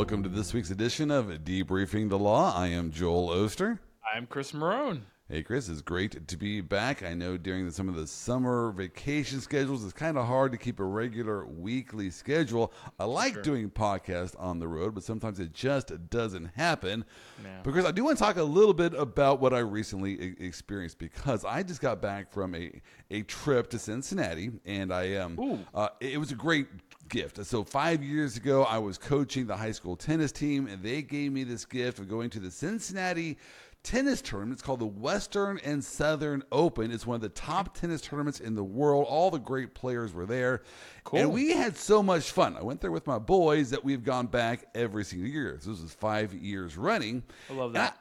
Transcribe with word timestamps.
welcome 0.00 0.22
to 0.22 0.30
this 0.30 0.54
week's 0.54 0.70
edition 0.70 1.10
of 1.10 1.26
Debriefing 1.26 2.08
the 2.08 2.18
Law. 2.18 2.56
I 2.56 2.68
am 2.68 2.90
Joel 2.90 3.44
Oster. 3.44 3.78
I'm 4.16 4.26
Chris 4.26 4.52
Marone. 4.52 5.02
Hey, 5.28 5.42
Chris, 5.42 5.68
it's 5.68 5.82
great 5.82 6.26
to 6.26 6.36
be 6.38 6.62
back. 6.62 7.02
I 7.02 7.12
know 7.12 7.36
during 7.36 7.66
the, 7.66 7.70
some 7.70 7.86
of 7.86 7.96
the 7.96 8.06
summer 8.06 8.72
vacation 8.72 9.42
schedules, 9.42 9.84
it's 9.84 9.92
kind 9.92 10.16
of 10.16 10.26
hard 10.26 10.52
to 10.52 10.58
keep 10.58 10.80
a 10.80 10.84
regular 10.84 11.44
weekly 11.44 12.08
schedule. 12.08 12.72
I 12.98 13.04
like 13.04 13.34
Sure. 13.34 13.42
doing 13.42 13.68
podcasts 13.70 14.34
on 14.40 14.58
the 14.58 14.66
road, 14.66 14.94
but 14.94 15.04
sometimes 15.04 15.38
it 15.38 15.52
just 15.52 15.92
doesn't 16.08 16.46
happen. 16.56 17.04
Yeah. 17.44 17.60
Because 17.62 17.84
I 17.84 17.90
do 17.90 18.02
want 18.02 18.16
to 18.16 18.24
talk 18.24 18.38
a 18.38 18.42
little 18.42 18.72
bit 18.74 18.94
about 18.94 19.38
what 19.38 19.52
I 19.52 19.58
recently 19.58 20.12
e- 20.12 20.34
experienced 20.40 20.98
because 20.98 21.44
I 21.44 21.62
just 21.62 21.82
got 21.82 22.00
back 22.00 22.32
from 22.32 22.54
a, 22.54 22.80
a 23.10 23.20
trip 23.24 23.68
to 23.70 23.78
Cincinnati, 23.78 24.50
and 24.64 24.94
I 24.94 25.16
um, 25.16 25.66
uh, 25.74 25.88
it 26.00 26.18
was 26.18 26.32
a 26.32 26.36
great 26.36 26.68
gift. 27.10 27.44
So 27.44 27.62
five 27.62 28.02
years 28.02 28.36
ago, 28.36 28.64
I 28.64 28.78
was 28.78 28.96
coaching 28.96 29.46
the 29.46 29.56
high 29.56 29.72
school 29.72 29.96
tennis 29.96 30.32
team, 30.32 30.66
and 30.66 30.82
they 30.82 31.02
gave 31.02 31.32
me 31.32 31.44
this 31.44 31.64
gift 31.64 31.98
of 31.98 32.08
going 32.08 32.30
to 32.30 32.40
the 32.40 32.50
Cincinnati 32.50 33.36
tennis 33.82 34.20
tournament. 34.22 34.54
It's 34.54 34.62
called 34.62 34.80
the 34.80 34.86
Western 34.86 35.58
and 35.64 35.82
Southern 35.82 36.42
Open. 36.52 36.90
It's 36.90 37.06
one 37.06 37.16
of 37.16 37.20
the 37.22 37.30
top 37.30 37.74
tennis 37.76 38.00
tournaments 38.00 38.40
in 38.40 38.54
the 38.54 38.64
world. 38.64 39.06
All 39.08 39.30
the 39.30 39.38
great 39.38 39.74
players 39.74 40.12
were 40.12 40.26
there. 40.26 40.62
Cool. 41.04 41.20
And 41.20 41.32
we 41.32 41.52
had 41.52 41.76
so 41.76 42.02
much 42.02 42.30
fun. 42.30 42.56
I 42.56 42.62
went 42.62 42.80
there 42.80 42.92
with 42.92 43.06
my 43.06 43.18
boys 43.18 43.70
that 43.70 43.82
we've 43.82 44.04
gone 44.04 44.26
back 44.26 44.66
every 44.74 45.04
single 45.04 45.28
year. 45.28 45.58
So 45.60 45.70
this 45.70 45.80
is 45.80 45.94
five 45.94 46.34
years 46.34 46.76
running. 46.76 47.22
I 47.48 47.54
love 47.54 47.72
that. 47.72 47.96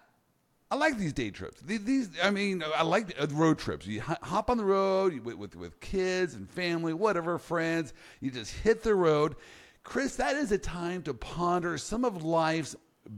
I 0.71 0.75
like 0.75 0.97
these 0.97 1.13
day 1.13 1.31
trips. 1.31 1.61
These, 1.61 1.83
these 1.83 2.09
I 2.23 2.29
mean, 2.29 2.63
I 2.75 2.83
like 2.83 3.07
the 3.07 3.23
uh, 3.23 3.27
road 3.31 3.57
trips. 3.57 3.87
You 3.87 4.01
hop 4.01 4.51
on 4.51 4.57
the 4.57 4.65
road 4.65 5.19
with, 5.21 5.35
with 5.35 5.55
with 5.55 5.79
kids 5.79 6.35
and 6.35 6.49
family, 6.49 6.93
whatever, 6.93 7.37
friends. 7.39 7.93
You 8.19 8.29
just 8.29 8.53
hit 8.53 8.83
the 8.83 8.93
road. 8.93 9.35
Chris, 9.83 10.15
that 10.17 10.35
is 10.35 10.51
a 10.51 10.57
time 10.57 11.01
to 11.03 11.13
ponder 11.13 11.77
some 11.77 12.05
of 12.05 12.23
life's 12.23 12.75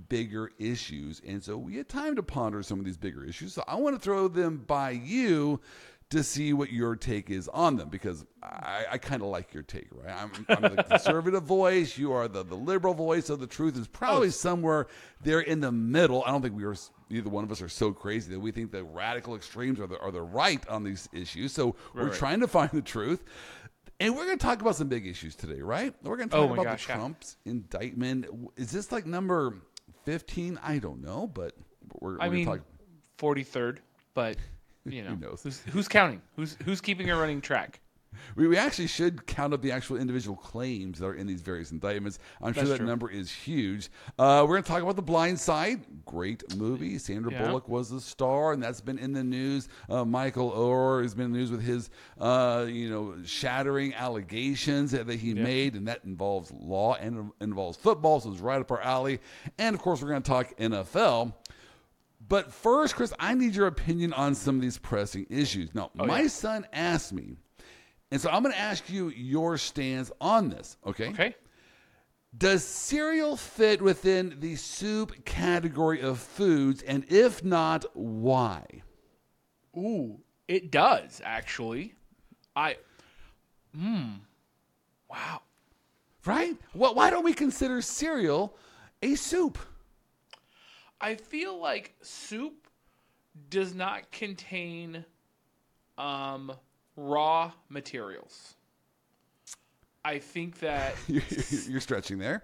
bigger 0.07 0.51
issues, 0.57 1.21
and 1.27 1.43
so 1.43 1.57
we 1.57 1.75
had 1.75 1.89
time 1.89 2.15
to 2.15 2.23
ponder 2.23 2.63
some 2.63 2.79
of 2.79 2.85
these 2.85 2.97
bigger 2.97 3.25
issues. 3.25 3.53
So 3.53 3.63
I 3.67 3.75
want 3.75 3.95
to 3.95 4.01
throw 4.01 4.29
them 4.29 4.63
by 4.65 4.91
you 4.91 5.59
to 6.11 6.23
see 6.23 6.53
what 6.53 6.71
your 6.71 6.95
take 6.95 7.29
is 7.29 7.47
on 7.49 7.77
them 7.77 7.89
because 7.89 8.25
I, 8.43 8.85
I 8.91 8.97
kind 8.97 9.21
of 9.21 9.29
like 9.29 9.53
your 9.53 9.63
take, 9.63 9.87
right? 9.91 10.15
I'm, 10.15 10.45
I'm 10.49 10.75
the 10.75 10.83
conservative 10.83 11.43
voice. 11.59 11.97
You 11.97 12.11
are 12.11 12.27
the, 12.27 12.43
the 12.43 12.55
liberal 12.55 12.93
voice. 12.93 13.25
So 13.25 13.35
the 13.35 13.47
truth 13.47 13.77
is 13.77 13.87
probably 13.87 14.29
somewhere 14.29 14.87
there 15.23 15.39
in 15.39 15.61
the 15.61 15.71
middle. 15.71 16.23
I 16.25 16.31
don't 16.31 16.41
think 16.41 16.55
we 16.55 16.65
are 16.65 16.75
either 17.09 17.29
one 17.29 17.43
of 17.43 17.51
us 17.51 17.61
are 17.61 17.69
so 17.69 17.91
crazy 17.91 18.31
that 18.31 18.39
we 18.39 18.51
think 18.51 18.71
the 18.71 18.83
radical 18.83 19.35
extremes 19.35 19.79
are 19.79 19.87
the, 19.87 19.99
are 19.99 20.11
the 20.11 20.21
right 20.21 20.65
on 20.67 20.83
these 20.83 21.09
issues. 21.13 21.53
So 21.53 21.75
we're 21.93 22.05
right. 22.05 22.13
trying 22.13 22.41
to 22.41 22.47
find 22.47 22.69
the 22.71 22.81
truth. 22.81 23.23
And 23.99 24.15
we're 24.15 24.25
going 24.25 24.37
to 24.37 24.45
talk 24.45 24.61
about 24.61 24.75
some 24.75 24.87
big 24.87 25.05
issues 25.07 25.35
today, 25.35 25.61
right? 25.61 25.93
We're 26.03 26.17
going 26.17 26.29
to 26.29 26.35
talk 26.35 26.49
Oh 26.49 26.53
about 26.53 26.65
gosh, 26.65 26.85
the 26.87 26.91
yeah. 26.91 26.97
Trump's 26.97 27.37
indictment. 27.45 28.25
Is 28.57 28.71
this 28.71 28.91
like 28.91 29.05
number 29.05 29.57
15? 30.05 30.59
I 30.63 30.79
don't 30.79 31.01
know, 31.01 31.27
but 31.27 31.53
we're, 31.99 32.13
we're 32.13 32.21
I 32.21 32.29
mean, 32.29 32.45
going 32.45 32.57
to 32.59 32.63
talk. 32.63 32.73
forty 33.17 33.43
third, 33.43 33.79
but 34.13 34.37
you 34.85 35.03
know, 35.03 35.15
knows? 35.15 35.41
who's 35.43 35.59
who's 35.71 35.87
counting? 35.87 36.21
Who's 36.35 36.57
who's 36.63 36.81
keeping 36.81 37.09
a 37.09 37.15
running 37.15 37.41
track? 37.41 37.79
We, 38.35 38.47
we 38.47 38.57
actually 38.57 38.87
should 38.87 39.25
count 39.25 39.53
up 39.53 39.61
the 39.61 39.71
actual 39.71 39.97
individual 39.97 40.35
claims 40.35 40.99
that 40.99 41.05
are 41.05 41.13
in 41.13 41.27
these 41.27 41.41
various 41.41 41.71
indictments. 41.71 42.19
I'm 42.41 42.53
sure 42.53 42.63
That's 42.63 42.71
that 42.71 42.77
true. 42.79 42.85
number 42.85 43.09
is 43.09 43.31
huge. 43.31 43.89
Uh, 44.19 44.41
we're 44.43 44.55
going 44.55 44.63
to 44.63 44.69
talk 44.69 44.81
about 44.81 44.97
The 44.97 45.01
Blind 45.01 45.39
Side. 45.39 45.81
Great 46.05 46.55
movie. 46.57 46.97
Sandra 46.97 47.31
Yeah. 47.31 47.47
Bullock 47.47 47.69
was 47.69 47.89
the 47.89 48.01
star, 48.01 48.51
and 48.51 48.61
that's 48.61 48.81
been 48.81 48.99
in 48.99 49.13
the 49.13 49.23
news. 49.23 49.69
Uh, 49.89 50.03
Michael 50.03 50.51
Oher 50.51 51.01
has 51.03 51.13
been 51.13 51.27
in 51.27 51.31
the 51.31 51.37
news 51.39 51.51
with 51.51 51.63
his, 51.63 51.89
uh, 52.19 52.65
you 52.67 52.89
know, 52.89 53.15
shattering 53.25 53.93
allegations 53.93 54.91
that, 54.91 55.07
that 55.07 55.19
he 55.19 55.33
made, 55.33 55.75
and 55.75 55.87
that 55.87 56.01
involves 56.03 56.51
law 56.51 56.95
and 56.95 57.31
involves 57.39 57.77
football, 57.77 58.19
so 58.19 58.31
it's 58.31 58.41
right 58.41 58.59
up 58.59 58.71
our 58.71 58.81
alley. 58.81 59.19
And 59.57 59.73
of 59.73 59.81
course, 59.81 60.01
we're 60.01 60.09
going 60.09 60.21
to 60.21 60.29
talk 60.29 60.57
NFL. 60.57 61.33
But 62.31 62.53
first, 62.53 62.95
Chris, 62.95 63.11
I 63.19 63.33
need 63.33 63.57
your 63.57 63.67
opinion 63.67 64.13
on 64.13 64.35
some 64.35 64.55
of 64.55 64.61
these 64.61 64.77
pressing 64.77 65.27
issues. 65.29 65.75
Now, 65.75 65.91
my 65.93 66.21
yeah. 66.21 66.27
son 66.29 66.65
asked 66.71 67.11
me, 67.11 67.35
and 68.09 68.21
so 68.21 68.29
I'm 68.29 68.41
going 68.41 68.53
to 68.53 68.57
ask 68.57 68.89
you 68.89 69.09
your 69.09 69.57
stance 69.57 70.13
on 70.21 70.47
this, 70.47 70.77
okay? 70.87 71.09
Okay. 71.09 71.35
Does 72.37 72.63
cereal 72.63 73.35
fit 73.35 73.81
within 73.81 74.37
the 74.39 74.55
soup 74.55 75.25
category 75.25 75.99
of 75.99 76.19
foods? 76.19 76.83
And 76.83 77.03
if 77.09 77.43
not, 77.43 77.83
why? 77.97 78.63
Ooh, 79.77 80.21
it 80.47 80.71
does 80.71 81.21
actually. 81.25 81.95
I. 82.55 82.77
Hmm. 83.75 84.19
Wow. 85.09 85.41
Right? 86.25 86.55
Well, 86.73 86.95
why 86.95 87.09
don't 87.09 87.25
we 87.25 87.33
consider 87.33 87.81
cereal 87.81 88.55
a 89.01 89.15
soup? 89.15 89.57
I 91.01 91.15
feel 91.15 91.59
like 91.59 91.95
soup 92.01 92.67
does 93.49 93.73
not 93.73 94.11
contain 94.11 95.03
um, 95.97 96.51
raw 96.95 97.51
materials. 97.69 98.55
I 100.05 100.19
think 100.19 100.59
that 100.59 100.95
You're, 101.07 101.23
you're 101.67 101.81
stretching 101.81 102.19
there. 102.19 102.43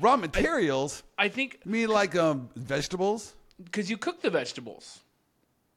Raw 0.00 0.16
materials, 0.16 1.02
I 1.18 1.28
think 1.28 1.60
you 1.64 1.70
mean 1.70 1.88
like 1.88 2.16
um, 2.16 2.48
vegetables? 2.56 3.34
because 3.64 3.90
you 3.90 3.96
cook 3.96 4.22
the 4.22 4.30
vegetables. 4.30 5.00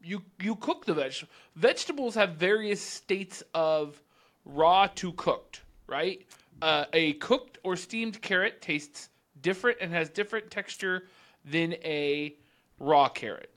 You 0.03 0.21
you 0.39 0.55
cook 0.55 0.85
the 0.85 0.93
veg. 0.93 1.13
Vegetables 1.55 2.15
have 2.15 2.31
various 2.35 2.81
states 2.81 3.43
of 3.53 4.01
raw 4.45 4.87
to 4.95 5.13
cooked, 5.13 5.61
right? 5.87 6.25
Uh, 6.61 6.85
a 6.93 7.13
cooked 7.13 7.57
or 7.63 7.75
steamed 7.75 8.21
carrot 8.21 8.61
tastes 8.61 9.09
different 9.41 9.77
and 9.81 9.91
has 9.91 10.09
different 10.09 10.49
texture 10.51 11.03
than 11.45 11.73
a 11.83 12.35
raw 12.79 13.09
carrot. 13.09 13.49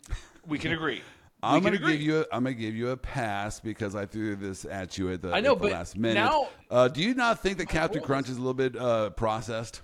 We 0.46 0.58
can 0.58 0.72
agree. 0.72 1.02
We 1.42 1.50
I'm 1.50 1.62
gonna 1.62 1.76
agree. 1.76 1.92
give 1.92 2.00
you. 2.00 2.20
A, 2.20 2.26
I'm 2.32 2.44
gonna 2.44 2.54
give 2.54 2.74
you 2.74 2.88
a 2.88 2.96
pass 2.96 3.60
because 3.60 3.94
I 3.94 4.06
threw 4.06 4.34
this 4.34 4.64
at 4.64 4.96
you 4.96 5.12
at 5.12 5.20
the, 5.20 5.30
I 5.30 5.40
know, 5.40 5.52
at 5.52 5.58
the 5.58 5.62
but 5.64 5.72
last 5.72 5.94
minute. 5.94 6.14
now- 6.14 6.48
uh, 6.70 6.88
do 6.88 7.02
you 7.02 7.12
not 7.12 7.42
think 7.42 7.58
that 7.58 7.68
Captain. 7.68 8.00
Crunch 8.02 8.30
is 8.30 8.38
a 8.38 8.40
little 8.40 8.54
bit 8.54 8.74
uh, 8.74 9.10
processed? 9.10 9.82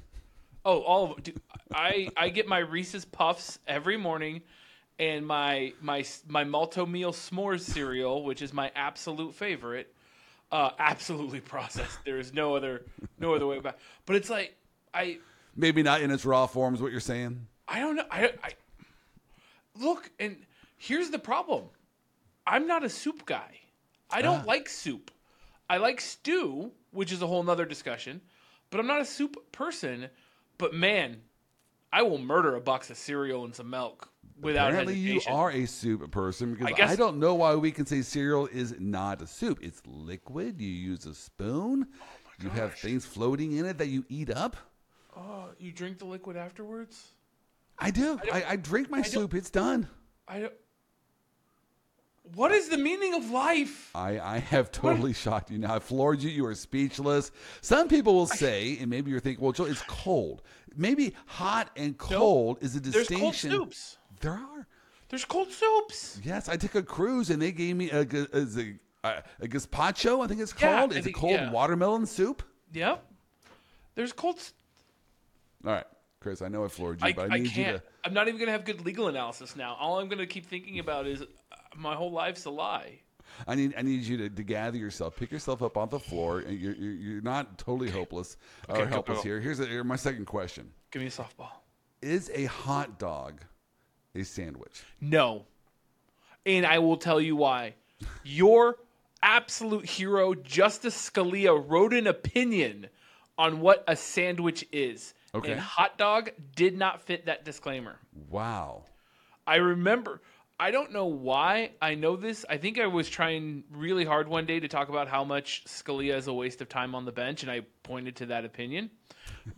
Oh, 0.65 0.79
all 0.81 1.13
of 1.13 1.23
dude, 1.23 1.39
I 1.75 2.09
I 2.17 2.31
get 2.31 2.49
my 2.49 2.61
Reese's 2.61 3.05
Puffs 3.05 3.59
every 3.67 3.99
morning, 3.99 4.41
and 4.99 5.27
my 5.27 5.75
my 5.83 6.03
my 6.27 6.45
Malt-O-Meal 6.45 7.13
S'mores 7.13 7.61
cereal, 7.61 8.25
which 8.25 8.41
is 8.41 8.55
my 8.55 8.73
absolute 8.75 9.35
favorite. 9.35 9.93
Uh, 10.51 10.71
absolutely 10.79 11.41
processed. 11.55 11.99
There 12.07 12.19
is 12.19 12.33
no 12.33 12.57
other 12.57 12.87
no 13.19 13.35
other 13.35 13.47
way 13.47 13.59
about. 13.59 13.77
But 14.07 14.17
it's 14.17 14.31
like 14.31 14.57
I 14.95 15.19
Maybe 15.55 15.83
not 15.83 16.01
in 16.01 16.11
its 16.11 16.25
raw 16.25 16.47
form, 16.47 16.75
is 16.75 16.81
what 16.81 16.91
you're 16.91 17.01
saying. 17.01 17.47
I 17.71 17.79
don't 17.79 17.97
know. 17.97 18.05
I, 18.11 18.33
I 18.43 18.51
look 19.79 20.11
and 20.19 20.37
here's 20.77 21.11
the 21.11 21.19
problem. 21.19 21.65
I'm 22.47 22.67
not 22.67 22.85
a 22.85 22.89
soup 22.89 23.25
guy. 23.25 23.61
I 24.11 24.23
don't 24.23 24.41
ah. 24.41 24.47
like 24.47 24.69
soup. 24.69 25.13
I 25.69 25.77
like 25.77 26.01
stew, 26.01 26.73
which 26.91 27.13
is 27.13 27.23
a 27.23 27.29
whole 27.29 27.45
nother 27.45 27.65
discussion, 27.65 28.21
but 28.71 28.81
I'm 28.81 28.89
not 28.89 29.01
a 29.01 29.05
soup 29.05 29.53
person. 29.53 30.09
But 30.59 30.75
man, 30.75 31.19
I 31.93 32.03
will 32.03 32.19
murder 32.19 32.57
a 32.57 32.61
box 32.61 32.91
of 32.91 32.97
cereal 32.97 33.45
and 33.45 33.55
some 33.55 33.71
milk 33.71 34.11
without 34.41 34.71
Apparently, 34.71 34.97
you 34.97 35.21
are 35.29 35.53
a 35.53 35.67
soup 35.67 36.11
person 36.11 36.55
because 36.55 36.91
I 36.91 36.93
I, 36.93 36.97
don't 36.97 37.19
know 37.19 37.37
why 37.37 37.55
we 37.55 37.71
can 37.71 37.87
say 37.87 38.03
cereal 38.03 38.49
is 38.49 38.75
not 38.81 39.23
a 39.23 39.29
soup. 39.29 39.61
It's 39.63 39.81
liquid. 39.87 40.61
You 40.61 40.69
use 40.69 41.07
a 41.07 41.15
spoon. 41.15 41.87
Oh 41.93 42.05
you 42.43 42.49
have 42.51 42.75
things 42.75 43.05
floating 43.05 43.53
in 43.53 43.67
it 43.67 43.79
that 43.79 43.89
you 43.89 44.05
eat 44.09 44.31
up. 44.31 44.57
Oh, 45.17 45.51
you 45.59 45.73
drink 45.73 45.99
the 45.99 46.07
liquid 46.07 46.37
afterwards? 46.37 47.13
I 47.81 47.91
do. 47.91 48.17
don't- 48.19 48.33
I, 48.35 48.45
I 48.51 48.57
drink 48.57 48.91
my 48.91 49.01
don't- 49.01 49.11
soup. 49.11 49.35
It's 49.35 49.51
done. 49.51 49.89
I 50.29 50.41
don't. 50.41 50.53
What 52.35 52.53
is 52.53 52.69
the 52.69 52.79
meaning 52.79 53.15
of 53.15 53.31
life? 53.31 53.91
I, 53.93 54.21
I 54.21 54.39
have 54.39 54.71
totally 54.71 55.13
shocked 55.13 55.51
you 55.51 55.59
now. 55.59 55.75
I 55.75 55.79
floored 55.81 56.23
you. 56.23 56.31
You 56.31 56.47
are 56.47 56.55
speechless. 56.55 57.33
Some 57.61 57.89
people 57.89 58.15
will 58.15 58.29
say, 58.29 58.79
and 58.81 58.89
maybe 58.89 59.11
you're 59.11 59.19
thinking, 59.19 59.43
well, 59.43 59.51
Joe, 59.53 59.65
it's 59.65 59.83
cold. 59.89 60.43
Maybe 60.77 61.17
hot 61.27 61.71
and 61.77 61.99
cold 61.99 62.59
is 62.61 62.77
a 62.77 62.81
distinction. 62.81 63.17
There's 63.19 63.21
cold 63.21 63.35
soups. 63.65 63.97
There 64.21 64.33
are. 64.33 64.67
There's 65.09 65.25
cold 65.25 65.51
soups. 65.51 66.21
Yes, 66.23 66.49
I 66.49 66.57
took 66.57 66.77
a 66.77 66.85
cruise 66.85 67.31
and 67.31 67.43
they 67.43 67.51
gave 67.51 67.75
me 67.75 67.91
a, 67.91 68.03
a, 68.03 68.47
a, 69.03 69.23
a 69.41 69.49
gazpacho, 69.49 70.23
I 70.25 70.29
think 70.29 70.41
it's 70.41 70.53
called. 70.53 70.93
I 70.93 70.99
it's 70.99 71.07
a 71.09 71.13
cold 71.13 71.33
yeah. 71.33 71.51
watermelon 71.51 72.07
soup. 72.07 72.45
Yep. 72.73 73.05
There's 73.97 74.13
cold. 74.13 74.39
All 75.67 75.73
right, 75.73 75.85
Chris, 76.21 76.43
I 76.43 76.49
know 76.49 76.65
I 76.65 76.69
floored 76.69 77.01
you, 77.01 77.09
I, 77.09 77.13
but 77.15 77.31
I 77.31 77.35
I 77.35 77.39
need 77.39 77.47
you 77.57 77.65
can't. 77.65 77.77
to. 77.79 77.83
I'm 78.05 78.13
not 78.13 78.29
even 78.29 78.39
gonna 78.39 78.53
have 78.53 78.65
good 78.67 78.85
legal 78.85 79.09
analysis 79.09 79.57
now. 79.57 79.77
All 79.81 79.99
I'm 79.99 80.09
gonna 80.09 80.27
keep 80.27 80.47
thinking 80.47 80.79
about 80.79 81.07
is 81.07 81.23
uh, 81.23 81.25
my 81.77 81.95
whole 81.95 82.13
life's 82.13 82.45
a 82.45 82.51
lie. 82.51 83.01
I 83.47 83.55
need 83.55 83.75
I 83.79 83.83
need 83.83 84.03
you 84.03 84.17
to, 84.19 84.29
to 84.29 84.43
gather 84.43 84.77
yourself, 84.77 85.17
pick 85.17 85.31
yourself 85.33 85.63
up 85.63 85.79
off 85.79 85.91
the 85.91 85.99
floor, 85.99 86.43
you're 86.43 86.75
you're, 86.75 86.93
you're 86.93 87.23
not 87.23 87.57
totally 87.57 87.91
hopeless 87.91 88.37
Okay, 88.69 88.83
or 88.83 88.87
helpless 88.87 89.19
go. 89.19 89.23
here. 89.23 89.41
Here's 89.41 89.61
a, 89.61 89.67
here, 89.67 89.83
my 89.83 89.97
second 89.97 90.27
question: 90.27 90.71
Give 90.91 91.01
me 91.01 91.09
a 91.09 91.11
softball. 91.11 91.49
Is 92.03 92.31
a 92.35 92.45
hot 92.45 92.99
dog 92.99 93.41
a 94.15 94.23
sandwich? 94.23 94.83
No. 95.01 95.47
And 96.45 96.67
I 96.67 96.79
will 96.81 96.97
tell 96.97 97.21
you 97.21 97.37
why. 97.37 97.75
Your 98.25 98.77
absolute 99.23 99.85
hero, 99.87 100.35
Justice 100.35 101.11
Scalia, 101.11 101.63
wrote 101.67 101.93
an 101.95 102.07
opinion 102.07 102.89
on 103.39 103.61
what 103.61 103.85
a 103.87 103.95
sandwich 103.97 104.67
is. 104.73 105.15
Okay. 105.35 105.53
And 105.53 105.61
hot 105.61 105.97
dog 105.99 106.31
did 106.57 106.77
not 106.77 107.03
fit 107.03 107.27
that 107.27 107.45
disclaimer. 107.45 107.99
Wow. 108.29 108.85
I 109.47 109.57
remember. 109.57 110.21
I 110.59 110.71
don't 110.71 110.93
know 110.93 111.07
why 111.07 111.71
I 111.81 111.95
know 111.95 112.17
this. 112.17 112.45
I 112.49 112.59
think 112.59 112.79
I 112.79 112.87
was 112.87 113.09
trying 113.09 113.65
really 113.73 114.05
hard 114.05 114.29
one 114.29 114.45
day 114.45 114.61
to 114.61 114.69
talk 114.69 114.91
about 114.91 115.09
how 115.09 115.25
much 115.25 115.65
Scalia 115.67 116.17
is 116.17 116.27
a 116.27 116.35
waste 116.35 116.61
of 116.61 116.69
time 116.69 116.95
on 116.95 117.07
the 117.07 117.13
bench, 117.13 117.43
and 117.43 117.51
I 117.51 117.63
pointed 117.83 118.17
to 118.17 118.27
that 118.27 118.45
opinion. 118.45 118.91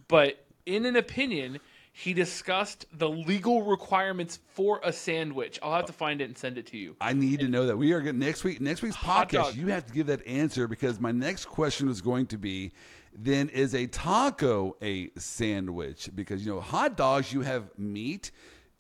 But 0.07 0.47
in 0.65 0.87
an 0.87 0.95
opinion, 0.95 1.59
he 1.93 2.15
discussed 2.15 2.87
the 2.93 3.09
legal 3.09 3.63
requirements 3.63 4.39
for 4.53 4.81
a 4.85 4.93
sandwich. 4.93 5.59
I'll 5.63 5.75
have 5.75 5.87
to 5.87 5.93
find 5.93 6.21
it 6.21 6.25
and 6.25 6.39
send 6.39 6.57
it 6.57 6.67
to 6.69 6.79
you. 6.79 6.97
I 7.01 7.13
need 7.13 7.41
to 7.41 7.49
know 7.49 7.67
that 7.67 7.77
we 7.77 7.93
are 7.93 8.01
going 8.01 8.19
next 8.19 8.45
week. 8.45 8.61
Next 8.61 8.81
week's 8.81 8.97
podcast, 8.97 9.33
dog. 9.33 9.57
you 9.57 9.69
have 9.69 9.87
to 9.87 9.93
give 9.93 10.07
that 10.07 10.27
answer 10.27 10.69
because 10.69 11.01
my 11.01 11.13
next 11.13 11.47
question 11.47 11.89
is 11.89 12.01
going 12.01 12.27
to 12.27 12.39
be: 12.39 12.73
Then 13.15 13.49
is 13.51 13.75
a 13.75 13.87
taco 13.87 14.77
a 14.83 15.11
sandwich? 15.19 16.11
Because 16.15 16.45
you 16.45 16.53
know, 16.55 16.61
hot 16.61 16.97
dogs 16.97 17.33
you 17.33 17.43
have 17.43 17.71
meat 17.79 18.31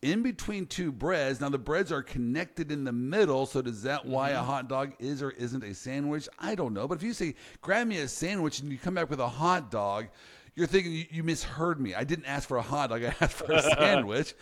in 0.00 0.22
between 0.22 0.66
two 0.66 0.90
breads. 0.90 1.40
Now 1.40 1.48
the 1.50 1.58
breads 1.58 1.92
are 1.92 2.02
connected 2.02 2.72
in 2.72 2.84
the 2.84 2.92
middle, 2.92 3.46
so 3.46 3.60
does 3.62 3.82
that 3.82 4.06
why 4.06 4.30
Mm-hmm. 4.30 4.40
a 4.40 4.44
hot 4.44 4.68
dog 4.68 4.92
is 4.98 5.22
or 5.22 5.30
isn't 5.32 5.62
a 5.62 5.74
sandwich? 5.74 6.28
I 6.38 6.54
don't 6.54 6.72
know. 6.74 6.88
But 6.88 6.96
if 6.98 7.02
you 7.02 7.12
say 7.12 7.34
grab 7.60 7.86
me 7.86 7.98
a 7.98 8.08
sandwich 8.08 8.60
and 8.60 8.72
you 8.72 8.78
come 8.78 8.94
back 8.94 9.10
with 9.10 9.20
a 9.20 9.28
hot 9.28 9.70
dog, 9.70 10.08
you're 10.54 10.66
thinking 10.66 10.92
you, 10.92 11.04
you 11.10 11.22
misheard 11.22 11.80
me. 11.80 11.94
I 11.94 12.04
didn't 12.04 12.24
ask 12.26 12.48
for 12.48 12.56
a 12.56 12.62
hot 12.62 12.90
dog. 12.90 13.04
I 13.04 13.14
asked 13.20 13.34
for 13.34 13.52
a 13.52 13.62
sandwich. 13.78 14.34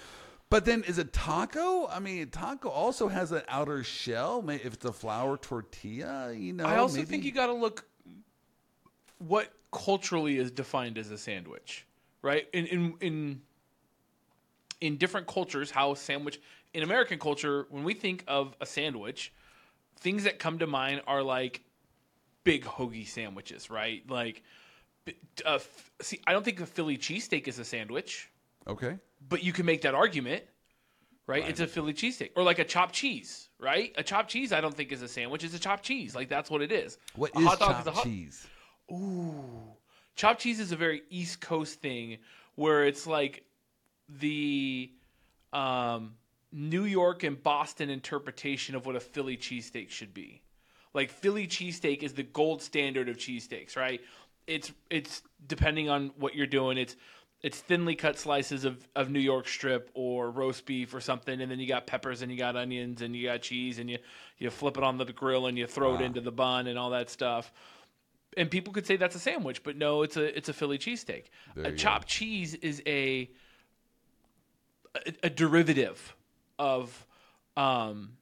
But 0.50 0.64
then, 0.64 0.82
is 0.84 0.98
it 0.98 1.12
taco? 1.12 1.86
I 1.88 2.00
mean, 2.00 2.28
taco 2.30 2.68
also 2.68 3.06
has 3.06 3.30
an 3.30 3.42
outer 3.48 3.84
shell. 3.84 4.44
If 4.48 4.74
it's 4.74 4.84
a 4.84 4.92
flour 4.92 5.36
tortilla, 5.36 6.32
you 6.32 6.52
know. 6.52 6.64
I 6.64 6.76
also 6.78 6.96
maybe- 6.96 7.06
think 7.06 7.24
you 7.24 7.32
got 7.32 7.46
to 7.46 7.52
look 7.54 7.84
what 9.18 9.52
culturally 9.72 10.38
is 10.38 10.50
defined 10.50 10.98
as 10.98 11.10
a 11.10 11.18
sandwich, 11.18 11.86
right? 12.22 12.48
In 12.52 12.66
in 12.66 12.94
in 13.00 13.42
in 14.80 14.96
different 14.96 15.26
cultures, 15.26 15.70
how 15.70 15.92
a 15.92 15.96
sandwich 15.96 16.40
in 16.72 16.82
American 16.82 17.18
culture, 17.18 17.66
when 17.70 17.84
we 17.84 17.94
think 17.94 18.24
of 18.28 18.54
a 18.60 18.66
sandwich, 18.66 19.32
things 19.98 20.24
that 20.24 20.38
come 20.38 20.58
to 20.58 20.66
mind 20.66 21.02
are 21.06 21.22
like 21.22 21.62
big 22.44 22.64
hoagie 22.64 23.06
sandwiches, 23.06 23.68
right? 23.70 24.08
Like, 24.08 24.42
uh, 25.44 25.58
see, 26.00 26.20
I 26.26 26.32
don't 26.32 26.44
think 26.44 26.60
a 26.60 26.66
Philly 26.66 26.96
cheesesteak 26.96 27.48
is 27.48 27.58
a 27.58 27.64
sandwich, 27.64 28.30
Okay. 28.66 28.96
but 29.28 29.42
you 29.42 29.52
can 29.52 29.66
make 29.66 29.82
that 29.82 29.94
argument, 29.94 30.44
right? 31.26 31.46
It's 31.46 31.60
a 31.60 31.66
Philly 31.66 31.92
cheesesteak 31.92 32.30
or 32.36 32.42
like 32.42 32.58
a 32.58 32.64
chopped 32.64 32.94
cheese, 32.94 33.48
right? 33.58 33.92
A 33.98 34.02
chopped 34.02 34.30
cheese, 34.30 34.52
I 34.52 34.60
don't 34.60 34.74
think 34.74 34.92
is 34.92 35.02
a 35.02 35.08
sandwich. 35.08 35.44
It's 35.44 35.54
a 35.54 35.58
chopped 35.58 35.82
cheese. 35.84 36.14
Like 36.14 36.28
that's 36.28 36.50
what 36.50 36.62
it 36.62 36.72
is. 36.72 36.96
What 37.16 37.34
a 37.36 37.40
is 37.40 37.46
hot 37.46 37.58
dog 37.58 37.68
chopped 37.72 37.80
is 37.80 37.86
a 37.88 37.92
hot- 37.92 38.04
cheese? 38.04 38.46
Chopped 40.16 40.40
cheese 40.40 40.60
is 40.60 40.72
a 40.72 40.76
very 40.76 41.02
East 41.10 41.40
Coast 41.40 41.80
thing 41.80 42.18
where 42.54 42.84
it's 42.84 43.06
like 43.06 43.44
the 44.18 44.90
um, 45.52 46.14
New 46.52 46.84
York 46.84 47.22
and 47.22 47.42
Boston 47.42 47.90
interpretation 47.90 48.74
of 48.74 48.86
what 48.86 48.96
a 48.96 49.00
Philly 49.00 49.36
cheesesteak 49.36 49.90
should 49.90 50.12
be. 50.12 50.42
Like 50.92 51.10
Philly 51.10 51.46
cheesesteak 51.46 52.02
is 52.02 52.12
the 52.12 52.24
gold 52.24 52.62
standard 52.62 53.08
of 53.08 53.16
cheesesteaks, 53.16 53.76
right? 53.76 54.00
It's 54.46 54.72
it's 54.90 55.22
depending 55.46 55.88
on 55.88 56.10
what 56.18 56.34
you're 56.34 56.46
doing. 56.46 56.76
It's 56.78 56.96
it's 57.42 57.58
thinly 57.58 57.94
cut 57.94 58.18
slices 58.18 58.66
of, 58.66 58.86
of 58.94 59.08
New 59.08 59.20
York 59.20 59.48
strip 59.48 59.90
or 59.94 60.30
roast 60.30 60.66
beef 60.66 60.92
or 60.92 61.00
something, 61.00 61.40
and 61.40 61.50
then 61.50 61.58
you 61.58 61.66
got 61.66 61.86
peppers 61.86 62.20
and 62.20 62.30
you 62.30 62.36
got 62.36 62.56
onions 62.56 63.00
and 63.00 63.16
you 63.16 63.28
got 63.28 63.42
cheese 63.42 63.78
and 63.78 63.88
you 63.88 63.98
you 64.38 64.50
flip 64.50 64.76
it 64.76 64.82
on 64.82 64.98
the 64.98 65.04
grill 65.06 65.46
and 65.46 65.56
you 65.56 65.66
throw 65.66 65.94
it 65.94 66.00
into 66.00 66.20
the 66.20 66.32
bun 66.32 66.66
and 66.66 66.78
all 66.78 66.90
that 66.90 67.08
stuff 67.08 67.52
and 68.36 68.50
people 68.50 68.72
could 68.72 68.86
say 68.86 68.96
that's 68.96 69.14
a 69.16 69.20
sandwich, 69.20 69.62
but 69.62 69.76
no, 69.76 70.02
it's 70.02 70.16
a 70.16 70.36
it's 70.36 70.48
a 70.48 70.52
Philly 70.52 70.78
cheesesteak. 70.78 71.24
A 71.56 71.58
you 71.58 71.64
go. 71.64 71.70
chopped 71.76 72.08
cheese 72.08 72.54
is 72.54 72.82
a, 72.86 73.30
a 74.94 75.12
a 75.24 75.30
derivative 75.30 76.16
of 76.58 77.06
um 77.56 78.12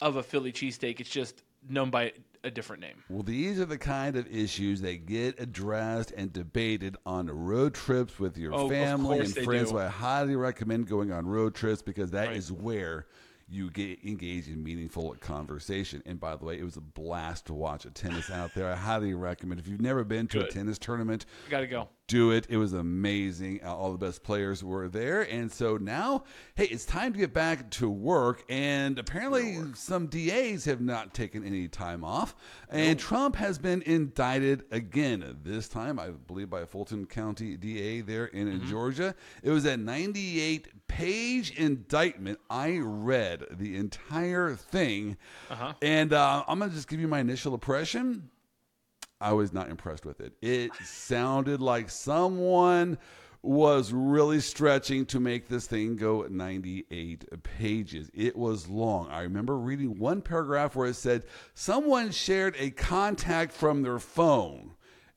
of 0.00 0.16
a 0.16 0.22
Philly 0.22 0.52
cheesesteak. 0.52 1.00
It's 1.00 1.10
just 1.10 1.42
known 1.68 1.90
by 1.90 2.12
a 2.44 2.50
different 2.50 2.80
name. 2.80 3.02
Well, 3.08 3.24
these 3.24 3.58
are 3.58 3.64
the 3.64 3.78
kind 3.78 4.16
of 4.16 4.26
issues 4.28 4.80
that 4.82 5.06
get 5.06 5.40
addressed 5.40 6.12
and 6.16 6.32
debated 6.32 6.96
on 7.04 7.26
road 7.26 7.74
trips 7.74 8.20
with 8.20 8.38
your 8.38 8.54
Oh, 8.54 8.68
family 8.68 9.18
and 9.20 9.34
friends. 9.34 9.70
So 9.70 9.78
I 9.78 9.88
highly 9.88 10.36
recommend 10.36 10.86
going 10.86 11.10
on 11.10 11.26
road 11.26 11.54
trips 11.54 11.82
because 11.82 12.12
that 12.12 12.32
is 12.32 12.52
Right. 12.52 12.60
where 12.62 13.06
you 13.48 13.70
get 13.70 14.04
engaged 14.04 14.48
in 14.48 14.62
meaningful 14.62 15.14
conversation. 15.20 16.02
And 16.04 16.18
by 16.18 16.36
the 16.36 16.44
way, 16.44 16.58
it 16.58 16.64
was 16.64 16.76
a 16.76 16.80
blast 16.80 17.46
to 17.46 17.54
watch 17.54 17.84
a 17.84 17.90
tennis 17.90 18.30
out 18.30 18.54
there. 18.54 18.70
I 18.70 18.76
highly 18.76 19.14
recommend. 19.14 19.60
If 19.60 19.68
you've 19.68 19.80
never 19.80 20.04
been 20.04 20.26
to 20.28 20.44
a 20.44 20.48
tennis 20.48 20.78
tournament, 20.78 21.26
You 21.44 21.50
Got 21.50 21.60
to 21.60 21.66
go. 21.66 21.88
Do 22.08 22.30
it. 22.30 22.46
It 22.48 22.56
was 22.56 22.72
amazing. 22.72 23.60
Uh, 23.64 23.74
All 23.74 23.90
the 23.92 23.98
best 23.98 24.22
players 24.22 24.62
were 24.62 24.88
there. 24.88 25.22
And 25.22 25.50
so 25.50 25.76
now, 25.76 26.22
hey, 26.54 26.66
it's 26.66 26.84
time 26.84 27.12
to 27.12 27.18
get 27.18 27.32
back 27.34 27.68
to 27.72 27.90
work. 27.90 28.44
And 28.48 28.98
apparently, 28.98 29.58
some 29.74 30.06
DAs 30.06 30.64
have 30.66 30.80
not 30.80 31.14
taken 31.14 31.44
any 31.44 31.66
time 31.68 32.04
off. 32.04 32.36
And 32.70 32.98
Trump 32.98 33.36
has 33.36 33.58
been 33.58 33.82
indicted 33.82 34.64
again, 34.70 35.36
this 35.42 35.68
time, 35.68 35.98
I 35.98 36.10
believe, 36.10 36.48
by 36.48 36.60
a 36.60 36.66
Fulton 36.66 37.06
County 37.06 37.56
DA 37.56 38.00
there 38.02 38.26
in 38.26 38.46
Mm-hmm. 38.46 38.70
Georgia. 38.70 39.14
It 39.42 39.50
was 39.50 39.64
a 39.64 39.76
98 39.76 40.86
page 40.86 41.50
indictment. 41.58 42.38
I 42.48 42.78
read 42.80 43.44
the 43.50 43.76
entire 43.76 44.54
thing. 44.54 45.16
Uh-huh. 45.50 45.72
And 45.82 46.12
uh, 46.12 46.44
I'm 46.46 46.58
going 46.60 46.70
to 46.70 46.76
just 46.76 46.88
give 46.88 47.00
you 47.00 47.08
my 47.08 47.18
initial 47.20 47.52
impression. 47.54 48.30
I 49.20 49.32
was 49.32 49.52
not 49.52 49.70
impressed 49.70 50.04
with 50.04 50.20
it. 50.20 50.34
It 50.42 50.72
sounded 50.84 51.60
like 51.60 51.90
someone 51.90 52.98
was 53.42 53.92
really 53.92 54.40
stretching 54.40 55.06
to 55.06 55.20
make 55.20 55.48
this 55.48 55.66
thing 55.66 55.96
go 55.96 56.26
98 56.28 57.42
pages. 57.42 58.10
It 58.12 58.36
was 58.36 58.68
long. 58.68 59.08
I 59.08 59.22
remember 59.22 59.56
reading 59.56 59.98
one 59.98 60.20
paragraph 60.20 60.74
where 60.74 60.88
it 60.88 60.94
said 60.94 61.22
someone 61.54 62.10
shared 62.10 62.56
a 62.58 62.70
contact 62.70 63.52
from 63.52 63.82
their 63.82 63.98
phone, 63.98 64.72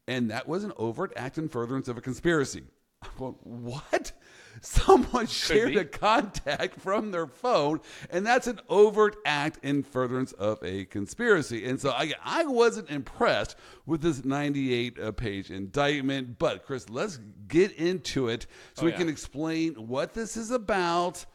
and 0.08 0.30
that 0.32 0.48
was 0.48 0.64
an 0.64 0.74
overt 0.78 1.12
act 1.16 1.38
in 1.38 1.50
furtherance 1.50 1.88
of 1.88 1.98
a 1.98 2.02
conspiracy. 2.02 2.64
I'm 3.02 3.10
going, 3.18 3.36
what? 3.44 4.12
Someone 4.62 5.28
shared 5.28 5.76
a 5.76 5.86
contact 5.86 6.80
from 6.80 7.12
their 7.12 7.28
phone, 7.28 7.80
and 8.10 8.26
that's 8.26 8.48
an 8.48 8.60
overt 8.70 9.16
act 9.26 9.60
in 9.64 9.84
furtherance 9.84 10.32
of 10.34 10.60
a 10.64 10.86
conspiracy. 10.86 11.66
And 11.66 11.80
so 11.80 11.92
I, 11.92 12.14
I 12.24 12.46
wasn't 12.46 12.90
impressed 12.90 13.56
with 13.86 14.02
this 14.02 14.26
98 14.26 15.00
uh, 15.00 15.12
page 15.12 15.52
indictment. 15.52 16.38
But, 16.40 16.66
Chris, 16.66 16.90
let's 16.90 17.20
get 17.48 17.72
into 17.74 18.28
it 18.30 18.48
so 18.74 18.84
Oh, 18.84 18.86
we 18.86 18.92
yeah. 18.92 18.98
can 18.98 19.10
explain 19.10 19.74
what 19.76 20.14
this 20.14 20.38
is 20.38 20.52
about. 20.52 21.26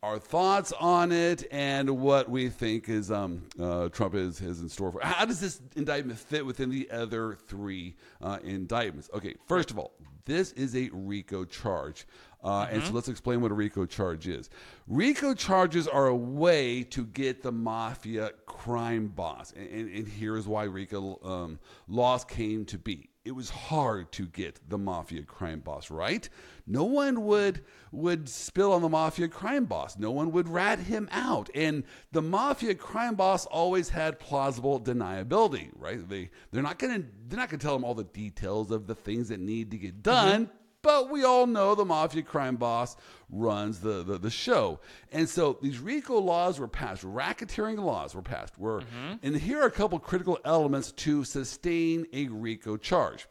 Our 0.00 0.20
thoughts 0.20 0.72
on 0.78 1.10
it 1.10 1.44
and 1.50 1.90
what 1.98 2.30
we 2.30 2.50
think 2.50 2.88
is 2.88 3.10
um, 3.10 3.42
uh, 3.60 3.88
Trump 3.88 4.14
is, 4.14 4.40
is 4.40 4.60
in 4.60 4.68
store 4.68 4.92
for. 4.92 5.00
How 5.00 5.24
does 5.24 5.40
this 5.40 5.60
indictment 5.74 6.20
fit 6.20 6.46
within 6.46 6.70
the 6.70 6.88
other 6.92 7.36
three 7.48 7.96
uh, 8.22 8.38
indictments? 8.44 9.10
Okay, 9.12 9.34
first 9.48 9.72
of 9.72 9.78
all, 9.78 9.94
this 10.24 10.52
is 10.52 10.76
a 10.76 10.88
RICO 10.92 11.44
charge. 11.44 12.06
Uh, 12.42 12.68
And 12.70 12.82
so 12.84 12.92
let's 12.92 13.08
explain 13.08 13.40
what 13.40 13.50
a 13.50 13.54
RICO 13.54 13.84
charge 13.86 14.28
is. 14.28 14.48
RICO 14.86 15.34
charges 15.34 15.88
are 15.88 16.06
a 16.06 16.16
way 16.16 16.84
to 16.84 17.04
get 17.06 17.42
the 17.42 17.50
mafia 17.52 18.30
crime 18.46 19.08
boss. 19.08 19.52
And, 19.56 19.68
and, 19.68 19.90
and 19.90 20.08
here's 20.08 20.46
why 20.46 20.64
RICO 20.64 21.18
um, 21.24 21.58
laws 21.88 22.24
came 22.24 22.64
to 22.66 22.78
be. 22.78 23.10
It 23.24 23.32
was 23.32 23.50
hard 23.50 24.10
to 24.12 24.26
get 24.26 24.58
the 24.70 24.78
mafia 24.78 25.22
crime 25.22 25.60
boss, 25.60 25.90
right? 25.90 26.26
No 26.66 26.84
one 26.84 27.24
would 27.26 27.62
would 27.92 28.26
spill 28.28 28.72
on 28.72 28.80
the 28.80 28.88
mafia 28.88 29.28
crime 29.28 29.66
boss. 29.66 29.98
No 29.98 30.10
one 30.12 30.30
would 30.32 30.48
rat 30.48 30.78
him 30.78 31.08
out. 31.12 31.50
And 31.54 31.84
the 32.12 32.22
mafia 32.22 32.74
crime 32.74 33.16
boss 33.16 33.44
always 33.46 33.90
had 33.90 34.18
plausible 34.18 34.80
deniability, 34.80 35.70
right? 35.74 36.08
They 36.08 36.30
they're 36.52 36.62
not 36.62 36.78
gonna 36.78 37.02
they're 37.26 37.38
not 37.38 37.50
gonna 37.50 37.60
tell 37.60 37.76
him 37.76 37.84
all 37.84 37.94
the 37.94 38.04
details 38.04 38.70
of 38.70 38.86
the 38.86 38.94
things 38.94 39.28
that 39.28 39.40
need 39.40 39.72
to 39.72 39.76
get 39.76 40.02
done. 40.02 40.48
But 40.82 41.10
we 41.10 41.24
all 41.24 41.46
know 41.46 41.74
the 41.74 41.84
mafia 41.84 42.22
crime 42.22 42.56
boss 42.56 42.96
runs 43.30 43.80
the, 43.80 44.02
the, 44.04 44.18
the 44.18 44.30
show. 44.30 44.78
And 45.10 45.28
so 45.28 45.58
these 45.60 45.78
RICO 45.80 46.18
laws 46.18 46.60
were 46.60 46.68
passed, 46.68 47.02
racketeering 47.04 47.78
laws 47.78 48.14
were 48.14 48.22
passed. 48.22 48.56
Were, 48.58 48.80
mm-hmm. 48.80 49.14
And 49.22 49.36
here 49.36 49.60
are 49.60 49.66
a 49.66 49.72
couple 49.72 49.98
critical 49.98 50.38
elements 50.44 50.92
to 50.92 51.24
sustain 51.24 52.06
a 52.12 52.28
RICO 52.28 52.76
charge. 52.76 53.26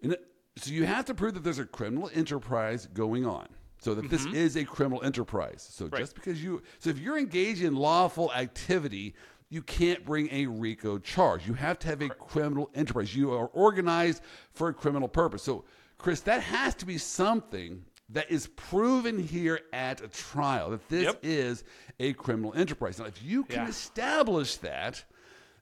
And 0.00 0.16
so 0.56 0.70
you 0.70 0.84
have 0.84 1.04
to 1.06 1.14
prove 1.14 1.34
that 1.34 1.42
there's 1.42 1.58
a 1.58 1.66
criminal 1.66 2.10
enterprise 2.14 2.86
going 2.86 3.26
on. 3.26 3.48
So 3.78 3.94
that 3.94 4.08
this 4.08 4.24
mm-hmm. 4.24 4.34
is 4.34 4.56
a 4.56 4.64
criminal 4.64 5.02
enterprise. 5.04 5.68
So 5.70 5.86
Right. 5.86 6.00
just 6.00 6.14
because 6.14 6.42
you 6.42 6.62
so 6.78 6.90
if 6.90 6.98
you're 6.98 7.18
engaged 7.18 7.62
in 7.62 7.76
lawful 7.76 8.32
activity, 8.32 9.14
you 9.48 9.62
can't 9.62 10.04
bring 10.04 10.28
a 10.32 10.46
RICO 10.46 10.98
charge. 10.98 11.46
You 11.46 11.54
have 11.54 11.78
to 11.80 11.88
have 11.88 12.00
a 12.00 12.08
criminal 12.08 12.70
enterprise. 12.74 13.14
You 13.14 13.32
are 13.32 13.46
organized 13.48 14.22
for 14.52 14.68
a 14.68 14.74
criminal 14.74 15.08
purpose. 15.08 15.42
So 15.42 15.64
Chris, 15.98 16.20
that 16.22 16.42
has 16.42 16.74
to 16.76 16.86
be 16.86 16.98
something 16.98 17.84
that 18.10 18.30
is 18.30 18.46
proven 18.48 19.18
here 19.18 19.60
at 19.72 20.00
a 20.00 20.08
trial 20.08 20.70
that 20.70 20.88
this 20.88 21.04
Yep. 21.04 21.18
is 21.22 21.64
a 21.98 22.12
criminal 22.14 22.54
enterprise. 22.54 22.98
Now, 22.98 23.06
if 23.06 23.22
you 23.22 23.44
can 23.44 23.64
Yeah. 23.64 23.68
establish 23.68 24.56
that, 24.58 25.04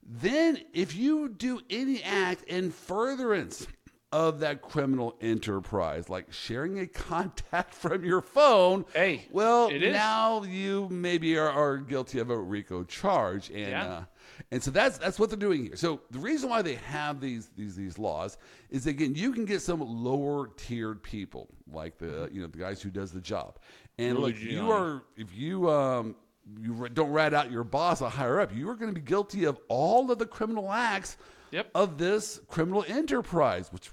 then 0.03 0.59
if 0.73 0.95
you 0.95 1.29
do 1.29 1.61
any 1.69 2.03
act 2.03 2.43
in 2.43 2.69
furtherance 2.71 3.65
of 4.11 4.39
that 4.41 4.61
criminal 4.61 5.17
enterprise, 5.19 6.07
like 6.09 6.31
sharing 6.31 6.79
a 6.79 6.85
contact 7.09 7.73
from 7.73 8.05
your 8.05 8.21
phone. 8.21 8.85
Hey, 8.93 9.25
well, 9.31 9.71
now 9.71 10.43
you 10.43 10.87
maybe 10.91 11.37
are, 11.37 11.49
are 11.49 11.77
guilty 11.77 12.19
of 12.19 12.29
a 12.29 12.37
RICO 12.37 12.83
charge, 12.83 13.49
and 13.49 13.71
Yeah. 13.71 13.85
uh, 13.85 14.03
and 14.51 14.61
so 14.61 14.71
that's 14.71 14.97
that's 14.97 15.19
what 15.19 15.29
they're 15.29 15.37
doing 15.39 15.63
here. 15.65 15.75
So 15.75 16.01
the 16.11 16.19
reason 16.19 16.49
why 16.49 16.61
they 16.61 16.75
have 16.75 17.19
these 17.21 17.49
these 17.55 17.75
these 17.75 17.97
laws 17.97 18.37
is 18.69 18.87
again 18.87 19.15
you 19.15 19.31
can 19.31 19.45
get 19.45 19.61
some 19.61 19.81
lower 19.81 20.49
tiered 20.57 21.01
people 21.03 21.47
like 21.71 21.97
the 21.97 22.29
you 22.31 22.41
know 22.41 22.47
the 22.47 22.57
guys 22.57 22.81
who 22.81 22.89
does 22.89 23.11
the 23.11 23.21
job, 23.21 23.57
and 23.97 24.17
Rudy 24.17 24.33
look 24.33 24.51
you 24.51 24.71
are 24.71 25.03
if 25.17 25.35
you 25.35 25.69
um 25.69 26.15
you 26.61 26.87
don't 26.93 27.11
rat 27.11 27.33
out 27.33 27.51
your 27.51 27.63
boss 27.63 28.01
a 28.01 28.09
higher 28.09 28.39
up, 28.39 28.55
you 28.55 28.69
are 28.69 28.75
going 28.75 28.93
to 28.93 28.99
be 28.99 29.05
guilty 29.05 29.45
of 29.45 29.57
all 29.67 30.11
of 30.11 30.19
the 30.19 30.25
criminal 30.27 30.71
acts 30.71 31.17
Yep. 31.51 31.69
of 31.73 31.97
this 31.97 32.39
criminal 32.49 32.83
enterprise, 32.87 33.71
which 33.71 33.89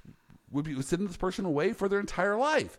would 0.51 0.65
be 0.65 0.81
sending 0.83 1.07
this 1.07 1.17
person 1.17 1.45
away 1.45 1.73
for 1.73 1.89
their 1.89 2.01
entire 2.01 2.37
life. 2.37 2.79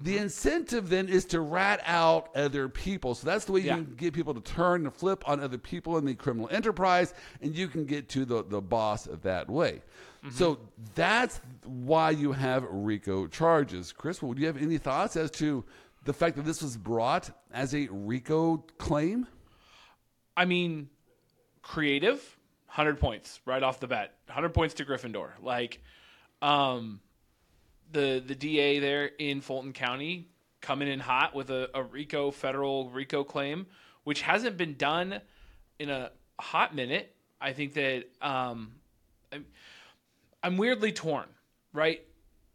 The 0.00 0.16
incentive 0.18 0.88
then 0.88 1.08
is 1.08 1.26
to 1.26 1.40
rat 1.40 1.80
out 1.84 2.34
other 2.34 2.68
people. 2.68 3.14
So 3.14 3.26
that's 3.26 3.44
the 3.44 3.52
way 3.52 3.60
you 3.60 3.66
Yeah. 3.66 3.74
can 3.74 3.94
get 3.94 4.14
people 4.14 4.34
to 4.34 4.40
turn 4.40 4.84
and 4.86 4.94
flip 4.94 5.28
on 5.28 5.38
other 5.40 5.58
people 5.58 5.98
in 5.98 6.04
the 6.04 6.14
criminal 6.14 6.48
enterprise, 6.50 7.12
and 7.40 7.54
you 7.54 7.68
can 7.68 7.84
get 7.84 8.08
to 8.10 8.24
the, 8.24 8.42
the 8.42 8.60
boss 8.60 9.04
that 9.22 9.48
way. 9.50 9.82
Mm-hmm. 10.24 10.30
So 10.34 10.58
that's 10.94 11.40
why 11.64 12.10
you 12.10 12.32
have 12.32 12.64
RICO 12.70 13.26
charges. 13.26 13.92
Chris, 13.92 14.22
would 14.22 14.38
you 14.38 14.46
have 14.46 14.56
any 14.56 14.78
thoughts 14.78 15.14
as 15.16 15.30
to 15.32 15.64
the 16.04 16.12
fact 16.12 16.36
that 16.36 16.44
this 16.44 16.62
was 16.62 16.76
brought 16.76 17.30
as 17.52 17.74
a 17.74 17.86
RICO 17.90 18.58
claim? 18.78 19.26
I 20.36 20.46
mean, 20.46 20.88
creative, 21.60 22.38
hundred 22.66 22.98
points 22.98 23.40
right 23.44 23.62
off 23.62 23.78
the 23.78 23.86
bat. 23.86 24.14
Hundred 24.28 24.54
points 24.54 24.74
to 24.74 24.84
Gryffindor. 24.84 25.30
Like, 25.42 25.80
um, 26.40 27.00
the 27.92 28.22
the 28.24 28.34
DA 28.34 28.78
there 28.78 29.06
in 29.18 29.40
Fulton 29.40 29.72
County 29.72 30.28
coming 30.60 30.88
in 30.88 31.00
hot 31.00 31.34
with 31.34 31.50
a, 31.50 31.68
a 31.74 31.82
RICO 31.82 32.30
federal 32.30 32.90
RICO 32.90 33.24
claim, 33.24 33.66
which 34.04 34.22
hasn't 34.22 34.56
been 34.56 34.76
done 34.76 35.20
in 35.78 35.90
a 35.90 36.10
hot 36.40 36.74
minute. 36.74 37.14
I 37.40 37.52
think 37.52 37.74
that 37.74 38.04
um, 38.20 38.72
I'm, 39.32 39.44
I'm 40.42 40.56
weirdly 40.56 40.92
torn, 40.92 41.26
right? 41.72 42.02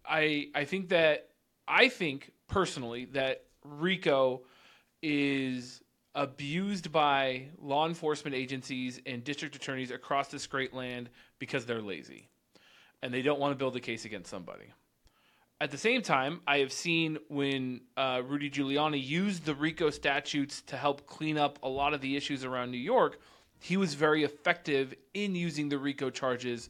I 0.07 0.47
I 0.55 0.65
think 0.65 0.89
that 0.89 1.29
I 1.67 1.89
think 1.89 2.31
personally 2.47 3.05
that 3.05 3.43
RICO 3.63 4.41
is 5.01 5.81
abused 6.15 6.91
by 6.91 7.45
law 7.61 7.87
enforcement 7.87 8.35
agencies 8.35 8.99
and 9.05 9.23
district 9.23 9.55
attorneys 9.55 9.91
across 9.91 10.29
this 10.29 10.47
great 10.47 10.73
land 10.73 11.09
because 11.37 11.65
they're 11.65 11.81
lazy 11.81 12.27
and 13.03 13.13
they 13.13 13.21
don't 13.21 13.39
want 13.39 13.51
to 13.51 13.55
build 13.55 13.75
a 13.75 13.79
case 13.79 14.05
against 14.05 14.29
somebody. 14.29 14.65
At 15.59 15.71
the 15.71 15.77
same 15.77 16.03
time, 16.03 16.41
I 16.45 16.59
have 16.59 16.71
seen 16.71 17.17
when 17.29 17.81
uh, 17.95 18.21
Rudy 18.23 18.49
Giuliani 18.49 19.03
used 19.03 19.45
the 19.45 19.55
RICO 19.55 19.89
statutes 19.89 20.61
to 20.67 20.77
help 20.77 21.07
clean 21.07 21.37
up 21.37 21.57
a 21.63 21.69
lot 21.69 21.95
of 21.95 22.01
the 22.01 22.15
issues 22.15 22.43
around 22.43 22.69
New 22.69 22.77
York, 22.77 23.19
he 23.59 23.75
was 23.75 23.95
very 23.95 24.23
effective 24.23 24.93
in 25.15 25.33
using 25.33 25.67
the 25.69 25.79
RICO 25.79 26.11
charges 26.11 26.69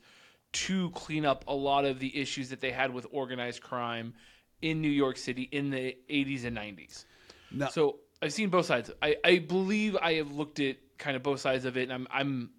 to 0.53 0.89
clean 0.91 1.25
up 1.25 1.43
a 1.47 1.53
lot 1.53 1.83
of 1.83 1.99
the 1.99 2.17
issues 2.17 2.49
that 2.49 2.61
they 2.61 2.71
had 2.71 2.93
with 2.93 3.05
organized 3.11 3.61
crime 3.61 4.13
in 4.61 4.81
New 4.81 4.89
York 4.89 5.17
City 5.17 5.43
in 5.51 5.69
the 5.69 5.97
80s 6.09 6.45
and 6.45 6.57
90s. 6.57 7.03
Now, 7.51 7.67
So 7.67 7.99
I've 8.21 8.33
seen 8.33 8.49
both 8.49 8.65
sides. 8.65 8.89
I, 9.01 9.17
I 9.23 9.39
believe 9.39 9.97
I 9.97 10.13
have 10.13 10.31
looked 10.31 10.59
at 10.61 10.77
kind 10.97 11.15
of 11.15 11.23
both 11.23 11.41
sides 11.41 11.65
of 11.65 11.77
it, 11.77 11.83
and 11.83 11.93
I'm 11.93 12.07
I'm 12.09 12.49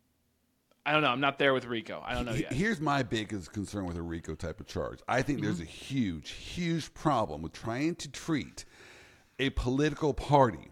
I 0.89 0.93
don't 0.93 1.03
know. 1.03 1.11
I'm 1.11 1.21
not 1.21 1.39
there 1.39 1.53
with 1.53 1.67
RICO. 1.67 2.03
I 2.05 2.15
don't 2.15 2.25
know 2.25 2.33
yet. 2.33 2.53
Here's 2.53 2.81
my 2.81 3.03
biggest 3.03 3.53
concern 3.53 3.85
with 3.85 3.97
a 3.99 4.03
RICO 4.03 4.35
type 4.35 4.59
of 4.61 4.67
charge. 4.67 5.01
I 5.07 5.21
think 5.23 5.39
Mm-hmm. 5.39 5.47
there's 5.47 5.61
a 5.61 5.65
huge, 5.65 6.31
huge 6.31 6.93
problem 6.95 7.43
with 7.43 7.53
trying 7.53 7.95
to 7.97 8.11
treat 8.11 8.65
a 9.39 9.51
political 9.51 10.15
party 10.15 10.71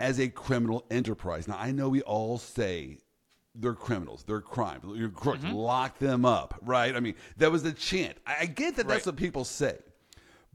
as 0.00 0.18
a 0.18 0.28
criminal 0.28 0.84
enterprise. 0.90 1.46
Now, 1.46 1.56
I 1.58 1.70
know 1.70 1.88
we 1.88 2.02
all 2.02 2.36
say 2.38 2.98
they're 3.54 3.74
criminals, 3.74 4.24
they're 4.26 4.40
crime, 4.40 4.80
you're 4.96 5.08
crooks, 5.08 5.38
Mm-hmm. 5.44 5.54
lock 5.54 5.98
them 6.00 6.24
up, 6.24 6.58
right? 6.62 6.94
I 6.96 6.98
mean, 7.00 7.14
that 7.36 7.52
was 7.52 7.62
the 7.62 7.72
chant. 7.72 8.18
I 8.26 8.36
I 8.40 8.46
get 8.46 8.74
that 8.76 8.88
that's 8.88 9.06
what 9.06 9.14
people 9.16 9.44
say, 9.44 9.78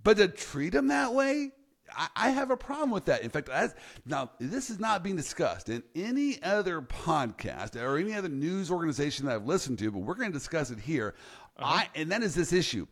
but 0.03 0.17
to 0.17 0.27
treat 0.27 0.71
them 0.73 0.87
that 0.89 1.13
way, 1.13 1.51
I, 1.95 2.07
I 2.15 2.29
have 2.29 2.51
a 2.51 2.57
problem 2.57 2.91
with 2.91 3.05
that. 3.05 3.21
In 3.21 3.29
fact, 3.29 3.49
as, 3.49 3.75
now 4.05 4.31
this 4.39 4.69
is 4.69 4.79
not 4.79 5.03
being 5.03 5.15
discussed 5.15 5.69
in 5.69 5.83
any 5.95 6.41
other 6.43 6.81
podcast 6.81 7.75
or 7.75 7.97
any 7.97 8.13
other 8.13 8.29
news 8.29 8.71
organization 8.71 9.25
that 9.25 9.35
I've 9.35 9.45
listened 9.45 9.79
to, 9.79 9.91
but 9.91 9.99
we're 9.99 10.15
going 10.15 10.31
to 10.31 10.37
discuss 10.37 10.71
it 10.71 10.79
here. 10.79 11.15
Uh-huh. 11.57 11.75
I 11.75 11.89
and 11.95 12.11
that 12.11 12.23
is 12.23 12.35
this 12.35 12.53
issue. 12.53 12.87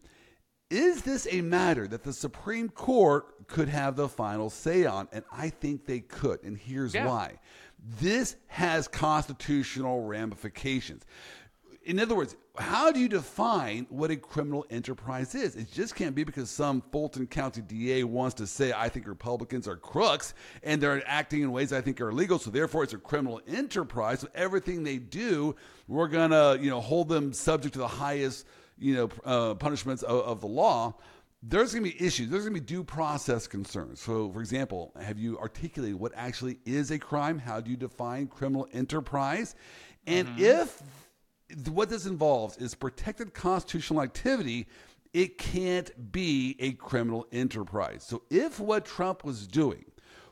Is 0.70 1.02
this 1.02 1.28
a 1.32 1.40
matter 1.42 1.88
that 1.88 2.04
the 2.04 2.12
Supreme 2.12 2.68
Court 2.68 3.48
could 3.48 3.70
have 3.70 3.96
the 3.96 4.10
final 4.10 4.50
say 4.50 4.86
on? 4.86 5.08
And 5.14 5.24
I 5.32 5.50
think 5.50 5.86
they 5.86 6.02
could. 6.02 6.44
And 6.44 6.58
here's 6.58 6.94
Yeah. 6.94 7.08
why. 7.08 7.40
This 8.02 8.36
has 8.48 8.88
constitutional 8.88 10.04
ramifications. 10.04 11.06
In 11.84 12.00
other 12.02 12.16
words, 12.16 12.36
how 12.60 12.92
do 12.92 13.00
you 13.00 13.08
define 13.08 13.86
what 13.90 14.10
a 14.12 14.16
criminal 14.16 14.66
enterprise 14.70 15.36
is? 15.36 15.56
It 15.56 15.72
just 15.72 15.96
can't 15.96 16.16
be 16.16 16.24
because 16.24 16.50
some 16.50 16.82
Fulton 16.92 17.28
County 17.28 17.62
DA 17.62 18.04
wants 18.04 18.36
to 18.36 18.48
say, 18.48 18.74
I 18.76 18.90
think 18.90 19.08
Republicans 19.08 19.68
are 19.68 19.76
crooks 19.76 20.34
and 20.64 20.82
they're 20.82 21.04
acting 21.08 21.42
in 21.44 21.52
ways 21.52 21.72
I 21.72 21.82
think 21.82 22.02
are 22.02 22.10
illegal, 22.10 22.40
so 22.40 22.50
therefore 22.50 22.84
it's 22.84 22.94
a 22.94 22.98
criminal 22.98 23.42
enterprise. 23.48 24.22
So 24.22 24.28
everything 24.34 24.84
they 24.84 24.98
do, 24.98 25.56
we're 25.88 26.08
going 26.08 26.32
to 26.32 26.58
you 26.62 26.70
know, 26.70 26.82
hold 26.82 27.10
them 27.10 27.34
subject 27.34 27.74
to 27.74 27.80
the 27.80 27.88
highest 27.88 28.46
you 28.78 28.96
know, 28.96 29.10
uh, 29.26 29.54
punishments 29.56 30.04
of, 30.04 30.22
of 30.22 30.42
the 30.42 30.48
law. 30.48 30.96
There's 31.44 31.74
going 31.74 31.84
to 31.84 31.92
be 31.92 32.06
issues. 32.06 32.30
There's 32.30 32.44
going 32.44 32.56
to 32.56 32.62
be 32.62 32.66
due 32.66 32.84
process 32.84 33.46
concerns. 33.46 34.02
So, 34.02 34.32
for 34.32 34.40
example, 34.40 34.92
have 35.00 35.20
you 35.20 35.38
articulated 35.38 36.00
what 36.00 36.12
actually 36.16 36.58
is 36.66 36.90
a 36.90 36.98
crime? 36.98 37.38
How 37.38 37.62
do 37.62 37.70
you 37.70 37.78
define 37.78 38.28
criminal 38.28 38.68
enterprise? 38.74 39.56
And 40.08 40.28
if 40.40 40.82
what 41.70 41.90
this 41.90 42.06
involves 42.06 42.58
is 42.58 42.76
protected 42.76 43.34
constitutional 43.34 44.02
activity, 44.02 44.68
it 45.14 45.38
can't 45.38 46.12
be 46.12 46.56
a 46.60 46.74
criminal 46.74 47.26
enterprise. 47.32 48.04
So 48.04 48.24
if 48.30 48.60
what 48.60 48.86
Trump 48.86 49.24
was 49.24 49.48
doing 49.48 49.86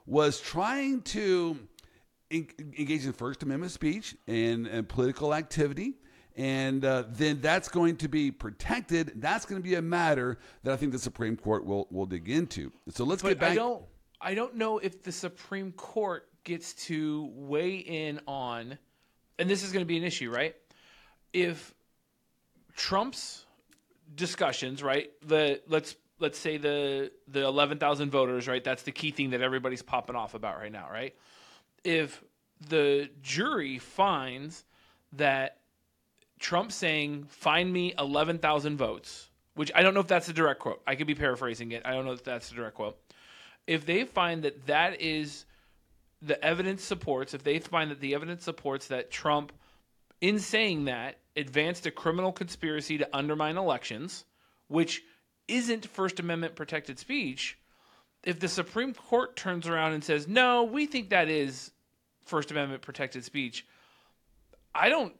was 0.05 0.39
trying 0.39 1.01
to 1.01 1.57
en- 2.31 2.47
engage 2.77 3.05
in 3.05 3.13
First 3.13 3.43
Amendment 3.43 3.71
speech 3.71 4.15
and, 4.27 4.67
and 4.67 4.87
political 4.87 5.33
activity, 5.33 5.93
and 6.35 6.83
uh, 6.83 7.05
then 7.09 7.39
that's 7.39 7.69
going 7.69 7.95
to 7.97 8.09
be 8.09 8.29
protected. 8.29 9.13
That's 9.15 9.45
going 9.45 9.61
to 9.61 9.67
be 9.67 9.75
a 9.75 9.81
matter 9.81 10.37
that 10.63 10.73
I 10.73 10.75
think 10.75 10.91
the 10.91 10.99
Supreme 10.99 11.37
Court 11.37 11.65
will 11.65 11.87
will 11.89 12.05
dig 12.05 12.27
into. 12.27 12.73
So 12.89 13.05
let's 13.05 13.23
get 13.23 13.39
back. 13.39 13.53
I 13.53 13.55
don't 13.55 13.85
I 14.19 14.33
don't 14.33 14.55
know 14.55 14.79
if 14.79 15.01
the 15.01 15.13
Supreme 15.13 15.71
Court 15.71 16.27
gets 16.43 16.73
to 16.73 17.31
weigh 17.33 17.77
in 17.77 18.19
on 18.27 18.77
and 19.39 19.49
this 19.49 19.63
is 19.63 19.71
going 19.71 19.81
to 19.81 19.87
be 19.87 19.97
an 19.97 20.03
issue, 20.03 20.31
right? 20.31 20.55
If 21.35 21.73
Trump's 22.77 23.45
discussions, 24.15 24.81
right? 24.81 25.11
The 25.21 25.61
let's 25.67 25.97
let's 26.17 26.39
say 26.39 26.55
the 26.55 27.11
the 27.27 27.43
11,000 27.43 28.09
voters, 28.09 28.47
right? 28.47 28.63
That's 28.63 28.83
the 28.83 28.93
key 28.93 29.11
thing 29.11 29.31
that 29.31 29.41
everybody's 29.41 29.81
popping 29.81 30.15
off 30.15 30.33
about 30.33 30.57
right 30.57 30.71
now, 30.71 30.87
right? 30.89 31.13
If 31.83 32.23
the 32.69 33.09
jury 33.21 33.79
finds 33.79 34.63
that 35.13 35.57
Trump 36.39 36.71
saying, 36.71 37.25
"Find 37.25 37.71
me 37.71 37.93
11,000 37.99 38.77
votes," 38.77 39.29
which 39.55 39.71
I 39.75 39.81
don't 39.81 39.93
know 39.93 39.99
if 39.99 40.07
that's 40.07 40.29
a 40.29 40.33
direct 40.33 40.61
quote. 40.61 40.81
I 40.87 40.95
could 40.95 41.07
be 41.07 41.15
paraphrasing 41.15 41.73
it. 41.73 41.81
I 41.85 41.91
don't 41.91 42.05
know 42.05 42.13
if 42.13 42.23
that's 42.23 42.49
a 42.49 42.55
direct 42.55 42.75
quote. 42.75 42.97
If 43.67 43.85
they 43.85 44.05
find 44.05 44.43
that 44.43 44.67
that 44.67 45.01
is 45.01 45.45
the 46.21 46.41
evidence 46.41 46.81
supports, 46.81 47.33
if 47.33 47.43
they 47.43 47.59
find 47.59 47.91
that 47.91 47.99
the 47.99 48.15
evidence 48.15 48.45
supports 48.45 48.87
that 48.87 49.11
Trump, 49.11 49.51
in 50.21 50.39
saying 50.39 50.85
that, 50.85 51.19
advanced 51.35 51.85
a 51.85 51.91
criminal 51.91 52.31
conspiracy 52.31 52.97
to 52.97 53.15
undermine 53.15 53.57
elections, 53.57 54.25
which 54.67 55.03
isn't 55.47 55.85
First 55.85 56.19
Amendment 56.19 56.55
protected 56.55 56.99
speech, 56.99 57.57
if 58.23 58.39
the 58.39 58.47
Supreme 58.47 58.93
Court 58.93 59.35
turns 59.35 59.67
around 59.67 59.93
and 59.93 60.03
says, 60.03 60.27
no, 60.27 60.63
we 60.63 60.87
think 60.87 61.09
that 61.09 61.29
is 61.29 61.71
First 62.25 62.51
Amendment 62.51 62.81
protected 62.81 63.23
speech, 63.23 63.65
I 64.73 64.89
don't 64.89 65.13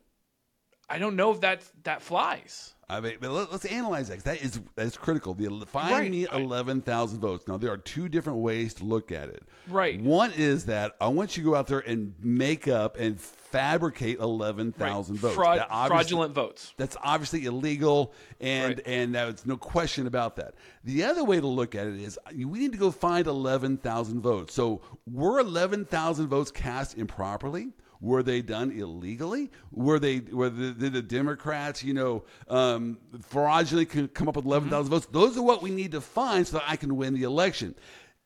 I 0.87 0.99
don't 0.99 1.15
know 1.15 1.31
if 1.31 1.41
that 1.41 1.63
that 1.83 2.01
flies. 2.01 2.74
I 2.87 2.99
mean, 2.99 3.13
but 3.19 3.31
let, 3.31 3.49
us 3.51 3.65
analyze 3.65 4.09
that. 4.09 4.23
That 4.25 4.41
is 4.43 4.59
that's 4.75 4.95
critical. 4.95 5.33
The 5.33 5.65
find 5.65 5.91
Right. 5.91 6.11
me 6.11 6.27
eleven 6.31 6.81
thousand 6.81 7.19
votes. 7.19 7.47
Now 7.47 7.57
there 7.57 7.71
are 7.71 7.77
two 7.77 8.07
different 8.09 8.39
ways 8.39 8.73
to 8.75 8.85
look 8.85 9.11
at 9.11 9.29
it. 9.29 9.43
Right. 9.67 9.99
One 9.99 10.31
is 10.33 10.65
that 10.65 10.95
I 11.01 11.07
want 11.07 11.35
you 11.35 11.43
to 11.43 11.49
go 11.49 11.55
out 11.55 11.67
there 11.67 11.79
and 11.79 12.13
make 12.21 12.67
up 12.67 12.97
and 12.99 13.19
fabricate 13.19 14.19
eleven 14.19 14.71
thousand 14.71 15.17
votes. 15.17 15.35
Fraud, 15.35 15.65
fraudulent 15.87 16.33
votes. 16.35 16.73
That's 16.77 16.95
obviously 17.01 17.45
illegal, 17.45 18.13
and 18.39 18.75
Right. 18.75 18.87
and 18.87 19.15
there's 19.15 19.45
no 19.47 19.57
question 19.57 20.05
about 20.05 20.35
that. 20.35 20.53
The 20.83 21.03
other 21.05 21.23
way 21.23 21.39
to 21.39 21.47
look 21.47 21.73
at 21.73 21.87
it 21.87 21.95
is 21.99 22.19
we 22.35 22.59
need 22.59 22.71
to 22.73 22.77
go 22.77 22.91
find 22.91 23.25
eleven 23.25 23.77
thousand 23.77 24.21
votes. 24.21 24.53
So 24.53 24.81
were 25.11 25.39
eleven 25.39 25.85
thousand 25.85 26.27
votes 26.27 26.51
cast 26.51 26.97
improperly? 26.97 27.69
Were 28.05 28.21
they 28.21 28.43
done 28.43 28.69
illegally? 28.69 29.49
Were 29.71 29.97
they 29.97 30.19
were 30.19 30.51
the, 30.51 30.73
did 30.73 30.93
the 30.93 31.01
Democrats, 31.01 31.83
you 31.83 31.95
know, 31.95 32.23
um, 32.47 32.99
fraudulently 33.23 34.07
come 34.07 34.27
up 34.29 34.35
with 34.35 34.45
11,000 34.45 34.91
votes? 34.91 35.07
Those 35.11 35.35
are 35.37 35.41
what 35.41 35.63
we 35.63 35.71
need 35.71 35.93
to 35.93 36.01
find 36.01 36.45
so 36.45 36.57
that 36.57 36.65
I 36.67 36.75
can 36.75 36.97
win 36.97 37.15
the 37.15 37.23
election. 37.23 37.73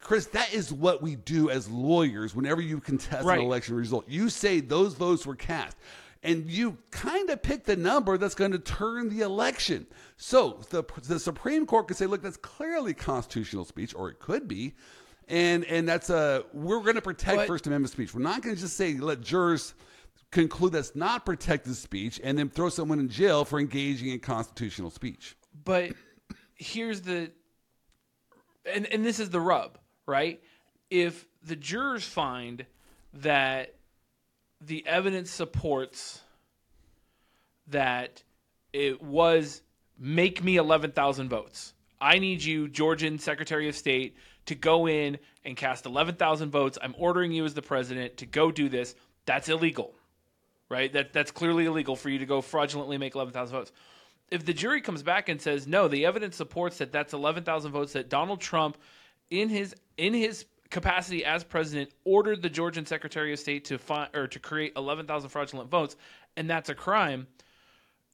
Chris, 0.02 0.26
that 0.28 0.54
is 0.54 0.74
what 0.74 1.02
we 1.02 1.16
do 1.16 1.50
as 1.50 1.70
lawyers 1.70 2.36
whenever 2.36 2.60
you 2.60 2.82
contest 2.82 3.26
Right. 3.26 3.40
an 3.40 3.46
election 3.46 3.74
result. 3.76 4.04
You 4.10 4.28
say 4.28 4.60
those 4.60 4.96
votes 4.96 5.26
were 5.26 5.36
cast. 5.36 5.78
And 6.24 6.50
you 6.52 6.78
kind 6.92 7.30
of 7.30 7.42
pick 7.42 7.64
the 7.64 7.78
number 7.78 8.18
that's 8.18 8.36
going 8.36 8.52
to 8.52 8.60
turn 8.60 9.08
the 9.08 9.22
election. 9.22 9.88
So 10.18 10.60
the, 10.72 10.84
the 11.08 11.18
Supreme 11.18 11.66
Court 11.66 11.88
could 11.88 11.96
say, 11.96 12.08
look, 12.08 12.22
that's 12.22 12.36
clearly 12.36 12.94
constitutional 12.94 13.64
speech, 13.64 13.96
or 13.96 14.10
it 14.10 14.20
could 14.20 14.46
be. 14.46 14.74
And 15.30 15.64
and 15.66 15.88
that's 15.88 16.10
a 16.10 16.44
we're 16.54 16.82
going 16.82 16.96
to 16.96 17.02
protect 17.02 17.38
But- 17.38 17.48
First 17.48 17.68
Amendment 17.68 17.92
speech. 17.92 18.14
We're 18.14 18.22
not 18.22 18.42
going 18.42 18.56
to 18.56 18.62
just 18.62 18.76
say 18.76 18.96
let 18.96 19.22
jurors 19.22 19.74
conclude 20.32 20.74
that's 20.74 20.96
not 20.96 21.26
protected 21.26 21.76
speech 21.76 22.20
and 22.24 22.38
then 22.38 22.50
throw 22.50 22.70
someone 22.70 23.00
in 23.00 23.10
jail 23.10 23.46
for 23.46 23.60
engaging 23.60 24.10
in 24.10 24.20
constitutional 24.20 24.90
speech. 24.90 25.36
But 25.64 25.94
here's 26.56 27.02
the 27.02 27.32
and 28.66 28.86
and 28.88 29.06
this 29.06 29.20
is 29.20 29.30
the 29.30 29.40
rub, 29.40 29.78
right? 30.06 30.42
If 30.90 31.28
the 31.44 31.56
jurors 31.56 32.04
find 32.04 32.66
that 33.14 33.76
the 34.62 34.86
evidence 34.86 35.32
supports 35.32 36.22
that 37.68 38.24
it 38.74 39.02
was 39.02 39.62
make 39.98 40.44
me 40.44 40.58
11,000 40.58 41.30
votes. 41.30 41.74
I 42.02 42.20
need 42.20 42.44
you, 42.44 42.68
Georgian 42.68 43.20
Secretary 43.20 43.68
of 43.68 43.76
State, 43.76 44.16
to 44.50 44.56
go 44.56 44.88
in 44.88 45.18
and 45.44 45.58
cast 45.58 45.86
11,000 45.86 46.52
votes. 46.52 46.78
I'm 46.82 46.94
ordering 46.98 47.32
you 47.32 47.46
as 47.46 47.54
the 47.54 47.62
president 47.62 48.18
to 48.18 48.26
go 48.26 48.52
do 48.52 48.70
this. 48.70 48.94
That's 49.26 49.50
illegal. 49.50 49.96
Right? 50.70 50.94
That 50.94 51.14
that's 51.14 51.32
clearly 51.32 51.66
illegal 51.66 51.96
for 51.96 52.10
you 52.10 52.20
to 52.20 52.26
go 52.28 52.42
fraudulently 52.42 52.98
make 52.98 53.16
11,000 53.16 53.56
votes. 53.56 53.72
If 54.30 54.46
the 54.46 54.54
jury 54.54 54.82
comes 54.82 55.02
back 55.02 55.30
and 55.30 55.42
says, 55.42 55.66
"No, 55.66 55.88
the 55.88 56.06
evidence 56.06 56.36
supports 56.36 56.78
that 56.78 56.92
that's 56.92 57.14
11,000 57.14 57.72
votes 57.72 57.94
that 57.94 58.10
Donald 58.10 58.40
Trump 58.40 58.78
in 59.32 59.50
his 59.50 59.76
in 59.98 60.14
his 60.14 60.46
capacity 60.70 61.26
as 61.26 61.44
president 61.44 61.90
ordered 62.04 62.44
the 62.44 62.50
Georgian 62.50 62.86
Secretary 62.86 63.34
of 63.34 63.40
State 63.40 63.66
to 63.66 63.80
find 63.80 64.16
or 64.16 64.28
to 64.28 64.38
create 64.38 64.74
11,000 64.76 65.30
fraudulent 65.30 65.72
votes 65.72 65.96
and 66.38 66.48
that's 66.48 66.70
a 66.70 66.76
crime." 66.76 67.26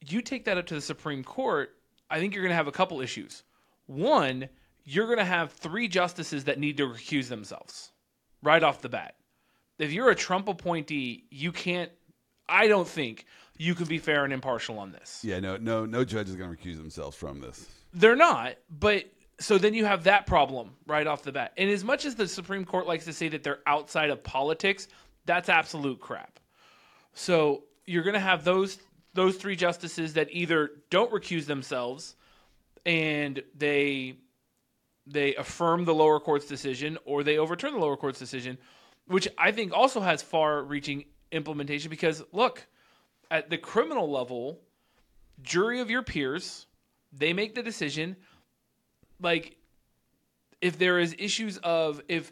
you 0.09 0.21
take 0.21 0.45
that 0.45 0.57
up 0.57 0.65
to 0.67 0.75
the 0.75 0.81
Supreme 0.81 1.23
Court, 1.23 1.75
I 2.09 2.19
think 2.19 2.33
you're 2.33 2.43
going 2.43 2.51
to 2.51 2.55
have 2.55 2.67
a 2.67 2.71
couple 2.71 3.01
issues. 3.01 3.43
One, 3.87 4.49
you're 4.85 5.07
going 5.07 5.17
to 5.17 5.25
have 5.25 5.51
three 5.51 5.87
justices 5.87 6.45
that 6.45 6.59
need 6.59 6.77
to 6.77 6.87
recuse 6.87 7.27
themselves 7.27 7.91
right 8.41 8.63
off 8.63 8.81
the 8.81 8.89
bat. 8.89 9.15
If 9.79 9.91
you're 9.91 10.09
a 10.09 10.15
Trump 10.15 10.47
appointee, 10.47 11.25
you 11.29 11.51
can't, 11.51 11.91
I 12.47 12.67
don't 12.67 12.87
think 12.87 13.25
you 13.57 13.75
can 13.75 13.87
be 13.87 13.97
fair 13.97 14.23
and 14.23 14.31
impartial 14.31 14.79
on 14.79 14.91
this. 14.91 15.21
Yeah, 15.23 15.39
no, 15.39 15.57
no, 15.57 15.85
no 15.85 16.05
judge 16.05 16.29
is 16.29 16.35
going 16.35 16.55
to 16.55 16.55
recuse 16.55 16.77
themselves 16.77 17.17
from 17.17 17.41
this. 17.41 17.67
They're 17.93 18.15
not, 18.15 18.55
but 18.69 19.05
so 19.39 19.57
then 19.57 19.73
you 19.73 19.85
have 19.85 20.03
that 20.05 20.27
problem 20.27 20.71
right 20.85 21.07
off 21.07 21.23
the 21.23 21.31
bat. 21.31 21.53
And 21.57 21.69
as 21.69 21.83
much 21.83 22.05
as 22.05 22.15
the 22.15 22.27
Supreme 22.27 22.63
Court 22.63 22.87
likes 22.87 23.05
to 23.05 23.13
say 23.13 23.27
that 23.29 23.43
they're 23.43 23.59
outside 23.65 24.09
of 24.09 24.23
politics, 24.23 24.87
that's 25.25 25.49
absolute 25.49 25.99
crap. 25.99 26.39
So 27.13 27.63
you're 27.85 28.03
going 28.03 28.13
to 28.13 28.19
have 28.19 28.43
those 28.43 28.77
those 29.13 29.37
three 29.37 29.55
justices 29.55 30.13
that 30.13 30.27
either 30.31 30.71
don't 30.89 31.09
recuse 31.09 31.45
themselves 31.45 32.15
and 32.85 33.41
they 33.57 34.17
they 35.07 35.35
affirm 35.35 35.85
the 35.85 35.93
lower 35.93 36.19
court's 36.19 36.45
decision 36.45 36.97
or 37.05 37.23
they 37.23 37.37
overturn 37.37 37.73
the 37.73 37.79
lower 37.79 37.97
court's 37.97 38.19
decision, 38.19 38.57
which 39.07 39.27
I 39.37 39.51
think 39.51 39.73
also 39.73 40.01
has 40.01 40.21
far-reaching 40.21 41.05
implementation 41.31 41.89
because 41.89 42.23
look, 42.31 42.65
at 43.31 43.49
the 43.49 43.57
criminal 43.57 44.09
level, 44.09 44.61
jury 45.41 45.79
of 45.79 45.89
your 45.89 46.03
peers, 46.03 46.67
they 47.11 47.33
make 47.33 47.55
the 47.55 47.63
decision 47.63 48.15
like 49.21 49.57
if 50.61 50.77
there 50.77 50.99
is 50.99 51.15
issues 51.17 51.57
of 51.59 52.01
if 52.07 52.31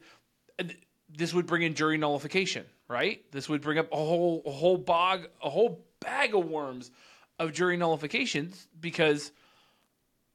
this 1.09 1.33
would 1.33 1.45
bring 1.45 1.61
in 1.61 1.73
jury 1.73 1.97
nullification, 1.97 2.65
right? 2.87 3.23
This 3.31 3.47
would 3.49 3.61
bring 3.61 3.77
up 3.77 3.91
a 3.91 3.95
whole 3.95 4.41
a 4.45 4.51
whole 4.51 4.77
bog 4.77 5.27
a 5.41 5.49
whole 5.49 5.85
bag 5.99 6.35
of 6.35 6.45
worms 6.45 6.91
of 7.39 7.53
jury 7.53 7.77
nullifications 7.77 8.67
because 8.79 9.31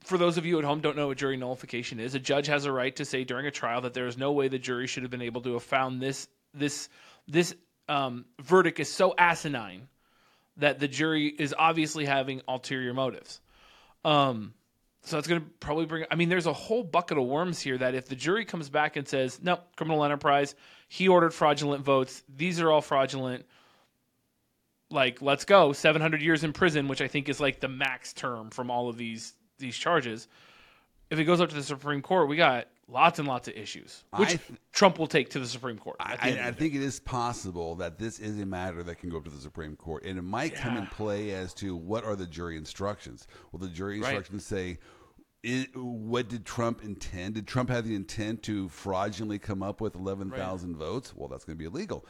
for 0.05 0.19
those 0.19 0.39
of 0.39 0.47
you 0.47 0.59
at 0.59 0.65
home 0.65 0.81
don't 0.81 0.97
know 0.97 1.09
what 1.09 1.19
jury 1.19 1.37
nullification 1.37 2.01
is, 2.01 2.15
a 2.15 2.19
judge 2.19 2.47
has 2.47 2.65
a 2.65 2.73
right 2.73 2.95
to 2.97 3.05
say 3.05 3.25
during 3.25 3.47
a 3.47 3.51
trial 3.51 3.83
that 3.83 3.95
there 3.95 4.07
is 4.07 4.17
no 4.17 4.33
way 4.33 4.49
the 4.49 4.59
jury 4.59 4.87
should 4.87 5.03
have 5.03 5.11
been 5.11 5.23
able 5.23 5.41
to 5.43 5.55
have 5.55 5.63
found 5.63 6.01
this 6.01 6.29
this 6.55 6.89
this 7.27 7.55
um, 7.89 8.25
verdict 8.41 8.81
is 8.81 8.91
so 8.91 9.15
asinine 9.19 9.89
that 10.57 10.79
the 10.79 10.89
jury 10.89 11.27
is 11.27 11.55
obviously 11.57 12.05
having 12.05 12.43
ulterior 12.49 12.93
motives. 12.93 13.41
Um, 14.05 14.55
so 15.03 15.19
it's 15.19 15.29
going 15.29 15.41
to 15.41 15.47
probably 15.61 15.87
bring. 15.87 16.05
I 16.11 16.17
mean, 16.17 16.29
there's 16.29 16.47
a 16.47 16.53
whole 16.53 16.83
bucket 16.83 17.19
of 17.19 17.25
worms 17.25 17.61
here 17.61 17.79
that 17.79 17.95
if 17.95 18.09
the 18.09 18.17
jury 18.17 18.45
comes 18.45 18.69
back 18.69 18.97
and 18.97 19.07
says, 19.07 19.41
"No, 19.43 19.59
criminal 19.77 20.05
enterprise, 20.05 20.55
he 20.89 21.09
ordered 21.09 21.33
fraudulent 21.33 21.85
votes. 21.85 22.23
These 22.35 22.61
are 22.61 22.71
all 22.71 22.83
fraudulent." 22.83 23.47
Like, 24.91 25.21
let's 25.21 25.45
go. 25.45 25.75
700 25.75 26.23
years 26.23 26.45
in 26.45 26.55
prison, 26.55 26.89
which 26.89 27.03
I 27.03 27.09
think 27.09 27.29
is 27.29 27.41
like 27.41 27.61
the 27.61 27.69
max 27.69 28.15
term 28.15 28.49
from 28.49 28.71
all 28.71 28.89
of 28.89 28.97
these 28.97 29.35
these 29.59 29.77
charges. 29.77 30.29
If 31.11 31.19
it 31.19 31.25
goes 31.25 31.41
up 31.41 31.49
to 31.51 31.55
the 31.55 31.63
Supreme 31.63 32.03
Court, 32.03 32.29
we 32.29 32.37
got 32.37 32.69
lots 32.87 33.19
and 33.19 33.27
lots 33.27 33.49
of 33.49 33.55
issues, 33.55 34.05
which 34.17 34.29
th- 34.31 34.41
Trump 34.73 34.99
will 34.99 35.07
take 35.07 35.31
to 35.31 35.39
the 35.39 35.47
Supreme 35.47 35.79
Court. 35.79 35.97
at 36.01 36.21
the 36.21 36.43
I, 36.45 36.49
I 36.49 36.53
think 36.53 36.75
it 36.75 36.83
is 36.83 37.01
possible 37.01 37.75
that 37.77 37.99
this 37.99 38.19
is 38.19 38.39
a 38.41 38.47
matter 38.47 38.83
that 38.83 38.97
can 38.97 39.09
go 39.09 39.17
up 39.19 39.25
to 39.25 39.31
the 39.31 39.41
Supreme 39.41 39.75
Court, 39.77 40.05
and 40.05 40.19
it 40.19 40.23
might 40.23 40.55
come 40.55 40.77
in 40.77 40.87
play 40.87 41.31
as 41.31 41.55
to 41.55 41.75
what 41.77 42.05
are 42.05 42.17
the 42.17 42.27
jury 42.27 42.57
instructions. 42.57 43.27
Will 43.53 43.59
the 43.59 43.69
jury 43.69 44.01
Right. 44.01 44.09
instructions 44.15 44.45
say, 44.45 44.79
i 45.49 45.67
"What 45.75 46.29
did 46.29 46.45
Trump 46.45 46.85
intend? 46.85 47.35
Did 47.35 47.47
Trump 47.47 47.71
have 47.71 47.87
the 47.87 47.95
intent 47.95 48.43
to 48.45 48.69
fraudulently 48.69 49.39
come 49.39 49.63
up 49.63 49.81
with 49.81 49.95
eleven 49.95 50.31
thousand 50.31 50.77
votes?" 50.77 51.15
Well, 51.17 51.29
that's 51.29 51.45
going 51.45 51.57
to 51.57 51.59
be 51.59 51.65
illegal. 51.67 52.05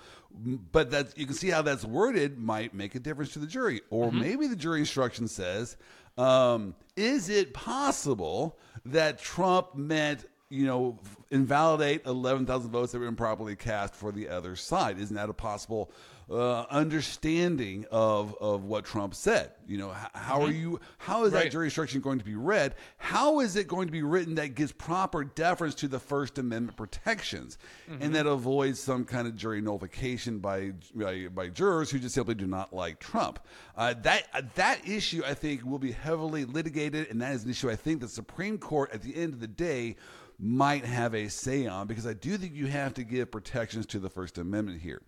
But 0.73 0.91
that 0.91 1.17
you 1.17 1.27
can 1.27 1.35
see 1.35 1.49
how 1.51 1.63
that's 1.63 1.85
worded 1.85 2.39
might 2.39 2.75
make 2.75 2.95
a 2.95 3.01
difference 3.01 3.33
to 3.35 3.39
the 3.39 3.47
jury, 3.47 3.81
or 3.91 4.09
Mm-hmm. 4.09 4.21
maybe 4.21 4.47
the 4.49 4.57
jury 4.57 4.81
instruction 4.81 5.29
says, 5.29 5.77
um, 6.17 6.75
"Is 6.97 7.29
it 7.29 7.55
possible 7.55 8.59
that 8.87 9.19
Trump 9.19 9.75
meant?" 9.77 10.27
you 10.51 10.65
know, 10.65 10.99
invalidate 11.31 12.07
11,000 12.07 12.71
votes 12.71 12.93
that 12.93 12.99
were 12.99 13.05
improperly 13.07 13.55
cast 13.55 13.95
for 13.95 14.11
the 14.11 14.31
other 14.31 14.57
side. 14.57 14.99
Isn't 14.99 15.17
that 15.17 15.29
a 15.29 15.35
possible 15.35 15.91
uh, 16.31 16.67
understanding 16.71 17.87
of, 17.91 18.35
of 18.41 18.65
what 18.65 18.85
Trump 18.85 19.15
said? 19.15 19.53
You 19.67 19.79
know, 19.79 19.91
h- 19.91 20.11
how 20.15 20.43
are 20.43 20.51
you, 20.51 20.81
how 20.99 21.25
is 21.25 21.33
that 21.33 21.39
Right. 21.45 21.51
jury 21.51 21.67
instruction 21.67 22.01
going 22.01 22.19
to 22.19 22.25
be 22.25 22.35
read? 22.35 22.75
How 22.99 23.41
is 23.41 23.57
it 23.57 23.67
going 23.69 23.87
to 23.89 23.93
be 23.93 24.03
written 24.03 24.35
that 24.37 24.55
gives 24.55 24.73
proper 24.73 25.25
deference 25.25 25.75
to 25.77 25.89
the 25.89 25.99
First 25.99 26.39
Amendment 26.39 26.77
protections 26.77 27.57
and 27.89 28.15
that 28.15 28.27
avoids 28.27 28.79
some 28.81 29.05
kind 29.05 29.27
of 29.27 29.37
jury 29.37 29.61
nullification 29.61 30.39
by, 30.39 30.73
by, 30.95 31.29
by 31.29 31.49
jurors 31.49 31.91
who 31.91 31.99
just 31.99 32.15
simply 32.15 32.35
do 32.35 32.47
not 32.47 32.73
like 32.75 32.99
Trump? 32.99 33.39
Uh, 33.77 33.95
that, 34.03 34.55
that 34.57 34.87
issue, 34.87 35.23
I 35.27 35.35
think, 35.35 35.65
will 35.65 35.79
be 35.79 35.93
heavily 35.93 36.45
litigated, 36.45 37.09
and 37.11 37.21
that 37.23 37.33
is 37.33 37.45
an 37.45 37.51
issue 37.51 37.71
I 37.71 37.77
think 37.77 38.01
the 38.01 38.09
Supreme 38.09 38.59
Court, 38.59 38.91
at 38.93 39.03
the 39.03 39.17
end 39.17 39.33
of 39.35 39.41
the 39.41 39.47
day, 39.47 39.97
might 40.39 40.85
have 40.85 41.15
a 41.15 41.29
say 41.29 41.67
on 41.67 41.87
because 41.87 42.07
I 42.07 42.15
do 42.15 42.37
think 42.37 42.55
you 42.55 42.67
have 42.67 42.95
to 42.95 43.05
give 43.05 43.31
protections 43.31 43.87
to 43.87 43.99
the 43.99 44.09
First 44.09 44.39
Amendment 44.39 44.81
here. 44.81 45.03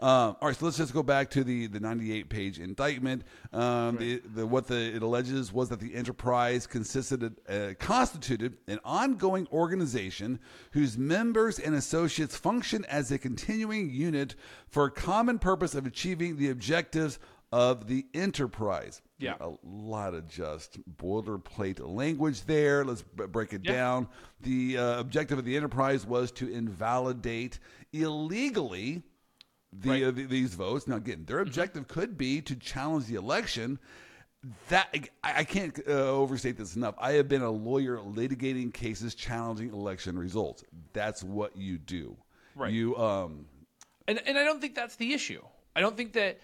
Um, 0.00 0.36
all 0.40 0.48
right, 0.48 0.56
so 0.56 0.66
let's 0.66 0.76
just 0.76 0.92
go 0.92 1.02
back 1.02 1.30
to 1.30 1.44
the, 1.44 1.66
the 1.66 1.80
98 1.80 2.28
page 2.28 2.58
indictment. 2.58 3.22
Um, 3.52 3.96
the, 3.96 4.22
the, 4.34 4.46
what 4.46 4.66
the, 4.66 4.94
it 4.94 5.02
alleges 5.02 5.52
was 5.52 5.68
that 5.70 5.80
the 5.80 5.94
enterprise 5.94 6.66
consisted 6.66 7.36
uh, 7.48 7.74
constituted 7.78 8.58
an 8.66 8.80
ongoing 8.84 9.46
organization 9.52 10.38
whose 10.72 10.98
members 10.98 11.58
and 11.58 11.74
associates 11.74 12.36
function 12.36 12.84
as 12.86 13.10
a 13.10 13.18
continuing 13.18 13.90
unit 13.90 14.34
for 14.68 14.84
a 14.84 14.90
common 14.90 15.38
purpose 15.38 15.74
of 15.74 15.86
achieving 15.86 16.36
the 16.36 16.50
objectives 16.50 17.18
of 17.52 17.86
the 17.86 18.06
enterprise. 18.14 19.00
Yeah. 19.18 19.36
A 19.40 19.52
lot 19.62 20.14
of 20.14 20.26
just 20.28 20.78
boilerplate 20.96 21.78
language 21.80 22.42
there. 22.44 22.84
Let's 22.84 23.02
b- 23.02 23.26
break 23.26 23.52
it 23.52 23.62
Yeah. 23.64 23.72
down. 23.72 24.08
The 24.42 24.76
uh, 24.78 25.00
objective 25.00 25.38
of 25.38 25.44
the 25.44 25.56
enterprise 25.56 26.04
was 26.04 26.32
to 26.32 26.48
invalidate 26.52 27.58
illegally 27.92 29.02
the, 29.72 29.88
Right. 29.90 30.02
uh, 30.04 30.10
the 30.10 30.24
these 30.26 30.54
votes. 30.54 30.86
Now, 30.86 30.96
again, 30.96 31.24
their 31.26 31.40
objective 31.40 31.88
could 31.88 32.16
be 32.18 32.40
to 32.42 32.54
challenge 32.56 33.06
the 33.06 33.14
election. 33.16 33.78
That 34.68 34.88
I, 35.22 35.38
I 35.40 35.44
can't 35.44 35.78
uh, 35.88 35.92
overstate 35.92 36.58
this 36.58 36.76
enough. 36.76 36.94
I 36.98 37.12
have 37.12 37.28
been 37.28 37.40
a 37.42 37.50
lawyer 37.50 37.96
litigating 37.98 38.74
cases 38.74 39.14
challenging 39.14 39.72
election 39.72 40.18
results. 40.18 40.62
That's 40.92 41.22
what 41.24 41.56
you 41.56 41.78
do. 41.78 42.16
Right. 42.54 42.72
You 42.72 42.94
um. 42.96 43.46
And 44.06 44.20
and 44.26 44.36
I 44.36 44.44
don't 44.44 44.60
think 44.60 44.74
that's 44.74 44.96
the 44.96 45.14
issue. 45.14 45.42
I 45.74 45.80
don't 45.80 45.96
think 45.96 46.12
that 46.12 46.40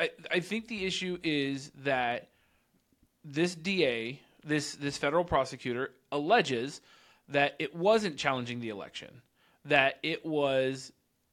I 0.00 0.10
I 0.30 0.40
think 0.40 0.68
the 0.68 0.86
issue 0.86 1.18
is 1.22 1.70
that 1.84 2.28
this 3.24 3.54
DA, 3.54 4.18
this 4.44 4.74
this 4.74 4.96
federal 4.96 5.24
prosecutor 5.24 5.90
alleges 6.10 6.80
that 7.28 7.54
it 7.58 7.74
wasn't 7.74 8.16
challenging 8.16 8.60
the 8.60 8.70
election, 8.70 9.20
that 9.66 9.98
it 10.02 10.24
was 10.24 10.90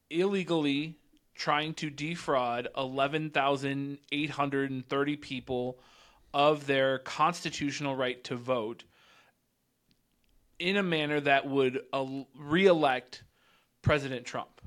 illegally 0.10 0.98
trying 1.34 1.74
to 1.76 1.90
defraud 1.90 2.68
11,830 2.76 5.16
people 5.18 5.80
of 6.34 6.68
their 6.68 6.98
constitutional 7.00 7.96
right 7.96 8.22
to 8.24 8.36
vote 8.36 8.84
in 10.60 10.78
a 10.78 10.84
manner 10.84 11.20
that 11.20 11.48
would 11.48 11.82
reelect 12.36 13.24
President 13.82 14.26
Trump. 14.26 14.62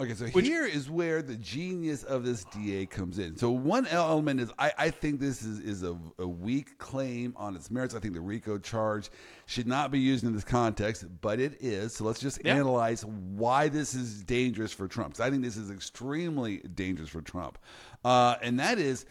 Okay, 0.00 0.14
so 0.14 0.26
here 0.26 0.64
is 0.64 0.88
where 0.88 1.22
the 1.22 1.34
genius 1.34 2.04
of 2.04 2.24
this 2.24 2.44
DA 2.44 2.86
comes 2.86 3.18
in. 3.18 3.36
So 3.36 3.50
one 3.50 3.84
element 3.88 4.38
is 4.40 4.48
I, 4.56 4.70
I 4.78 4.90
think 4.90 5.18
this 5.18 5.42
is, 5.42 5.58
is 5.58 5.82
a, 5.82 5.98
a 6.20 6.26
weak 6.26 6.78
claim 6.78 7.34
on 7.36 7.56
its 7.56 7.68
merits. 7.68 7.96
I 7.96 7.98
think 7.98 8.14
the 8.14 8.20
RICO 8.20 8.58
charge 8.58 9.10
should 9.46 9.66
not 9.66 9.90
be 9.90 9.98
used 9.98 10.22
in 10.22 10.32
this 10.32 10.44
context, 10.44 11.04
but 11.20 11.40
it 11.40 11.60
is. 11.60 11.96
So 11.96 12.04
let's 12.04 12.20
just 12.20 12.38
Yeah. 12.44 12.54
analyze 12.54 13.04
why 13.04 13.68
this 13.68 13.94
is 13.94 14.22
dangerous 14.22 14.72
for 14.72 14.86
Trump. 14.86 15.18
I 15.18 15.30
think 15.30 15.42
this 15.42 15.56
is 15.56 15.68
extremely 15.68 16.58
dangerous 16.58 17.08
for 17.08 17.20
Trump, 17.20 17.58
uh, 18.04 18.36
and 18.40 18.60
that 18.60 18.78
is 18.78 19.04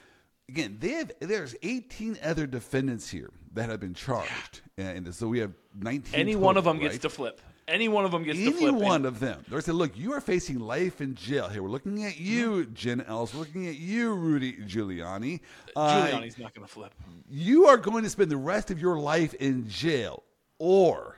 again 0.48 0.78
they 0.80 0.92
have 0.92 1.12
there's 1.20 1.54
18 1.64 2.18
other 2.24 2.48
defendants 2.48 3.10
here 3.10 3.32
that 3.56 3.68
have 3.70 3.82
been 3.82 3.94
charged, 3.94 4.62
and 4.78 5.14
so 5.14 5.28
we 5.28 5.40
have 5.40 5.52
19. 5.78 6.18
Any 6.18 6.32
total, 6.32 6.46
one 6.46 6.56
of 6.56 6.64
them 6.64 6.80
gets 6.80 6.98
to 7.00 7.10
flip. 7.10 7.42
Any 7.68 7.90
one 7.90 8.06
of 8.06 8.12
them 8.12 8.24
gets 8.24 8.38
to 8.40 8.44
Any 8.46 8.54
flip. 8.54 8.70
and- 8.74 8.82
one 8.82 9.06
of 9.06 9.20
them. 9.20 9.44
They 9.50 9.60
said, 9.60 9.76
look, 9.76 9.98
you 9.98 10.14
are 10.14 10.22
facing 10.22 10.60
life 10.60 11.02
in 11.02 11.16
jail. 11.16 11.50
Here, 11.50 11.62
we're 11.62 11.70
looking 11.70 12.06
at 12.06 12.18
you, 12.18 12.64
Mm-hmm. 12.64 12.74
Jenna 12.74 13.06
Ellis. 13.08 13.34
We're 13.34 13.42
looking 13.42 13.68
at 13.68 13.76
you, 13.76 14.14
Rudy 14.14 14.54
Giuliani. 14.54 15.42
Uh, 15.76 16.08
Giuliani's 16.08 16.38
not 16.38 16.54
going 16.54 16.66
to 16.66 16.74
flip. 16.74 16.94
you 17.30 17.66
are 17.68 17.78
going 17.78 18.04
to 18.04 18.10
spend 18.10 18.32
the 18.32 18.38
rest 18.38 18.72
of 18.72 18.80
your 18.80 18.98
life 19.00 19.34
in 19.34 19.68
jail. 19.68 20.24
Or 20.60 21.18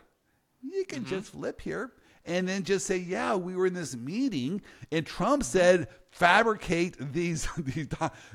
you 0.62 0.86
can 0.86 1.02
Mm-hmm. 1.04 1.10
just 1.10 1.32
flip 1.32 1.62
here 1.62 1.92
and 2.26 2.48
then 2.48 2.64
just 2.64 2.86
say, 2.88 2.98
yeah, 2.98 3.36
we 3.36 3.56
were 3.56 3.68
in 3.68 3.74
this 3.74 3.96
meeting 3.96 4.62
and 4.92 5.06
Trump 5.06 5.44
said 5.44 5.88
fabricate 6.12 6.96
these 7.14 7.48
these 7.58 7.88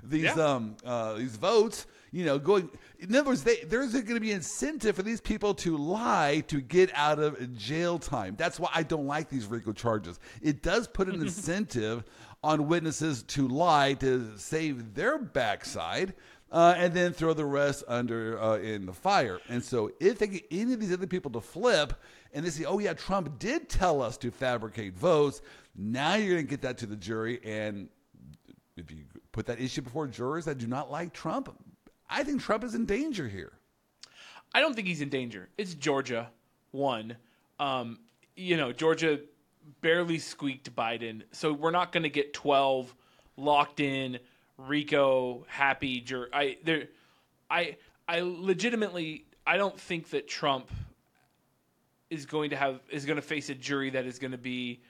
these 0.02 0.22
Yeah. 0.24 0.32
um 0.34 0.76
uh, 0.84 1.14
these 1.14 1.36
votes. 1.36 1.86
You 2.14 2.24
know, 2.24 2.38
going. 2.38 2.70
In 3.00 3.12
other 3.16 3.30
words, 3.30 3.42
they, 3.42 3.56
there's 3.64 3.92
going 3.92 4.06
to 4.06 4.20
be 4.20 4.30
incentive 4.30 4.94
for 4.94 5.02
these 5.02 5.20
people 5.20 5.52
to 5.54 5.76
lie 5.76 6.44
to 6.46 6.60
get 6.60 6.92
out 6.94 7.18
of 7.18 7.56
jail 7.56 7.98
time. 7.98 8.36
That's 8.38 8.60
why 8.60 8.70
I 8.72 8.84
don't 8.84 9.08
like 9.08 9.28
these 9.28 9.46
RICO 9.46 9.72
charges. 9.72 10.20
It 10.40 10.62
does 10.62 10.86
put 10.86 11.08
an 11.08 11.14
incentive 11.20 12.04
on 12.44 12.68
witnesses 12.68 13.24
to 13.24 13.48
lie 13.48 13.94
to 13.94 14.38
save 14.38 14.94
their 14.94 15.18
backside 15.18 16.14
uh, 16.52 16.76
and 16.76 16.94
then 16.94 17.12
throw 17.12 17.34
the 17.34 17.44
rest 17.44 17.82
under 17.88 18.40
uh, 18.40 18.58
in 18.58 18.86
the 18.86 18.92
fire. 18.92 19.40
And 19.48 19.60
so, 19.60 19.90
if 19.98 20.20
they 20.20 20.28
get 20.28 20.44
any 20.52 20.72
of 20.72 20.78
these 20.78 20.92
other 20.92 21.08
people 21.08 21.32
to 21.32 21.40
flip, 21.40 21.94
and 22.32 22.46
they 22.46 22.50
say, 22.50 22.64
"Oh 22.64 22.78
yeah, 22.78 22.92
Trump 22.92 23.40
did 23.40 23.68
tell 23.68 24.00
us 24.00 24.16
to 24.18 24.30
fabricate 24.30 24.94
votes," 24.94 25.42
now 25.74 26.14
you're 26.14 26.34
going 26.34 26.46
to 26.46 26.50
get 26.50 26.62
that 26.62 26.78
to 26.78 26.86
the 26.86 26.94
jury, 26.94 27.40
and 27.42 27.88
if 28.76 28.92
you 28.92 28.98
put 29.32 29.46
that 29.46 29.60
issue 29.60 29.82
before 29.82 30.06
jurors 30.06 30.44
that 30.44 30.58
do 30.58 30.68
not 30.68 30.92
like 30.92 31.12
Trump, 31.12 31.52
I 32.08 32.22
think 32.22 32.42
Trump 32.42 32.64
is 32.64 32.74
in 32.74 32.86
danger 32.86 33.28
here. 33.28 33.52
I 34.54 34.60
don't 34.60 34.74
think 34.74 34.86
he's 34.86 35.00
in 35.00 35.08
danger. 35.08 35.48
It's 35.58 35.74
Georgia, 35.74 36.30
one. 36.70 37.16
Um, 37.58 37.98
you 38.36 38.56
know, 38.56 38.72
Georgia 38.72 39.20
barely 39.80 40.18
squeaked 40.18 40.74
Biden, 40.74 41.22
so 41.32 41.52
we're 41.52 41.70
not 41.70 41.92
going 41.92 42.02
to 42.02 42.10
get 42.10 42.32
twelve 42.32 42.94
locked 43.36 43.80
in 43.80 44.18
RICO 44.58 45.44
happy 45.48 46.00
jur. 46.00 46.28
I 46.32 46.58
there, 46.64 46.88
I 47.50 47.76
I 48.08 48.20
legitimately 48.20 49.24
I 49.46 49.56
don't 49.56 49.78
think 49.78 50.10
that 50.10 50.28
Trump 50.28 50.70
is 52.10 52.26
going 52.26 52.50
to 52.50 52.56
have 52.56 52.80
is 52.90 53.04
going 53.04 53.16
to 53.16 53.22
face 53.22 53.50
a 53.50 53.54
jury 53.54 53.90
that 53.90 54.06
is 54.06 54.18
going 54.18 54.32
to 54.32 54.38
be 54.38 54.80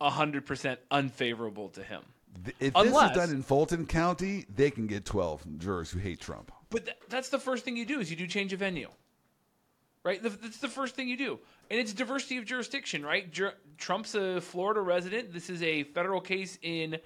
hundred 0.00 0.46
percent 0.46 0.80
unfavorable 0.90 1.68
to 1.70 1.82
him. 1.82 2.02
Th- 2.44 2.56
If 2.60 2.72
Unless- 2.74 3.14
this 3.14 3.22
is 3.22 3.28
done 3.28 3.36
in 3.36 3.42
Fulton 3.42 3.86
County, 3.86 4.46
they 4.54 4.70
can 4.70 4.86
get 4.86 5.04
12 5.04 5.58
jurors 5.58 5.90
who 5.90 5.98
hate 5.98 6.20
Trump. 6.20 6.50
But 6.70 6.86
th- 6.86 6.96
that's 7.08 7.28
the 7.28 7.38
first 7.38 7.64
thing 7.64 7.76
you 7.76 7.84
do 7.84 8.00
is 8.00 8.10
you 8.10 8.16
do 8.16 8.26
change 8.26 8.52
of 8.52 8.60
venue, 8.60 8.88
right? 10.04 10.22
The, 10.22 10.30
that's 10.30 10.58
the 10.58 10.68
first 10.68 10.94
thing 10.94 11.08
you 11.08 11.16
do, 11.16 11.38
and 11.70 11.78
it's 11.78 11.92
diversity 11.92 12.38
of 12.38 12.44
jurisdiction, 12.46 13.04
right? 13.04 13.30
Jur- 13.30 13.54
Trump's 13.76 14.14
a 14.14 14.40
Florida 14.40 14.80
resident. 14.80 15.32
This 15.32 15.50
is 15.50 15.62
a 15.62 15.84
federal 15.84 16.20
case 16.20 16.58
in 16.62 16.98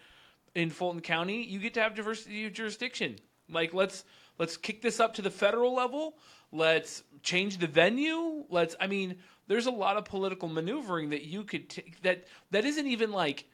in 0.55 0.71
Fulton 0.71 1.01
County. 1.03 1.43
You 1.45 1.59
get 1.59 1.75
to 1.75 1.83
have 1.83 1.95
diversity 1.95 2.47
of 2.47 2.53
jurisdiction. 2.53 3.17
Like 3.51 3.75
let's 3.75 4.05
let's 4.39 4.57
kick 4.57 4.83
this 4.83 5.01
up 5.01 5.15
to 5.15 5.23
the 5.23 5.31
federal 5.31 5.75
level. 5.75 6.17
Let's 6.53 7.03
change 7.23 7.59
the 7.59 7.67
venue. 7.67 8.45
Let's. 8.49 8.77
I 8.81 8.87
mean, 8.87 9.17
there's 9.49 9.67
a 9.67 9.71
lot 9.73 9.97
of 9.97 10.05
political 10.05 10.49
maneuvering 10.49 11.11
that 11.11 11.25
you 11.25 11.43
could 11.43 11.69
take 11.69 12.01
that 12.03 12.25
that 12.53 12.65
isn't 12.65 12.87
even 12.87 13.11
like 13.11 13.47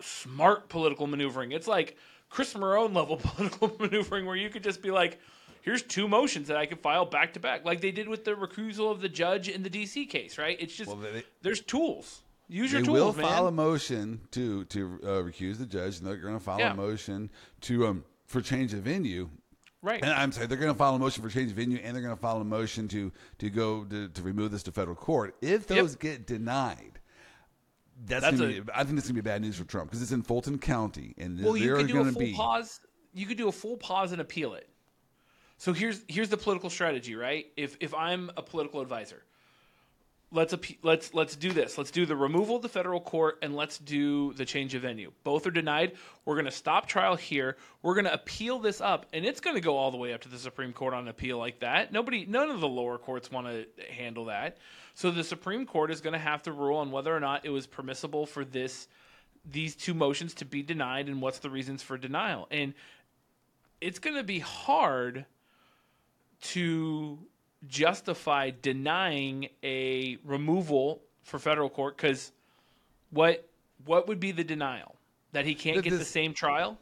smart 0.00 0.68
political 0.68 1.06
maneuvering. 1.06 1.52
It's 1.52 1.66
like 1.68 1.96
Chris 2.30 2.54
Marone 2.54 2.94
level 2.94 3.16
political 3.22 3.74
maneuvering 3.78 4.26
where 4.26 4.36
you 4.36 4.50
could 4.50 4.62
just 4.64 4.82
be 4.82 4.90
like, 4.90 5.18
here's 5.62 5.82
two 5.82 6.06
motions 6.08 6.48
that 6.48 6.56
I 6.56 6.66
could 6.66 6.80
file 6.80 7.04
back 7.06 7.32
to 7.34 7.40
back, 7.40 7.64
like 7.64 7.80
they 7.80 7.90
did 7.92 8.08
with 8.08 8.24
the 8.24 8.32
recusal 8.32 8.90
of 8.90 9.00
the 9.00 9.08
judge 9.08 9.48
in 9.48 9.62
the 9.62 9.70
DC 9.70 10.08
case, 10.08 10.38
right? 10.38 10.56
It's 10.60 10.74
just 10.74 10.88
Well, 10.88 10.96
they- 10.98 11.24
there's 11.42 11.60
tools. 11.60 12.22
Use 12.48 12.70
your 12.70 12.80
they 12.82 12.86
tools, 12.86 12.98
will 13.00 13.12
man. 13.14 13.24
file 13.24 13.46
a 13.48 13.52
motion 13.52 14.20
to 14.30 14.64
to 14.66 15.00
uh, 15.02 15.06
recuse 15.22 15.58
the 15.58 15.66
judge, 15.66 15.98
and 15.98 16.06
they're 16.06 16.16
going 16.16 16.34
to 16.38 16.40
file 16.44 16.60
Yeah. 16.60 16.72
a 16.72 16.76
motion 16.76 17.28
to 17.62 17.88
um 17.88 18.04
for 18.26 18.40
change 18.40 18.72
of 18.72 18.82
venue. 18.82 19.28
right. 19.82 20.00
And 20.02 20.12
I'm 20.12 20.30
sorry, 20.30 20.46
they're 20.46 20.56
going 20.56 20.72
to 20.72 20.78
file 20.78 20.94
a 20.94 20.98
motion 20.98 21.24
for 21.24 21.28
change 21.28 21.50
of 21.50 21.56
venue, 21.56 21.78
and 21.82 21.92
they're 21.94 22.02
going 22.04 22.14
to 22.14 22.20
file 22.20 22.40
a 22.40 22.44
motion 22.44 22.86
to 22.88 23.10
to 23.38 23.50
go 23.50 23.82
to, 23.86 24.08
to 24.10 24.22
remove 24.22 24.52
this 24.52 24.62
to 24.64 24.70
federal 24.72 24.94
court. 24.94 25.34
If 25.42 25.68
Yep. 25.68 25.78
those 25.78 25.96
get 25.96 26.24
denied, 26.28 27.00
that's, 28.04 28.22
That's 28.24 28.36
gonna 28.38 28.58
a- 28.58 28.60
be, 28.62 28.72
I 28.74 28.84
think 28.84 28.96
this 28.96 29.04
is 29.04 29.10
going 29.10 29.16
to 29.16 29.22
be 29.22 29.30
bad 29.30 29.40
news 29.42 29.56
for 29.56 29.64
Trump 29.64 29.90
because 29.90 30.02
it's 30.02 30.12
in 30.12 30.22
Fulton 30.22 30.58
County, 30.58 31.14
and 31.18 31.42
well, 31.42 31.56
you 31.56 31.74
could 31.76 31.88
do 31.88 32.00
a 32.00 32.04
full 32.04 32.20
be 32.20 32.34
pause. 32.34 32.80
You 33.14 33.26
could 33.26 33.38
do 33.38 33.48
a 33.48 33.52
full 33.52 33.76
pause 33.78 34.12
and 34.12 34.20
appeal 34.20 34.54
it. 34.54 34.68
So 35.58 35.72
here's 35.72 36.02
here's 36.06 36.28
the 36.28 36.36
political 36.36 36.68
strategy, 36.68 37.16
right? 37.16 37.46
If 37.56 37.76
if 37.80 37.94
I'm 37.94 38.30
a 38.36 38.42
political 38.42 38.80
advisor, 38.82 39.22
let's 40.36 40.54
let's 40.82 41.14
let's 41.14 41.34
do 41.34 41.52
this. 41.52 41.78
Let's 41.78 41.90
do 41.90 42.06
the 42.06 42.14
removal 42.14 42.56
of 42.56 42.62
the 42.62 42.68
federal 42.68 43.00
court 43.00 43.38
and 43.42 43.56
let's 43.56 43.78
do 43.78 44.34
the 44.34 44.44
change 44.44 44.74
of 44.74 44.82
venue. 44.82 45.10
Both 45.24 45.46
are 45.46 45.50
denied. 45.50 45.92
We're 46.24 46.34
going 46.34 46.44
to 46.44 46.50
stop 46.50 46.86
trial 46.86 47.16
here. 47.16 47.56
We're 47.82 47.94
going 47.94 48.04
to 48.04 48.12
appeal 48.12 48.58
this 48.58 48.80
up, 48.80 49.06
and 49.12 49.24
it's 49.24 49.40
going 49.40 49.56
to 49.56 49.62
go 49.62 49.76
all 49.76 49.90
the 49.90 49.96
way 49.96 50.12
up 50.12 50.20
to 50.22 50.28
the 50.28 50.38
Supreme 50.38 50.72
Court 50.72 50.94
on 50.94 51.08
appeal 51.08 51.38
like 51.38 51.60
that. 51.60 51.92
Nobody, 51.92 52.26
none 52.26 52.50
of 52.50 52.60
the 52.60 52.68
lower 52.68 52.98
courts 52.98 53.30
want 53.30 53.46
to 53.46 53.66
handle 53.90 54.26
that. 54.26 54.58
So 54.94 55.10
the 55.10 55.24
Supreme 55.24 55.66
Court 55.66 55.90
is 55.90 56.00
going 56.00 56.12
to 56.12 56.18
have 56.18 56.42
to 56.42 56.52
rule 56.52 56.78
on 56.78 56.90
whether 56.90 57.16
or 57.16 57.20
not 57.20 57.44
it 57.44 57.50
was 57.50 57.66
permissible 57.66 58.26
for 58.26 58.44
this 58.44 58.86
these 59.48 59.76
two 59.76 59.94
motions 59.94 60.34
to 60.34 60.44
be 60.44 60.62
denied 60.62 61.06
and 61.06 61.22
what's 61.22 61.38
the 61.38 61.50
reasons 61.50 61.82
for 61.82 61.96
denial. 61.96 62.48
And 62.50 62.74
it's 63.80 64.00
going 64.00 64.16
to 64.16 64.24
be 64.24 64.40
hard 64.40 65.24
to 66.40 67.18
justify 67.66 68.50
denying 68.62 69.48
a 69.62 70.18
removal 70.24 71.02
for 71.22 71.38
federal 71.38 71.68
court 71.68 71.96
because 71.96 72.32
what 73.10 73.48
what 73.84 74.08
would 74.08 74.20
be 74.20 74.32
the 74.32 74.44
denial 74.44 74.96
that 75.32 75.44
he 75.44 75.54
can't 75.54 75.82
get 75.82 75.90
the 75.90 76.04
same 76.04 76.32
trial? 76.32 76.78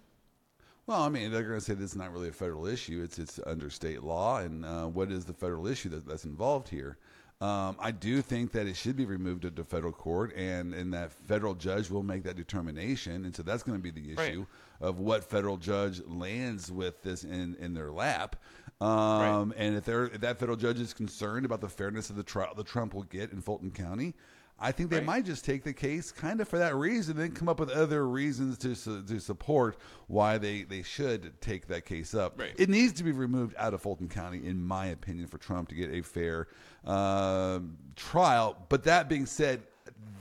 Well, 0.87 1.01
I 1.01 1.09
mean, 1.09 1.33
they're 1.33 1.45
going 1.45 1.59
to 1.59 1.65
say 1.65 1.73
this 1.73 1.93
is 1.93 1.97
not 1.97 2.13
really 2.13 2.29
a 2.29 2.33
federal 2.33 2.67
issue; 2.67 3.03
it's 3.03 3.19
it's 3.19 3.41
under 3.47 3.71
state 3.71 4.03
law. 4.03 4.39
And 4.39 4.65
uh, 4.65 4.87
what 4.87 5.11
is 5.11 5.25
the 5.25 5.33
federal 5.33 5.67
issue 5.67 5.89
that, 5.91 6.07
that's 6.07 6.25
involved 6.25 6.69
here? 6.69 6.99
Um, 7.41 7.77
I 7.81 7.91
do 7.91 8.23
think 8.23 8.53
that 8.53 8.67
it 8.67 8.77
should 8.77 8.97
be 8.97 9.07
removed 9.07 9.43
to 9.57 9.65
federal 9.65 9.93
court, 9.93 10.35
and 10.37 10.75
and 10.75 10.93
that 10.93 11.11
federal 11.13 11.55
judge 11.55 11.91
will 11.91 12.03
make 12.03 12.23
that 12.25 12.37
determination. 12.37 13.25
And 13.25 13.35
so 13.35 13.43
that's 13.43 13.63
going 13.63 13.79
to 13.79 13.83
be 13.83 13.91
the 13.91 14.15
Right. 14.15 14.47
Of 14.81 14.99
what 14.99 15.25
federal 15.25 15.57
judge 15.57 16.01
lands 16.07 16.71
with 16.71 17.03
this 17.03 17.25
in 17.25 17.57
in 17.61 17.75
their 17.75 17.91
lap. 17.93 18.37
Um, 18.81 19.55
And 19.57 19.77
if, 19.77 19.85
they're, 19.85 20.07
if 20.07 20.21
that 20.21 20.39
federal 20.39 20.57
judge 20.57 20.81
is 20.81 20.93
concerned 20.93 21.47
about 21.47 21.61
the 21.61 21.69
fairness 21.69 22.11
of 22.11 22.17
the 22.17 22.25
trial 22.25 22.55
that 22.57 22.67
Trump 22.67 22.93
will 22.93 23.05
get 23.05 23.31
in 23.33 23.41
Fulton 23.41 23.71
County, 23.71 24.15
I 24.59 24.73
think 24.73 24.91
they 24.91 24.97
Right. 24.99 25.07
might 25.07 25.25
just 25.25 25.45
take 25.45 25.63
the 25.65 25.73
case 25.73 26.13
kind 26.13 26.41
of 26.41 26.49
for 26.49 26.59
that 26.59 26.75
reason, 26.75 27.17
then 27.17 27.33
come 27.33 27.49
up 27.49 27.61
with 27.61 27.71
other 27.71 28.07
reasons 28.09 28.59
to 28.59 28.75
su- 28.75 29.03
to 29.03 29.21
support 29.21 29.77
why 30.09 30.39
they, 30.39 30.63
they 30.63 30.83
should 30.83 31.41
take 31.41 31.67
that 31.69 31.85
case 31.87 32.15
up. 32.15 32.39
Right. 32.39 32.53
It 32.57 32.69
needs 32.69 32.93
to 32.95 33.05
be 33.05 33.13
removed 33.13 33.55
out 33.59 33.75
of 33.75 33.83
Fulton 33.83 34.09
County, 34.09 34.45
in 34.47 34.63
my 34.65 34.87
opinion, 34.87 35.29
for 35.29 35.39
Trump 35.39 35.69
to 35.71 35.75
get 35.75 35.91
a 35.93 36.03
fair 36.03 36.49
um, 36.85 37.77
trial. 37.97 38.57
But 38.69 38.85
that 38.85 39.09
being 39.09 39.27
said, 39.27 39.63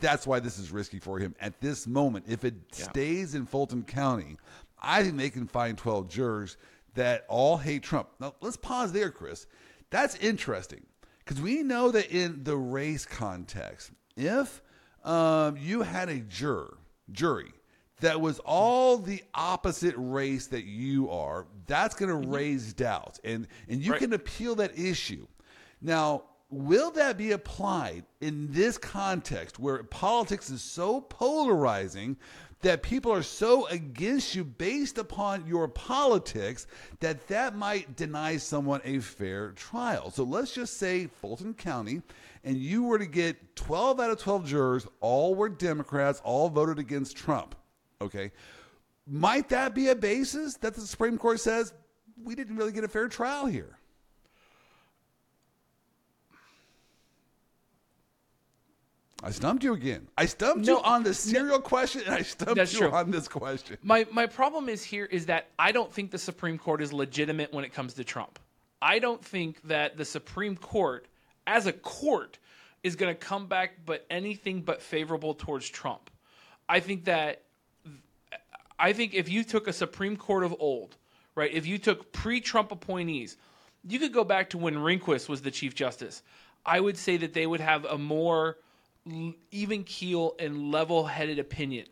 that's 0.03 0.27
why 0.27 0.39
this 0.39 0.59
is 0.59 0.69
risky 0.71 0.99
for 0.99 1.17
him 1.17 1.33
at 1.39 1.59
this 1.61 1.87
moment. 1.87 2.25
If 2.27 2.43
it 2.43 2.55
Yeah. 2.77 2.89
stays 2.89 3.33
in 3.35 3.45
Fulton 3.45 3.83
County, 3.83 4.37
I 4.81 5.01
think 5.01 5.17
they 5.17 5.29
can 5.29 5.47
find 5.47 5.77
12 5.77 6.09
jurors 6.09 6.57
that 6.95 7.25
all 7.29 7.57
hate 7.57 7.83
Trump. 7.83 8.09
Now, 8.19 8.35
let's 8.41 8.57
pause 8.57 8.91
there, 8.91 9.09
Chris. 9.09 9.47
That's 9.89 10.15
interesting 10.17 10.85
because 11.19 11.41
we 11.41 11.63
know 11.63 11.89
that 11.91 12.11
in 12.11 12.43
the 12.43 12.57
race 12.57 13.05
context, 13.05 13.91
if 14.17 14.61
um, 15.05 15.57
you 15.57 15.81
had 15.83 16.09
a 16.09 16.19
juror, 16.19 16.77
jury, 17.11 17.53
that 18.01 18.19
was 18.19 18.39
all 18.39 18.97
the 18.97 19.23
opposite 19.33 19.95
race 19.97 20.47
that 20.47 20.65
you 20.65 21.09
are, 21.09 21.47
that's 21.67 21.95
going 21.95 22.09
to 22.09 22.27
raise 22.29 22.73
doubts, 22.73 23.19
and 23.23 23.47
and 23.69 23.81
you 23.81 23.91
Right. 23.93 23.99
can 24.01 24.11
appeal 24.13 24.55
that 24.55 24.77
issue. 24.77 25.25
Now, 25.81 26.23
will 26.53 26.91
that 26.91 27.17
be 27.17 27.31
applied 27.31 28.05
in 28.21 28.51
this 28.51 28.77
context 28.77 29.59
where 29.59 29.83
politics 29.83 30.49
is 30.49 30.61
so 30.61 31.01
polarizing 31.01 32.17
that 32.61 32.81
people 32.81 33.11
are 33.11 33.23
so 33.23 33.67
against 33.67 34.35
you 34.35 34.43
based 34.43 34.97
upon 34.97 35.45
your 35.45 35.67
politics 35.67 36.65
that 37.01 37.27
that 37.27 37.55
might 37.55 37.95
deny 37.95 38.37
someone 38.37 38.81
a 38.85 38.99
fair 38.99 39.51
trial. 39.51 40.09
So 40.11 40.23
let's 40.23 40.53
just 40.53 40.77
say 40.77 41.07
Fulton 41.07 41.53
County, 41.53 42.01
and 42.43 42.57
you 42.57 42.83
were 42.83 42.99
to 42.99 43.05
get 43.05 43.55
12 43.57 43.99
out 43.99 44.11
of 44.11 44.19
12 44.19 44.45
jurors, 44.45 44.87
all 45.01 45.35
were 45.35 45.49
Democrats, 45.49 46.21
all 46.23 46.49
voted 46.49 46.79
against 46.79 47.17
Trump. 47.17 47.55
Okay. 48.01 48.31
Might 49.05 49.49
that 49.49 49.75
be 49.75 49.89
a 49.89 49.95
basis 49.95 50.55
that 50.57 50.73
the 50.73 50.81
Supreme 50.81 51.17
Court 51.17 51.41
says 51.41 51.73
we 52.23 52.33
didn't 52.33 52.55
really 52.55 52.71
get 52.71 52.85
a 52.85 52.87
fair 52.87 53.09
trial 53.09 53.45
here? 53.45 53.77
I 59.23 59.31
stumped 59.31 59.63
you 59.63 59.73
again. 59.73 60.07
I 60.17 60.25
stumped 60.25 60.65
No, 60.65 60.77
you 60.79 60.83
on 60.83 61.03
the 61.03 61.13
cereal 61.13 61.61
question, 61.61 62.01
and 62.05 62.13
I 62.13 62.23
stumped 62.23 62.57
you 62.73 62.79
true. 62.79 62.91
on 62.91 63.09
this 63.09 63.29
question. 63.29 63.77
My 63.81 64.05
my 64.11 64.25
problem 64.25 64.67
is 64.67 64.83
here 64.83 65.05
is 65.05 65.27
that 65.27 65.47
I 65.57 65.71
don't 65.71 65.91
think 65.91 66.11
the 66.11 66.17
Supreme 66.17 66.57
Court 66.57 66.81
is 66.81 66.91
legitimate 66.91 67.53
when 67.53 67.63
it 67.63 67.73
comes 67.73 67.93
to 67.93 68.03
Trump. 68.03 68.37
I 68.81 68.99
don't 68.99 69.23
think 69.23 69.61
that 69.63 69.95
the 69.95 70.03
Supreme 70.03 70.57
Court 70.57 71.07
as 71.47 71.67
a 71.67 71.73
court 71.73 72.37
is 72.83 72.97
going 72.97 73.15
to 73.15 73.19
come 73.19 73.47
back 73.47 73.85
but 73.85 74.05
anything 74.09 74.61
but 74.61 74.81
favorable 74.81 75.33
towards 75.33 75.69
Trump. 75.69 76.09
I 76.67 76.81
think 76.81 77.05
that 77.05 77.43
I 78.77 78.91
think 78.91 79.13
if 79.13 79.29
you 79.29 79.45
took 79.45 79.67
a 79.69 79.73
Supreme 79.73 80.17
Court 80.17 80.43
of 80.43 80.53
old, 80.59 80.97
right? 81.35 81.51
If 81.53 81.65
you 81.65 81.77
took 81.77 82.11
pre-Trump 82.11 82.73
appointees, 82.73 83.37
you 83.87 83.99
could 83.99 84.11
go 84.11 84.25
back 84.25 84.49
to 84.49 84.57
when 84.57 84.75
Rehnquist 84.75 85.29
was 85.29 85.41
the 85.41 85.51
Chief 85.51 85.75
Justice. 85.75 86.21
I 86.65 86.81
would 86.81 86.97
say 86.97 87.15
that 87.17 87.33
they 87.33 87.47
would 87.47 87.61
have 87.61 87.85
a 87.85 87.97
more 87.97 88.57
even 89.51 89.83
keel 89.83 90.35
and 90.39 90.71
level-headed 90.71 91.39
opinion. 91.39 91.87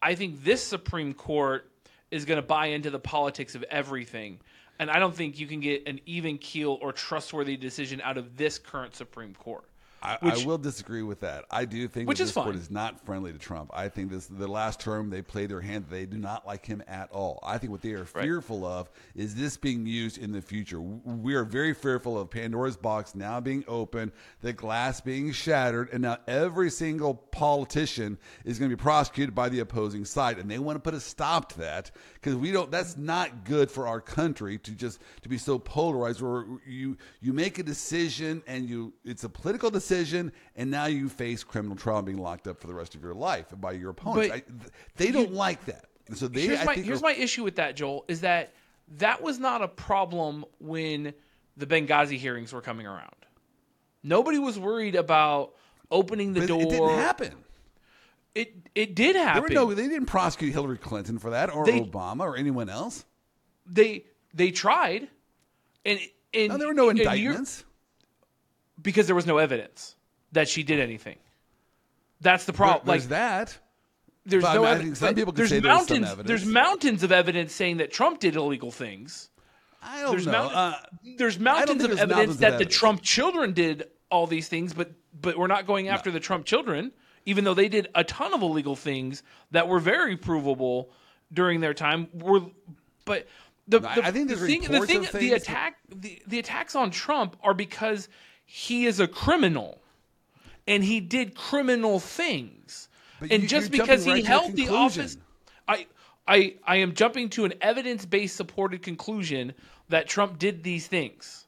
I 0.00 0.14
think 0.14 0.42
this 0.42 0.62
Supreme 0.62 1.14
Court 1.14 1.70
is 2.10 2.24
going 2.24 2.36
to 2.36 2.46
buy 2.46 2.66
into 2.66 2.90
the 2.90 2.98
politics 2.98 3.54
of 3.54 3.62
everything. 3.64 4.40
And 4.78 4.90
I 4.90 4.98
don't 4.98 5.14
think 5.14 5.38
you 5.38 5.46
can 5.46 5.60
get 5.60 5.86
an 5.86 6.00
even 6.06 6.38
keel 6.38 6.78
or 6.82 6.92
trustworthy 6.92 7.56
decision 7.56 8.00
out 8.00 8.18
of 8.18 8.36
this 8.36 8.58
current 8.58 8.96
Supreme 8.96 9.34
Court. 9.34 9.64
I, 10.02 10.18
Which- 10.20 10.42
I 10.42 10.46
will 10.46 10.58
disagree 10.58 11.02
with 11.02 11.20
that. 11.20 11.44
I 11.50 11.64
do 11.64 11.86
think 11.86 12.08
Which 12.08 12.18
that 12.18 12.24
is 12.24 12.30
this 12.30 12.34
court 12.34 12.54
fine. 12.54 12.58
is 12.62 12.70
not 12.70 13.04
friendly 13.06 13.32
to 13.32 13.38
Trump. 13.38 13.70
I 13.72 13.88
think 13.88 14.10
this 14.10 14.26
the 14.26 14.48
last 14.48 14.80
term 14.80 15.10
they 15.10 15.22
played 15.22 15.48
their 15.50 15.60
hand. 15.60 15.86
They 15.88 16.06
do 16.06 16.18
not 16.18 16.44
like 16.46 16.66
him 16.66 16.82
at 16.88 17.10
all. 17.12 17.38
I 17.42 17.58
think 17.58 17.70
what 17.70 17.82
they 17.82 17.92
are 17.92 18.04
fearful 18.04 18.64
of 18.66 18.90
is 19.14 19.36
this 19.36 19.56
being 19.56 19.86
used 19.86 20.18
in 20.18 20.32
the 20.32 20.42
future. 20.42 20.80
We 20.80 21.34
are 21.34 21.44
very 21.44 21.72
fearful 21.72 22.18
of 22.18 22.30
Pandora's 22.30 22.76
box 22.76 23.14
now 23.14 23.38
being 23.40 23.64
open, 23.68 24.10
the 24.40 24.52
glass 24.52 25.00
being 25.00 25.30
shattered, 25.30 25.90
and 25.92 26.02
now 26.02 26.18
every 26.26 26.70
single 26.70 27.14
politician 27.14 28.18
is 28.44 28.58
going 28.58 28.70
to 28.70 28.76
be 28.76 28.82
prosecuted 28.82 29.34
by 29.34 29.48
the 29.48 29.60
opposing 29.60 30.04
side, 30.04 30.38
and 30.38 30.50
they 30.50 30.58
want 30.58 30.74
to 30.76 30.80
put 30.80 30.94
a 30.94 31.00
stop 31.00 31.50
to 31.52 31.58
that 31.60 31.92
because 32.14 32.34
we 32.34 32.50
don't. 32.50 32.72
That's 32.72 32.96
not 32.96 33.44
good 33.44 33.70
for 33.70 33.86
our 33.86 34.00
country 34.00 34.58
to 34.58 34.72
just 34.72 35.00
to 35.22 35.28
be 35.28 35.38
so 35.38 35.58
polarized 35.60 36.20
where 36.20 36.44
you 36.66 36.96
you 37.20 37.32
make 37.32 37.58
a 37.60 37.62
decision 37.62 38.42
and 38.48 38.68
you 38.68 38.92
it's 39.04 39.22
a 39.22 39.28
political 39.28 39.70
decision 39.70 39.91
and 39.92 40.70
now 40.70 40.86
you 40.86 41.08
face 41.08 41.44
criminal 41.44 41.76
trial 41.76 41.98
and 41.98 42.06
being 42.06 42.18
locked 42.18 42.46
up 42.48 42.58
for 42.60 42.66
the 42.66 42.74
rest 42.74 42.94
of 42.94 43.02
your 43.02 43.14
life 43.14 43.46
by 43.60 43.72
your 43.72 43.90
opponents. 43.90 44.28
But 44.28 44.36
I, 44.36 44.70
they 44.96 45.10
don't 45.12 45.32
like 45.32 45.64
that. 45.66 45.86
So 46.14 46.28
they 46.28 46.42
here's 46.42 46.60
I 46.60 46.64
my 46.64 46.74
think 46.74 46.86
here's 46.86 47.02
my 47.02 47.12
issue 47.12 47.44
with 47.44 47.56
that, 47.56 47.76
Joel, 47.76 48.04
is 48.08 48.20
that 48.22 48.52
that 48.98 49.22
was 49.22 49.38
not 49.38 49.62
a 49.62 49.68
problem 49.68 50.44
when 50.58 51.14
the 51.56 51.66
Benghazi 51.66 52.18
hearings 52.18 52.52
were 52.52 52.60
coming 52.60 52.86
around. 52.86 53.14
Nobody 54.02 54.38
was 54.38 54.58
worried 54.58 54.94
about 54.96 55.54
opening 55.90 56.32
the 56.32 56.40
but 56.40 56.48
door. 56.48 56.62
it 56.62 56.68
didn't 56.70 56.88
happen. 56.98 57.34
It 58.34 58.68
it 58.74 58.94
did 58.94 59.14
There 59.14 59.24
happen. 59.24 59.42
were 59.42 59.48
no, 59.50 59.74
they 59.74 59.88
didn't 59.88 60.06
prosecute 60.06 60.52
Hillary 60.52 60.78
Clinton 60.78 61.18
for 61.18 61.30
that 61.30 61.54
or 61.54 61.64
They- 61.66 61.80
Obama 61.80 62.20
or 62.20 62.36
anyone 62.36 62.68
else. 62.68 63.04
they 63.66 64.06
they 64.34 64.50
tried, 64.50 65.08
and 65.84 66.00
and 66.34 66.48
No, 66.48 66.56
there 66.58 66.68
were 66.68 66.74
no 66.74 66.88
indictments. 66.88 67.64
Because 68.82 69.06
there 69.06 69.14
was 69.16 69.26
no 69.26 69.38
evidence 69.38 69.96
that 70.32 70.48
she 70.48 70.62
did 70.62 70.80
anything. 70.80 71.16
That's 72.20 72.44
the 72.44 72.52
There- 72.52 72.56
problem. 72.56 72.88
Like 72.88 73.04
that. 73.08 73.58
there's 74.24 74.42
but 74.44 74.54
no 74.54 74.64
I 74.64 74.72
evidence. 74.72 74.98
some 75.00 75.14
people 75.14 75.32
could 75.32 75.40
there's 75.40 75.50
say 75.50 75.60
there 75.60 75.72
was 75.72 75.86
some 75.88 75.96
mountains. 76.00 76.12
evidence. 76.12 76.28
There's 76.28 76.46
mountains 76.46 77.02
of 77.02 77.12
evidence 77.12 77.52
saying 77.54 77.78
that 77.78 77.92
Trump 77.92 78.20
did 78.20 78.36
illegal 78.36 78.70
things. 78.70 79.28
I 79.82 80.02
don't 80.02 80.12
There's 80.12 80.26
know. 80.26 80.32
mount- 80.32 80.54
uh, 80.54 80.74
There's 81.18 81.38
mountains 81.40 81.82
of 81.82 81.88
there's 81.88 82.00
evidence 82.00 82.16
mountains 82.16 82.36
that 82.38 82.58
the. 82.58 82.64
Trump 82.66 83.02
children 83.02 83.52
did 83.52 83.88
all 84.10 84.26
these 84.28 84.46
things, 84.48 84.72
but 84.74 84.92
but 85.20 85.36
we're 85.36 85.48
not 85.48 85.66
going 85.66 85.88
after 85.88 86.10
the 86.12 86.20
Trump 86.20 86.46
children, 86.46 86.92
even 87.26 87.42
though 87.44 87.54
they 87.54 87.68
did 87.68 87.88
a 87.94 88.04
ton 88.04 88.32
of 88.32 88.42
illegal 88.42 88.76
things 88.76 89.22
that 89.50 89.66
were 89.68 89.80
very 89.80 90.16
provable 90.16 90.90
during 91.32 91.60
their 91.60 91.74
time. 91.74 92.08
Were 92.14 92.42
but 93.04 93.26
the, 93.66 93.80
I- 93.84 93.94
the 93.96 94.04
I 94.06 94.10
think 94.12 94.28
the 94.28 94.36
thing, 94.36 94.60
the 94.62 94.86
thing 94.86 95.00
the 95.02 95.06
things 95.08 95.10
that- 95.30 95.32
attack 95.42 95.78
the, 95.88 96.22
the 96.28 96.38
attacks 96.38 96.76
on 96.76 96.92
Trump 96.92 97.36
are 97.42 97.52
because 97.54 98.08
he 98.54 98.84
is 98.84 99.00
a 99.00 99.08
criminal 99.08 99.80
and 100.66 100.84
he 100.84 101.00
did 101.00 101.34
criminal 101.34 101.98
things. 101.98 102.90
But 103.18 103.32
and 103.32 103.42
you- 103.44 103.48
just 103.48 103.70
because 103.70 104.04
he 104.04 104.10
right 104.12 104.26
held 104.26 104.54
the 104.54 104.68
office. 104.68 105.16
I, 105.66 105.86
I, 106.28 106.56
I 106.66 106.76
am 106.76 106.92
jumping 106.94 107.30
to 107.30 107.46
an 107.46 107.54
evidence-based 107.62 108.36
supported 108.36 108.82
conclusion 108.82 109.54
that 109.88 110.06
Trump 110.06 110.38
did 110.38 110.62
these 110.62 110.86
things, 110.86 111.46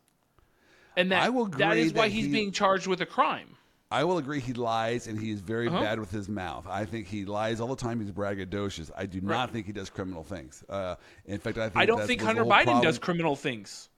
and 0.96 1.12
that 1.12 1.28
agree 1.28 1.80
is 1.82 1.92
why 1.92 2.08
that 2.08 2.12
he's 2.12 2.24
he- 2.24 2.32
being 2.32 2.52
charged 2.52 2.86
with 2.86 3.02
a 3.02 3.06
crime. 3.06 3.48
I 3.90 4.02
will 4.02 4.16
agree 4.16 4.40
he 4.40 4.54
lies 4.54 5.06
and 5.06 5.20
he 5.20 5.30
is 5.30 5.40
very 5.40 5.68
Uh-huh. 5.68 5.80
bad 5.82 6.00
with 6.00 6.10
his 6.10 6.26
mouth. 6.28 6.66
I 6.66 6.86
think 6.86 7.06
he 7.06 7.26
lies 7.26 7.60
all 7.60 7.68
the 7.68 7.76
time. 7.76 8.00
He's 8.00 8.10
braggadocious. 8.12 8.90
I 8.96 9.04
do 9.04 9.20
not 9.20 9.50
think 9.50 9.66
he 9.66 9.72
does 9.72 9.90
criminal 9.90 10.24
things. 10.24 10.64
Uh, 10.70 10.96
in 11.26 11.38
fact, 11.38 11.58
I 11.58 11.68
think 11.68 11.76
I 11.76 11.84
don't 11.86 12.06
think 12.06 12.22
Hunter 12.22 12.44
Biden 12.46 12.64
problem. 12.64 12.82
does 12.82 12.98
criminal 12.98 13.36
things. 13.36 13.90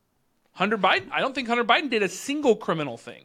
Hunter 0.56 0.78
Biden, 0.78 1.08
I 1.12 1.20
don't 1.20 1.34
think 1.34 1.48
Hunter 1.48 1.64
Biden 1.64 1.90
did 1.90 2.02
a 2.02 2.08
single 2.08 2.56
criminal 2.56 2.96
thing. 2.96 3.24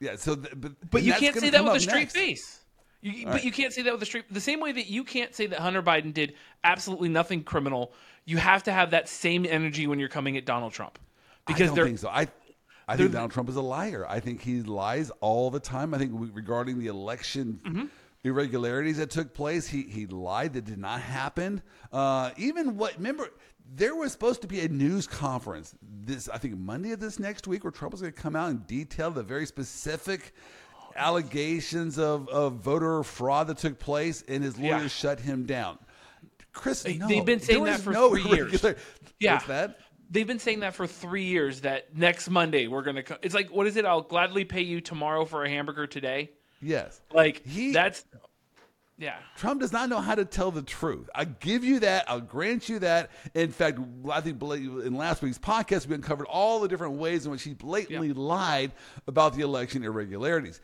Yeah, 0.00 0.16
so 0.16 0.34
th- 0.36 0.52
but 0.56 0.72
But 0.90 1.02
you 1.02 1.12
can't 1.14 1.36
say 1.36 1.50
that 1.50 1.64
with 1.64 1.76
a 1.76 1.80
straight 1.80 2.00
next. 2.12 2.14
face. 2.14 2.60
You, 3.00 3.26
but 3.26 3.34
right. 3.34 3.44
you 3.44 3.52
can't 3.52 3.72
say 3.72 3.82
that 3.82 3.92
with 3.92 4.02
a 4.02 4.06
straight. 4.06 4.24
The 4.32 4.40
same 4.40 4.60
way 4.60 4.72
that 4.72 4.86
you 4.86 5.04
can't 5.04 5.34
say 5.34 5.46
that 5.46 5.58
Hunter 5.60 5.82
Biden 5.82 6.12
did 6.12 6.34
absolutely 6.64 7.08
nothing 7.10 7.42
criminal. 7.44 7.92
You 8.24 8.38
have 8.38 8.62
to 8.64 8.72
have 8.72 8.90
that 8.92 9.08
same 9.08 9.46
energy 9.48 9.86
when 9.86 9.98
you're 9.98 10.08
coming 10.08 10.36
at 10.36 10.44
Donald 10.46 10.72
Trump, 10.72 10.98
because 11.46 11.70
I 11.70 11.74
don't 11.74 11.84
think 11.86 11.98
so. 11.98 12.08
I 12.08 12.28
I 12.88 12.96
think 12.96 13.12
Donald 13.12 13.30
Trump 13.30 13.48
is 13.48 13.56
a 13.56 13.62
liar. 13.62 14.04
I 14.08 14.20
think 14.20 14.40
he 14.42 14.62
lies 14.62 15.10
all 15.20 15.50
the 15.50 15.60
time. 15.60 15.94
I 15.94 15.98
think 15.98 16.12
regarding 16.34 16.78
the 16.80 16.86
election 16.88 17.60
Mm-hmm. 17.64 17.84
irregularities 18.24 18.96
that 18.96 19.10
took 19.10 19.34
place, 19.34 19.68
he 19.68 19.82
he 19.82 20.06
lied. 20.06 20.54
That 20.54 20.64
did 20.64 20.78
not 20.78 21.00
happen. 21.00 21.62
Uh, 21.92 22.30
even 22.36 22.76
what 22.76 22.96
remember. 22.96 23.28
There 23.64 23.94
was 23.94 24.12
supposed 24.12 24.42
to 24.42 24.46
be 24.48 24.60
a 24.60 24.68
news 24.68 25.06
conference 25.06 25.74
this, 25.82 26.28
I 26.28 26.38
think, 26.38 26.56
Monday 26.58 26.92
of 26.92 27.00
this 27.00 27.18
next 27.18 27.46
week, 27.48 27.64
where 27.64 27.70
Trump 27.70 27.92
was 27.92 28.00
going 28.02 28.12
to 28.12 28.20
come 28.20 28.36
out 28.36 28.50
and 28.50 28.66
detail 28.66 29.10
the 29.10 29.22
very 29.22 29.46
specific 29.46 30.32
allegations 30.96 31.98
of, 31.98 32.28
of 32.28 32.54
voter 32.54 33.02
fraud 33.02 33.48
that 33.48 33.58
took 33.58 33.78
place, 33.78 34.22
and 34.28 34.44
his 34.44 34.56
lawyers 34.58 34.82
Yeah. 34.82 34.88
shut 34.88 35.20
him 35.20 35.44
down. 35.46 35.78
Chris, 36.52 36.86
no, 36.86 37.08
they've 37.08 37.24
been 37.24 37.40
saying 37.40 37.64
that 37.64 37.80
for 37.80 37.92
no 37.92 38.10
three 38.14 38.22
years. 38.22 38.52
irregular- 38.62 38.76
Yeah. 39.18 39.40
That? 39.48 39.78
They've 40.10 40.26
been 40.26 40.38
saying 40.38 40.60
that 40.60 40.74
for 40.74 40.86
three 40.86 41.24
years. 41.24 41.62
That 41.62 41.96
next 41.96 42.28
Monday 42.30 42.68
we're 42.68 42.82
gonna. 42.82 43.02
Co- 43.02 43.16
it's 43.22 43.34
like, 43.34 43.50
what 43.50 43.66
is 43.66 43.76
it? 43.76 43.84
I'll 43.84 44.02
gladly 44.02 44.44
pay 44.44 44.60
you 44.60 44.80
tomorrow 44.80 45.24
for 45.24 45.42
a 45.44 45.48
hamburger 45.48 45.86
today. 45.88 46.30
Yes. 46.62 47.00
Like 47.12 47.44
He- 47.44 47.72
that's, 47.72 48.04
yeah. 48.98 49.16
Trump 49.36 49.60
does 49.60 49.72
not 49.72 49.88
know 49.88 50.00
how 50.00 50.14
to 50.14 50.24
tell 50.24 50.50
the 50.50 50.62
truth. 50.62 51.08
I 51.14 51.24
give 51.24 51.64
you 51.64 51.80
that. 51.80 52.04
I'll 52.08 52.20
grant 52.20 52.68
you 52.68 52.78
that. 52.80 53.10
In 53.34 53.50
fact, 53.50 53.78
I 54.10 54.20
think 54.20 54.40
in 54.42 54.94
last 54.96 55.20
week's 55.22 55.38
podcast, 55.38 55.86
we 55.86 55.94
uncovered 55.94 56.26
all 56.28 56.60
the 56.60 56.68
different 56.68 56.94
ways 56.94 57.26
in 57.26 57.32
which 57.32 57.42
he 57.42 57.54
blatantly 57.54 58.12
lied 58.12 58.72
about 59.06 59.34
the 59.34 59.42
election 59.42 59.82
irregularities. 59.84 60.60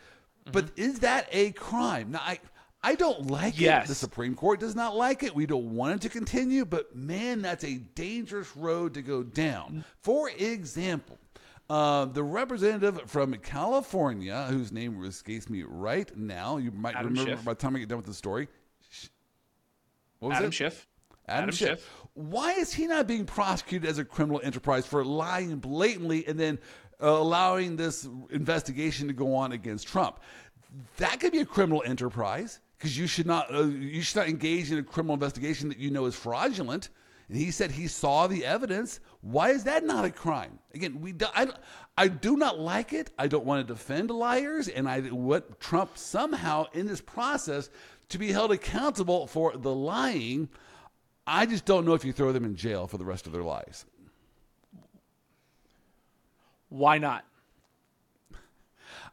But 0.53 0.66
Mm-hmm. 0.66 0.81
is 0.83 0.99
that 1.01 1.29
a 1.33 1.53
crime? 1.53 2.12
Now, 2.12 2.21
I, 2.25 2.38
I 2.83 2.95
don't 2.95 3.31
like 3.31 3.61
it. 3.61 3.88
The 3.88 3.95
Supreme 3.95 4.35
Court 4.35 4.59
does 4.59 4.75
not 4.75 4.97
like 4.97 5.23
it. 5.23 5.35
We 5.35 5.45
don't 5.47 5.75
want 5.75 5.97
it 5.97 6.01
to 6.03 6.09
continue. 6.09 6.64
But 6.64 6.97
man, 6.97 7.43
that's 7.43 7.62
a 7.64 7.75
dangerous 7.95 8.57
road 8.57 8.95
to 8.95 9.03
go 9.03 9.23
down. 9.23 9.85
For 10.03 10.31
example, 10.31 11.19
uh, 11.71 12.05
the 12.07 12.23
representative 12.23 13.09
from 13.09 13.33
California, 13.35 14.49
whose 14.51 14.73
name 14.73 15.03
escapes 15.05 15.49
me 15.49 15.63
right 15.63 16.15
now, 16.17 16.57
you 16.57 16.73
might 16.73 16.97
Adam 16.97 17.13
remember 17.13 17.31
Schiff. 17.31 17.45
by 17.45 17.53
the 17.53 17.59
time 17.61 17.77
I 17.77 17.79
get 17.79 17.89
done 17.89 17.99
with 17.99 18.07
the 18.07 18.15
story. 18.15 18.49
What 20.19 20.31
was 20.31 20.39
Adam 20.39 20.49
it? 20.49 20.55
Schiff. 20.55 20.89
Adam, 21.29 21.45
Adam 21.45 21.55
Schiff. 21.55 21.69
Schiff. 21.69 21.91
Why 22.15 22.55
is 22.55 22.73
he 22.73 22.89
not 22.89 23.07
being 23.07 23.25
prosecuted 23.25 23.89
as 23.89 23.99
a 23.99 24.05
criminal 24.05 24.41
enterprise 24.43 24.85
for 24.85 25.05
lying 25.05 25.59
blatantly 25.59 26.27
and 26.27 26.39
then 26.39 26.59
uh, 27.01 27.07
allowing 27.07 27.77
this 27.77 28.09
investigation 28.31 29.07
to 29.07 29.15
go 29.15 29.37
on 29.37 29.53
against 29.53 29.87
Trump? 29.87 30.19
That 30.97 31.21
could 31.21 31.31
be 31.31 31.39
a 31.39 31.47
criminal 31.47 31.85
enterprise 31.87 32.59
because 32.77 32.99
you 32.99 33.07
should 33.07 33.27
not 33.27 33.55
uh, 33.55 33.63
you 33.63 34.03
should 34.03 34.17
not 34.17 34.29
engage 34.29 34.73
in 34.73 34.79
a 34.79 34.83
criminal 34.83 35.15
investigation 35.15 35.69
that 35.69 35.79
you 35.79 35.93
know 35.93 36.07
is 36.07 36.17
fraudulent. 36.17 36.89
And 37.31 37.38
he 37.38 37.53
said 37.53 37.71
he 37.71 37.87
saw 37.87 38.27
the 38.27 38.45
evidence. 38.45 38.99
Why 39.21 39.51
is 39.51 39.62
that 39.62 39.85
not 39.85 40.05
a 40.05 40.11
crime? 40.11 40.59
Again, 40.75 41.01
we 41.01 41.12
do, 41.12 41.27
I, 41.33 41.47
I 41.97 42.09
do 42.09 42.37
not 42.37 42.59
like 42.59 42.93
it. 42.93 43.11
I 43.16 43.29
don't 43.29 43.45
want 43.45 43.64
to 43.64 43.73
defend 43.73 44.11
liars, 44.11 44.66
and 44.66 44.88
I 44.88 45.03
what 45.03 45.61
Trump 45.61 45.97
somehow 45.97 46.66
in 46.73 46.88
this 46.88 47.01
process 47.01 47.71
to 48.09 48.19
be 48.19 48.33
held 48.33 48.51
accountable 48.51 49.29
for 49.29 49.57
the 49.57 49.73
lying. 49.73 50.49
I 51.25 51.47
just 51.47 51.64
don't 51.64 51.87
know 51.87 51.95
if 51.95 52.05
you 52.05 52.12
throw 52.12 52.33
them 52.33 52.45
in 52.45 52.57
jail 52.57 52.88
for 52.88 52.99
the 52.99 53.05
rest 53.05 53.29
of 53.29 53.33
their 53.33 53.45
lives. 53.45 53.87
Why 56.69 56.99
not? 56.99 57.25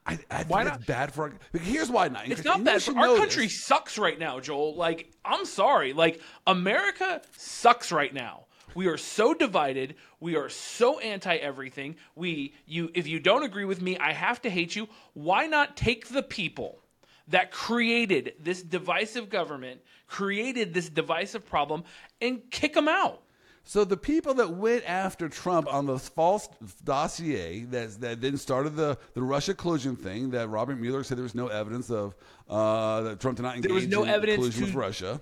I, 0.08 0.14
I 0.32 0.38
think 0.38 0.50
Why 0.50 0.64
that's 0.64 0.80
not? 0.80 0.88
bad 0.88 1.14
for. 1.14 1.24
Our, 1.24 1.60
here's 1.60 1.90
why 1.90 2.08
not. 2.08 2.30
It's 2.30 2.46
not 2.46 2.64
bad. 2.64 2.82
For, 2.82 2.98
our 2.98 3.18
country 3.18 3.46
this. 3.46 3.64
sucks 3.64 3.98
right 3.98 4.18
now, 4.18 4.40
Joel. 4.40 4.76
Like, 4.76 5.12
I'm 5.26 5.46
sorry. 5.46 5.92
Like, 5.94 6.22
America 6.46 7.22
sucks 7.36 7.92
right 7.92 8.14
now. 8.14 8.46
We 8.74 8.88
are 8.88 8.98
so 8.98 9.34
divided. 9.34 9.96
We 10.20 10.36
are 10.36 10.50
so 10.50 11.00
anti 11.00 11.36
everything. 11.36 11.96
We, 12.16 12.54
you, 12.66 12.90
if 12.94 13.08
you 13.08 13.20
don't 13.20 13.44
agree 13.44 13.66
with 13.66 13.82
me, 13.82 13.98
I 13.98 14.14
have 14.14 14.42
to 14.44 14.50
hate 14.50 14.76
you. 14.76 14.88
Why 15.14 15.48
not 15.48 15.76
take 15.76 16.08
the 16.08 16.24
people 16.24 16.80
that 17.28 17.52
created 17.52 18.34
this 18.40 18.62
divisive 18.62 19.30
government, 19.30 19.82
created 20.08 20.74
this 20.74 20.90
divisive 20.90 21.46
problem, 21.46 21.84
and 22.22 22.50
kick 22.50 22.74
them 22.74 22.88
out? 22.88 23.24
So 23.68 23.84
the 23.84 23.98
people 23.98 24.34
that 24.36 24.50
went 24.54 24.86
after 24.88 25.28
Trump 25.28 25.72
on 25.72 25.86
the 25.86 26.00
false 26.00 26.48
dossier 26.86 27.66
that 27.66 28.00
that 28.00 28.22
then 28.22 28.38
started 28.38 28.78
the, 28.78 28.98
the 29.14 29.22
Russia 29.22 29.54
collusion 29.54 29.98
thing 29.98 30.30
that 30.32 30.48
Robert 30.48 30.80
Mueller 30.80 31.04
said 31.04 31.18
there 31.18 31.24
was 31.24 31.36
no 31.36 31.48
evidence 31.48 31.92
of 31.92 32.16
uh, 32.50 33.02
that 33.02 33.20
Trump 33.20 33.36
did 33.36 33.44
not 33.44 33.58
engage 33.58 33.68
there 33.68 33.76
was 33.76 33.88
no 33.90 34.04
in 34.04 34.10
evidence 34.10 34.38
collusion 34.38 34.64
with 34.68 34.74
Russia. 34.74 35.20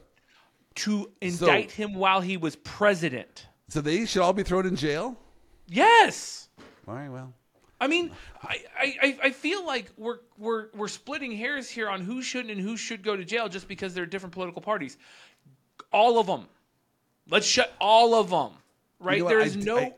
To 0.75 1.10
indict 1.21 1.71
him 1.71 1.95
while 1.95 2.21
he 2.21 2.38
was 2.38 2.55
president. 2.58 3.47
So 3.69 3.81
they 3.81 4.05
should 4.05 4.21
all 4.21 4.34
be 4.34 4.43
thrown 4.43 4.67
in 4.67 4.75
jail. 4.75 5.17
Yes. 5.67 6.49
All 6.88 6.93
right, 6.93 7.10
well, 7.10 7.34
I 7.81 7.88
mean, 7.88 8.12
I, 8.43 8.58
I, 8.79 8.95
I- 9.01 9.19
I 9.23 9.29
feel 9.31 9.65
like 9.65 9.91
we're 9.97 10.19
we're 10.38 10.67
we're 10.75 10.88
splitting 10.88 11.31
hairs 11.31 11.67
here 11.67 11.89
on 11.89 12.01
who 12.01 12.21
shouldn't 12.21 12.51
and 12.51 12.62
who 12.62 12.77
should 12.77 13.01
go 13.01 13.15
to 13.17 13.25
jail 13.25 13.49
just 13.49 13.67
because 13.67 13.95
they're 13.95 14.05
different 14.05 14.34
political 14.34 14.62
parties. 14.62 14.97
All 15.91 16.19
of 16.19 16.27
them. 16.27 16.45
Let's 17.29 17.45
shut 17.47 17.73
all 17.79 18.13
of 18.15 18.29
them. 18.29 18.51
Right? 18.99 19.19
know 19.19 19.25
what, 19.25 19.29
there 19.31 19.41
I- 19.41 19.47
no 19.55 19.77
I- 19.77 19.93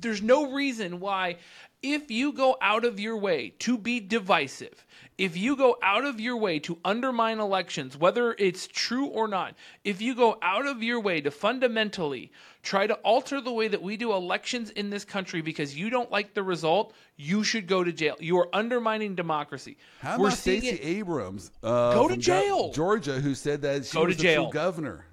there's 0.00 0.22
no 0.22 0.52
reason 0.52 1.00
why 1.00 1.36
if 1.82 2.10
you 2.10 2.32
go 2.32 2.56
out 2.60 2.84
of 2.84 2.98
your 3.00 3.16
way 3.16 3.50
to 3.58 3.76
be 3.78 4.00
divisive, 4.00 4.84
if 5.18 5.36
you 5.36 5.54
go 5.56 5.76
out 5.82 6.04
of 6.04 6.18
your 6.20 6.36
way 6.36 6.58
to 6.60 6.78
undermine 6.84 7.38
elections, 7.38 7.96
whether 7.96 8.34
it's 8.38 8.66
true 8.66 9.06
or 9.06 9.28
not, 9.28 9.54
if 9.84 10.00
you 10.02 10.14
go 10.14 10.38
out 10.42 10.66
of 10.66 10.82
your 10.82 11.00
way 11.00 11.20
to 11.20 11.30
fundamentally 11.30 12.32
try 12.62 12.86
to 12.86 12.94
alter 12.96 13.40
the 13.40 13.52
way 13.52 13.68
that 13.68 13.82
we 13.82 13.96
do 13.96 14.12
elections 14.12 14.70
in 14.70 14.88
this 14.90 15.04
country 15.04 15.40
because 15.42 15.76
you 15.76 15.90
don't 15.90 16.10
like 16.10 16.32
the 16.34 16.42
result, 16.42 16.94
you 17.16 17.44
should 17.44 17.66
go 17.66 17.84
to 17.84 17.92
jail. 17.92 18.16
You 18.18 18.38
are 18.38 18.48
undermining 18.54 19.14
democracy. 19.14 19.76
how 20.00 20.18
We're 20.18 20.28
about 20.28 20.38
Stacey 20.38 20.68
it- 20.68 20.80
Abrams? 20.84 21.50
Uh, 21.62 21.92
Go 21.94 22.08
to 22.08 22.16
jail. 22.16 22.72
Georgia, 22.72 23.20
who 23.20 23.34
said 23.34 23.60
that 23.62 23.84
she 23.86 23.92
Go 23.94 24.02
to 24.02 24.06
was 24.08 24.16
the 24.16 24.22
jail. 24.22 24.44
true 24.44 24.52
governor. 24.52 25.06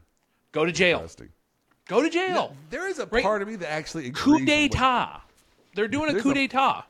Go 0.53 0.65
to 0.65 0.71
jail. 0.71 0.97
Interesting. 0.97 1.29
Go 1.87 2.01
to 2.01 2.09
jail. 2.09 2.55
There 2.69 2.87
is 2.87 2.99
a 2.99 3.05
Right. 3.07 3.23
part 3.23 3.41
of 3.41 3.47
me 3.47 3.55
that 3.57 3.71
actually 3.71 4.07
agrees 4.07 4.23
Coup 4.23 4.39
d'état. 4.45 5.21
They're 5.75 5.87
doing 5.87 6.09
a 6.09 6.13
There's 6.13 6.23
coup 6.23 6.31
a- 6.31 6.35
d'état. 6.35 6.83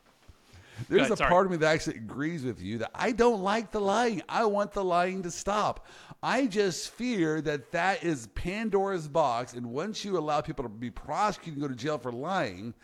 There's 0.88 1.02
ahead, 1.02 1.12
a 1.12 1.16
sorry. 1.16 1.30
part 1.30 1.46
of 1.46 1.52
me 1.52 1.58
that 1.58 1.72
actually 1.72 1.96
agrees 1.96 2.44
with 2.44 2.60
you 2.60 2.78
that 2.78 2.90
I 2.94 3.12
don't 3.12 3.42
like 3.42 3.70
the 3.70 3.80
lying. 3.80 4.22
I 4.28 4.44
want 4.46 4.72
the 4.72 4.82
lying 4.82 5.22
to 5.22 5.30
stop. 5.30 5.86
I 6.22 6.46
just 6.46 6.90
fear 6.90 7.40
that 7.42 7.70
that 7.72 8.02
is 8.02 8.26
Pandora's 8.34 9.06
box, 9.06 9.54
and 9.54 9.66
once 9.66 10.04
you 10.04 10.18
allow 10.18 10.40
people 10.40 10.64
to 10.64 10.68
be 10.68 10.90
prosecuted 10.90 11.54
and 11.54 11.62
go 11.62 11.68
to 11.68 11.74
jail 11.74 11.98
for 11.98 12.12
lying, 12.12 12.74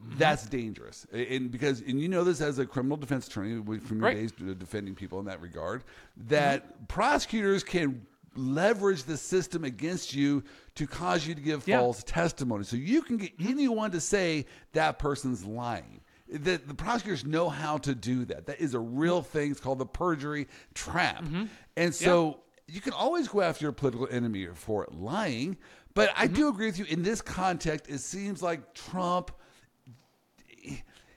Mm-hmm. 0.00 0.16
that's 0.18 0.46
dangerous. 0.46 1.08
And 1.12 1.50
because, 1.50 1.80
and 1.80 2.00
you 2.00 2.06
know 2.08 2.22
this 2.22 2.40
as 2.40 2.60
a 2.60 2.66
criminal 2.66 2.96
defense 2.96 3.26
attorney 3.26 3.60
from 3.80 3.96
your 3.98 4.06
Right. 4.06 4.16
days 4.16 4.30
defending 4.30 4.94
people 4.94 5.18
in 5.18 5.24
that 5.24 5.40
regard, 5.40 5.82
that 6.28 6.86
prosecutors 6.86 7.64
can 7.64 8.06
leverage 8.38 9.04
the 9.04 9.16
system 9.16 9.64
against 9.64 10.14
you 10.14 10.44
to 10.76 10.86
cause 10.86 11.26
you 11.26 11.34
to 11.34 11.40
give 11.40 11.66
Yeah. 11.66 11.80
false 11.80 12.02
testimony. 12.04 12.64
So 12.64 12.76
you 12.76 13.02
can 13.02 13.16
get 13.16 13.32
anyone 13.38 13.90
to 13.92 14.00
say 14.00 14.46
that 14.72 14.98
person's 14.98 15.44
lying. 15.44 16.00
The, 16.28 16.58
the 16.58 16.74
prosecutors 16.74 17.24
know 17.24 17.48
how 17.48 17.78
to 17.78 17.94
do 17.94 18.24
that. 18.26 18.46
That 18.46 18.60
is 18.60 18.74
a 18.74 18.78
real 18.78 19.22
thing. 19.22 19.50
It's 19.50 19.60
called 19.60 19.78
the 19.78 19.86
perjury 19.86 20.46
trap. 20.74 21.24
Mm-hmm. 21.24 21.44
And 21.76 21.94
so 21.94 22.40
you 22.66 22.80
can 22.80 22.92
always 22.92 23.28
go 23.28 23.40
after 23.40 23.64
your 23.64 23.72
political 23.72 24.08
enemy 24.10 24.46
for 24.54 24.86
lying. 24.90 25.56
But 25.94 26.12
I 26.16 26.26
mm-hmm. 26.26 26.34
do 26.34 26.48
agree 26.48 26.66
with 26.66 26.78
you 26.78 26.84
in 26.84 27.02
this 27.02 27.22
context. 27.22 27.88
It 27.88 27.98
seems 27.98 28.42
like 28.42 28.74
Trump 28.74 29.32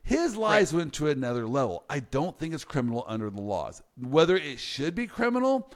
his 0.03 0.35
lies 0.35 0.73
went 0.73 0.93
to 0.93 1.07
another 1.07 1.47
level. 1.47 1.83
I 1.89 1.99
don't 1.99 2.37
think 2.37 2.53
it's 2.53 2.63
criminal 2.63 3.05
under 3.07 3.29
the 3.29 3.41
laws. 3.41 3.81
Whether 3.97 4.35
it 4.35 4.59
should 4.59 4.95
be 4.95 5.07
criminal, 5.07 5.71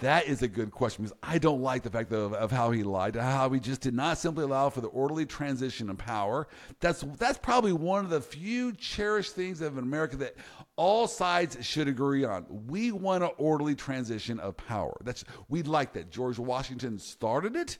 that 0.00 0.26
is 0.26 0.42
a 0.42 0.48
good 0.48 0.70
question 0.70 1.04
because 1.04 1.16
I 1.22 1.38
don't 1.38 1.62
like 1.62 1.82
the 1.82 1.90
fact 1.90 2.12
of, 2.12 2.32
of 2.34 2.50
how 2.50 2.70
he 2.70 2.82
lied, 2.82 3.16
how 3.16 3.50
he 3.50 3.60
just 3.60 3.80
did 3.80 3.94
not 3.94 4.18
simply 4.18 4.44
allow 4.44 4.70
for 4.70 4.80
the 4.80 4.88
orderly 4.88 5.26
transition 5.26 5.88
of 5.88 5.98
power. 5.98 6.48
That's 6.80 7.04
that's 7.18 7.38
probably 7.38 7.72
one 7.72 8.04
of 8.04 8.10
the 8.10 8.20
few 8.20 8.72
cherished 8.72 9.34
things 9.34 9.60
of 9.60 9.78
America 9.78 10.16
that 10.16 10.34
all 10.76 11.06
sides 11.06 11.58
should 11.64 11.88
agree 11.88 12.24
on. 12.24 12.46
We 12.66 12.92
want 12.92 13.24
an 13.24 13.30
orderly 13.36 13.74
transition 13.74 14.40
of 14.40 14.56
power. 14.56 14.96
That's 15.04 15.24
we 15.48 15.62
like 15.62 15.92
that. 15.94 16.10
George 16.10 16.38
Washington 16.38 16.98
started 16.98 17.56
it. 17.56 17.78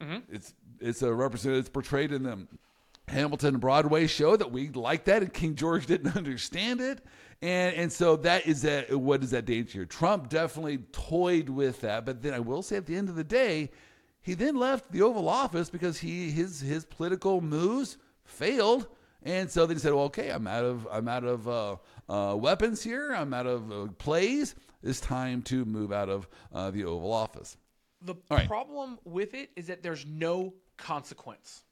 Mm-hmm. 0.00 0.18
It's 0.34 0.54
it's 0.80 1.02
a 1.02 1.12
representative. 1.12 1.60
It's 1.60 1.68
portrayed 1.70 2.12
in 2.12 2.24
the 2.24 2.46
Hamilton 3.08 3.58
Broadway 3.58 4.06
show 4.06 4.36
that 4.36 4.50
we 4.50 4.68
like 4.70 5.04
that, 5.04 5.22
and 5.22 5.32
King 5.32 5.54
George 5.54 5.86
didn't 5.86 6.16
understand 6.16 6.80
it, 6.80 7.04
and 7.40 7.74
and 7.76 7.92
so 7.92 8.16
that 8.16 8.46
is 8.46 8.62
that. 8.62 8.92
What 8.98 9.22
is 9.22 9.30
that 9.30 9.44
danger? 9.44 9.86
Trump 9.86 10.28
definitely 10.28 10.78
toyed 10.92 11.48
with 11.48 11.80
that, 11.82 12.04
but 12.04 12.22
then 12.22 12.34
I 12.34 12.40
will 12.40 12.62
say 12.62 12.76
at 12.76 12.86
the 12.86 12.96
end 12.96 13.08
of 13.08 13.14
the 13.14 13.24
day, 13.24 13.70
he 14.20 14.34
then 14.34 14.56
left 14.56 14.90
the 14.90 15.02
Oval 15.02 15.28
Office 15.28 15.70
because 15.70 15.98
he 15.98 16.30
his 16.30 16.60
his 16.60 16.84
political 16.84 17.40
moves 17.40 17.96
failed, 18.24 18.88
and 19.22 19.48
so 19.48 19.66
then 19.66 19.76
he 19.76 19.80
said, 19.80 19.92
"Well, 19.92 20.06
okay, 20.06 20.30
I'm 20.30 20.48
out 20.48 20.64
of 20.64 20.88
I'm 20.90 21.06
out 21.06 21.24
of 21.24 21.48
uh, 21.48 21.76
uh, 22.08 22.34
weapons 22.36 22.82
here. 22.82 23.12
I'm 23.12 23.32
out 23.32 23.46
of 23.46 23.70
uh, 23.70 23.86
plays. 23.98 24.56
It's 24.82 25.00
time 25.00 25.42
to 25.42 25.64
move 25.64 25.92
out 25.92 26.08
of 26.08 26.28
uh, 26.52 26.72
the 26.72 26.84
Oval 26.84 27.12
Office." 27.12 27.56
The 28.02 28.16
right. 28.30 28.48
problem 28.48 28.98
with 29.04 29.34
it 29.34 29.50
is 29.54 29.68
that 29.68 29.82
there's 29.82 30.04
no 30.06 30.54
consequence. 30.76 31.62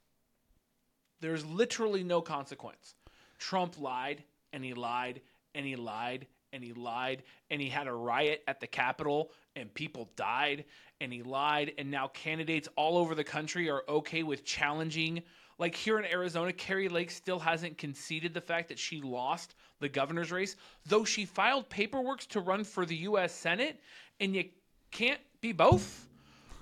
There's 1.24 1.46
literally 1.46 2.04
no 2.04 2.20
consequence. 2.20 2.96
Trump 3.38 3.80
lied 3.80 4.22
and 4.52 4.62
he 4.62 4.74
lied 4.74 5.22
and 5.54 5.64
he 5.64 5.74
lied 5.74 6.26
and 6.52 6.62
he 6.62 6.74
lied 6.74 7.22
and 7.50 7.62
he 7.62 7.70
had 7.70 7.86
a 7.86 7.92
riot 7.94 8.42
at 8.46 8.60
the 8.60 8.66
Capitol 8.66 9.30
and 9.56 9.72
people 9.72 10.10
died 10.16 10.66
and 11.00 11.10
he 11.10 11.22
lied 11.22 11.72
and 11.78 11.90
now 11.90 12.08
candidates 12.08 12.68
all 12.76 12.98
over 12.98 13.14
the 13.14 13.24
country 13.24 13.70
are 13.70 13.84
okay 13.88 14.22
with 14.22 14.44
challenging 14.44 15.22
like 15.58 15.74
here 15.74 15.98
in 15.98 16.04
Arizona 16.04 16.52
Kari 16.52 16.90
Lake 16.90 17.10
still 17.10 17.38
hasn't 17.38 17.78
conceded 17.78 18.34
the 18.34 18.40
fact 18.42 18.68
that 18.68 18.78
she 18.78 19.00
lost 19.00 19.54
the 19.80 19.88
governor's 19.88 20.30
race 20.30 20.56
though 20.84 21.06
she 21.06 21.24
filed 21.24 21.70
paperwork 21.70 22.20
to 22.26 22.40
run 22.40 22.64
for 22.64 22.84
the 22.84 22.96
US 22.96 23.32
Senate 23.32 23.80
and 24.20 24.36
you 24.36 24.44
can't 24.90 25.20
be 25.40 25.52
both 25.52 26.06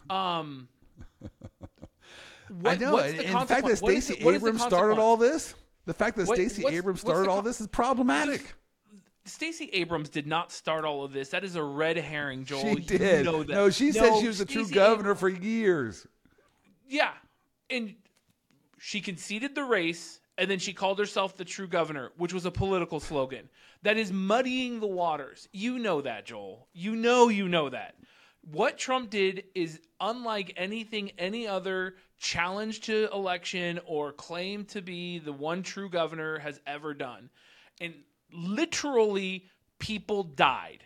um 0.08 0.68
I 2.64 2.76
know. 2.76 2.92
what's 2.94 3.10
and 3.10 3.18
the 3.18 3.24
in 3.26 3.32
fact, 3.32 3.48
that? 3.48 3.62
What 3.64 3.76
Stacey 3.78 4.16
the- 4.18 4.24
what 4.24 4.34
is 4.34 4.40
the 4.42 4.48
Abrams 4.48 4.62
started 4.62 4.98
all 4.98 5.16
this, 5.16 5.54
the 5.86 5.94
fact 5.94 6.16
that 6.16 6.26
What- 6.26 6.36
Stacey 6.36 6.66
Abrams 6.66 7.00
started 7.00 7.28
all 7.28 7.36
con- 7.38 7.44
this 7.44 7.60
is 7.60 7.66
problematic. 7.68 8.54
Stacey 9.24 9.70
Abrams 9.72 10.08
did 10.08 10.26
not 10.26 10.50
start 10.50 10.84
all 10.84 11.04
of 11.04 11.12
this. 11.12 11.28
That 11.28 11.44
is 11.44 11.54
a 11.54 11.62
red 11.62 11.96
herring, 11.96 12.44
Joel. 12.44 12.60
She 12.62 12.68
You 12.70 12.80
did. 12.80 13.24
know 13.24 13.42
that. 13.44 13.52
No, 13.52 13.70
she 13.70 13.92
said 13.92 14.18
she 14.20 14.26
was 14.26 14.38
the 14.38 14.44
true 14.44 14.66
governor 14.68 15.14
for 15.14 15.28
years. 15.28 16.06
Yeah. 16.88 17.12
And 17.70 17.94
she 18.78 19.00
conceded 19.00 19.54
the 19.54 19.62
race 19.64 20.20
and 20.38 20.50
then 20.50 20.58
she 20.58 20.72
called 20.72 20.98
herself 20.98 21.36
the 21.36 21.44
true 21.44 21.68
governor, 21.68 22.10
which 22.16 22.32
was 22.32 22.46
a 22.46 22.50
political 22.50 22.98
slogan. 22.98 23.48
That 23.82 23.96
is 23.96 24.10
muddying 24.12 24.80
the 24.80 24.86
waters. 24.86 25.48
You 25.52 25.78
know 25.78 26.00
that, 26.00 26.26
Joel. 26.26 26.66
You 26.72 26.96
know 26.96 27.28
you 27.28 27.48
know 27.48 27.68
that. 27.68 27.94
What 28.40 28.76
Trump 28.76 29.10
did 29.10 29.44
is 29.54 29.80
unlike 30.00 30.52
anything 30.56 31.12
any 31.16 31.46
other 31.46 31.94
challenge 32.22 32.80
to 32.82 33.08
election 33.12 33.80
or 33.84 34.12
claim 34.12 34.64
to 34.64 34.80
be 34.80 35.18
the 35.18 35.32
one 35.32 35.62
true 35.62 35.90
governor 35.90 36.38
has 36.38 36.60
ever 36.66 36.94
done. 36.94 37.28
And 37.80 37.94
literally 38.32 39.46
people 39.80 40.22
died 40.22 40.84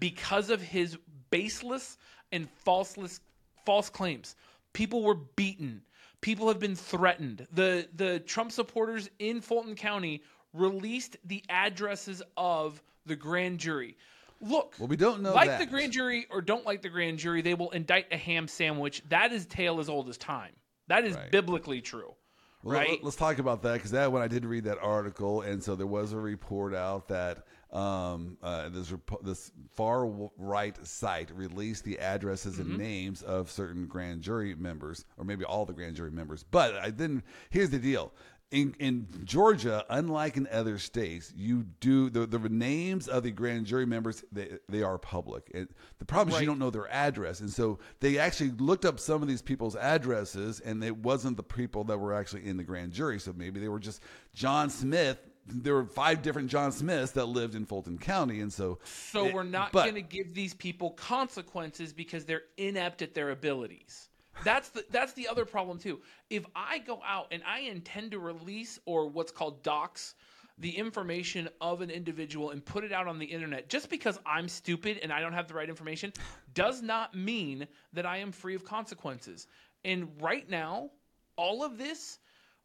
because 0.00 0.50
of 0.50 0.60
his 0.60 0.98
baseless 1.30 1.96
and 2.32 2.50
falseless 2.50 3.20
false 3.64 3.88
claims. 3.88 4.34
People 4.72 5.04
were 5.04 5.14
beaten. 5.14 5.82
People 6.20 6.48
have 6.48 6.58
been 6.58 6.74
threatened. 6.74 7.46
The 7.52 7.88
the 7.94 8.18
Trump 8.20 8.50
supporters 8.50 9.08
in 9.20 9.40
Fulton 9.40 9.76
County 9.76 10.22
released 10.52 11.16
the 11.24 11.44
addresses 11.48 12.22
of 12.36 12.82
the 13.06 13.16
grand 13.16 13.58
jury. 13.58 13.96
Look, 14.40 14.74
Well, 14.80 14.88
we 14.88 14.96
don't 14.96 15.22
know 15.22 15.32
like 15.32 15.48
that. 15.48 15.60
the 15.60 15.66
grand 15.66 15.92
jury 15.92 16.26
or 16.28 16.40
don't 16.40 16.66
like 16.66 16.82
the 16.82 16.88
grand 16.88 17.18
jury, 17.20 17.42
they 17.42 17.54
will 17.54 17.70
indict 17.70 18.06
a 18.12 18.16
ham 18.16 18.48
sandwich. 18.48 19.00
That 19.08 19.32
is 19.32 19.46
tale 19.46 19.78
as 19.78 19.88
old 19.88 20.08
as 20.08 20.18
time. 20.18 20.52
That 20.92 21.04
is 21.06 21.16
Right. 21.16 21.30
biblically 21.30 21.80
true. 21.80 22.14
Well, 22.62 22.76
right? 22.76 23.02
Let, 23.02 23.08
us 23.08 23.16
talk 23.16 23.38
about 23.38 23.62
that 23.62 23.72
because 23.72 23.92
that 23.92 24.12
when 24.12 24.22
I 24.22 24.28
did 24.28 24.44
read 24.44 24.64
that 24.64 24.78
article, 24.82 25.40
and 25.40 25.62
so 25.62 25.74
there 25.74 25.86
was 25.86 26.12
a 26.12 26.18
report 26.18 26.74
out 26.74 27.08
that 27.08 27.46
um, 27.72 28.36
uh, 28.42 28.68
this 28.68 28.92
rep- 28.92 29.22
this 29.22 29.50
far 29.74 30.06
right 30.36 30.76
site 30.86 31.30
released 31.34 31.84
the 31.84 31.98
addresses 31.98 32.58
and 32.58 32.76
names 32.76 33.22
of 33.22 33.50
certain 33.50 33.86
grand 33.86 34.20
jury 34.20 34.54
members, 34.54 35.06
or 35.16 35.24
maybe 35.24 35.44
all 35.46 35.64
the 35.64 35.72
grand 35.72 35.96
jury 35.96 36.10
members. 36.10 36.44
But 36.50 36.76
I 36.76 36.90
then 36.90 37.22
here's 37.48 37.70
the 37.70 37.78
deal. 37.78 38.12
In, 38.52 38.74
in 38.78 39.06
Georgia, 39.24 39.84
unlike 39.88 40.36
in 40.36 40.46
other 40.52 40.76
states, 40.78 41.32
you 41.34 41.64
do 41.80 42.10
the, 42.10 42.26
the 42.26 42.38
names 42.50 43.08
of 43.08 43.22
the 43.22 43.30
grand 43.30 43.64
jury 43.64 43.86
members. 43.86 44.22
They, 44.30 44.58
they 44.68 44.82
are 44.82 44.98
public. 44.98 45.50
And 45.54 45.68
the 45.98 46.04
problem 46.04 46.34
is 46.34 46.40
you 46.42 46.46
don't 46.46 46.58
know 46.58 46.68
their 46.70 46.88
address, 46.92 47.40
and 47.40 47.50
so 47.50 47.78
they 48.00 48.18
actually 48.18 48.50
looked 48.50 48.84
up 48.84 49.00
some 49.00 49.22
of 49.22 49.28
these 49.28 49.40
people's 49.40 49.74
addresses, 49.74 50.60
and 50.60 50.84
it 50.84 50.94
wasn't 50.94 51.38
the 51.38 51.42
people 51.42 51.84
that 51.84 51.96
were 51.98 52.12
actually 52.12 52.46
in 52.46 52.58
the 52.58 52.62
grand 52.62 52.92
jury. 52.92 53.18
So 53.18 53.32
maybe 53.34 53.58
they 53.58 53.68
were 53.68 53.80
just 53.80 54.02
John 54.34 54.68
Smith. 54.68 55.18
There 55.46 55.74
were 55.74 55.86
five 55.86 56.20
different 56.20 56.50
John 56.50 56.72
Smiths 56.72 57.12
that 57.12 57.24
lived 57.26 57.54
in 57.54 57.64
Fulton 57.64 57.96
County, 57.96 58.40
and 58.40 58.52
so 58.52 58.78
So 58.84 59.26
it- 59.26 59.34
we're 59.34 59.42
not 59.44 59.72
going 59.72 59.94
to 59.94 60.02
give 60.02 60.34
these 60.34 60.52
people 60.52 60.90
consequences 60.90 61.92
because 61.94 62.26
they're 62.26 62.44
inept 62.58 63.00
at 63.00 63.14
their 63.14 63.30
abilities. 63.30 64.10
That's 64.44 64.70
the 64.70 64.84
that's 64.90 65.12
the 65.12 65.28
other 65.28 65.44
problem 65.44 65.78
too. 65.78 66.00
If 66.30 66.44
I 66.54 66.78
go 66.78 67.00
out 67.06 67.28
and 67.30 67.42
I 67.46 67.60
intend 67.60 68.12
to 68.12 68.18
release 68.18 68.78
or 68.86 69.08
what's 69.08 69.32
called 69.32 69.62
dox 69.62 70.14
the 70.58 70.70
information 70.70 71.48
of 71.60 71.80
an 71.80 71.90
individual 71.90 72.50
and 72.50 72.64
put 72.64 72.84
it 72.84 72.92
out 72.92 73.08
on 73.08 73.18
the 73.18 73.26
internet 73.26 73.68
just 73.68 73.88
because 73.88 74.18
I'm 74.26 74.48
stupid 74.48 74.98
and 75.02 75.12
I 75.12 75.20
don't 75.20 75.32
have 75.32 75.48
the 75.48 75.54
right 75.54 75.68
information 75.68 76.12
does 76.54 76.82
not 76.82 77.14
mean 77.14 77.66
that 77.94 78.06
I 78.06 78.18
am 78.18 78.32
free 78.32 78.54
of 78.54 78.64
consequences. 78.64 79.46
And 79.84 80.08
right 80.20 80.48
now, 80.48 80.90
all 81.36 81.64
of 81.64 81.78
this 81.78 82.18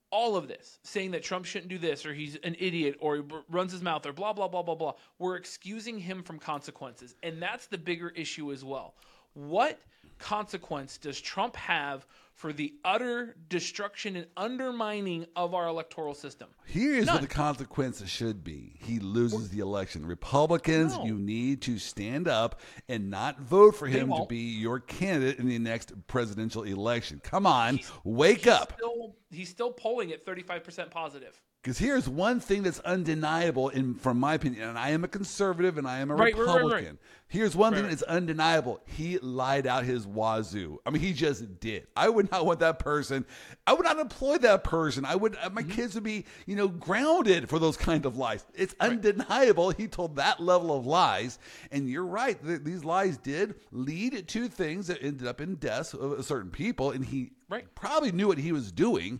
all 0.09 0.38
of 0.38 0.47
this, 0.47 0.80
saying 0.84 1.11
that 1.11 1.24
Trump 1.24 1.45
shouldn't 1.45 1.70
do 1.70 1.78
this 1.78 2.05
or 2.05 2.13
he's 2.13 2.38
an 2.38 2.55
idiot 2.59 2.95
or 2.99 3.18
he 3.18 3.24
r- 3.30 3.43
runs 3.49 3.72
his 3.72 3.82
mouth 3.82 4.05
or 4.05 4.13
blah, 4.13 4.32
blah, 4.32 4.47
blah, 4.47 4.63
blah, 4.63 4.76
blah. 4.76 4.93
We're 5.20 5.36
excusing 5.36 5.99
him 5.99 6.24
from 6.24 6.39
consequences. 6.39 7.15
And 7.24 7.41
that's 7.41 7.68
the 7.68 7.78
bigger 7.78 8.09
issue 8.09 8.51
as 8.51 8.63
well. 8.63 8.95
What 9.34 9.80
consequence 10.20 10.97
does 10.97 11.20
Trump 11.20 11.55
have 11.55 12.05
for 12.34 12.53
the 12.53 12.74
utter 12.86 13.36
destruction 13.49 14.15
and 14.15 14.28
undermining 14.38 15.26
of 15.36 15.55
our 15.55 15.68
electoral 15.68 16.13
system? 16.13 16.47
Here's 16.65 17.07
None. 17.07 17.15
what 17.15 17.22
the 17.22 17.28
consequences 17.28 18.09
should 18.09 18.43
be. 18.43 18.76
He 18.80 18.99
loses 18.99 19.49
the 19.49 19.59
election. 19.59 20.05
Republicans, 20.05 20.95
No. 20.95 21.05
you 21.05 21.15
need 21.18 21.63
to 21.63 21.80
stand 21.80 22.28
up 22.28 22.61
and 22.88 23.09
not 23.09 23.39
vote 23.39 23.76
for 23.76 23.88
him 23.88 24.09
to 24.09 24.26
be 24.28 24.38
your 24.38 24.80
candidate 24.80 25.39
in 25.39 25.47
the 25.49 25.57
next 25.57 25.93
presidential 26.07 26.61
election. 26.63 27.20
Come 27.24 27.47
on, 27.47 27.80
wake 28.03 28.45
up. 28.45 28.74
Still, 28.78 29.15
he's 29.32 29.49
still 29.49 29.72
polling 29.72 30.11
at 30.11 30.24
35% 30.26 30.91
positive. 30.91 31.41
Because 31.68 31.80
here's 31.80 32.07
one 32.07 32.39
thing 32.39 32.63
that's 32.63 32.80
undeniable, 32.80 33.68
in 33.68 33.93
from 33.95 34.22
my 34.22 34.36
opinion, 34.36 34.70
and 34.70 34.80
I 34.80 34.91
am 34.91 35.03
a 35.03 35.07
conservative 35.09 35.78
and 35.78 35.86
I 35.86 35.99
am 35.99 36.09
a 36.09 36.15
Right, 36.15 36.34
right, 36.34 36.39
right, 36.39 36.47
right. 36.47 36.61
Republican. 36.63 36.97
Here's 37.28 37.57
one 37.57 37.74
thing 37.74 37.84
that's 37.89 38.03
undeniable: 38.03 38.80
he 38.86 39.18
lied 39.18 39.68
out 39.68 39.84
his 39.84 40.07
wazoo. 40.07 40.80
I 40.86 40.91
mean, 40.91 41.01
he 41.01 41.11
just 41.11 41.59
did. 41.59 41.86
I 41.93 42.07
would 42.07 42.32
not 42.32 42.45
want 42.45 42.61
that 42.61 42.80
person. 42.80 43.26
I 43.68 43.74
would 43.74 43.84
not 43.84 43.99
employ 43.99 44.38
that 44.38 44.63
person. 44.63 45.03
I 45.03 45.15
would. 45.18 45.36
uh, 45.43 45.49
My 45.49 45.61
Mm-hmm. 45.61 45.72
kids 45.72 45.95
would 45.95 46.05
be, 46.05 46.24
you 46.45 46.55
know, 46.55 46.70
grounded 46.70 47.49
for 47.49 47.59
those 47.59 47.76
kind 47.76 48.05
of 48.05 48.15
lies. 48.15 48.45
It's 48.55 48.74
undeniable. 48.80 49.72
He 49.72 49.89
told 49.89 50.15
that 50.15 50.39
level 50.39 50.74
of 50.74 50.86
lies, 50.86 51.38
and 51.74 51.89
you're 51.89 52.05
right. 52.05 52.41
th- 52.41 52.61
these 52.63 52.86
lies 52.86 53.18
did 53.18 53.55
lead 53.74 54.26
to 54.26 54.47
things 54.47 54.88
that 54.88 54.99
ended 55.03 55.28
up 55.28 55.41
in 55.41 55.55
deaths 55.55 55.93
of 55.93 56.24
certain 56.24 56.49
people, 56.49 56.91
and 56.91 57.03
he 57.03 57.32
Right. 57.49 57.65
probably 57.76 58.13
knew 58.13 58.30
what 58.30 58.38
he 58.38 58.53
was 58.53 58.72
doing. 58.72 59.20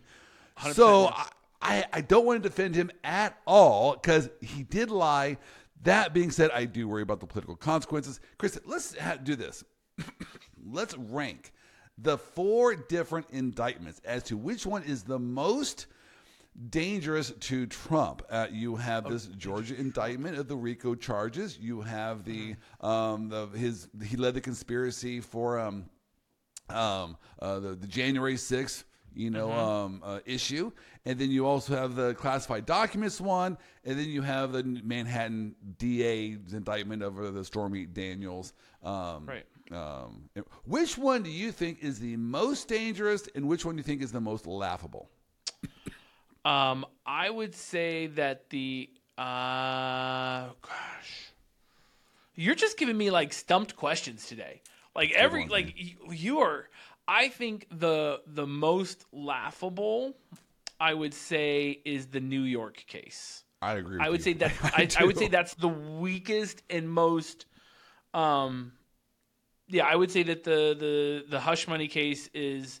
100% 0.56 0.72
So. 0.74 1.08
I, 1.08 1.28
I, 1.60 1.84
I 1.92 2.00
don't 2.00 2.24
want 2.24 2.42
to 2.42 2.48
defend 2.48 2.74
him 2.74 2.90
at 3.02 3.38
all 3.46 3.94
because 3.94 4.30
he 4.40 4.62
did 4.62 4.90
lie. 4.90 5.38
That 5.82 6.12
being 6.12 6.30
said, 6.30 6.50
I 6.52 6.64
do 6.64 6.88
worry 6.88 7.02
about 7.02 7.20
the 7.20 7.26
political 7.26 7.56
consequences. 7.56 8.20
Chris, 8.36 8.58
let's 8.64 8.94
do 9.22 9.36
this. 9.36 9.64
let's 10.66 10.96
rank 10.96 11.52
the 11.98 12.16
four 12.16 12.74
different 12.74 13.26
indictments 13.30 14.00
as 14.04 14.22
to 14.24 14.36
which 14.36 14.64
one 14.66 14.82
is 14.84 15.02
the 15.02 15.18
most 15.18 15.86
dangerous 16.70 17.32
to 17.40 17.66
Trump. 17.66 18.22
Uh, 18.30 18.46
you 18.50 18.76
have 18.76 19.08
this 19.08 19.26
Georgia 19.26 19.78
indictment 19.78 20.38
of 20.38 20.48
the 20.48 20.56
RICO 20.56 20.94
charges. 20.94 21.58
You 21.60 21.80
have 21.80 22.24
the 22.24 22.56
um, 22.80 23.28
the 23.28 23.46
his 23.46 23.88
he 24.02 24.16
led 24.16 24.34
the 24.34 24.40
conspiracy 24.40 25.20
for 25.20 25.58
um, 25.58 25.88
um, 26.68 27.16
uh, 27.40 27.58
the, 27.60 27.74
the 27.74 27.86
January 27.86 28.34
6th, 28.34 28.84
you 29.18 29.30
know, 29.30 29.50
um, 29.50 30.00
uh, 30.04 30.20
issue. 30.24 30.70
And 31.04 31.18
then 31.18 31.30
you 31.30 31.44
also 31.44 31.74
have 31.74 31.96
the 31.96 32.14
classified 32.14 32.66
documents 32.66 33.20
one. 33.20 33.58
And 33.84 33.98
then 33.98 34.08
you 34.08 34.22
have 34.22 34.52
the 34.52 34.62
Manhattan 34.62 35.56
DA's 35.78 36.52
indictment 36.52 37.02
over 37.02 37.30
the 37.30 37.44
Stormy 37.44 37.84
Daniels. 37.84 38.52
Um, 38.82 39.26
Right. 39.26 39.44
Um, 39.70 40.30
which 40.64 40.96
one 40.96 41.22
do 41.22 41.30
you 41.30 41.52
think 41.52 41.80
is 41.82 41.98
the 41.98 42.16
most 42.16 42.68
dangerous 42.68 43.28
and 43.34 43.46
which 43.46 43.66
one 43.66 43.74
do 43.76 43.80
you 43.80 43.84
think 43.84 44.00
is 44.02 44.12
the 44.12 44.20
most 44.20 44.46
laughable? 44.46 45.10
Um, 46.44 46.86
I 47.04 47.28
would 47.28 47.54
say 47.54 48.06
that 48.06 48.48
the 48.48 48.88
uh, 49.18 50.48
gosh, 50.62 51.32
you're 52.34 52.54
just 52.54 52.78
giving 52.78 52.96
me 52.96 53.10
like 53.10 53.34
stumped 53.34 53.76
questions 53.76 54.26
today. 54.26 54.62
Like 54.96 55.10
every 55.12 55.46
like 55.48 55.74
you, 55.76 56.12
you 56.12 56.38
are. 56.38 56.70
I 57.08 57.28
think 57.28 57.66
the 57.70 58.20
the 58.26 58.46
most 58.46 59.06
laughable, 59.12 60.14
I 60.78 60.92
would 60.92 61.14
say, 61.14 61.80
is 61.84 62.06
the 62.06 62.20
New 62.20 62.42
York 62.42 62.84
case. 62.86 63.44
I 63.62 63.74
agree. 63.74 63.98
I 64.00 64.10
would 64.10 64.22
say 64.22 64.34
that 64.34 64.52
I, 64.62 64.88
I 64.98 65.04
would 65.04 65.18
say 65.18 65.28
that's 65.28 65.54
the 65.54 65.68
weakest 65.68 66.62
and 66.70 66.88
most 66.88 67.46
um 68.14 68.72
yeah, 69.68 69.84
I 69.86 69.96
would 69.96 70.10
say 70.10 70.22
that 70.24 70.44
the 70.44 70.76
the 70.78 71.24
the 71.28 71.40
hush 71.40 71.66
money 71.66 71.88
case 71.88 72.28
is 72.34 72.80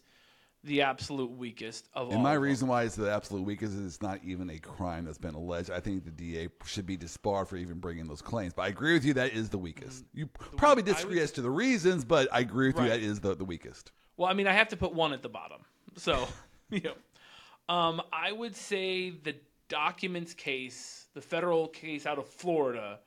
the 0.64 0.82
absolute 0.82 1.30
weakest 1.30 1.88
of 1.94 2.08
all. 2.08 2.14
And 2.14 2.22
my 2.22 2.30
of 2.30 2.34
them. 2.36 2.42
reason 2.42 2.68
why 2.68 2.82
it's 2.82 2.96
the 2.96 3.10
absolute 3.10 3.44
weakest 3.44 3.74
is 3.74 3.86
it's 3.86 4.02
not 4.02 4.20
even 4.24 4.50
a 4.50 4.58
crime 4.58 5.04
that's 5.04 5.18
been 5.18 5.34
alleged. 5.34 5.70
I 5.70 5.80
think 5.80 6.04
the 6.04 6.10
DA 6.10 6.48
should 6.66 6.86
be 6.86 6.96
disbarred 6.96 7.48
for 7.48 7.56
even 7.56 7.78
bringing 7.78 8.06
those 8.06 8.22
claims. 8.22 8.52
But 8.54 8.62
I 8.62 8.68
agree 8.68 8.92
with 8.92 9.04
you 9.04 9.14
that 9.14 9.32
is 9.32 9.48
the 9.48 9.58
weakest. 9.58 10.04
You 10.12 10.26
probably 10.26 10.82
weak- 10.82 10.94
disagree 10.94 11.20
as 11.20 11.32
to 11.32 11.42
the 11.42 11.50
reasons, 11.50 12.04
but 12.04 12.28
I 12.32 12.40
agree 12.40 12.68
with 12.68 12.78
you 12.78 12.88
that 12.88 13.00
is 13.00 13.20
the, 13.20 13.34
the 13.34 13.44
weakest. 13.44 13.92
Well, 14.18 14.28
I 14.28 14.34
mean, 14.34 14.48
I 14.48 14.52
have 14.52 14.68
to 14.68 14.76
put 14.76 14.92
one 14.92 15.14
at 15.14 15.22
the 15.22 15.28
bottom. 15.28 15.62
So, 15.96 16.28
you 16.70 16.82
know, 16.82 17.74
um, 17.74 18.02
I 18.12 18.32
would 18.32 18.54
say 18.54 19.10
the 19.10 19.36
documents 19.68 20.34
case, 20.34 21.06
the 21.14 21.20
federal 21.22 21.68
case 21.68 22.04
out 22.04 22.18
of 22.18 22.26
Florida, 22.26 22.98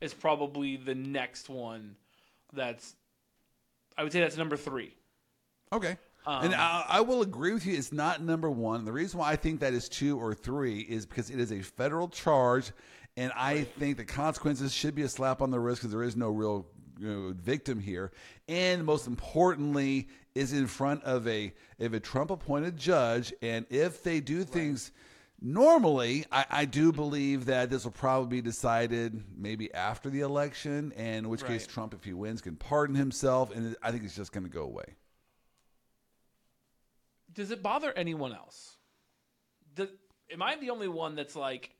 is 0.00 0.14
probably 0.14 0.76
the 0.76 0.94
next 0.94 1.48
one. 1.48 1.96
That's, 2.52 2.94
I 3.98 4.04
would 4.04 4.12
say 4.12 4.20
that's 4.20 4.36
number 4.36 4.56
three. 4.56 4.94
Okay. 5.72 5.98
Um, 6.24 6.44
and 6.44 6.54
I, 6.54 6.84
I 6.88 7.00
will 7.00 7.22
agree 7.22 7.52
with 7.52 7.66
you. 7.66 7.76
It's 7.76 7.92
not 7.92 8.22
number 8.22 8.50
one. 8.50 8.84
The 8.84 8.92
reason 8.92 9.18
why 9.18 9.32
I 9.32 9.36
think 9.36 9.60
that 9.60 9.72
is 9.72 9.88
two 9.88 10.18
or 10.18 10.34
three 10.34 10.80
is 10.80 11.04
because 11.04 11.30
it 11.30 11.40
is 11.40 11.50
a 11.50 11.62
federal 11.62 12.08
charge, 12.08 12.72
and 13.16 13.32
I 13.34 13.64
think 13.64 13.96
the 13.96 14.04
consequences 14.04 14.72
should 14.72 14.94
be 14.94 15.02
a 15.02 15.08
slap 15.08 15.42
on 15.42 15.50
the 15.50 15.58
wrist 15.58 15.80
because 15.80 15.92
there 15.92 16.02
is 16.02 16.16
no 16.16 16.28
real 16.28 16.66
victim 17.00 17.80
here. 17.80 18.12
And 18.48 18.84
most 18.84 19.06
importantly, 19.06 20.08
is 20.34 20.52
in 20.52 20.66
front 20.66 21.02
of 21.04 21.26
a 21.26 21.52
of 21.78 21.94
a 21.94 22.00
Trump 22.00 22.30
appointed 22.30 22.76
judge, 22.76 23.32
and 23.42 23.66
if 23.70 24.02
they 24.02 24.20
do 24.20 24.44
things. 24.44 24.92
Normally, 25.42 26.26
I, 26.30 26.44
I 26.50 26.64
do 26.66 26.92
believe 26.92 27.46
that 27.46 27.70
this 27.70 27.84
will 27.84 27.92
probably 27.92 28.28
be 28.28 28.42
decided 28.42 29.24
maybe 29.34 29.72
after 29.72 30.10
the 30.10 30.20
election, 30.20 30.92
and 30.98 31.24
in 31.24 31.28
which 31.30 31.46
case 31.46 31.66
Trump, 31.66 31.94
if 31.94 32.04
he 32.04 32.12
wins, 32.12 32.42
can 32.42 32.56
pardon 32.56 32.94
himself, 32.94 33.50
and 33.50 33.74
I 33.82 33.90
think 33.90 34.04
it's 34.04 34.14
just 34.14 34.32
going 34.32 34.44
to 34.44 34.50
go 34.50 34.64
away. 34.64 34.84
Does 37.32 37.50
it 37.50 37.62
bother 37.62 37.90
anyone 37.96 38.34
else? 38.34 38.76
Does, 39.74 39.88
am 40.30 40.42
I 40.42 40.56
the 40.56 40.68
only 40.68 40.88
one 40.88 41.14
that's 41.14 41.34
like, 41.34 41.70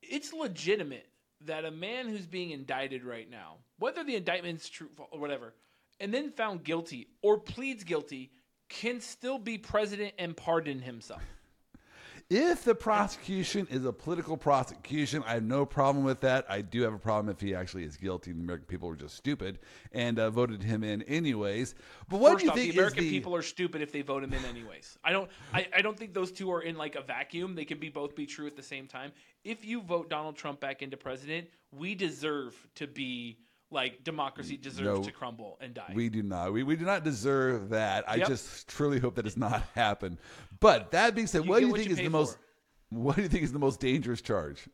it's 0.00 0.32
legitimate 0.32 1.08
that 1.46 1.64
a 1.64 1.70
man 1.70 2.08
who's 2.08 2.26
being 2.26 2.50
indicted 2.50 3.04
right 3.04 3.30
now, 3.30 3.56
whether 3.78 4.04
the 4.04 4.16
indictment's 4.16 4.68
true 4.68 4.88
or 5.10 5.18
whatever, 5.18 5.54
and 6.00 6.12
then 6.12 6.30
found 6.30 6.64
guilty 6.64 7.08
or 7.22 7.38
pleads 7.38 7.84
guilty, 7.84 8.30
can 8.68 9.00
still 9.00 9.38
be 9.38 9.58
president 9.58 10.14
and 10.18 10.36
pardon 10.36 10.80
himself. 10.80 11.22
If 12.30 12.62
the 12.62 12.74
prosecution 12.74 13.66
is 13.70 13.86
a 13.86 13.92
political 13.92 14.36
prosecution, 14.36 15.24
I 15.26 15.32
have 15.32 15.44
no 15.44 15.64
problem 15.64 16.04
with 16.04 16.20
that. 16.20 16.44
I 16.46 16.60
do 16.60 16.82
have 16.82 16.92
a 16.92 16.98
problem 16.98 17.30
if 17.34 17.40
he 17.40 17.54
actually 17.54 17.84
is 17.84 17.96
guilty 17.96 18.32
and 18.32 18.40
the 18.40 18.44
American 18.44 18.66
people 18.66 18.86
were 18.86 18.96
just 18.96 19.16
stupid 19.16 19.60
and 19.92 20.18
uh, 20.18 20.28
voted 20.28 20.62
him 20.62 20.84
in 20.84 21.00
anyways. 21.04 21.74
But 22.06 22.20
what 22.20 22.32
First 22.32 22.40
do 22.40 22.44
you 22.44 22.50
off, 22.50 22.56
think 22.56 22.72
the 22.72 22.78
American 22.78 23.04
the 23.04 23.10
people 23.10 23.34
are 23.34 23.40
stupid 23.40 23.80
if 23.80 23.92
they 23.92 24.02
vote 24.02 24.22
him 24.22 24.34
in 24.34 24.44
anyways. 24.44 24.98
I 25.02 25.12
don't 25.12 25.30
I, 25.54 25.68
I 25.74 25.80
don't 25.80 25.98
think 25.98 26.12
those 26.12 26.30
two 26.30 26.52
are 26.52 26.60
in 26.60 26.76
like 26.76 26.96
a 26.96 27.02
vacuum. 27.02 27.54
They 27.54 27.64
can 27.64 27.78
be 27.78 27.88
both 27.88 28.14
be 28.14 28.26
true 28.26 28.46
at 28.46 28.56
the 28.56 28.62
same 28.62 28.86
time. 28.86 29.12
If 29.42 29.64
you 29.64 29.80
vote 29.80 30.10
Donald 30.10 30.36
Trump 30.36 30.60
back 30.60 30.82
into 30.82 30.98
president, 30.98 31.48
we 31.72 31.94
deserve 31.94 32.54
to 32.74 32.86
be 32.86 33.38
like 33.70 34.02
democracy 34.04 34.56
deserves 34.56 34.98
No. 35.00 35.02
to 35.04 35.12
crumble 35.12 35.58
and 35.60 35.74
die. 35.74 35.92
we 35.94 36.08
do 36.08 36.22
not 36.22 36.52
we, 36.52 36.62
we 36.62 36.76
do 36.76 36.84
not 36.84 37.04
deserve 37.04 37.70
that. 37.70 38.08
I 38.08 38.18
just 38.18 38.66
truly 38.68 38.98
hope 38.98 39.14
that 39.16 39.24
does 39.24 39.36
not 39.36 39.62
happen. 39.74 40.18
But 40.60 40.90
that 40.92 41.14
being 41.14 41.26
said, 41.26 41.44
You 41.44 41.50
what 41.50 41.60
do 41.60 41.66
you 41.66 41.74
think 41.74 41.86
you 41.88 41.92
is 41.92 41.98
the 41.98 42.08
most 42.08 42.38
what 42.90 43.16
do 43.16 43.22
you 43.22 43.28
think 43.28 43.44
is 43.44 43.52
the 43.52 43.58
most 43.58 43.80
dangerous 43.80 44.20
charge? 44.22 44.68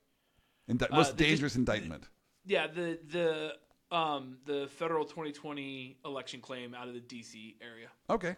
Indi- 0.69 0.87
Uh, 0.89 0.97
most 0.97 1.17
the- 1.17 1.25
dangerous 1.25 1.57
indictment. 1.57 2.09
Yeah, 2.47 2.67
the 2.69 2.99
the 3.11 3.55
um 3.97 4.39
the 4.45 4.69
federal 4.79 5.05
2020 5.05 5.99
election 6.05 6.41
claim 6.41 6.75
out 6.75 6.89
of 6.89 6.95
the 6.95 7.01
DC 7.01 7.57
area. 7.61 7.89
Okay. 8.09 8.37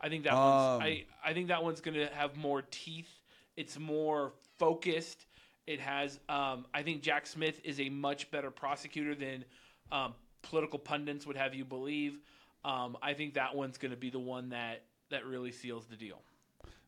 I 0.00 0.08
think 0.08 0.24
that 0.24 0.32
Um, 0.32 0.78
one's 0.80 0.82
I, 0.84 1.04
I 1.24 1.32
think 1.32 1.48
that 1.48 1.62
one's 1.62 1.80
going 1.80 1.94
to 1.94 2.06
have 2.14 2.36
more 2.36 2.62
teeth. 2.70 3.10
It's 3.56 3.78
more 3.78 4.32
focused. 4.58 5.26
It 5.66 5.78
has 5.80 6.18
um, 6.28 6.66
I 6.74 6.82
think 6.82 7.02
Jack 7.02 7.26
Smith 7.26 7.60
is 7.62 7.78
a 7.78 7.88
much 7.90 8.30
better 8.30 8.50
prosecutor 8.50 9.14
than 9.14 9.44
um, 9.92 10.14
political 10.42 10.78
pundits 10.78 11.26
would 11.26 11.36
have 11.36 11.54
you 11.54 11.64
believe. 11.64 12.18
Um, 12.64 12.96
I 13.02 13.14
think 13.14 13.34
that 13.34 13.54
one's 13.54 13.78
going 13.78 13.90
to 13.90 13.96
be 13.96 14.10
the 14.10 14.18
one 14.18 14.48
that 14.50 14.82
that 15.10 15.26
really 15.26 15.52
seals 15.52 15.86
the 15.86 15.96
deal. 15.96 16.20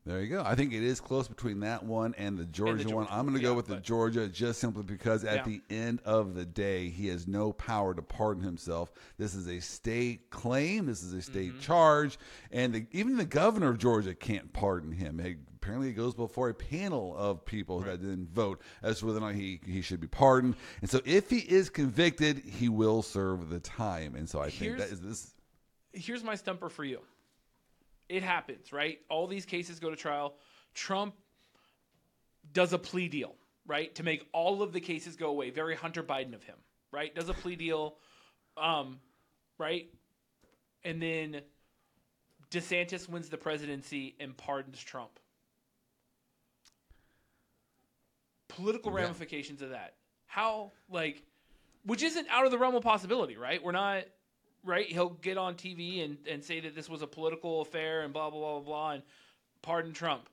There 0.06 0.20
you 0.20 0.28
go. 0.28 0.42
I 0.44 0.54
think 0.54 0.74
it 0.74 0.82
is 0.82 1.00
close 1.00 1.28
between 1.28 1.60
that 1.60 1.82
one 1.82 2.14
and 2.18 2.36
the 2.36 2.44
Georgia, 2.44 2.84
one. 2.84 3.06
Georgia 3.06 3.08
I'm 3.10 3.22
going 3.26 3.28
to 3.28 3.32
one, 3.38 3.42
go 3.42 3.48
yeah, 3.52 3.56
with 3.56 3.66
the 3.68 3.76
Georgia 3.76 4.28
just 4.28 4.60
simply 4.60 4.82
because 4.82 5.24
at 5.24 5.36
Yeah. 5.36 5.42
the 5.44 5.62
end 5.74 6.00
of 6.04 6.34
the 6.34 6.44
day, 6.44 6.90
he 6.90 7.08
has 7.08 7.26
no 7.26 7.54
power 7.54 7.94
to 7.94 8.02
pardon 8.02 8.42
himself. 8.42 8.92
This 9.16 9.34
is 9.34 9.48
a 9.48 9.60
state 9.60 10.28
claim. 10.28 10.84
This 10.84 11.02
is 11.02 11.14
a 11.14 11.22
state 11.22 11.52
Mm-hmm. 11.52 11.60
charge, 11.60 12.18
and 12.52 12.74
the, 12.74 12.86
even 12.92 13.16
the 13.16 13.24
governor 13.24 13.70
of 13.70 13.78
Georgia 13.78 14.14
can't 14.14 14.52
pardon 14.52 14.92
him. 14.92 15.20
It, 15.20 15.38
apparently, 15.56 15.88
it 15.88 15.94
goes 15.94 16.14
before 16.14 16.50
a 16.50 16.54
panel 16.54 17.16
of 17.16 17.42
people 17.46 17.80
that 17.80 18.02
didn't 18.02 18.28
vote 18.28 18.60
as 18.82 18.98
to 18.98 19.06
whether 19.06 19.18
or 19.18 19.22
not 19.22 19.34
he 19.34 19.58
he 19.64 19.80
should 19.80 20.02
be 20.02 20.06
pardoned. 20.06 20.56
And 20.82 20.90
so, 20.90 21.00
if 21.06 21.30
he 21.30 21.38
is 21.38 21.70
convicted, 21.70 22.40
he 22.44 22.68
will 22.68 23.00
serve 23.00 23.48
the 23.48 23.58
time. 23.60 24.16
And 24.16 24.28
so, 24.28 24.38
I 24.38 24.50
think 24.50 24.76
that 24.76 24.88
is 24.88 25.00
this. 25.00 25.32
here's 25.94 26.22
my 26.22 26.34
stumper 26.34 26.68
for 26.68 26.84
you. 26.84 27.00
It 28.08 28.22
happens, 28.22 28.72
right? 28.72 28.98
All 29.08 29.26
these 29.26 29.46
cases 29.46 29.80
go 29.80 29.90
to 29.90 29.96
trial. 29.96 30.34
Trump 30.74 31.14
does 32.52 32.72
a 32.72 32.78
plea 32.78 33.08
deal, 33.08 33.34
right, 33.66 33.94
to 33.94 34.02
make 34.02 34.28
all 34.32 34.62
of 34.62 34.72
the 34.72 34.80
cases 34.80 35.16
go 35.16 35.28
away. 35.28 35.50
Very 35.50 35.74
Hunter 35.74 36.02
Biden 36.02 36.34
of 36.34 36.42
him, 36.42 36.56
right? 36.92 37.14
Does 37.14 37.28
a 37.28 37.34
plea 37.34 37.56
deal, 37.56 37.96
um, 38.56 39.00
right, 39.58 39.88
and 40.84 41.00
then 41.00 41.40
DeSantis 42.50 43.08
wins 43.08 43.30
the 43.30 43.38
presidency 43.38 44.14
and 44.20 44.36
pardons 44.36 44.80
Trump. 44.80 45.18
Political 48.48 48.92
Yeah. 48.92 48.98
ramifications 48.98 49.62
of 49.62 49.70
that. 49.70 49.96
How 50.26 50.72
like, 50.88 51.22
which 51.84 52.02
isn't 52.02 52.28
out 52.28 52.44
of 52.44 52.50
the 52.50 52.58
realm 52.58 52.74
of 52.74 52.82
possibility, 52.82 53.36
right? 53.36 53.62
We're 53.62 53.72
not 53.72 54.04
right? 54.64 54.86
He'll 54.86 55.10
get 55.10 55.36
on 55.38 55.54
TV 55.54 56.04
and, 56.04 56.16
and 56.28 56.42
say 56.42 56.60
that 56.60 56.74
this 56.74 56.88
was 56.88 57.02
a 57.02 57.06
political 57.06 57.60
affair 57.60 58.02
and 58.02 58.12
blah 58.12 58.30
blah 58.30 58.40
blah 58.40 58.52
blah 58.60 58.60
blah 58.66 58.90
and 58.92 59.02
pardon 59.62 59.92
Trump. 59.92 60.28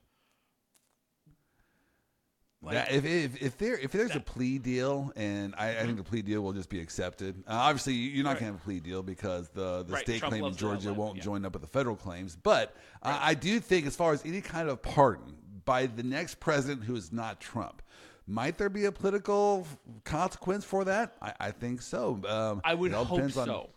Like- 2.64 2.74
That- 2.74 2.92
if, 2.92 3.04
if 3.04 3.42
if 3.42 3.58
there 3.58 3.76
if 3.76 3.90
there's 3.90 4.14
a 4.14 4.20
plea 4.20 4.58
deal, 4.58 5.12
and 5.16 5.52
I, 5.58 5.70
I 5.80 5.82
think 5.84 5.96
the 5.96 6.04
plea 6.04 6.22
deal 6.22 6.42
will 6.42 6.52
just 6.52 6.68
be 6.68 6.80
accepted. 6.80 7.42
Uh, 7.48 7.54
obviously, 7.54 7.94
you- 7.94 8.10
you're 8.10 8.24
not 8.24 8.34
Right. 8.34 8.40
going 8.40 8.52
to 8.52 8.58
have 8.58 8.62
a 8.62 8.64
plea 8.64 8.78
deal 8.80 9.02
because 9.02 9.48
the 9.48 9.82
the 9.82 9.94
Right, 9.94 10.04
state 10.04 10.20
Trump 10.20 10.32
claim 10.32 10.44
in 10.44 10.54
Georgia 10.54 10.90
outline, 10.90 10.96
won't 10.96 11.16
yeah. 11.16 11.22
join 11.24 11.44
up 11.44 11.54
with 11.54 11.62
the 11.62 11.68
federal 11.68 11.96
claims. 11.96 12.36
But 12.36 12.76
I 13.02 13.30
I 13.30 13.34
do 13.34 13.58
think, 13.58 13.86
as 13.86 13.96
far 13.96 14.12
as 14.12 14.24
any 14.24 14.40
kind 14.40 14.68
of 14.68 14.80
pardon 14.80 15.36
by 15.64 15.86
the 15.86 16.04
next 16.04 16.38
president 16.38 16.84
who 16.84 16.94
is 16.94 17.10
not 17.12 17.40
Trump, 17.40 17.82
might 18.28 18.58
there 18.58 18.70
be 18.70 18.84
a 18.84 18.92
political 18.92 19.66
consequence 20.04 20.64
for 20.64 20.84
that? 20.84 21.16
I, 21.20 21.32
I 21.40 21.50
think 21.50 21.82
so. 21.82 22.20
Um, 22.28 22.60
I 22.64 22.74
would 22.74 22.92
it 22.92 22.94
all 22.94 23.04
hope 23.04 23.18
depends 23.18 23.36
on- 23.38 23.46
so. 23.48 23.70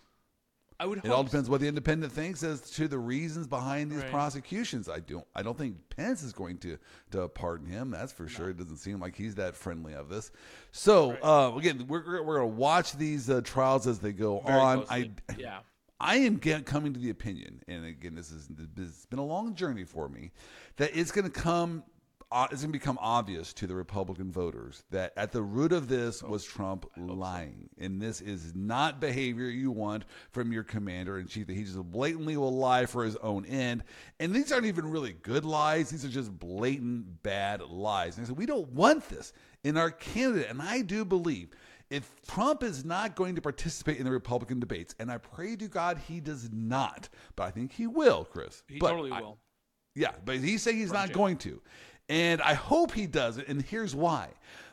I 0.80 0.86
would. 0.86 0.99
it 1.05 1.09
all 1.09 1.23
depends 1.23 1.49
what 1.49 1.61
the 1.61 1.67
independent 1.67 2.11
thinks 2.11 2.43
as 2.43 2.61
to 2.71 2.88
the 2.88 2.97
reasons 2.97 3.47
behind 3.47 3.91
these 3.91 4.01
Right. 4.01 4.11
prosecutions. 4.11 4.89
I 4.89 4.99
don't. 4.99 5.26
I 5.34 5.41
don't 5.41 5.57
think 5.57 5.78
Pence 5.89 6.21
is 6.21 6.34
going 6.34 6.57
to 6.59 6.78
to 7.11 7.28
pardon 7.30 7.67
him. 7.67 7.91
That's 7.91 8.11
for 8.11 8.28
sure. 8.28 8.49
It 8.49 8.57
doesn't 8.57 8.78
seem 8.78 8.99
like 8.99 9.15
he's 9.15 9.36
that 9.36 9.55
friendly 9.55 9.93
of 9.93 10.09
this. 10.09 10.32
So 10.71 11.11
uh, 11.23 11.55
again, 11.57 11.86
we're 11.88 12.03
we're 12.23 12.38
going 12.39 12.49
to 12.51 12.55
watch 12.57 12.93
these 12.97 13.30
uh, 13.30 13.41
trials 13.41 13.88
as 13.88 13.99
they 13.99 14.11
go 14.11 14.41
Very 14.45 14.59
on. 14.59 14.78
closely. 14.86 15.11
I 15.30 15.34
yeah. 15.38 15.59
I 15.97 16.17
am 16.17 16.36
get, 16.36 16.65
coming 16.65 16.93
to 16.93 16.99
the 16.99 17.09
opinion, 17.09 17.61
and 17.69 17.86
again, 17.86 18.15
this 18.15 18.30
is 18.30 18.49
this 18.49 18.86
has 18.88 19.05
been 19.05 19.17
a 19.17 19.26
long 19.26 19.55
journey 19.55 19.86
for 19.86 20.09
me, 20.09 20.32
that 20.76 20.91
it's 20.93 21.09
going 21.09 21.23
to 21.23 21.32
come, 21.32 21.84
uh, 22.32 22.47
it's 22.51 22.61
going 22.61 22.71
to 22.73 22.78
become 22.80 22.97
obvious 23.01 23.53
to 23.53 23.67
the 23.67 23.76
Republican 23.76 24.32
voters 24.32 24.84
that 24.89 25.13
at 25.15 25.32
the 25.32 25.41
root 25.41 25.71
of 25.71 25.88
this 25.88 26.23
was 26.23 26.43
Trump 26.43 26.86
lying, 26.97 27.69
and 27.78 28.01
this 28.01 28.19
is 28.19 28.53
not 28.55 28.99
behavior 28.99 29.45
you 29.47 29.71
want 29.71 30.05
from 30.32 30.51
your 30.51 30.63
commander 30.63 31.19
in 31.19 31.28
chief. 31.28 31.47
That 31.47 31.53
he 31.53 31.63
just 31.63 31.78
blatantly 31.91 32.36
will 32.36 32.55
lie 32.55 32.86
for 32.88 33.03
his 33.05 33.15
own 33.17 33.45
end, 33.45 33.84
and 34.19 34.34
these 34.34 34.51
aren't 34.51 34.65
even 34.65 34.89
really 34.89 35.13
good 35.13 35.45
lies; 35.45 35.89
these 35.89 36.03
are 36.03 36.09
just 36.09 36.38
blatant 36.38 37.21
bad 37.23 37.61
lies. 37.61 38.17
And 38.17 38.26
so 38.28 38.34
we 38.34 38.45
don't 38.45 38.69
want 38.69 39.07
this 39.09 39.32
in 39.63 39.78
our 39.78 39.91
candidate, 39.91 40.49
and 40.49 40.61
I 40.61 40.82
do 40.82 41.05
believe 41.05 41.49
if 41.91 42.11
Trump 42.28 42.63
is 42.63 42.84
not 42.84 43.15
going 43.15 43.36
to 43.36 43.41
participate 43.41 43.97
in 43.97 44.05
the 44.05 44.11
Republican 44.11 44.59
debates, 44.59 44.95
and 44.99 45.11
I 45.11 45.19
pray 45.19 45.55
to 45.57 45.67
God 45.67 45.99
he 46.07 46.19
does 46.19 46.49
not, 46.51 47.07
but 47.36 47.43
I 47.43 47.51
think 47.51 47.71
he 47.71 47.86
will, 47.86 48.26
Chris. 48.26 48.63
He 48.67 48.80
But 48.80 48.89
totally 48.89 49.11
I- 49.11 49.21
will. 49.21 49.38
yeah, 49.93 50.11
but 50.26 50.38
he's 50.38 50.63
saying 50.63 50.78
he's 50.78 50.91
not 50.91 51.09
jail. 51.09 51.17
going 51.17 51.38
to. 51.38 51.61
And 52.10 52.41
I 52.41 52.53
hope 52.53 52.91
he 52.91 53.08
does 53.08 53.38
it, 53.38 53.47
and 53.47 53.62
here's 53.62 53.95
why. 53.95 54.30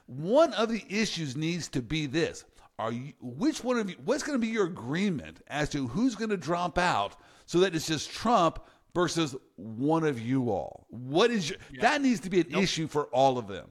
One 0.06 0.52
of 0.54 0.68
the 0.68 0.84
issues 0.88 1.36
needs 1.36 1.68
to 1.68 1.80
be 1.82 2.06
this. 2.06 2.44
Are 2.78 2.92
you 2.92 3.12
which 3.20 3.62
one 3.62 3.78
of 3.78 3.88
you 3.88 3.96
what's 4.04 4.22
going 4.22 4.38
to 4.38 4.44
be 4.44 4.52
your 4.52 4.66
agreement 4.66 5.40
as 5.46 5.68
to 5.70 5.86
who's 5.86 6.14
going 6.14 6.30
to 6.30 6.36
drop 6.36 6.78
out 6.78 7.16
so 7.46 7.60
that 7.60 7.74
it's 7.74 7.86
just 7.86 8.10
Trump 8.10 8.58
versus 8.94 9.36
one 9.56 10.04
of 10.04 10.20
you 10.20 10.50
all? 10.50 10.86
What 10.90 11.30
is 11.30 11.50
your 11.50 11.58
that 11.80 12.02
needs 12.02 12.20
to 12.20 12.30
be 12.30 12.40
an 12.40 12.54
issue 12.54 12.88
for 12.88 13.04
all 13.06 13.38
of 13.38 13.46
them. 13.46 13.68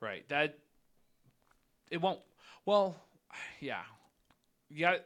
Right. 0.00 0.28
That 0.28 0.58
it 1.90 2.00
won't. 2.00 2.20
Well, 2.66 2.96
yeah. 3.60 3.82
Yeah. 4.70 4.96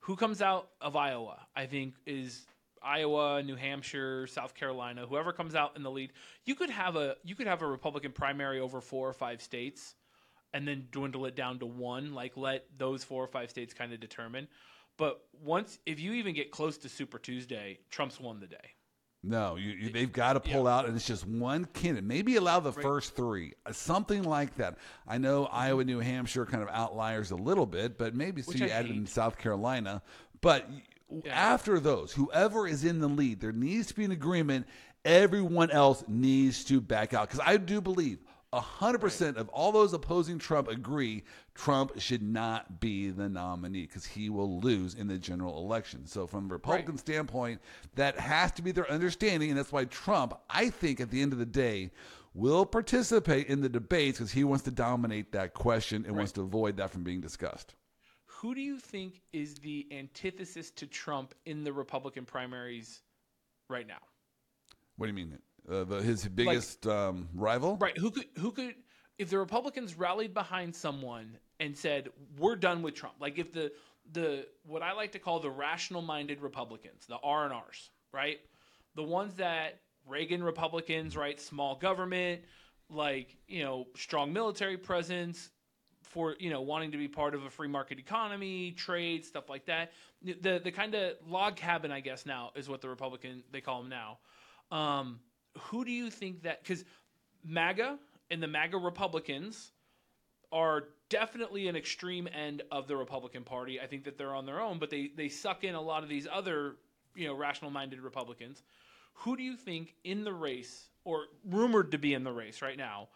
who 0.00 0.16
comes 0.16 0.40
out 0.40 0.68
of 0.80 0.94
Iowa. 0.96 1.38
I 1.54 1.66
think 1.66 1.94
is 2.06 2.46
Iowa, 2.86 3.42
New 3.42 3.56
Hampshire, 3.56 4.26
South 4.26 4.54
Carolina. 4.54 5.06
Whoever 5.06 5.32
comes 5.32 5.54
out 5.54 5.76
in 5.76 5.82
the 5.82 5.90
lead, 5.90 6.12
you 6.44 6.54
could 6.54 6.70
have 6.70 6.96
a 6.96 7.16
you 7.24 7.34
could 7.34 7.46
have 7.46 7.62
a 7.62 7.66
Republican 7.66 8.12
primary 8.12 8.60
over 8.60 8.80
four 8.80 9.08
or 9.08 9.12
five 9.12 9.42
states, 9.42 9.94
and 10.54 10.66
then 10.66 10.86
dwindle 10.92 11.26
it 11.26 11.34
down 11.34 11.58
to 11.58 11.66
one. 11.66 12.14
Like 12.14 12.36
let 12.36 12.66
those 12.78 13.04
four 13.04 13.24
or 13.24 13.28
five 13.28 13.50
states 13.50 13.74
kind 13.74 13.92
of 13.92 14.00
determine. 14.00 14.48
But 14.96 15.20
once, 15.42 15.78
if 15.84 16.00
you 16.00 16.12
even 16.14 16.34
get 16.34 16.50
close 16.50 16.78
to 16.78 16.88
Super 16.88 17.18
Tuesday, 17.18 17.80
Trump's 17.90 18.18
won 18.18 18.40
the 18.40 18.46
day. 18.46 18.76
No, 19.22 19.56
you, 19.56 19.72
you, 19.72 19.90
they've 19.90 20.12
got 20.12 20.34
to 20.34 20.40
pull 20.40 20.68
out, 20.68 20.86
and 20.86 20.94
it's 20.94 21.06
just 21.06 21.26
one 21.26 21.64
candidate. 21.64 22.04
Maybe 22.04 22.36
allow 22.36 22.60
the 22.60 22.72
first 22.72 23.16
three, 23.16 23.54
uh, 23.64 23.72
something 23.72 24.22
like 24.22 24.54
that. 24.56 24.78
I 25.06 25.18
know 25.18 25.46
Iowa, 25.46 25.82
New 25.84 25.98
Hampshire, 25.98 26.46
kind 26.46 26.62
of 26.62 26.68
outliers 26.68 27.32
a 27.32 27.36
little 27.36 27.66
bit, 27.66 27.98
but 27.98 28.14
maybe 28.14 28.42
so 28.42 28.52
Which 28.52 28.60
you 28.60 28.66
I 28.66 28.70
added 28.70 28.92
in. 28.92 29.06
South 29.06 29.36
Carolina. 29.36 30.00
But 30.42 30.68
y- 31.08 31.22
after 31.28 31.80
those, 31.80 32.12
whoever 32.12 32.66
is 32.66 32.84
in 32.84 33.00
the 33.00 33.08
lead, 33.08 33.40
there 33.40 33.52
needs 33.52 33.88
to 33.88 33.94
be 33.94 34.04
an 34.04 34.12
agreement. 34.12 34.66
Everyone 35.04 35.70
else 35.70 36.04
needs 36.08 36.64
to 36.64 36.80
back 36.80 37.14
out 37.14 37.28
because 37.28 37.44
I 37.44 37.56
do 37.56 37.80
believe. 37.80 38.18
100% 38.52 39.36
of 39.36 39.48
all 39.50 39.72
those 39.72 39.92
opposing 39.92 40.38
Trump 40.38 40.68
agree 40.68 41.24
Trump 41.54 41.98
should 42.00 42.22
not 42.22 42.80
be 42.80 43.10
the 43.10 43.28
nominee 43.28 43.82
because 43.82 44.06
he 44.06 44.30
will 44.30 44.60
lose 44.60 44.94
in 44.94 45.08
the 45.08 45.18
general 45.18 45.58
election. 45.58 46.06
So, 46.06 46.26
from 46.26 46.50
a 46.50 46.54
Republican 46.54 46.96
standpoint, 46.96 47.60
that 47.96 48.18
has 48.18 48.52
to 48.52 48.62
be 48.62 48.72
their 48.72 48.90
understanding. 48.90 49.50
And 49.50 49.58
that's 49.58 49.72
why 49.72 49.84
Trump, 49.86 50.38
I 50.48 50.70
think, 50.70 51.00
at 51.00 51.10
the 51.10 51.20
end 51.20 51.32
of 51.32 51.38
the 51.38 51.46
day, 51.46 51.90
will 52.34 52.66
participate 52.66 53.48
in 53.48 53.60
the 53.62 53.68
debates 53.68 54.18
because 54.18 54.32
he 54.32 54.44
wants 54.44 54.64
to 54.64 54.70
dominate 54.70 55.32
that 55.32 55.54
question 55.54 56.04
and 56.06 56.16
wants 56.16 56.32
to 56.32 56.42
avoid 56.42 56.76
that 56.76 56.90
from 56.90 57.02
being 57.02 57.20
discussed. 57.20 57.74
Who 58.40 58.54
do 58.54 58.60
you 58.60 58.78
think 58.78 59.22
is 59.32 59.54
the 59.54 59.86
antithesis 59.90 60.70
to 60.72 60.86
Trump 60.86 61.34
in 61.46 61.64
the 61.64 61.72
Republican 61.72 62.26
primaries 62.26 63.02
right 63.70 63.86
now? 63.86 64.00
What 64.96 65.06
do 65.06 65.12
you 65.12 65.14
mean? 65.14 65.38
Uh, 65.68 65.84
the, 65.84 66.02
his 66.02 66.26
biggest 66.28 66.86
um, 66.86 67.28
rival? 67.34 67.76
Right. 67.80 67.96
Who 67.96 68.10
could 68.10 68.26
who 68.38 68.52
could 68.52 68.74
if 69.18 69.30
the 69.30 69.38
Republicans 69.38 69.96
rallied 69.96 70.34
behind 70.34 70.74
someone 70.74 71.38
and 71.60 71.76
said, 71.76 72.10
We're 72.38 72.56
done 72.56 72.82
with 72.82 72.94
Trump, 72.94 73.14
like 73.20 73.38
if 73.38 73.52
the 73.52 73.72
the 74.12 74.46
what 74.64 74.82
I 74.82 74.92
like 74.92 75.12
to 75.12 75.18
call 75.18 75.40
the 75.40 75.50
rational 75.50 76.02
minded 76.02 76.42
Republicans, 76.42 77.06
the 77.06 77.18
R 77.22 77.44
and 77.44 77.54
R's, 77.54 77.90
right? 78.12 78.38
The 78.94 79.02
ones 79.02 79.34
that 79.36 79.80
Reagan 80.06 80.42
Republicans, 80.42 81.16
right, 81.16 81.40
small 81.40 81.76
government, 81.76 82.42
like, 82.90 83.36
you 83.48 83.64
know, 83.64 83.86
strong 83.96 84.32
military 84.32 84.76
presence, 84.76 85.50
for 86.16 86.34
you 86.38 86.48
know 86.48 86.62
wanting 86.62 86.90
to 86.92 86.96
be 86.96 87.08
part 87.08 87.34
of 87.34 87.44
a 87.44 87.50
free 87.50 87.68
market 87.68 87.98
economy, 87.98 88.72
trade, 88.72 89.22
stuff 89.22 89.50
like 89.50 89.66
that. 89.66 89.92
The 90.22 90.58
the 90.64 90.72
kind 90.72 90.94
of 90.94 91.12
log 91.28 91.56
cabin, 91.56 91.92
I 91.92 92.00
guess 92.00 92.24
now 92.24 92.52
is 92.56 92.70
what 92.70 92.80
the 92.80 92.88
Republican 92.88 93.42
they 93.52 93.60
call 93.60 93.82
them 93.82 93.90
now. 93.90 94.18
Um, 94.74 95.20
who 95.58 95.84
do 95.84 95.92
you 95.92 96.08
think 96.10 96.44
that? 96.44 96.62
Because 96.62 96.86
MAGA 97.44 97.98
and 98.30 98.42
the 98.42 98.46
MAGA 98.46 98.78
Republicans 98.78 99.72
are 100.50 100.84
definitely 101.10 101.68
an 101.68 101.76
extreme 101.76 102.26
end 102.34 102.62
of 102.72 102.88
the 102.88 102.96
Republican 102.96 103.44
Party. 103.44 103.78
I 103.78 103.86
think 103.86 104.04
that 104.04 104.16
they're 104.16 104.34
on 104.34 104.46
their 104.46 104.62
own, 104.62 104.78
but 104.78 104.88
they 104.88 105.10
they 105.14 105.28
suck 105.28 105.64
in 105.64 105.74
a 105.74 105.82
lot 105.82 106.02
of 106.02 106.08
these 106.08 106.26
other 106.32 106.76
you 107.14 107.26
know 107.26 107.34
rational 107.34 107.70
minded 107.70 108.00
Republicans. 108.00 108.62
Who 109.20 109.36
do 109.36 109.42
you 109.42 109.54
think 109.54 109.94
in 110.02 110.24
the 110.24 110.32
race 110.32 110.88
or 111.04 111.26
rumored 111.44 111.90
to 111.90 111.98
be 111.98 112.14
in 112.14 112.24
the 112.24 112.32
race 112.32 112.62
right 112.62 112.78
now 112.78 113.08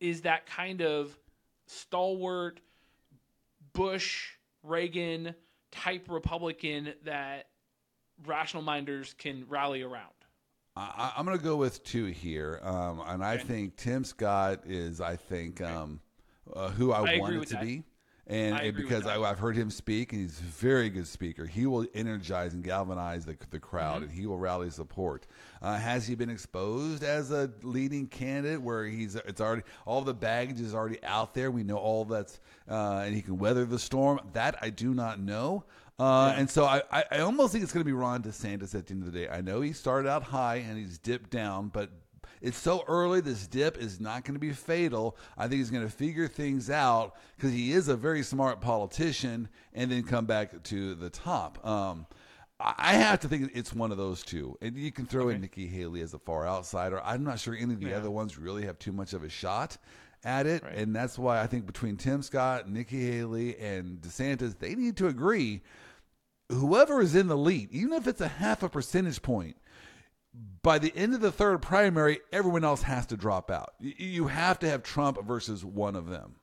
is 0.00 0.22
that 0.22 0.46
kind 0.46 0.80
of 0.80 1.18
stalwart 1.70 2.60
Bush 3.72 4.30
Reagan 4.62 5.34
type 5.70 6.06
Republican 6.08 6.94
that 7.04 7.48
rational 8.26 8.62
minders 8.62 9.14
can 9.18 9.44
rally 9.48 9.82
around. 9.82 10.12
I, 10.76 11.12
I'm 11.16 11.24
going 11.24 11.36
to 11.36 11.42
go 11.42 11.56
with 11.56 11.82
two 11.82 12.06
here, 12.06 12.60
um, 12.62 13.02
and 13.06 13.24
I 13.24 13.36
think 13.36 13.76
Tim 13.76 14.04
Scott 14.04 14.60
is, 14.64 15.00
I 15.00 15.16
think, 15.16 15.60
um, 15.60 16.00
uh, 16.54 16.68
who 16.70 16.92
I, 16.92 17.00
I 17.00 17.14
it 17.14 17.48
to 17.48 17.54
that. 17.54 17.62
be. 17.62 17.82
And, 18.28 18.54
I 18.54 18.58
and 18.64 18.76
because. 18.76 19.06
I, 19.06 19.18
I've 19.20 19.38
heard 19.38 19.56
him 19.56 19.70
speak, 19.70 20.12
and 20.12 20.20
he's 20.20 20.38
a 20.38 20.42
very 20.42 20.90
good 20.90 21.06
speaker. 21.06 21.46
He 21.46 21.64
will 21.64 21.86
energize 21.94 22.52
and 22.52 22.62
galvanize 22.62 23.24
the, 23.24 23.36
the 23.50 23.58
crowd, 23.58 24.02
Mm-hmm. 24.02 24.10
and 24.10 24.12
he 24.12 24.26
will 24.26 24.38
rally 24.38 24.68
support. 24.70 25.26
Uh, 25.62 25.76
has 25.78 26.06
he 26.06 26.14
been 26.14 26.28
exposed 26.28 27.02
as 27.02 27.30
a 27.30 27.50
leading 27.62 28.06
candidate, 28.06 28.60
where 28.60 28.84
he's 28.84 29.16
it's 29.16 29.40
already 29.40 29.62
all 29.86 30.02
the 30.02 30.12
baggage 30.14 30.60
is 30.60 30.74
already 30.74 31.02
out 31.04 31.32
there? 31.32 31.50
We 31.50 31.62
know 31.64 31.78
all 31.78 32.04
that's, 32.04 32.38
uh, 32.70 33.02
and 33.06 33.14
he 33.14 33.22
can 33.22 33.38
weather 33.38 33.64
the 33.64 33.78
storm. 33.78 34.20
That 34.34 34.56
I 34.60 34.70
do 34.70 34.92
not 34.92 35.18
know. 35.18 35.64
Uh, 35.98 36.32
And 36.36 36.48
so 36.48 36.64
I, 36.64 36.82
I, 36.92 37.04
I 37.10 37.18
almost 37.20 37.52
think 37.52 37.64
it's 37.64 37.72
going 37.72 37.80
to 37.80 37.88
be 37.88 37.92
Ron 37.92 38.22
DeSantis 38.22 38.74
at 38.74 38.86
the 38.86 38.92
end 38.92 39.02
of 39.04 39.12
the 39.12 39.18
day. 39.18 39.28
I 39.28 39.40
know 39.40 39.60
he 39.62 39.72
started 39.72 40.08
out 40.08 40.22
high 40.22 40.56
and 40.56 40.78
he's 40.78 40.96
dipped 40.98 41.30
down, 41.30 41.68
but 41.68 41.90
it's 42.40 42.58
so 42.58 42.84
early. 42.86 43.20
This 43.20 43.46
dip 43.46 43.78
is 43.78 44.00
not 44.00 44.24
going 44.24 44.34
to 44.34 44.40
be 44.40 44.52
fatal. 44.52 45.16
I 45.36 45.48
think 45.48 45.58
he's 45.58 45.70
going 45.70 45.84
to 45.84 45.92
figure 45.92 46.28
things 46.28 46.70
out 46.70 47.16
because 47.36 47.52
he 47.52 47.72
is 47.72 47.88
a 47.88 47.96
very 47.96 48.22
smart 48.22 48.60
politician 48.60 49.48
and 49.72 49.90
then 49.90 50.02
come 50.02 50.26
back 50.26 50.62
to 50.64 50.94
the 50.94 51.10
top. 51.10 51.64
Um, 51.66 52.06
I 52.60 52.94
have 52.94 53.20
to 53.20 53.28
think 53.28 53.52
it's 53.54 53.72
one 53.72 53.92
of 53.92 53.98
those 53.98 54.22
two. 54.22 54.56
And 54.60 54.76
you 54.76 54.90
can 54.90 55.06
throw 55.06 55.28
in 55.28 55.40
Nikki 55.40 55.68
Haley 55.68 56.00
as 56.00 56.14
a 56.14 56.18
far 56.18 56.46
outsider. 56.46 57.00
I'm 57.04 57.22
not 57.22 57.38
sure 57.38 57.54
any 57.54 57.74
of 57.74 57.80
the 57.80 57.94
other 57.94 58.10
ones 58.10 58.36
really 58.36 58.66
have 58.66 58.78
too 58.78 58.92
much 58.92 59.12
of 59.12 59.22
a 59.22 59.28
shot 59.28 59.76
at 60.24 60.46
it. 60.46 60.64
Right. 60.64 60.74
And 60.74 60.94
that's 60.94 61.18
why 61.18 61.40
I 61.40 61.46
think 61.46 61.66
between 61.66 61.96
Tim 61.96 62.20
Scott, 62.22 62.68
Nikki 62.68 63.10
Haley, 63.10 63.56
and 63.58 64.00
DeSantis, 64.00 64.58
they 64.58 64.74
need 64.74 64.96
to 64.96 65.06
agree 65.06 65.62
whoever 66.50 67.00
is 67.00 67.14
in 67.14 67.28
the 67.28 67.36
lead, 67.36 67.70
even 67.70 67.92
if 67.92 68.06
it's 68.06 68.20
a 68.20 68.28
half 68.28 68.62
a 68.62 68.68
percentage 68.68 69.22
point, 69.22 69.56
by 70.62 70.78
the 70.78 70.92
end 70.94 71.14
of 71.14 71.20
the 71.20 71.32
third 71.32 71.62
primary, 71.62 72.20
everyone 72.32 72.64
else 72.64 72.82
has 72.82 73.06
to 73.06 73.16
drop 73.16 73.50
out. 73.50 73.74
You 73.80 74.26
have 74.28 74.58
to 74.60 74.68
have 74.68 74.82
Trump 74.82 75.22
versus 75.24 75.64
one 75.64 75.96
of 75.96 76.08
them. 76.08 76.36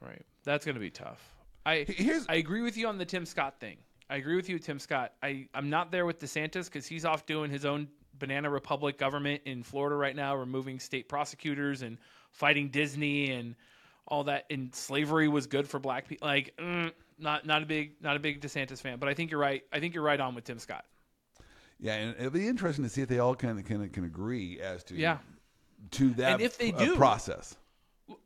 Right. 0.00 0.24
That's 0.44 0.64
going 0.64 0.74
to 0.74 0.80
be 0.80 0.90
tough. 0.90 1.20
I 1.64 1.84
Here's- 1.88 2.26
I 2.28 2.34
agree 2.36 2.62
with 2.62 2.76
you 2.76 2.88
on 2.88 2.98
the 2.98 3.04
Tim 3.04 3.24
Scott 3.24 3.60
thing. 3.60 3.76
I 4.10 4.16
agree 4.16 4.36
with 4.36 4.48
you, 4.48 4.58
Tim 4.58 4.78
Scott. 4.78 5.12
I 5.22 5.46
I'm 5.54 5.70
not 5.70 5.90
there 5.92 6.04
with 6.04 6.18
DeSantis 6.18 6.64
because 6.66 6.86
he's 6.86 7.04
off 7.04 7.24
doing 7.24 7.50
his 7.50 7.64
own 7.64 7.88
banana 8.18 8.50
republic 8.50 8.98
government 8.98 9.42
in 9.46 9.62
Florida 9.62 9.96
right 9.96 10.14
now, 10.14 10.34
removing 10.36 10.78
state 10.80 11.08
prosecutors 11.08 11.82
and 11.82 11.96
fighting 12.32 12.68
Disney 12.68 13.30
and 13.30 13.54
all 14.06 14.24
that. 14.24 14.44
And 14.50 14.74
slavery 14.74 15.28
was 15.28 15.46
good 15.46 15.66
for 15.68 15.78
black 15.78 16.08
people. 16.08 16.26
Like, 16.28 16.54
mm, 16.58 16.92
not 17.18 17.46
not 17.46 17.62
a 17.62 17.66
big 17.66 17.92
not 18.02 18.16
a 18.16 18.18
big 18.20 18.40
DeSantis 18.40 18.80
fan. 18.82 18.98
But 18.98 19.08
I 19.08 19.14
think 19.14 19.30
you're 19.30 19.40
right. 19.40 19.62
I 19.72 19.78
think 19.80 19.94
you're 19.94 20.04
right 20.04 20.20
on 20.20 20.34
with 20.34 20.44
Tim 20.44 20.58
Scott. 20.58 20.84
Yeah, 21.82 21.94
and 21.96 22.16
it'll 22.16 22.30
be 22.30 22.46
interesting 22.46 22.84
to 22.84 22.88
see 22.88 23.02
if 23.02 23.08
they 23.08 23.18
all 23.18 23.34
can 23.34 23.62
can, 23.64 23.88
can 23.90 24.04
agree 24.04 24.60
as 24.60 24.84
to 24.84 24.94
Yeah. 24.96 25.18
to 25.92 26.10
that 26.14 26.34
And 26.34 26.40
if 26.42 26.56
they 26.56 26.72
uh, 26.72 26.78
do- 26.78 26.96
process. 26.96 27.56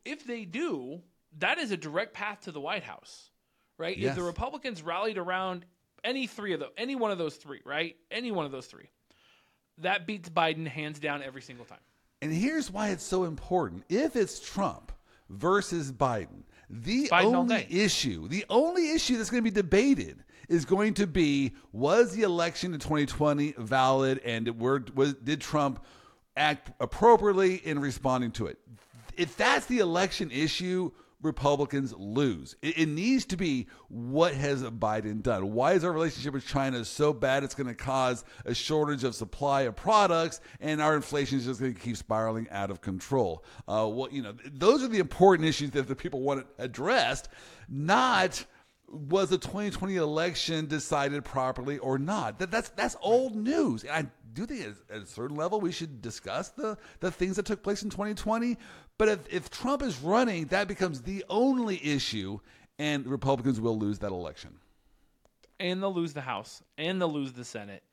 if 0.05 0.23
they 0.25 0.45
do, 0.45 1.01
that 1.39 1.57
is 1.57 1.71
a 1.71 1.77
direct 1.77 2.13
path 2.13 2.41
to 2.41 2.51
the 2.51 2.61
White 2.61 2.83
House, 2.83 3.31
right? 3.77 3.97
If 3.97 4.15
the 4.15 4.21
Republicans 4.23 4.81
rallied 4.83 5.17
around 5.17 5.65
any 6.03 6.27
three 6.27 6.53
of 6.53 6.59
those, 6.59 6.69
any 6.77 6.95
one 6.95 7.09
of 7.11 7.17
those 7.17 7.35
three, 7.35 7.59
right? 7.65 7.95
Any 8.11 8.31
one 8.31 8.45
of 8.45 8.51
those 8.51 8.67
three, 8.67 8.89
that 9.79 10.05
beats 10.05 10.29
Biden 10.29 10.67
hands 10.67 10.99
down 10.99 11.23
every 11.23 11.41
single 11.41 11.65
time. 11.65 11.79
And 12.21 12.31
here's 12.31 12.71
why 12.71 12.89
it's 12.89 13.03
so 13.03 13.23
important. 13.25 13.83
If 13.89 14.15
it's 14.15 14.39
Trump 14.39 14.91
versus 15.29 15.91
Biden, 15.91 16.43
the 16.69 17.07
Biden 17.09 17.33
only 17.35 17.67
issue, 17.69 18.27
the 18.27 18.45
only 18.49 18.91
issue 18.91 19.17
that's 19.17 19.29
going 19.31 19.43
to 19.43 19.49
be 19.51 19.53
debated 19.53 20.23
is 20.47 20.65
going 20.65 20.93
to 20.95 21.07
be 21.07 21.53
was 21.71 22.13
the 22.13 22.23
election 22.23 22.73
in 22.73 22.79
2020 22.79 23.55
valid 23.57 24.19
and 24.19 24.59
were, 24.59 24.83
was, 24.95 25.13
did 25.15 25.41
Trump 25.41 25.83
act 26.35 26.71
appropriately 26.79 27.55
in 27.55 27.79
responding 27.79 28.31
to 28.31 28.47
it? 28.47 28.57
If 29.15 29.35
that's 29.35 29.65
the 29.65 29.79
election 29.79 30.29
issue, 30.31 30.91
Republicans 31.21 31.93
lose. 31.97 32.55
It, 32.61 32.77
it 32.77 32.85
needs 32.87 33.25
to 33.25 33.37
be 33.37 33.67
what 33.87 34.33
has 34.35 34.61
Biden 34.63 35.23
done? 35.23 35.51
Why 35.51 35.73
is 35.73 35.83
our 35.83 35.91
relationship 35.91 36.33
with 36.33 36.45
China 36.45 36.85
so 36.85 37.11
bad 37.11 37.43
it's 37.43 37.55
going 37.55 37.67
to 37.67 37.75
cause 37.75 38.23
a 38.45 38.53
shortage 38.53 39.03
of 39.03 39.15
supply 39.15 39.61
of 39.61 39.75
products 39.75 40.41
and 40.59 40.81
our 40.81 40.95
inflation 40.95 41.39
is 41.39 41.45
just 41.45 41.59
going 41.59 41.73
to 41.73 41.79
keep 41.79 41.97
spiraling 41.97 42.47
out 42.51 42.69
of 42.69 42.81
control? 42.81 43.43
Uh, 43.67 43.87
what 43.87 44.13
you 44.13 44.21
know, 44.21 44.35
those 44.45 44.83
are 44.83 44.87
the 44.87 44.99
important 44.99 45.47
issues 45.47 45.71
that 45.71 45.87
the 45.87 45.95
people 45.95 46.21
want 46.21 46.45
addressed, 46.59 47.29
not 47.67 48.45
was 48.89 49.29
the 49.29 49.37
2020 49.37 49.95
election 49.95 50.67
decided 50.67 51.25
properly 51.25 51.77
or 51.79 51.97
not. 51.97 52.39
That 52.39 52.51
that's 52.51 52.69
that's 52.69 52.95
old 53.01 53.35
news. 53.35 53.83
And 53.83 54.07
I 54.07 54.09
do 54.33 54.45
think 54.45 54.61
at, 54.61 54.95
at 54.95 55.01
a 55.03 55.05
certain 55.05 55.35
level 55.35 55.59
we 55.59 55.71
should 55.71 56.01
discuss 56.01 56.49
the 56.49 56.77
the 56.99 57.11
things 57.11 57.35
that 57.35 57.45
took 57.45 57.63
place 57.63 57.83
in 57.83 57.89
2020. 57.89 58.57
But 58.97 59.09
if, 59.09 59.19
if 59.29 59.49
Trump 59.49 59.81
is 59.81 59.99
running, 59.99 60.45
that 60.47 60.67
becomes 60.67 61.01
the 61.01 61.23
only 61.29 61.85
issue, 61.85 62.39
and 62.79 63.05
Republicans 63.05 63.61
will 63.61 63.77
lose 63.77 63.99
that 63.99 64.11
election. 64.11 64.57
And 65.59 65.81
they'll 65.81 65.93
lose 65.93 66.13
the 66.13 66.21
House, 66.21 66.63
and 66.77 66.99
they'll 66.99 67.11
lose 67.11 67.33
the 67.33 67.45
Senate, 67.45 67.83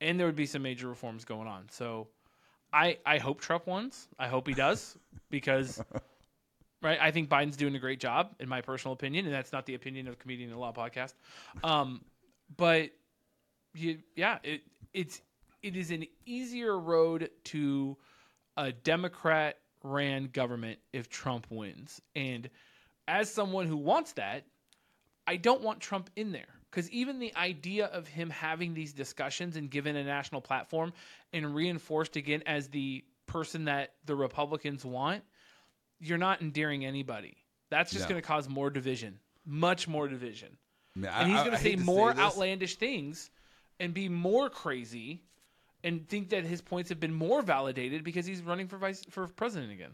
and 0.00 0.18
there 0.18 0.26
would 0.26 0.36
be 0.36 0.46
some 0.46 0.62
major 0.62 0.88
reforms 0.88 1.24
going 1.24 1.48
on. 1.48 1.68
So, 1.70 2.08
I 2.72 2.98
I 3.06 3.18
hope 3.18 3.40
Trump 3.40 3.66
wins. 3.66 4.08
I 4.18 4.28
hope 4.28 4.46
he 4.46 4.54
does 4.54 4.96
because. 5.30 5.82
Right, 6.84 6.98
I 7.00 7.12
think 7.12 7.30
Biden's 7.30 7.56
doing 7.56 7.74
a 7.76 7.78
great 7.78 7.98
job, 7.98 8.34
in 8.40 8.46
my 8.46 8.60
personal 8.60 8.92
opinion, 8.92 9.24
and 9.24 9.34
that's 9.34 9.52
not 9.52 9.64
the 9.64 9.74
opinion 9.74 10.06
of 10.06 10.18
Comedian 10.18 10.50
in 10.50 10.58
Law 10.58 10.70
podcast. 10.70 11.14
Um, 11.64 12.02
but 12.58 12.90
you, 13.72 14.00
yeah, 14.14 14.38
it, 14.42 14.60
it's 14.92 15.22
it 15.62 15.76
is 15.76 15.90
an 15.90 16.04
easier 16.26 16.78
road 16.78 17.30
to 17.44 17.96
a 18.58 18.70
Democrat 18.70 19.56
ran 19.82 20.26
government 20.26 20.78
if 20.92 21.08
Trump 21.08 21.46
wins. 21.48 22.02
And 22.14 22.50
as 23.08 23.30
someone 23.30 23.66
who 23.66 23.78
wants 23.78 24.12
that, 24.12 24.44
I 25.26 25.36
don't 25.36 25.62
want 25.62 25.80
Trump 25.80 26.10
in 26.16 26.32
there 26.32 26.54
because 26.70 26.90
even 26.90 27.18
the 27.18 27.34
idea 27.34 27.86
of 27.86 28.06
him 28.06 28.28
having 28.28 28.74
these 28.74 28.92
discussions 28.92 29.56
and 29.56 29.70
given 29.70 29.96
a 29.96 30.04
national 30.04 30.42
platform 30.42 30.92
and 31.32 31.54
reinforced 31.54 32.16
again 32.16 32.42
as 32.44 32.68
the 32.68 33.02
person 33.26 33.64
that 33.64 33.94
the 34.04 34.14
Republicans 34.14 34.84
want, 34.84 35.22
you're 36.00 36.18
not 36.18 36.40
endearing 36.42 36.84
anybody. 36.84 37.36
That's 37.70 37.90
just 37.92 38.04
No. 38.04 38.10
going 38.10 38.20
to 38.22 38.26
cause 38.26 38.48
more 38.48 38.70
division, 38.70 39.18
much 39.46 39.88
more 39.88 40.08
division. 40.08 40.56
I 40.96 41.22
And 41.22 41.30
he's 41.30 41.40
I- 41.40 41.44
going 41.44 41.54
I 41.54 41.56
to 41.56 41.62
say 41.62 41.70
hate 41.70 41.80
more 41.80 42.12
this. 42.12 42.20
outlandish 42.22 42.76
things 42.76 43.30
and 43.80 43.92
be 43.94 44.08
more 44.08 44.48
crazy 44.50 45.22
and 45.82 46.08
think 46.08 46.30
that 46.30 46.44
his 46.44 46.60
points 46.62 46.88
have 46.88 47.00
been 47.00 47.12
more 47.14 47.42
validated 47.42 48.04
because 48.04 48.26
he's 48.26 48.40
running 48.42 48.68
for 48.68 48.78
vice 48.78 49.04
for 49.10 49.26
president 49.28 49.72
again. 49.72 49.90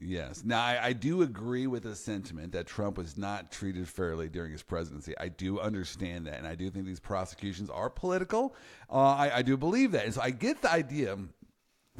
Yes. 0.00 0.44
Now, 0.44 0.62
I, 0.64 0.78
I 0.86 0.92
do 0.92 1.22
agree 1.22 1.66
with 1.66 1.82
the 1.82 1.96
sentiment 1.96 2.52
that 2.52 2.66
Trump 2.68 2.96
was 2.96 3.18
not 3.18 3.50
treated 3.50 3.88
fairly 3.88 4.28
during 4.28 4.52
his 4.52 4.62
presidency. 4.62 5.12
I 5.18 5.26
do 5.28 5.58
understand 5.58 6.26
that. 6.28 6.38
And 6.38 6.46
I 6.46 6.54
do 6.54 6.70
think 6.70 6.86
these 6.86 7.00
prosecutions 7.00 7.68
are 7.68 7.90
political. 7.90 8.54
Uh, 8.88 8.98
I, 9.00 9.38
I 9.38 9.42
do 9.42 9.56
believe 9.56 9.90
that. 9.92 10.04
And 10.04 10.14
so 10.14 10.20
I 10.20 10.30
get 10.30 10.62
the 10.62 10.70
idea 10.70 11.18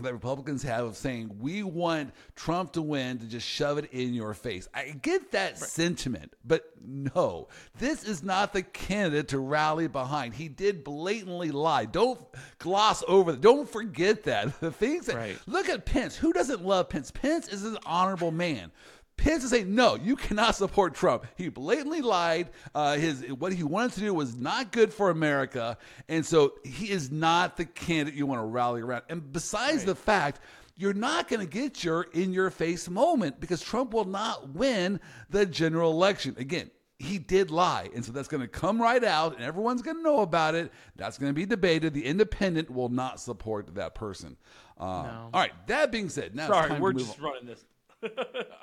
that 0.04 0.12
Republicans 0.12 0.62
have 0.62 0.84
of 0.84 0.96
saying, 0.96 1.36
we 1.40 1.62
want 1.62 2.12
Trump 2.36 2.72
to 2.72 2.82
win 2.82 3.18
to 3.18 3.26
just 3.26 3.46
shove 3.46 3.78
it 3.78 3.90
in 3.92 4.14
your 4.14 4.34
face. 4.34 4.68
I 4.74 4.90
get 5.02 5.32
that 5.32 5.58
sentiment, 5.58 6.34
but 6.44 6.72
no, 6.84 7.48
this 7.78 8.04
is 8.04 8.22
not 8.22 8.52
the 8.52 8.62
candidate 8.62 9.28
to 9.28 9.38
rally 9.38 9.88
behind. 9.88 10.34
He 10.34 10.48
did 10.48 10.84
blatantly 10.84 11.50
lie. 11.50 11.84
Don't 11.84 12.20
gloss 12.58 13.02
over 13.08 13.32
that. 13.32 13.40
Don't 13.40 13.68
forget 13.68 14.24
that. 14.24 14.48
The 14.68 14.72
things 14.72 15.06
that, 15.06 15.16
Right. 15.16 15.38
Look 15.46 15.68
at 15.68 15.86
Pence. 15.86 16.16
Who 16.16 16.32
doesn't 16.32 16.64
love 16.64 16.88
Pence? 16.88 17.10
Pence 17.10 17.48
is 17.48 17.64
an 17.64 17.78
honorable 17.86 18.30
man. 18.30 18.70
Pence 19.18 19.44
is 19.44 19.50
saying, 19.50 19.74
no, 19.74 19.96
you 19.96 20.16
cannot 20.16 20.54
support 20.54 20.94
Trump. 20.94 21.26
He 21.36 21.48
blatantly 21.50 22.00
lied. 22.00 22.48
Uh, 22.74 22.96
his 22.96 23.20
what 23.32 23.52
he 23.52 23.64
wanted 23.64 23.92
to 23.92 24.00
do 24.00 24.14
was 24.14 24.36
not 24.36 24.72
good 24.72 24.94
for 24.94 25.10
America, 25.10 25.76
and 26.08 26.24
so 26.24 26.54
he 26.64 26.90
is 26.90 27.10
not 27.10 27.56
the 27.56 27.66
candidate 27.66 28.14
you 28.16 28.26
want 28.26 28.40
to 28.40 28.44
rally 28.46 28.80
around. 28.80 29.02
And 29.10 29.30
besides 29.32 29.84
the 29.84 29.94
fact, 29.96 30.40
you're 30.76 30.94
not 30.94 31.28
going 31.28 31.40
to 31.40 31.52
get 31.52 31.82
your 31.82 32.02
in 32.12 32.32
your 32.32 32.50
face 32.50 32.88
moment 32.88 33.40
because 33.40 33.60
Trump 33.60 33.92
will 33.92 34.04
not 34.04 34.50
win 34.50 35.00
the 35.28 35.44
general 35.44 35.90
election 35.90 36.36
again. 36.38 36.70
He 37.00 37.18
did 37.18 37.50
lie, 37.50 37.90
and 37.94 38.04
so 38.04 38.10
that's 38.12 38.28
going 38.28 38.40
to 38.40 38.48
come 38.48 38.80
right 38.80 39.04
out, 39.04 39.34
and 39.34 39.44
everyone's 39.44 39.82
going 39.82 39.98
to 39.98 40.02
know 40.02 40.20
about 40.20 40.54
it. 40.54 40.72
That's 40.96 41.18
going 41.18 41.30
to 41.30 41.34
be 41.34 41.46
debated. 41.46 41.92
The 41.94 42.04
independent 42.04 42.70
will 42.70 42.88
not 42.88 43.20
support 43.20 43.74
that 43.74 43.94
person. 43.94 44.36
Uh, 44.80 44.82
All 44.82 45.30
right. 45.32 45.52
That 45.66 45.92
being 45.92 46.08
said, 46.08 46.34
now 46.34 46.48
Sorry, 46.48 46.68
time 46.68 46.80
we're 46.80 46.92
to 46.92 46.98
move 46.98 47.06
just 47.06 47.18
on. 47.18 47.24
running 47.24 47.46
this. 47.46 47.64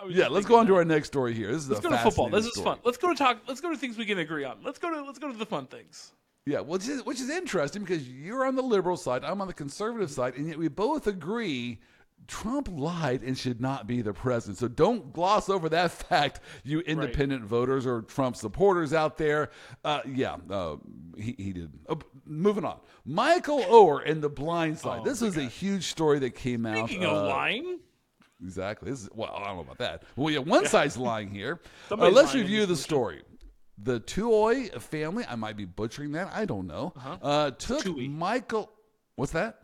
Yeah, 0.08 0.28
let's 0.28 0.46
go 0.46 0.60
on 0.60 0.68
to 0.68 0.76
our 0.76 0.86
next 0.86 1.08
story 1.08 1.34
here. 1.34 1.52
This 1.52 1.64
is 1.64 1.70
Let's 1.70 1.82
go 1.82 1.90
to 1.90 1.98
football. 1.98 2.30
This 2.30 2.46
is 2.46 2.52
story. 2.52 2.66
fun. 2.66 2.80
Let's 2.84 2.98
go 2.98 3.10
to 3.10 3.16
talk. 3.16 3.40
Let's 3.48 3.60
go 3.60 3.72
to 3.72 3.78
things 3.78 3.98
we 3.98 4.06
can 4.06 4.20
agree 4.20 4.44
on. 4.44 4.58
Let's 4.64 4.78
go 4.78 4.92
to 4.92 5.04
let's 5.04 5.18
go 5.18 5.32
to 5.32 5.38
the 5.38 5.46
fun 5.48 5.66
things. 5.66 6.14
Yeah, 6.46 6.60
well, 6.60 6.74
which 6.74 6.88
is, 6.88 7.04
which 7.04 7.20
is 7.20 7.30
interesting 7.32 7.82
because 7.82 8.08
you're 8.08 8.46
on 8.46 8.56
the 8.56 8.62
liberal 8.62 8.98
side, 8.98 9.24
I'm 9.24 9.42
on 9.42 9.48
the 9.48 9.54
conservative 9.54 10.12
side, 10.12 10.36
and 10.36 10.48
yet 10.48 10.60
we 10.60 10.68
both 10.68 11.08
agree 11.08 11.80
Trump 12.28 12.70
lied 12.72 13.24
and 13.24 13.36
should 13.36 13.60
not 13.60 13.88
be 13.88 14.04
the 14.04 14.14
president. 14.14 14.60
So 14.60 14.68
don't 14.68 15.12
gloss 15.12 15.50
over 15.50 15.70
that 15.70 15.92
fact, 16.10 16.42
you 16.64 16.82
independent 16.82 17.44
voters 17.46 17.86
or 17.88 18.04
Trump 18.04 18.36
supporters 18.36 18.94
out 18.94 19.18
there. 19.18 19.50
Uh, 19.84 20.02
yeah, 20.06 20.38
uh, 20.50 20.76
he, 21.18 21.36
he 21.38 21.54
did. 21.54 21.72
Oh, 21.90 22.00
moving 22.26 22.64
on. 22.64 22.80
Michael 23.06 23.62
Oher 23.62 24.04
in 24.04 24.22
The 24.22 24.30
Blind 24.30 24.78
Side. 24.80 25.00
Oh, 25.02 25.04
this 25.04 25.22
was 25.22 25.38
a 25.38 25.46
huge 25.46 25.86
story 25.88 26.20
that 26.20 26.32
came 26.32 26.66
out. 26.66 26.88
Speaking 26.88 27.06
of 27.06 27.14
uh, 27.18 27.28
lying, 27.28 27.80
Exactly. 28.46 28.91
This 28.91 29.02
is, 29.04 29.10
well, 29.14 29.34
I 29.36 29.46
don't 29.48 29.56
know 29.56 29.62
about 29.62 29.80
that. 29.80 30.04
Well, 30.16 30.32
yeah, 30.32 30.39
one 30.39 30.66
side's 30.68 30.98
lying 30.98 31.30
here. 31.30 31.60
Uh, 31.91 32.10
let's 32.10 32.34
lying 32.34 32.43
review 32.43 32.66
the 32.66 32.76
story. 32.76 33.22
The 33.78 34.00
Tuohy 34.00 34.80
family, 34.82 35.26
I 35.28 35.36
might 35.36 35.58
be 35.58 35.66
butchering 35.66 36.12
that. 36.14 36.32
I 36.34 36.46
don't 36.46 36.68
know. 36.68 36.93
uh 37.22 37.52
took. 37.52 37.86
Michael. 37.98 38.72
What's 39.16 39.32
that? 39.34 39.60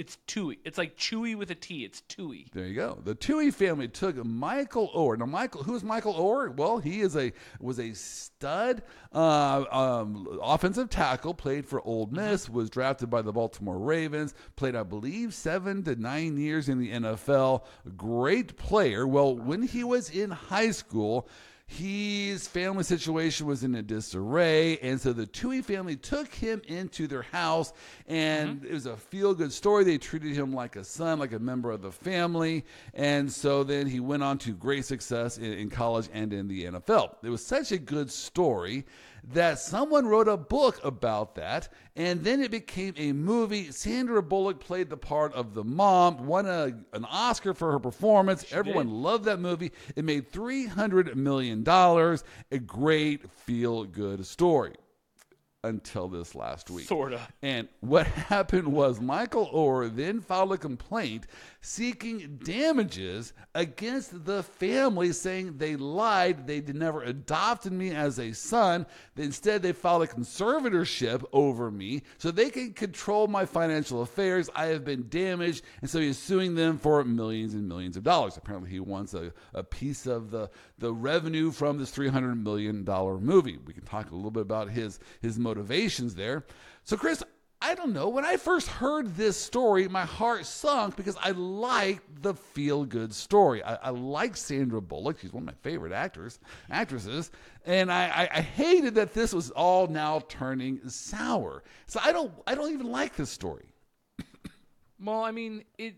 It's 0.00 0.16
Tuohy. 0.26 0.56
It's 0.64 0.78
like 0.78 0.96
Chewy 0.96 1.36
with 1.36 1.50
a 1.50 1.54
T. 1.54 1.84
It's 1.84 2.00
Tuohy. 2.08 2.50
There 2.52 2.64
you 2.64 2.74
go. 2.74 2.98
The 3.04 3.14
Tuohy 3.14 3.52
family 3.52 3.86
took 3.86 4.16
Michael 4.24 4.90
Oher. 4.96 5.18
Now, 5.18 5.26
Michael, 5.26 5.62
who 5.62 5.74
is 5.74 5.84
Michael 5.84 6.14
Oher? 6.14 6.56
Well, 6.56 6.78
he 6.78 7.02
is 7.02 7.18
a 7.18 7.34
was 7.60 7.78
a 7.78 7.92
stud 7.92 8.82
uh, 9.12 9.64
um, 9.70 10.38
offensive 10.42 10.88
tackle. 10.88 11.34
Played 11.34 11.66
for 11.66 11.82
Ole 11.86 12.06
Miss. 12.06 12.48
Was 12.48 12.70
drafted 12.70 13.10
by 13.10 13.20
the 13.20 13.30
Baltimore 13.30 13.78
Ravens. 13.78 14.32
Played, 14.56 14.74
I 14.74 14.84
believe, 14.84 15.34
seven 15.34 15.82
to 15.82 15.94
nine 15.96 16.38
years 16.38 16.70
in 16.70 16.78
the 16.78 16.92
NFL. 16.92 17.66
Great 17.94 18.56
player. 18.56 19.06
Well, 19.06 19.36
when 19.36 19.60
he 19.60 19.84
was 19.84 20.08
in 20.08 20.30
high 20.30 20.70
school. 20.70 21.28
His 21.72 22.48
family 22.48 22.82
situation 22.82 23.46
was 23.46 23.62
in 23.62 23.76
a 23.76 23.82
disarray, 23.82 24.78
and 24.78 25.00
so 25.00 25.12
the 25.12 25.24
Tuohy 25.24 25.64
family 25.64 25.94
took 25.94 26.34
him 26.34 26.60
into 26.66 27.06
their 27.06 27.22
house, 27.22 27.72
and 28.08 28.56
mm-hmm. 28.56 28.66
it 28.66 28.72
was 28.72 28.86
a 28.86 28.96
feel 28.96 29.34
good 29.34 29.52
story. 29.52 29.84
They 29.84 29.96
treated 29.96 30.32
him 30.32 30.52
like 30.52 30.74
a 30.74 30.82
son, 30.82 31.20
like 31.20 31.32
a 31.32 31.38
member 31.38 31.70
of 31.70 31.80
the 31.80 31.92
family, 31.92 32.64
and 32.92 33.32
so 33.32 33.62
then 33.62 33.86
he 33.86 34.00
went 34.00 34.24
on 34.24 34.36
to 34.38 34.52
great 34.52 34.84
success 34.84 35.38
in, 35.38 35.52
in 35.52 35.70
college 35.70 36.08
and 36.12 36.32
in 36.32 36.48
the 36.48 36.64
NFL. 36.64 37.14
It 37.22 37.30
was 37.30 37.46
such 37.46 37.70
a 37.70 37.78
good 37.78 38.10
story 38.10 38.84
that 39.32 39.58
someone 39.58 40.06
wrote 40.06 40.28
a 40.28 40.36
book 40.36 40.80
about 40.84 41.34
that, 41.36 41.68
and 41.96 42.22
then 42.22 42.42
it 42.42 42.50
became 42.50 42.94
a 42.96 43.12
movie. 43.12 43.70
Sandra 43.70 44.22
Bullock 44.22 44.60
played 44.60 44.90
the 44.90 44.96
part 44.96 45.32
of 45.34 45.54
the 45.54 45.64
mom, 45.64 46.26
won 46.26 46.46
a, 46.46 46.72
an 46.92 47.04
Oscar 47.04 47.54
for 47.54 47.72
her 47.72 47.78
performance. 47.78 48.52
Everyone 48.52 48.88
loved 48.88 49.24
that 49.26 49.40
movie. 49.40 49.72
It 49.96 50.04
made 50.04 50.30
$300 50.30 51.14
million. 51.14 51.64
A 51.68 52.58
great 52.58 53.30
feel 53.30 53.84
good 53.84 54.26
story 54.26 54.74
until 55.64 56.08
this 56.08 56.34
last 56.34 56.70
week. 56.70 56.86
Sorta. 56.86 57.20
And 57.42 57.68
what 57.80 58.06
happened 58.06 58.68
was 58.68 59.00
Michael 59.00 59.50
Oher 59.52 59.94
then 59.94 60.20
filed 60.20 60.52
a 60.52 60.58
complaint 60.58 61.26
seeking 61.60 62.38
damages 62.42 63.34
against 63.54 64.24
the 64.24 64.42
family, 64.42 65.12
saying 65.12 65.58
they 65.58 65.76
lied. 65.76 66.46
They 66.46 66.60
never 66.60 67.02
adopted 67.02 67.72
me 67.72 67.90
as 67.90 68.18
a 68.18 68.32
son. 68.32 68.86
Instead, 69.16 69.62
they 69.62 69.72
filed 69.72 70.02
a 70.02 70.06
conservatorship 70.06 71.24
over 71.32 71.70
me 71.70 72.02
so 72.18 72.30
they 72.30 72.50
can 72.50 72.72
control 72.72 73.28
my 73.28 73.44
financial 73.44 74.02
affairs. 74.02 74.48
I 74.54 74.66
have 74.66 74.84
been 74.84 75.08
damaged. 75.08 75.64
And 75.82 75.90
so 75.90 76.00
he's 76.00 76.18
suing 76.18 76.54
them 76.54 76.78
for 76.78 77.04
millions 77.04 77.54
and 77.54 77.68
millions 77.68 77.96
of 77.96 78.02
dollars. 78.02 78.36
Apparently, 78.36 78.70
he 78.70 78.80
wants 78.80 79.12
a, 79.12 79.32
a 79.52 79.62
piece 79.62 80.06
of 80.06 80.30
the, 80.30 80.48
the 80.78 80.92
revenue 80.92 81.50
from 81.50 81.76
this 81.76 81.90
$300 81.90 82.42
million 82.42 82.84
movie. 83.22 83.58
We 83.66 83.74
can 83.74 83.84
talk 83.84 84.10
a 84.10 84.14
little 84.14 84.30
bit 84.30 84.42
about 84.42 84.70
his, 84.70 84.98
his 85.20 85.38
motivations 85.50 86.14
there. 86.14 86.44
So, 86.84 86.96
Chris, 86.96 87.22
I 87.62 87.74
don't 87.74 87.92
know. 87.92 88.08
When 88.08 88.24
I 88.24 88.36
first 88.36 88.68
heard 88.68 89.16
this 89.16 89.36
story, 89.36 89.86
my 89.88 90.06
heart 90.06 90.46
sunk 90.46 90.96
because 90.96 91.16
I 91.20 91.32
liked 91.32 92.22
the 92.22 92.34
feel 92.34 92.84
good 92.84 93.12
story. 93.12 93.62
I, 93.62 93.74
I 93.74 93.90
like 93.90 94.36
Sandra 94.36 94.80
Bullock. 94.80 95.18
She's 95.18 95.32
one 95.32 95.42
of 95.42 95.46
my 95.46 95.60
favorite 95.62 95.92
actors, 95.92 96.38
actresses. 96.70 97.30
And 97.66 97.92
I, 97.92 98.04
I, 98.08 98.38
I 98.38 98.40
hated 98.40 98.94
that 98.94 99.12
this 99.12 99.34
was 99.34 99.50
all 99.50 99.88
now 99.88 100.22
turning 100.28 100.80
sour. 100.88 101.62
So 101.86 102.00
I 102.02 102.12
don't 102.12 102.32
I 102.46 102.54
don't 102.54 102.72
even 102.72 102.90
like 102.90 103.14
this 103.16 103.30
story. 103.30 103.66
Well, 105.02 105.22
I 105.22 105.30
mean, 105.30 105.64
it. 105.78 105.94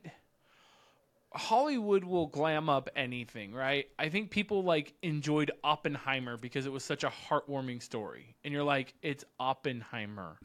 Hollywood 1.34 2.04
will 2.04 2.26
glam 2.26 2.68
up 2.68 2.88
anything, 2.94 3.52
right? 3.52 3.86
I 3.98 4.08
think 4.08 4.30
people 4.30 4.64
like 4.64 4.94
enjoyed 5.02 5.50
Oppenheimer 5.64 6.36
because 6.36 6.66
it 6.66 6.72
was 6.72 6.84
such 6.84 7.04
a 7.04 7.12
heartwarming 7.28 7.82
story, 7.82 8.34
and 8.44 8.52
you're 8.52 8.64
like, 8.64 8.94
it's 9.02 9.24
Oppenheimer, 9.40 10.38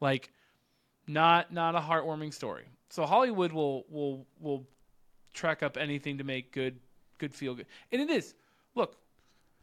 like, 0.00 0.30
not 1.06 1.52
not 1.52 1.74
a 1.74 1.80
heartwarming 1.80 2.32
story. 2.32 2.64
So 2.90 3.04
Hollywood 3.04 3.52
will 3.52 3.84
will 3.88 4.26
will 4.40 4.66
track 5.34 5.62
up 5.62 5.76
anything 5.76 6.18
to 6.18 6.24
make 6.24 6.52
good 6.52 6.78
good 7.18 7.34
feel 7.34 7.54
good, 7.54 7.66
and 7.92 8.00
it 8.00 8.10
is. 8.10 8.34
Look, 8.74 8.96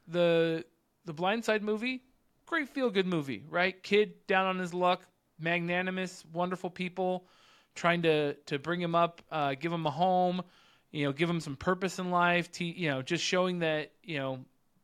the 0.08 0.66
the 1.06 1.14
Blind 1.14 1.46
Side 1.46 1.64
movie, 1.64 2.04
great 2.46 2.70
feel 2.70 2.90
good 2.90 3.08
movie, 3.08 3.44
right? 3.50 3.82
Kid 3.84 4.26
down 4.28 4.46
on 4.46 4.60
his 4.60 4.74
luck, 4.74 5.06
magnanimous, 5.40 6.24
wonderful 6.32 6.70
people 6.70 7.28
trying 7.76 8.04
to 8.04 8.34
to 8.46 8.60
bring 8.60 8.82
him 8.82 8.96
up, 8.96 9.22
uh, 9.32 9.56
give 9.56 9.72
him 9.72 9.86
a 9.86 9.92
home, 9.92 10.44
you 10.92 11.06
know, 11.06 11.12
give 11.12 11.30
him 11.30 11.40
some 11.40 11.56
purpose 11.56 12.00
in 12.00 12.12
life. 12.12 12.52
To, 12.54 12.66
you 12.66 12.90
know, 12.90 13.02
just 13.02 13.24
showing 13.24 13.60
that 13.60 13.92
you 14.04 14.18
know 14.18 14.40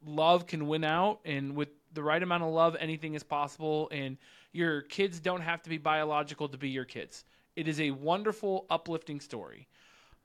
love 0.05 0.47
can 0.47 0.67
win 0.67 0.83
out, 0.83 1.19
and 1.25 1.55
with 1.55 1.69
the 1.93 2.03
right 2.03 2.21
amount 2.21 2.43
of 2.43 2.49
love, 2.49 2.75
anything 2.79 3.15
is 3.15 3.23
possible. 3.23 3.89
And 3.91 4.17
your 4.51 4.81
kids 4.81 5.19
don't 5.19 5.41
have 5.41 5.61
to 5.63 5.69
be 5.69 5.77
biological 5.77 6.49
to 6.49 6.57
be 6.57 6.69
your 6.69 6.85
kids. 6.85 7.25
It 7.55 7.67
is 7.67 7.79
a 7.81 7.91
wonderful, 7.91 8.65
uplifting 8.69 9.19
story. 9.19 9.67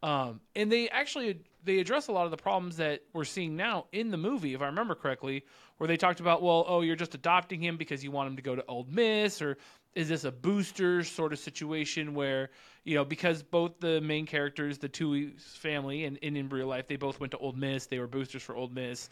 Um, 0.04 0.40
and 0.54 0.70
they 0.70 0.90
actually 0.90 1.40
they 1.64 1.78
address 1.78 2.08
a 2.08 2.12
lot 2.12 2.26
of 2.26 2.30
the 2.30 2.36
problems 2.36 2.76
that 2.76 3.00
we're 3.14 3.24
seeing 3.24 3.56
now 3.56 3.86
in 3.92 4.10
the 4.10 4.18
movie, 4.18 4.52
if 4.52 4.60
I 4.60 4.66
remember 4.66 4.94
correctly, 4.94 5.44
where 5.78 5.88
they 5.88 5.96
talked 5.96 6.20
about, 6.20 6.42
well, 6.42 6.66
oh, 6.68 6.82
you're 6.82 6.94
just 6.94 7.14
adopting 7.14 7.58
him 7.62 7.78
because 7.78 8.04
you 8.04 8.10
want 8.10 8.28
him 8.28 8.36
to 8.36 8.42
go 8.42 8.54
to 8.54 8.62
Ole 8.66 8.86
Miss, 8.90 9.40
or 9.40 9.56
is 9.94 10.10
this 10.10 10.24
a 10.24 10.30
booster 10.30 11.02
sort 11.04 11.32
of 11.32 11.38
situation 11.38 12.14
where 12.14 12.50
you 12.84 12.94
know 12.94 13.02
because 13.02 13.42
both 13.42 13.80
the 13.80 13.98
main 14.02 14.26
characters, 14.26 14.76
the 14.76 14.90
two 14.90 15.30
family, 15.38 16.04
and, 16.04 16.18
and 16.22 16.36
in 16.36 16.50
real 16.50 16.66
life 16.66 16.86
they 16.86 16.96
both 16.96 17.18
went 17.18 17.30
to 17.30 17.38
Ole 17.38 17.54
Miss, 17.54 17.86
they 17.86 17.98
were 17.98 18.06
boosters 18.06 18.42
for 18.42 18.54
Ole 18.54 18.68
Miss. 18.68 19.08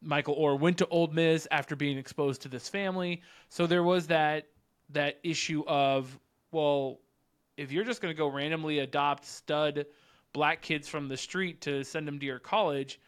Michael 0.00 0.36
Oher 0.36 0.58
went 0.58 0.78
to 0.78 0.86
Ole 0.90 1.08
Miss 1.08 1.48
after 1.50 1.74
being 1.74 1.98
exposed 1.98 2.40
to 2.42 2.48
this 2.48 2.68
family, 2.68 3.20
so 3.48 3.66
there 3.66 3.82
was 3.82 4.06
that 4.06 4.46
that 4.90 5.18
issue 5.24 5.64
of 5.66 6.16
well, 6.52 7.00
if 7.56 7.72
you're 7.72 7.84
just 7.84 8.00
going 8.00 8.14
to 8.14 8.18
go 8.18 8.28
randomly 8.28 8.78
adopt 8.78 9.24
stud 9.24 9.86
black 10.32 10.62
kids 10.62 10.88
from 10.88 11.08
the 11.08 11.16
street 11.16 11.60
to 11.62 11.84
send 11.84 12.06
them 12.06 12.18
to 12.18 12.26
your 12.26 12.38
college, 12.38 13.00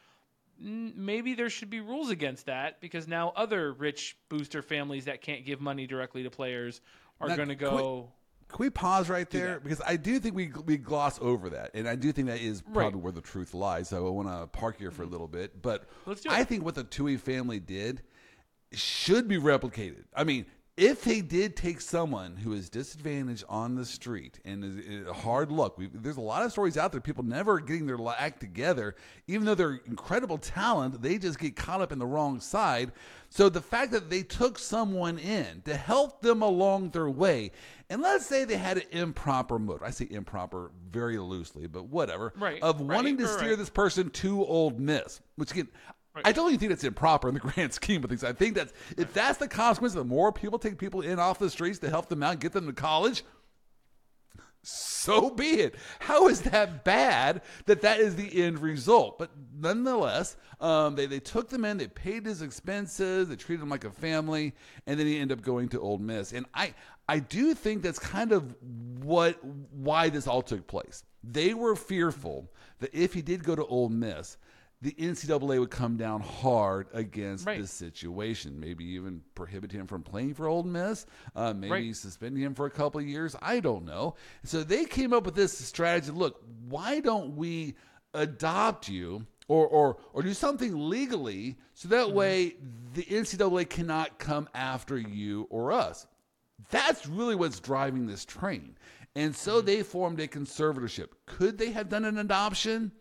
maybe 0.58 1.34
there 1.34 1.50
should 1.50 1.70
be 1.70 1.80
rules 1.80 2.10
against 2.10 2.46
that 2.46 2.80
because 2.80 3.08
now 3.08 3.32
other 3.36 3.72
rich 3.72 4.16
booster 4.28 4.62
families 4.62 5.06
that 5.06 5.20
can't 5.20 5.44
give 5.44 5.60
money 5.60 5.86
directly 5.86 6.22
to 6.22 6.30
players 6.30 6.80
are 7.20 7.28
going 7.36 7.48
to 7.48 7.56
can 7.56 7.72
we- 7.74 7.78
go. 7.80 8.12
Can 8.48 8.58
we 8.58 8.68
pause 8.68 9.08
right 9.08 9.30
there 9.30 9.60
because 9.60 9.80
I 9.80 9.96
do 9.96 10.18
think 10.18 10.34
we 10.34 10.52
we 10.66 10.76
gloss 10.76 11.18
over 11.22 11.48
that, 11.50 11.70
and 11.72 11.88
I 11.88 11.94
do 11.94 12.12
think 12.12 12.28
that 12.28 12.38
is 12.38 12.60
probably 12.60 12.96
Right. 12.96 12.96
where 12.96 13.12
the 13.12 13.22
truth 13.22 13.54
lies. 13.54 13.88
So 13.88 14.06
I 14.06 14.10
want 14.10 14.28
to 14.28 14.46
park 14.48 14.76
here 14.78 14.90
for 14.90 15.00
a 15.00 15.04
mm-hmm. 15.06 15.12
little 15.12 15.26
bit, 15.26 15.62
but 15.62 15.88
Let's 16.04 16.20
do 16.20 16.28
I 16.30 16.44
think 16.44 16.62
what 16.62 16.74
the 16.74 16.84
Tuohy 16.84 17.18
family 17.18 17.60
did 17.60 18.02
should 18.72 19.26
be 19.26 19.38
replicated. 19.38 20.04
I 20.14 20.24
mean, 20.24 20.44
if 20.76 21.04
they 21.04 21.20
did 21.20 21.54
take 21.54 21.82
someone 21.82 22.34
who 22.34 22.54
is 22.54 22.70
disadvantaged 22.70 23.44
on 23.46 23.74
the 23.74 23.84
street 23.84 24.40
and 24.46 24.64
is, 24.64 24.76
is 24.76 25.08
hard 25.08 25.52
luck, 25.52 25.76
we, 25.76 25.88
there's 25.92 26.16
a 26.16 26.22
lot 26.22 26.42
of 26.42 26.50
stories 26.50 26.78
out 26.78 26.92
there. 26.92 27.00
People 27.00 27.24
never 27.24 27.60
getting 27.60 27.86
their 27.86 27.98
act 28.18 28.40
together, 28.40 28.96
even 29.26 29.44
though 29.44 29.54
they're 29.54 29.80
incredible 29.86 30.38
talent, 30.38 31.02
they 31.02 31.18
just 31.18 31.38
get 31.38 31.56
caught 31.56 31.82
up 31.82 31.92
in 31.92 31.98
the 31.98 32.06
wrong 32.06 32.40
side. 32.40 32.90
So 33.28 33.50
the 33.50 33.60
fact 33.60 33.92
that 33.92 34.08
they 34.08 34.22
took 34.22 34.58
someone 34.58 35.18
in 35.18 35.60
to 35.66 35.76
help 35.76 36.22
them 36.22 36.40
along 36.40 36.90
their 36.90 37.10
way, 37.10 37.50
and 37.90 38.00
let's 38.00 38.24
say 38.24 38.44
they 38.44 38.56
had 38.56 38.78
an 38.78 38.84
improper 38.92 39.58
motive. 39.58 39.82
I 39.82 39.90
say 39.90 40.06
improper 40.10 40.70
very 40.90 41.18
loosely, 41.18 41.66
but 41.66 41.84
whatever. 41.88 42.32
Right, 42.38 42.62
Of 42.62 42.80
right, 42.80 42.96
wanting 42.96 43.18
to 43.18 43.28
steer 43.28 43.50
right. 43.50 43.58
this 43.58 43.70
person 43.70 44.08
to 44.08 44.42
Ole 44.44 44.70
Miss, 44.70 45.20
which 45.36 45.52
again, 45.52 45.68
I 46.24 46.32
don't 46.32 46.48
even 46.48 46.58
think 46.60 46.70
that's 46.70 46.84
improper 46.84 47.28
in 47.28 47.34
the 47.34 47.40
grand 47.54 47.72
scheme 47.72 48.04
of 48.04 48.10
things. 48.10 48.24
I 48.24 48.32
think 48.32 48.54
that's 48.54 48.72
if 48.96 49.12
that's 49.12 49.38
the 49.38 49.48
consequence, 49.48 49.94
the 49.94 50.04
more 50.04 50.32
people 50.32 50.58
take 50.58 50.78
people 50.78 51.00
in 51.00 51.18
off 51.18 51.38
the 51.38 51.50
streets 51.50 51.78
to 51.80 51.90
help 51.90 52.08
them 52.08 52.22
out, 52.22 52.40
get 52.40 52.52
them 52.52 52.66
to 52.66 52.72
college. 52.72 53.24
So 54.64 55.30
be 55.30 55.54
it. 55.54 55.74
How 55.98 56.28
is 56.28 56.42
that 56.42 56.84
bad 56.84 57.42
that 57.66 57.80
that 57.80 57.98
is 57.98 58.14
the 58.14 58.44
end 58.44 58.60
result? 58.60 59.18
But 59.18 59.30
nonetheless, 59.58 60.36
um, 60.60 60.94
they, 60.94 61.06
they 61.06 61.18
took 61.18 61.48
them 61.48 61.64
in, 61.64 61.78
they 61.78 61.88
paid 61.88 62.24
his 62.24 62.42
expenses, 62.42 63.28
they 63.28 63.34
treated 63.34 63.62
him 63.62 63.70
like 63.70 63.84
a 63.84 63.90
family, 63.90 64.54
and 64.86 65.00
then 65.00 65.06
he 65.08 65.18
ended 65.18 65.38
up 65.38 65.44
going 65.44 65.68
to 65.70 65.80
Ole 65.80 65.98
Miss. 65.98 66.32
And 66.32 66.46
I 66.54 66.74
I 67.08 67.18
do 67.18 67.54
think 67.54 67.82
that's 67.82 67.98
kind 67.98 68.30
of 68.30 68.54
what 69.02 69.42
why 69.44 70.08
this 70.08 70.28
all 70.28 70.42
took 70.42 70.68
place. 70.68 71.02
They 71.24 71.54
were 71.54 71.74
fearful 71.74 72.52
that 72.78 72.94
if 72.94 73.14
he 73.14 73.22
did 73.22 73.42
go 73.42 73.56
to 73.56 73.66
Ole 73.66 73.88
Miss, 73.88 74.36
the 74.82 74.92
NCAA 74.98 75.58
would 75.60 75.70
come 75.70 75.96
down 75.96 76.20
hard 76.20 76.88
against 76.92 77.46
Right. 77.46 77.60
this 77.60 77.70
situation. 77.70 78.58
Maybe 78.60 78.84
even 78.84 79.22
prohibit 79.34 79.70
him 79.72 79.86
from 79.86 80.02
playing 80.02 80.34
for 80.34 80.46
Ole 80.48 80.64
Miss. 80.64 81.06
Uh, 81.36 81.54
maybe 81.54 81.70
Right. 81.70 81.96
suspend 81.96 82.36
him 82.36 82.54
for 82.54 82.66
a 82.66 82.70
couple 82.70 83.00
of 83.00 83.06
years. 83.06 83.34
I 83.40 83.60
don't 83.60 83.84
know. 83.84 84.16
So 84.42 84.62
they 84.64 84.84
came 84.84 85.12
up 85.12 85.24
with 85.24 85.36
this 85.36 85.56
strategy. 85.56 86.10
Look, 86.10 86.42
why 86.68 86.98
don't 87.00 87.36
we 87.36 87.74
adopt 88.12 88.88
you? 88.88 89.26
Or, 89.48 89.66
or, 89.66 89.96
or 90.12 90.22
do 90.22 90.32
something 90.34 90.88
legally 90.88 91.58
so 91.74 91.88
that 91.88 92.06
Mm-hmm. 92.06 92.14
way 92.16 92.56
the 92.94 93.02
NCAA 93.02 93.64
cannot 93.68 94.18
come 94.18 94.48
after 94.54 94.96
you 94.96 95.46
or 95.50 95.72
us. 95.72 96.06
That's 96.70 97.06
really 97.06 97.34
what's 97.34 97.60
driving 97.60 98.06
this 98.06 98.24
train. 98.24 98.76
And 99.14 99.34
so 99.36 99.56
Mm-hmm. 99.58 99.66
they 99.66 99.82
formed 99.82 100.20
a 100.20 100.28
conservatorship. 100.28 101.08
Could 101.26 101.58
they 101.58 101.70
have 101.72 101.88
done 101.88 102.04
an 102.04 102.18
adoption? 102.18 102.92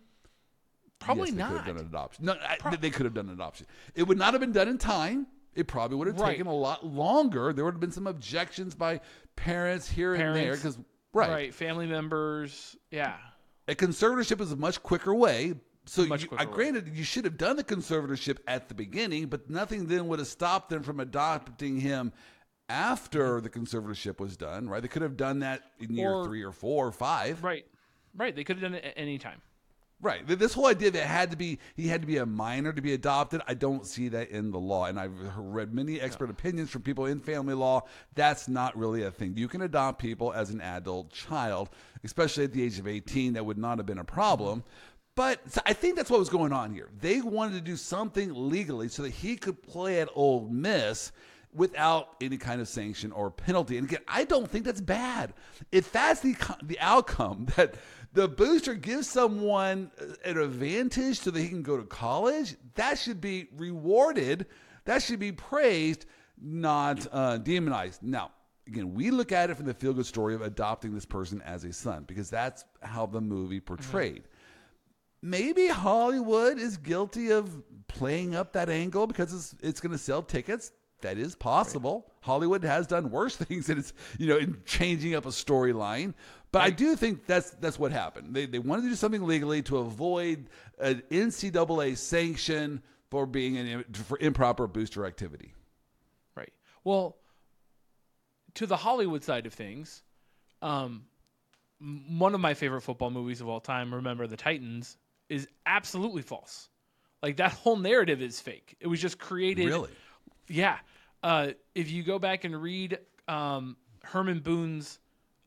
Probably 1.01 1.29
Yes, 1.31 1.37
they 1.37 1.43
Could 1.43 1.49
not. 1.53 1.57
have 1.57 1.65
done 1.65 1.77
an 1.77 1.85
adoption. 1.87 2.25
No, 2.25 2.33
I, 2.63 2.75
they 2.77 2.89
could 2.89 3.05
have 3.05 3.13
done 3.13 3.27
an 3.27 3.33
adoption. 3.33 3.65
It 3.95 4.03
would 4.03 4.17
not 4.17 4.33
have 4.33 4.39
been 4.41 4.51
done 4.53 4.67
in 4.69 4.77
time. 4.77 5.27
It 5.53 5.67
probably 5.67 5.97
would 5.97 6.07
have 6.07 6.19
Right. 6.19 6.31
taken 6.31 6.47
a 6.47 6.53
lot 6.53 6.85
longer. 6.85 7.51
There 7.51 7.65
would 7.65 7.73
have 7.73 7.81
been 7.81 7.91
some 7.91 8.07
objections 8.07 8.73
by 8.75 9.01
parents 9.35 9.89
here 9.89 10.13
and 10.13 10.35
there 10.35 10.53
because 10.55 10.77
right. 11.13 11.29
Right. 11.29 11.53
Family 11.53 11.87
members. 11.87 12.75
Yeah. 12.89 13.17
a 13.67 13.75
conservatorship 13.75 14.39
is 14.41 14.51
a 14.51 14.55
much 14.55 14.81
quicker 14.83 15.13
way. 15.13 15.55
So, 15.85 16.03
you, 16.03 16.07
quicker 16.09 16.35
I, 16.37 16.45
way. 16.45 16.51
granted, 16.51 16.91
you 16.95 17.03
should 17.03 17.25
have 17.25 17.37
done 17.37 17.55
the 17.57 17.63
conservatorship 17.63 18.37
at 18.47 18.67
the 18.69 18.75
beginning, 18.75 19.27
but 19.27 19.49
nothing 19.49 19.87
then 19.87 20.07
would 20.07 20.19
have 20.19 20.27
stopped 20.27 20.69
them 20.69 20.83
from 20.83 20.99
adopting 20.99 21.79
him 21.79 22.13
after 22.69 23.41
the 23.41 23.49
conservatorship 23.49 24.19
was 24.19 24.37
done. 24.37 24.69
Right? 24.69 24.81
They 24.81 24.87
could 24.87 25.01
have 25.01 25.17
done 25.17 25.39
that 25.39 25.63
in 25.79 25.95
year 25.95 26.11
Or- 26.11 26.25
three 26.25 26.43
or 26.43 26.51
four 26.51 26.87
or 26.87 26.91
five. 26.91 27.43
Right. 27.43 27.65
Right. 28.15 28.35
They 28.35 28.43
could 28.43 28.57
have 28.57 28.61
done 28.63 28.75
it 28.75 28.83
at 28.85 28.93
any 28.95 29.17
time. 29.17 29.41
Right. 30.01 30.25
This 30.25 30.53
whole 30.53 30.65
idea 30.65 30.89
that 30.89 31.03
it 31.03 31.07
had 31.07 31.29
to 31.29 31.37
be 31.37 31.59
he 31.75 31.87
had 31.87 32.01
to 32.01 32.07
be 32.07 32.17
a 32.17 32.25
minor 32.25 32.73
to 32.73 32.81
be 32.81 32.93
adopted, 32.93 33.41
I 33.47 33.53
don't 33.53 33.85
see 33.85 34.09
that 34.09 34.29
in 34.29 34.51
the 34.51 34.59
law. 34.59 34.85
And 34.85 34.99
I've 34.99 35.13
read 35.37 35.73
many 35.73 36.01
expert 36.01 36.31
opinions 36.31 36.71
from 36.71 36.81
people 36.81 37.05
in 37.05 37.19
family 37.19 37.53
law. 37.53 37.83
That's 38.15 38.47
not 38.47 38.75
really 38.75 39.03
a 39.03 39.11
thing. 39.11 39.37
You 39.37 39.47
can 39.47 39.61
adopt 39.61 40.01
people 40.01 40.33
as 40.33 40.49
an 40.49 40.59
adult 40.59 41.11
child, 41.11 41.69
especially 42.03 42.45
at 42.45 42.51
the 42.51 42.63
age 42.63 42.79
of 42.79 42.87
18. 42.87 43.33
That 43.33 43.45
would 43.45 43.59
not 43.59 43.77
have 43.77 43.85
been 43.85 43.99
a 43.99 44.03
problem. 44.03 44.61
Mm-hmm. 44.61 44.69
But 45.13 45.51
so 45.51 45.61
I 45.65 45.73
think 45.73 45.97
that's 45.97 46.09
what 46.09 46.19
was 46.19 46.29
going 46.29 46.53
on 46.53 46.73
here. 46.73 46.89
They 46.99 47.21
wanted 47.21 47.53
to 47.53 47.61
do 47.61 47.75
something 47.75 48.31
legally 48.33 48.87
so 48.87 49.03
that 49.03 49.09
he 49.09 49.35
could 49.35 49.61
play 49.61 50.01
at 50.01 50.09
Ole 50.15 50.47
Miss 50.49 51.11
without 51.53 52.15
any 52.21 52.37
kind 52.37 52.61
of 52.61 52.67
sanction 52.67 53.11
or 53.11 53.29
penalty. 53.29 53.77
And 53.77 53.87
again, 53.87 54.01
I 54.07 54.23
don't 54.23 54.49
think 54.49 54.65
that's 54.65 54.81
bad. 54.81 55.33
If 55.71 55.91
that's 55.91 56.21
the 56.21 56.35
the 56.63 56.79
outcome 56.79 57.47
that 57.55 57.75
the 58.13 58.27
booster 58.27 58.73
gives 58.73 59.09
someone 59.09 59.91
an 60.25 60.37
advantage 60.37 61.19
so 61.19 61.31
that 61.31 61.39
he 61.39 61.47
can 61.49 61.63
go 61.63 61.77
to 61.77 61.83
college, 61.83 62.55
that 62.75 62.97
should 62.97 63.21
be 63.21 63.47
rewarded. 63.55 64.47
That 64.85 65.01
should 65.01 65.19
be 65.19 65.31
praised, 65.31 66.05
not 66.41 67.07
uh, 67.11 67.37
demonized. 67.37 68.03
Now, 68.03 68.31
again, 68.67 68.93
we 68.93 69.11
look 69.11 69.31
at 69.31 69.49
it 69.49 69.55
from 69.55 69.65
the 69.65 69.73
feel 69.73 69.93
good 69.93 70.05
story 70.05 70.35
of 70.35 70.41
adopting 70.41 70.93
this 70.93 71.05
person 71.05 71.41
as 71.43 71.63
a 71.63 71.71
son 71.71 72.03
because 72.07 72.29
that's 72.29 72.65
how 72.81 73.05
the 73.05 73.21
movie 73.21 73.59
portrayed 73.59 74.23
maybe 75.21 75.67
Hollywood 75.67 76.57
is 76.57 76.77
guilty 76.77 77.31
of 77.31 77.61
playing 77.87 78.35
up 78.35 78.53
that 78.53 78.69
angle 78.69 79.07
because 79.07 79.33
it's 79.33 79.55
it's 79.61 79.81
going 79.81 79.91
to 79.91 79.97
sell 79.97 80.21
tickets. 80.21 80.71
That 81.01 81.17
is 81.17 81.35
possible. 81.35 82.11
Hollywood 82.21 82.63
has 82.63 82.87
done 82.87 83.11
worse 83.11 83.35
things 83.37 83.69
it's 83.69 83.93
you 84.17 84.27
know 84.27 84.37
in 84.37 84.61
changing 84.65 85.15
up 85.15 85.25
a 85.25 85.29
storyline. 85.29 86.13
But 86.51 86.63
I 86.63 86.69
do 86.69 86.95
think 86.95 87.25
that's 87.25 87.51
that's 87.51 87.79
what 87.79 87.91
happened. 87.91 88.35
They 88.35 88.45
they 88.45 88.59
wanted 88.59 88.83
to 88.83 88.89
do 88.89 88.95
something 88.95 89.23
legally 89.23 89.61
to 89.63 89.77
avoid 89.77 90.49
an 90.79 91.01
NCAA 91.09 91.97
sanction 91.97 92.81
for 93.09 93.25
being 93.25 93.57
an 93.57 93.85
for 93.93 94.17
improper 94.19 94.67
booster 94.67 95.05
activity. 95.05 95.53
Right. 96.35 96.51
Well, 96.83 97.17
to 98.55 98.65
the 98.65 98.75
Hollywood 98.75 99.23
side 99.23 99.45
of 99.45 99.53
things, 99.53 100.03
um, 100.61 101.05
one 101.79 102.35
of 102.35 102.41
my 102.41 102.53
favorite 102.53 102.81
football 102.81 103.09
movies 103.11 103.41
of 103.41 103.47
all 103.47 103.59
time, 103.59 103.93
Remember 103.93 104.27
the 104.27 104.37
Titans, 104.37 104.97
is 105.29 105.47
absolutely 105.65 106.21
false. 106.21 106.69
Like 107.23 107.37
that 107.37 107.53
whole 107.53 107.77
narrative 107.77 108.21
is 108.21 108.39
fake. 108.39 108.75
It 108.79 108.87
was 108.87 109.01
just 109.01 109.19
created. 109.19 109.67
Really? 109.67 109.91
Yeah. 110.47 110.77
Uh, 111.23 111.49
if 111.75 111.91
you 111.91 112.03
go 112.03 112.19
back 112.19 112.43
and 112.43 112.61
read 112.61 112.97
um, 113.27 113.77
Herman 114.03 114.39
Boone's 114.39 114.99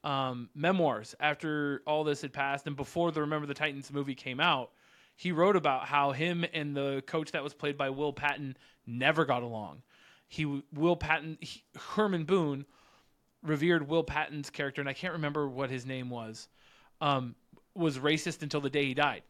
um, 0.04 0.50
memoirs 0.54 1.14
after 1.18 1.82
all 1.86 2.04
this 2.04 2.20
had 2.20 2.32
passed 2.32 2.66
and 2.66 2.76
before 2.76 3.10
the 3.10 3.20
Remember 3.22 3.46
the 3.46 3.54
Titans 3.54 3.92
movie 3.92 4.14
came 4.14 4.40
out, 4.40 4.70
he 5.16 5.32
wrote 5.32 5.56
about 5.56 5.86
how 5.86 6.12
him 6.12 6.44
and 6.52 6.76
the 6.76 7.02
coach 7.06 7.32
that 7.32 7.42
was 7.42 7.54
played 7.54 7.76
by 7.76 7.90
Will 7.90 8.12
Patton 8.12 8.56
never 8.86 9.24
got 9.24 9.42
along. 9.42 9.82
He 10.28 10.62
Will 10.72 10.96
Patton 10.96 11.38
he, 11.40 11.62
Herman 11.76 12.24
Boone 12.24 12.66
revered 13.42 13.88
Will 13.88 14.02
Patton's 14.02 14.50
character, 14.50 14.80
and 14.80 14.88
I 14.88 14.92
can't 14.92 15.12
remember 15.12 15.48
what 15.48 15.70
his 15.70 15.86
name 15.86 16.10
was. 16.10 16.48
Um, 17.00 17.34
was 17.74 17.98
racist 17.98 18.42
until 18.42 18.60
the 18.60 18.70
day 18.70 18.86
he 18.86 18.94
died. 18.94 19.22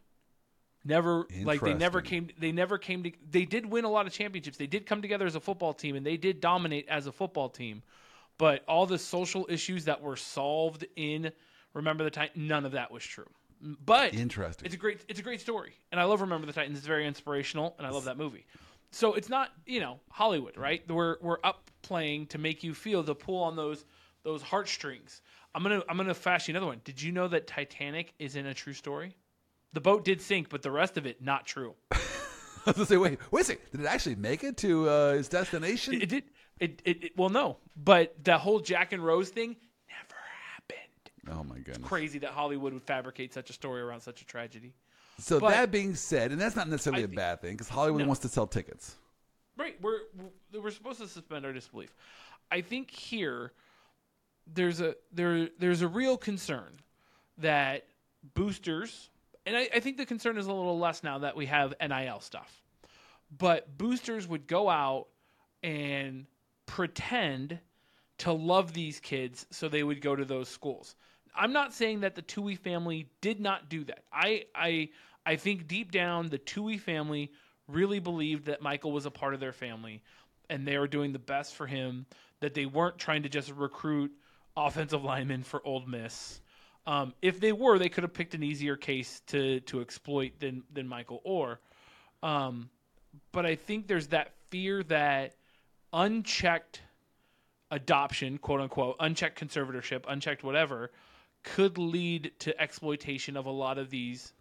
Never 0.87 1.25
like 1.43 1.61
they 1.61 1.73
never 1.73 1.99
came. 2.01 2.29
They 2.37 2.51
never 2.51 2.77
came 2.77 3.03
to. 3.03 3.11
They 3.31 3.45
did 3.45 3.65
win 3.65 3.85
a 3.85 3.89
lot 3.89 4.05
of 4.05 4.13
championships. 4.13 4.57
They 4.57 4.67
did 4.67 4.85
come 4.85 5.01
together 5.01 5.25
as 5.25 5.35
a 5.35 5.39
football 5.39 5.73
team, 5.73 5.95
and 5.95 6.05
they 6.05 6.15
did 6.15 6.39
dominate 6.39 6.87
as 6.87 7.07
a 7.07 7.11
football 7.11 7.49
team. 7.49 7.81
But 8.37 8.63
all 8.67 8.85
the 8.85 8.99
social 8.99 9.47
issues 9.49 9.85
that 9.85 10.01
were 10.01 10.15
solved 10.15 10.85
in 10.95 11.31
Remember 11.73 12.03
the 12.03 12.11
Titans, 12.11 12.47
none 12.47 12.65
of 12.65 12.73
that 12.73 12.91
was 12.91 13.03
true. 13.03 13.27
But 13.61 14.13
Interesting. 14.13 14.65
It's 14.65 14.75
a 14.75 14.77
great. 14.77 15.01
It's 15.07 15.19
a 15.19 15.23
great 15.23 15.41
story, 15.41 15.73
and 15.91 15.99
I 15.99 16.03
love 16.03 16.21
Remember 16.21 16.45
the 16.45 16.53
Titans. 16.53 16.77
It's 16.77 16.87
very 16.87 17.07
inspirational, 17.07 17.73
and 17.79 17.87
I 17.87 17.89
love 17.89 18.05
that 18.05 18.17
movie. 18.17 18.45
So 18.91 19.15
it's 19.15 19.29
not 19.29 19.49
you 19.65 19.79
know 19.79 19.99
Hollywood, 20.11 20.55
right? 20.55 20.87
We're 20.87 21.17
we're 21.19 21.39
up 21.43 21.71
playing 21.81 22.27
to 22.27 22.37
make 22.37 22.63
you 22.63 22.75
feel 22.75 23.01
the 23.01 23.15
pull 23.15 23.43
on 23.43 23.55
those 23.55 23.85
those 24.23 24.43
heartstrings. 24.43 25.21
I'm 25.55 25.63
gonna 25.63 25.81
I'm 25.89 25.97
gonna 25.97 26.13
flash 26.13 26.47
you 26.47 26.51
another 26.51 26.67
one. 26.67 26.81
Did 26.83 27.01
you 27.01 27.11
know 27.11 27.27
that 27.29 27.47
Titanic 27.47 28.13
is 28.19 28.35
in 28.35 28.45
a 28.45 28.53
true 28.53 28.73
story? 28.73 29.15
The 29.75 29.81
boat 29.81 30.05
did 30.05 30.21
sink, 30.21 30.47
but 30.47 30.61
the 30.61 30.71
rest 30.71 30.95
of 30.95 31.05
it 31.05 31.21
not 31.21 31.45
true. 31.45 31.75
I 31.91 31.97
was 32.67 32.75
gonna 32.75 32.85
say, 32.85 32.95
wait, 32.97 33.19
wait 33.29 33.41
a 33.41 33.43
second. 33.43 33.63
Did 33.73 33.81
it 33.81 33.87
actually 33.87 34.15
make 34.15 34.45
it 34.45 34.55
to 34.57 34.89
uh, 34.89 35.09
its 35.19 35.27
destination? 35.27 36.01
It 36.01 36.07
did. 36.07 36.23
It, 36.61 36.81
it, 36.85 37.03
it 37.03 37.17
well 37.17 37.27
no, 37.27 37.57
but 37.75 38.15
the 38.23 38.37
whole 38.37 38.61
Jack 38.61 38.93
and 38.93 39.03
Rose 39.05 39.27
thing 39.27 39.57
never 39.89 40.15
happened. 40.53 41.37
oh 41.37 41.43
my 41.43 41.59
goodness. 41.59 41.85
Crazy 41.85 42.19
that 42.19 42.31
Hollywood 42.31 42.71
would 42.71 42.83
fabricate 42.83 43.33
such 43.33 43.49
a 43.49 43.53
story 43.53 43.81
around 43.81 43.99
such 43.99 44.21
a 44.21 44.25
tragedy. 44.25 44.73
So 45.19 45.41
But- 45.41 45.49
that 45.51 45.71
being 45.71 45.93
said, 45.95 46.31
and 46.31 46.39
that's 46.39 46.55
not 46.55 46.69
necessarily 46.69 47.01
I 47.01 47.05
a 47.05 47.09
bad 47.09 47.41
thing 47.41 47.51
because 47.51 47.67
Hollywood 47.67 48.01
No. 48.03 48.07
wants 48.07 48.21
to 48.21 48.29
sell 48.29 48.47
tickets. 48.47 48.95
Right, 49.57 49.75
we're 49.81 49.99
we're 50.53 50.71
supposed 50.71 51.01
to 51.01 51.07
suspend 51.09 51.45
our 51.45 51.51
disbelief. 51.51 51.93
I 52.49 52.61
think 52.61 52.89
here 52.89 53.51
there's 54.47 54.79
a 54.79 54.95
there 55.11 55.49
there's 55.59 55.81
a 55.81 55.87
real 55.89 56.15
concern 56.15 56.71
that 57.39 57.85
boosters, 58.33 59.09
and 59.45 59.55
I, 59.55 59.69
I 59.73 59.79
think 59.79 59.97
the 59.97 60.05
concern 60.05 60.37
is 60.37 60.47
a 60.47 60.53
little 60.53 60.79
less 60.79 61.03
now 61.03 61.19
that 61.19 61.35
we 61.35 61.45
have 61.47 61.73
NIL 61.81 62.19
stuff, 62.19 62.61
but 63.35 63.77
boosters 63.77 64.27
would 64.27 64.47
go 64.47 64.69
out 64.69 65.07
and 65.63 66.25
pretend 66.65 67.59
to 68.17 68.31
love 68.31 68.73
these 68.73 68.99
kids 68.99 69.45
so 69.51 69.67
they 69.67 69.83
would 69.83 70.01
go 70.01 70.15
to 70.15 70.25
those 70.25 70.47
schools. 70.47 70.95
I'm 71.35 71.51
not 71.51 71.73
saying 71.73 72.01
that 72.01 72.15
the 72.15 72.21
Tuohy 72.21 72.57
family 72.57 73.09
did 73.21 73.39
not 73.39 73.69
do 73.69 73.83
that. 73.85 74.03
I 74.11 74.45
I 74.55 74.89
I 75.25 75.35
think 75.35 75.67
deep 75.67 75.91
down 75.91 76.29
the 76.29 76.39
Tuohy 76.39 76.79
family 76.79 77.31
really 77.67 77.99
believed 77.99 78.45
that 78.45 78.61
Michael 78.61 78.91
was 78.91 79.05
a 79.05 79.11
part 79.11 79.33
of 79.33 79.39
their 79.39 79.51
family 79.51 80.01
and 80.49 80.67
they 80.67 80.77
were 80.77 80.87
doing 80.87 81.11
the 81.11 81.19
best 81.19 81.55
for 81.55 81.65
him, 81.65 82.05
that 82.39 82.53
they 82.53 82.65
weren't 82.65 82.99
trying 82.99 83.23
to 83.23 83.29
just 83.29 83.51
recruit 83.51 84.11
offensive 84.55 85.03
linemen 85.03 85.43
for 85.43 85.65
Ole 85.65 85.85
Miss. 85.85 86.39
Um, 86.87 87.13
if 87.21 87.39
they 87.39 87.51
were, 87.51 87.79
they 87.79 87.89
could 87.89 88.03
have 88.03 88.13
picked 88.13 88.35
an 88.35 88.43
easier 88.43 88.75
case 88.75 89.21
to 89.27 89.59
to 89.61 89.81
exploit 89.81 90.39
than 90.39 90.63
than 90.73 90.87
Michael 90.87 91.21
Oher. 91.25 91.57
Um, 92.21 92.69
but 93.31 93.45
I 93.45 93.55
think 93.55 93.87
there's 93.87 94.07
that 94.07 94.33
fear 94.49 94.83
that 94.83 95.35
unchecked 95.93 96.81
adoption, 97.71 98.37
quote 98.37 98.61
unquote, 98.61 98.95
unchecked 98.99 99.39
conservatorship, 99.39 100.03
unchecked 100.07 100.43
whatever, 100.43 100.91
could 101.43 101.77
lead 101.77 102.31
to 102.39 102.59
exploitation 102.59 103.37
of 103.37 103.45
a 103.45 103.51
lot 103.51 103.77
of 103.77 103.89
these 103.89 104.33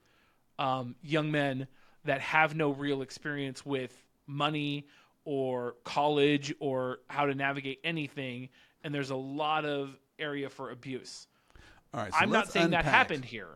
um, 0.59 0.95
young 1.03 1.31
men 1.31 1.67
that 2.05 2.21
have 2.21 2.55
no 2.55 2.71
real 2.71 3.03
experience 3.03 3.65
with 3.65 3.97
money 4.27 4.87
or 5.25 5.75
college 5.85 6.55
or 6.61 6.99
how 7.09 7.27
to 7.27 7.35
navigate 7.35 7.81
anything. 7.85 8.49
And 8.83 8.95
there's 8.95 9.11
a 9.11 9.17
lot 9.17 9.65
of 9.65 9.97
area 10.19 10.51
for 10.51 10.71
abuse. 10.71 11.27
All 11.95 12.01
right. 12.01 12.13
So 12.13 12.19
I'm 12.21 12.31
not 12.31 12.51
saying 12.53 12.71
that 12.71 12.85
happened 12.85 13.25
here. 13.25 13.49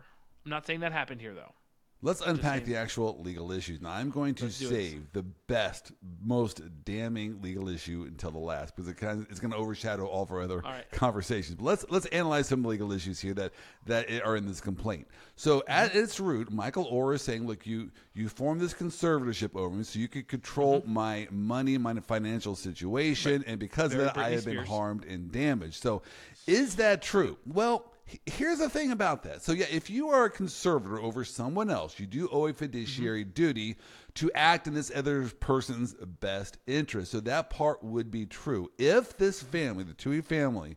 I'm 0.45 0.51
not 0.51 0.67
saying 0.67 0.81
that 0.81 0.93
happened 0.93 1.21
here, 1.21 1.35
though. 1.35 1.53
Let's 2.01 2.21
unpack 2.21 2.65
the 2.65 2.77
actual 2.77 3.21
legal 3.23 3.51
issues. 3.51 3.81
Now, 3.81 3.91
I'm 3.91 4.11
going 4.11 4.37
to 4.37 4.45
Let's 4.45 4.61
it. 4.61 4.69
save 4.69 5.13
the 5.13 5.25
best, 5.25 5.91
most 6.23 6.63
damning 6.85 7.43
legal 7.43 7.69
issue 7.69 8.05
until 8.07 8.31
the 8.31 8.39
last 8.39 8.77
because 8.77 8.89
it 8.89 8.97
kind 8.99 9.21
of, 9.23 9.29
it's 9.31 9.41
going 9.41 9.51
to 9.51 9.57
overshadow 9.57 10.07
all 10.07 10.23
of 10.23 10.31
our 10.31 10.41
other 10.41 10.59
right. 10.59 10.89
conversations. 10.93 11.57
But 11.57 11.65
let's 11.65 11.85
let's 11.91 12.07
analyze 12.07 12.47
some 12.47 12.63
legal 12.65 12.93
issues 12.93 13.19
here 13.19 13.35
that 13.35 13.53
that 13.87 14.09
are 14.25 14.37
in 14.37 14.47
this 14.47 14.61
complaint. 14.61 15.09
So, 15.35 15.65
at 15.67 15.91
Mm-hmm. 15.91 15.99
its 15.99 16.21
root, 16.21 16.53
Michael 16.53 16.87
Oher 16.89 17.17
is 17.17 17.23
saying, 17.23 17.49
"Look, 17.49 17.67
you 17.67 17.91
you 18.15 18.29
formed 18.29 18.61
this 18.61 18.75
conservatorship 18.75 19.57
over 19.57 19.75
me, 19.75 19.83
so 19.83 19.99
you 19.99 20.07
could 20.07 20.29
control 20.29 20.83
Mm-hmm. 20.83 20.93
my 20.95 21.29
money, 21.33 21.79
my 21.79 21.95
financial 21.99 22.55
situation, 22.55 23.43
and 23.49 23.59
because 23.59 23.93
Very 23.93 24.07
of 24.07 24.15
that, 24.15 24.21
I 24.25 24.31
Britney 24.31 24.35
have 24.35 24.45
been 24.45 24.65
harmed 24.65 25.05
and 25.05 25.33
damaged." 25.33 25.83
So, 25.83 26.03
is 26.47 26.77
that 26.77 27.03
true? 27.03 27.39
Well. 27.45 27.91
He- 28.09 28.21
Here's 28.27 28.59
the 28.59 28.71
thing 28.71 28.91
about 28.91 29.23
that. 29.25 29.43
So, 29.43 29.53
yeah, 29.53 29.67
if 29.71 29.91
you 29.91 30.09
are 30.09 30.25
a 30.25 30.31
conservator 30.31 30.99
over 30.99 31.25
someone 31.25 31.69
else, 31.71 32.01
you 32.01 32.07
do 32.07 32.29
owe 32.33 32.47
a 32.47 32.55
fiduciary 32.55 33.23
Mm-hmm. 33.25 33.33
duty 33.35 33.77
to 34.15 34.33
act 34.35 34.67
in 34.67 34.75
this 34.75 34.91
other 34.95 35.29
person's 35.41 35.95
best 35.95 36.57
interest. 36.67 37.13
So, 37.13 37.21
that 37.21 37.51
part 37.51 37.85
would 37.85 38.11
be 38.11 38.25
true. 38.27 38.71
If 38.79 39.17
this 39.19 39.43
family, 39.43 39.85
the 39.85 39.93
Tuohy 39.93 40.25
family, 40.25 40.77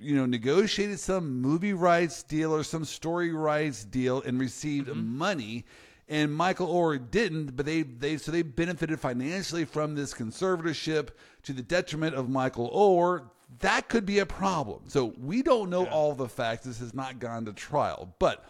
you 0.00 0.16
know, 0.16 0.24
negotiated 0.24 0.98
some 0.98 1.42
movie 1.42 1.74
rights 1.74 2.22
deal 2.22 2.54
or 2.54 2.62
some 2.64 2.84
story 2.86 3.32
rights 3.32 3.84
deal 3.84 4.22
and 4.22 4.40
received 4.40 4.88
money, 4.94 5.66
and 6.08 6.32
Michael 6.34 6.68
Oher 6.68 6.98
didn't, 7.10 7.56
but 7.56 7.66
they 7.66 7.82
they 7.82 8.16
so 8.16 8.30
they 8.32 8.42
benefited 8.42 8.98
financially 9.00 9.64
from 9.66 9.94
this 9.94 10.14
conservatorship 10.14 11.08
to 11.42 11.52
the 11.52 11.62
detriment 11.62 12.14
of 12.14 12.28
Michael 12.30 12.70
Oher. 12.70 13.28
That 13.60 13.88
could 13.88 14.04
be 14.04 14.18
a 14.18 14.26
problem. 14.26 14.82
So 14.88 15.14
we 15.18 15.42
don't 15.42 15.70
know 15.70 15.86
all 15.86 16.14
the 16.14 16.28
facts. 16.28 16.64
This 16.64 16.80
has 16.80 16.94
not 16.94 17.18
gone 17.18 17.44
to 17.46 17.52
trial, 17.52 18.14
but. 18.18 18.44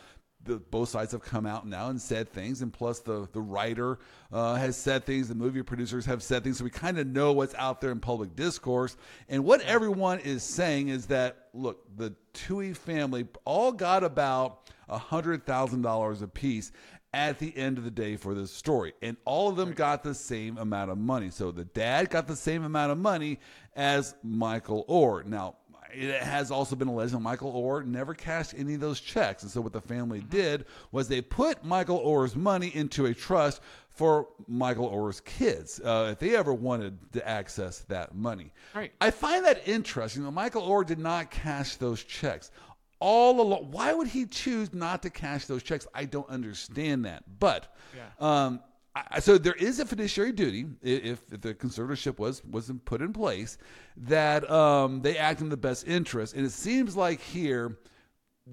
The, 0.44 0.58
both 0.58 0.90
sides 0.90 1.10
have 1.10 1.22
come 1.22 1.44
out 1.44 1.66
now 1.66 1.88
and 1.88 2.00
said 2.00 2.28
things, 2.28 2.62
and 2.62 2.72
plus 2.72 3.00
the 3.00 3.28
the 3.32 3.40
writer 3.40 3.98
uh, 4.32 4.54
has 4.54 4.76
said 4.76 5.04
things. 5.04 5.26
The 5.26 5.34
movie 5.34 5.60
producers 5.60 6.06
have 6.06 6.22
said 6.22 6.44
things, 6.44 6.58
so 6.58 6.62
we 6.64 6.70
kind 6.70 7.00
of 7.00 7.08
know 7.08 7.32
what's 7.32 7.52
out 7.56 7.80
there 7.80 7.90
in 7.90 7.98
public 7.98 8.36
discourse. 8.36 8.96
And 9.28 9.44
what 9.44 9.60
everyone 9.62 10.20
is 10.20 10.44
saying 10.44 10.86
is 10.86 11.06
that 11.06 11.48
look, 11.52 11.82
the 11.96 12.14
Tuohy 12.32 12.76
family 12.76 13.26
all 13.44 13.72
got 13.72 14.04
about 14.04 14.70
a 14.88 14.98
hundred 14.98 15.44
thousand 15.44 15.82
dollars 15.82 16.22
apiece 16.22 16.70
at 17.16 17.38
the 17.38 17.56
end 17.56 17.78
of 17.78 17.84
the 17.84 17.90
day 17.90 18.14
for 18.14 18.34
this 18.34 18.52
story, 18.52 18.92
and 19.00 19.16
all 19.24 19.48
of 19.48 19.56
them 19.56 19.72
got 19.72 20.02
the 20.02 20.14
same 20.14 20.58
amount 20.58 20.90
of 20.90 20.98
money. 20.98 21.30
So 21.30 21.50
the 21.50 21.64
dad 21.64 22.10
got 22.10 22.26
the 22.26 22.36
same 22.36 22.62
amount 22.62 22.92
of 22.92 22.98
money 22.98 23.40
as 23.74 24.14
Michael 24.22 24.84
Oher. 24.86 25.24
Now 25.24 25.56
it 25.90 26.20
has 26.20 26.50
also 26.50 26.76
been 26.76 26.88
alleged 26.88 27.14
that 27.14 27.20
Michael 27.20 27.54
Oher 27.54 27.86
never 27.86 28.12
cashed 28.12 28.52
any 28.54 28.74
of 28.74 28.80
those 28.80 29.00
checks. 29.00 29.42
And 29.42 29.50
so 29.50 29.62
what 29.62 29.72
the 29.72 29.80
family 29.80 30.20
did 30.20 30.66
was 30.92 31.08
they 31.08 31.22
put 31.22 31.64
Michael 31.64 32.00
Oher's 32.00 32.36
money 32.36 32.70
into 32.74 33.06
a 33.06 33.14
trust 33.14 33.62
for 33.88 34.28
Michael 34.46 34.90
Oher's 34.90 35.20
kids 35.20 35.80
uh, 35.80 36.10
if 36.12 36.18
they 36.18 36.36
ever 36.36 36.52
wanted 36.52 36.98
to 37.14 37.26
access 37.26 37.78
that 37.88 38.14
money. 38.14 38.52
Right. 38.74 38.92
I 39.00 39.10
find 39.10 39.42
that 39.46 39.66
interesting. 39.66 40.22
that 40.24 40.32
Michael 40.32 40.68
Oher 40.68 40.84
did 40.84 40.98
not 40.98 41.30
cash 41.30 41.76
those 41.76 42.04
checks. 42.04 42.50
All 42.98 43.40
along, 43.40 43.70
why 43.70 43.92
would 43.92 44.08
he 44.08 44.24
choose 44.26 44.72
not 44.72 45.02
to 45.02 45.10
cash 45.10 45.46
those 45.46 45.62
checks? 45.62 45.86
I 45.94 46.06
don't 46.06 46.28
understand 46.30 47.04
that. 47.04 47.24
But 47.38 47.74
um, 48.20 48.60
I, 48.94 49.20
so 49.20 49.36
there 49.36 49.54
is 49.54 49.80
a 49.80 49.84
fiduciary 49.84 50.32
duty 50.32 50.66
if, 50.82 51.20
if 51.30 51.40
the 51.40 51.54
conservatorship 51.54 52.18
was 52.18 52.42
wasn't 52.44 52.84
put 52.86 53.02
in 53.02 53.12
place 53.12 53.58
that 53.98 54.50
um, 54.50 55.02
they 55.02 55.18
act 55.18 55.42
in 55.42 55.50
the 55.50 55.56
best 55.56 55.86
interest, 55.86 56.34
and 56.34 56.46
it 56.46 56.52
seems 56.52 56.96
like 56.96 57.20
here 57.20 57.76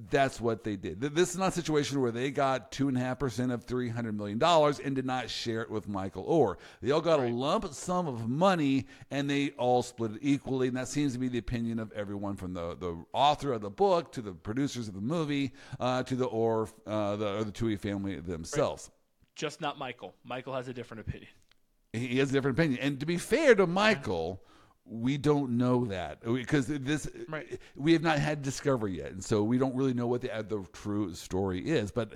that's 0.09 0.41
what 0.41 0.63
they 0.63 0.75
did. 0.75 0.99
This 0.99 1.29
is 1.29 1.37
not 1.37 1.49
a 1.49 1.51
situation 1.51 2.01
where 2.01 2.11
they 2.11 2.31
got 2.31 2.71
two 2.71 2.87
and 2.87 2.97
a 2.97 2.99
half 2.99 3.19
percent 3.19 3.51
of 3.51 3.63
three 3.63 3.89
hundred 3.89 4.17
million 4.17 4.39
dollars 4.39 4.79
and 4.79 4.95
did 4.95 5.05
not 5.05 5.29
share 5.29 5.61
it 5.61 5.69
with 5.69 5.87
Michael 5.87 6.25
Oher. 6.25 6.55
They 6.81 6.91
all 6.91 7.01
got 7.01 7.19
a 7.19 7.27
lump 7.27 7.71
sum 7.73 8.07
of 8.07 8.27
money 8.27 8.87
and 9.11 9.29
they 9.29 9.51
all 9.51 9.83
split 9.83 10.13
it 10.13 10.19
equally. 10.21 10.67
And 10.67 10.77
that 10.77 10.87
seems 10.87 11.13
to 11.13 11.19
be 11.19 11.27
the 11.27 11.37
opinion 11.37 11.77
of 11.77 11.91
everyone 11.91 12.37
from 12.37 12.55
the, 12.55 12.75
the 12.75 13.05
author 13.13 13.53
of 13.53 13.61
the 13.61 13.69
book 13.69 14.11
to 14.13 14.21
the 14.21 14.33
producers 14.33 14.87
of 14.87 14.95
the 14.95 15.01
movie 15.01 15.53
uh, 15.79 16.01
to 16.03 16.15
the 16.15 16.27
Oher, 16.27 16.71
uh, 16.87 17.15
the, 17.15 17.37
or 17.37 17.43
the 17.43 17.51
Tuohy 17.51 17.79
family 17.79 18.19
themselves. 18.19 18.89
Just 19.35 19.61
not 19.61 19.77
Michael. 19.77 20.15
Michael 20.23 20.55
has 20.55 20.67
a 20.67 20.73
different 20.73 21.01
opinion. 21.01 21.29
He 21.91 22.17
has 22.17 22.31
a 22.31 22.33
different 22.33 22.57
opinion. 22.57 22.79
And 22.81 22.99
to 22.99 23.05
be 23.05 23.17
fair 23.17 23.53
to 23.53 23.67
Michael, 23.67 24.41
we 24.86 25.17
don't 25.17 25.57
know 25.57 25.86
that 25.86 26.21
because 26.21 26.67
this 26.67 27.09
Right. 27.29 27.59
we 27.75 27.93
have 27.93 28.01
not 28.01 28.19
had 28.19 28.41
discovery 28.41 28.97
yet, 28.97 29.11
and 29.11 29.23
so 29.23 29.43
we 29.43 29.57
don't 29.57 29.75
really 29.75 29.93
know 29.93 30.07
what 30.07 30.21
the 30.21 30.29
the 30.47 30.65
true 30.73 31.13
story 31.13 31.59
is. 31.69 31.91
But 31.91 32.15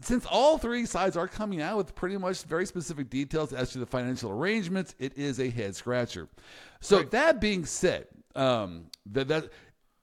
since 0.00 0.24
all 0.26 0.56
three 0.56 0.86
sides 0.86 1.16
are 1.16 1.28
coming 1.28 1.60
out 1.60 1.76
with 1.76 1.94
pretty 1.94 2.16
much 2.16 2.42
very 2.44 2.64
specific 2.64 3.10
details 3.10 3.52
as 3.52 3.70
to 3.72 3.78
the 3.78 3.86
financial 3.86 4.30
arrangements, 4.30 4.94
it 4.98 5.16
is 5.18 5.38
a 5.40 5.50
head 5.50 5.76
scratcher. 5.76 6.28
So 6.80 7.02
that 7.02 7.40
being 7.40 7.64
said, 7.66 8.06
um, 8.34 8.86
that 9.06 9.28
that. 9.28 9.50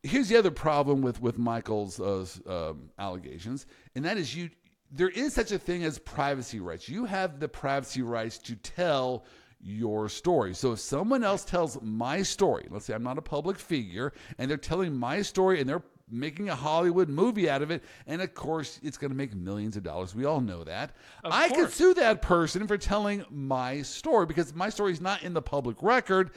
Here's 0.03 0.29
the 0.29 0.37
other 0.37 0.51
problem 0.51 1.01
with 1.01 1.19
with 1.19 1.37
Michael's 1.37 1.99
uh, 1.99 2.25
um, 2.45 2.91
allegations, 2.99 3.65
and 3.95 4.05
that 4.05 4.17
is 4.17 4.35
you. 4.35 4.51
There 4.89 5.09
is 5.09 5.33
such 5.33 5.51
a 5.51 5.57
thing 5.59 5.83
as 5.83 5.99
privacy 5.99 6.59
rights. 6.61 6.87
You 6.87 7.03
have 7.05 7.39
the 7.41 7.49
privacy 7.49 8.03
rights 8.03 8.37
to 8.37 8.55
tell 8.55 9.25
your 9.67 10.07
story. 10.07 10.53
So 10.53 10.71
if 10.71 10.79
someone 10.79 11.23
else 11.23 11.43
tells 11.43 11.81
my 11.81 12.21
story, 12.21 12.67
let's 12.69 12.85
say 12.85 12.93
I'm 12.93 13.03
not 13.03 13.17
a 13.17 13.21
public 13.21 13.59
figure, 13.59 14.13
and 14.37 14.49
they're 14.49 14.57
telling 14.57 14.95
my 14.95 15.21
story 15.21 15.59
and 15.59 15.69
they're 15.69 15.83
making 16.09 16.47
a 16.47 16.55
Hollywood 16.55 17.09
movie 17.09 17.49
out 17.49 17.61
of 17.61 17.69
it, 17.69 17.83
and 18.05 18.21
of 18.21 18.33
course 18.33 18.79
it's 18.81 18.97
going 18.97 19.11
to 19.11 19.17
make 19.17 19.35
millions 19.35 19.75
of 19.75 19.83
dollars. 19.83 20.15
We 20.15 20.23
all 20.23 20.39
know 20.39 20.63
that. 20.63 20.91
I 21.25 21.49
could 21.49 21.69
sue 21.69 21.93
that 21.95 22.21
person 22.21 22.65
for 22.65 22.77
telling 22.77 23.25
my 23.29 23.81
story 23.81 24.25
because 24.25 24.55
my 24.55 24.69
story 24.69 24.93
is 24.93 25.01
not 25.01 25.23
in 25.23 25.33
the 25.33 25.41
public 25.41 25.83
record, 25.83 26.31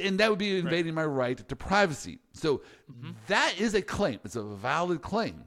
and 0.00 0.20
that 0.20 0.30
would 0.30 0.38
be 0.38 0.58
invading 0.58 0.94
my 0.94 1.04
right 1.04 1.36
to 1.48 1.56
privacy. 1.56 2.20
So 2.34 2.58
mm-hmm. 2.90 3.10
that 3.26 3.54
is 3.58 3.74
a 3.74 3.82
claim. 3.82 4.20
It's 4.24 4.36
a 4.36 4.44
valid 4.44 5.02
claim. 5.02 5.44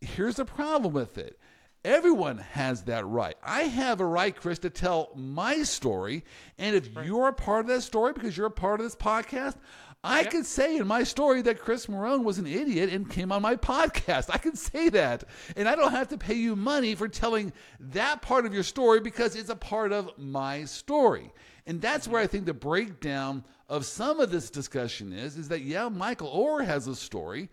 Here's 0.00 0.36
the 0.36 0.46
problem 0.46 0.94
with 0.94 1.18
it. 1.18 1.38
Everyone 1.84 2.38
has 2.38 2.82
that 2.82 3.06
right. 3.06 3.36
I 3.42 3.62
have 3.62 4.00
a 4.00 4.04
right, 4.04 4.36
Chris, 4.36 4.58
to 4.60 4.70
tell 4.70 5.10
my 5.14 5.62
story. 5.62 6.24
And 6.58 6.76
if 6.76 6.90
you're 7.04 7.28
a 7.28 7.32
part 7.32 7.60
of 7.60 7.66
that 7.68 7.80
story 7.82 8.12
because 8.12 8.36
you're 8.36 8.46
a 8.46 8.50
part 8.50 8.80
of 8.80 8.84
this 8.84 8.96
podcast, 8.96 9.56
I 10.04 10.24
could 10.24 10.44
say 10.44 10.76
in 10.76 10.86
my 10.86 11.04
story 11.04 11.40
that 11.42 11.60
Chris 11.60 11.86
Marone 11.86 12.24
was 12.24 12.38
an 12.38 12.46
idiot 12.46 12.90
and 12.90 13.08
came 13.08 13.32
on 13.32 13.40
my 13.40 13.56
podcast. 13.56 14.30
I 14.30 14.38
can 14.38 14.56
say 14.56 14.90
that. 14.90 15.24
And 15.56 15.68
I 15.68 15.74
don't 15.74 15.90
have 15.90 16.08
to 16.08 16.18
pay 16.18 16.34
you 16.34 16.54
money 16.54 16.94
for 16.94 17.08
telling 17.08 17.52
that 17.78 18.20
part 18.20 18.44
of 18.44 18.52
your 18.52 18.62
story 18.62 19.00
because 19.00 19.34
it's 19.34 19.50
a 19.50 19.56
part 19.56 19.92
of 19.92 20.10
my 20.18 20.64
story. 20.64 21.32
And 21.66 21.80
that's 21.80 22.04
mm-hmm. 22.04 22.12
where 22.12 22.22
I 22.22 22.26
think 22.26 22.44
the 22.44 22.54
breakdown 22.54 23.44
of 23.68 23.86
some 23.86 24.20
of 24.20 24.30
this 24.30 24.50
discussion 24.50 25.12
is, 25.12 25.36
is 25.36 25.48
that, 25.48 25.62
yeah, 25.62 25.88
Michael 25.88 26.28
Oher 26.28 26.64
has 26.64 26.86
a 26.86 26.94
story, 26.96 27.48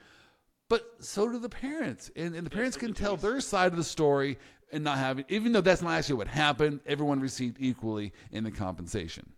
but 0.69 0.95
so 0.99 1.29
do 1.29 1.39
the 1.39 1.49
parents. 1.49 2.11
And, 2.15 2.35
and 2.35 2.45
the 2.45 2.49
parents 2.49 2.77
can 2.77 2.93
tell 2.93 3.15
their 3.17 3.39
side 3.39 3.71
of 3.71 3.77
the 3.77 3.83
story 3.83 4.37
and 4.71 4.83
not 4.83 4.97
have 4.97 5.19
it, 5.19 5.25
even 5.29 5.51
though 5.53 5.61
that's 5.61 5.81
not 5.81 5.91
actually 5.91 6.15
what 6.15 6.27
happened, 6.27 6.81
everyone 6.85 7.19
received 7.21 7.57
equally 7.59 8.11
in 8.31 8.43
the 8.43 8.51
compensation. 8.51 9.31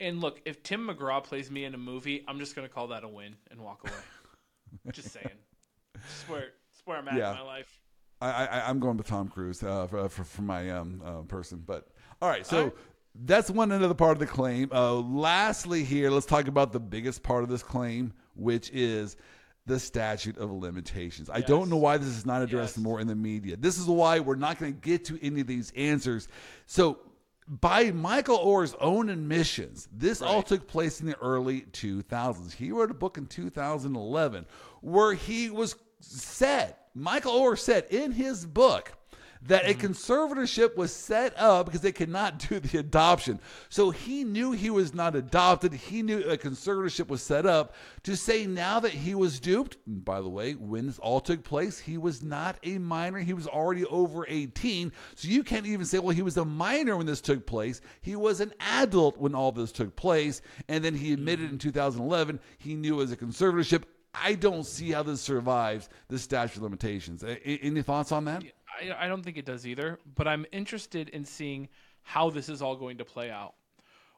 And 0.00 0.20
look, 0.20 0.40
if 0.44 0.62
Tim 0.64 0.88
McGraw 0.88 1.22
plays 1.22 1.50
me 1.50 1.64
in 1.64 1.74
a 1.74 1.78
movie, 1.78 2.24
I'm 2.26 2.38
just 2.40 2.56
gonna 2.56 2.68
call 2.68 2.88
that 2.88 3.04
a 3.04 3.08
win 3.08 3.36
and 3.50 3.60
walk 3.60 3.82
away. 3.84 3.94
just 4.92 5.12
saying. 5.12 5.28
Just 5.94 6.28
where, 6.28 6.96
I'm 6.98 7.06
at 7.08 7.14
Yeah. 7.14 7.30
in 7.30 7.36
my 7.38 7.42
life. 7.42 7.78
I, 8.20 8.46
I, 8.46 8.68
I'm 8.68 8.80
going 8.80 8.96
with 8.96 9.06
Tom 9.06 9.28
Cruise 9.28 9.62
uh, 9.62 9.86
for, 9.86 10.08
for, 10.08 10.24
for 10.24 10.42
my 10.42 10.70
um, 10.70 11.02
uh, 11.04 11.22
person. 11.22 11.62
But 11.64 11.88
all 12.20 12.28
right, 12.28 12.44
so 12.44 12.56
All 12.56 12.64
right. 12.64 12.72
that's 13.24 13.50
one 13.50 13.70
end 13.72 13.82
of 13.84 13.88
the 13.88 13.94
part 13.94 14.12
of 14.12 14.18
the 14.18 14.26
claim. 14.26 14.68
Uh, 14.72 14.94
lastly, 14.94 15.84
here, 15.84 16.10
let's 16.10 16.26
talk 16.26 16.48
about 16.48 16.72
the 16.72 16.80
biggest 16.80 17.22
part 17.22 17.44
of 17.44 17.48
this 17.48 17.62
claim, 17.62 18.12
which 18.34 18.70
is 18.70 19.16
the 19.66 19.78
statute 19.78 20.38
of 20.38 20.50
limitations. 20.50 21.30
I 21.30 21.40
don't 21.40 21.70
know 21.70 21.76
why 21.76 21.96
this 21.96 22.08
is 22.08 22.26
not 22.26 22.42
addressed 22.42 22.76
Yes. 22.76 22.82
more 22.82 23.00
in 23.00 23.06
the 23.06 23.14
media. 23.14 23.56
This 23.56 23.78
is 23.78 23.86
why 23.86 24.18
we're 24.20 24.34
not 24.34 24.58
going 24.58 24.72
to 24.74 24.80
get 24.80 25.04
to 25.06 25.18
any 25.24 25.40
of 25.42 25.46
these 25.46 25.72
answers. 25.76 26.28
So, 26.66 26.98
by 27.48 27.90
Michael 27.90 28.38
Oher's 28.38 28.74
own 28.80 29.08
admissions, 29.08 29.88
this 29.92 30.22
all 30.22 30.42
took 30.42 30.66
place 30.68 31.00
in 31.00 31.06
the 31.06 31.18
early 31.18 31.62
2000s. 31.72 32.52
He 32.52 32.70
wrote 32.70 32.90
a 32.90 32.94
book 32.94 33.18
in 33.18 33.26
2011 33.26 34.46
where 34.80 35.12
he 35.14 35.50
was 35.50 35.76
said, 36.00 36.76
Michael 36.94 37.32
Oher 37.32 37.58
said 37.58 37.86
in 37.90 38.12
his 38.12 38.46
book 38.46 38.92
that 39.46 39.64
a 39.64 39.74
mm-hmm. 39.74 39.86
conservatorship 39.86 40.76
was 40.76 40.92
set 40.92 41.36
up 41.36 41.66
because 41.66 41.80
they 41.80 41.92
could 41.92 42.08
not 42.08 42.38
do 42.48 42.60
the 42.60 42.78
adoption. 42.78 43.40
So 43.68 43.90
he 43.90 44.24
knew 44.24 44.52
he 44.52 44.70
was 44.70 44.94
not 44.94 45.16
adopted. 45.16 45.72
He 45.72 46.02
knew 46.02 46.20
a 46.22 46.36
conservatorship 46.36 47.08
was 47.08 47.22
set 47.22 47.44
up 47.46 47.74
to 48.04 48.16
say 48.16 48.46
now 48.46 48.80
that 48.80 48.92
he 48.92 49.14
was 49.14 49.40
duped. 49.40 49.78
And 49.86 50.04
by 50.04 50.20
the 50.20 50.28
way, 50.28 50.52
when 50.52 50.86
this 50.86 50.98
all 50.98 51.20
took 51.20 51.42
place, 51.42 51.78
he 51.78 51.98
was 51.98 52.22
not 52.22 52.56
a 52.62 52.78
minor. 52.78 53.18
He 53.18 53.34
was 53.34 53.46
already 53.46 53.84
over 53.86 54.24
18. 54.28 54.92
So 55.14 55.28
you 55.28 55.42
can't 55.42 55.66
even 55.66 55.86
say, 55.86 55.98
well, 55.98 56.14
he 56.14 56.22
was 56.22 56.36
a 56.36 56.44
minor 56.44 56.96
when 56.96 57.06
this 57.06 57.20
took 57.20 57.46
place. 57.46 57.80
He 58.00 58.16
was 58.16 58.40
an 58.40 58.52
adult 58.60 59.18
when 59.18 59.34
all 59.34 59.52
this 59.52 59.72
took 59.72 59.96
place. 59.96 60.40
And 60.68 60.84
then 60.84 60.94
he 60.94 61.12
admitted 61.12 61.50
in 61.50 61.58
mm-hmm. 61.58 61.68
2011 61.68 62.40
he 62.58 62.74
knew 62.74 62.94
it 62.94 62.98
was 62.98 63.12
a 63.12 63.16
conservatorship. 63.16 63.84
I 64.14 64.34
don't 64.34 64.66
see 64.66 64.90
how 64.90 65.02
this 65.02 65.22
survives 65.22 65.88
the 66.08 66.18
statute 66.18 66.56
of 66.56 66.62
limitations. 66.62 67.24
Any 67.44 67.82
thoughts 67.82 68.12
on 68.12 68.26
that? 68.26 68.44
I, 68.80 69.04
I 69.04 69.08
don't 69.08 69.22
think 69.22 69.36
it 69.36 69.44
does 69.44 69.66
either. 69.66 69.98
But 70.14 70.28
I'm 70.28 70.46
interested 70.52 71.08
in 71.10 71.24
seeing 71.24 71.68
how 72.02 72.30
this 72.30 72.48
is 72.48 72.62
all 72.62 72.76
going 72.76 72.98
to 72.98 73.04
play 73.04 73.30
out. 73.30 73.54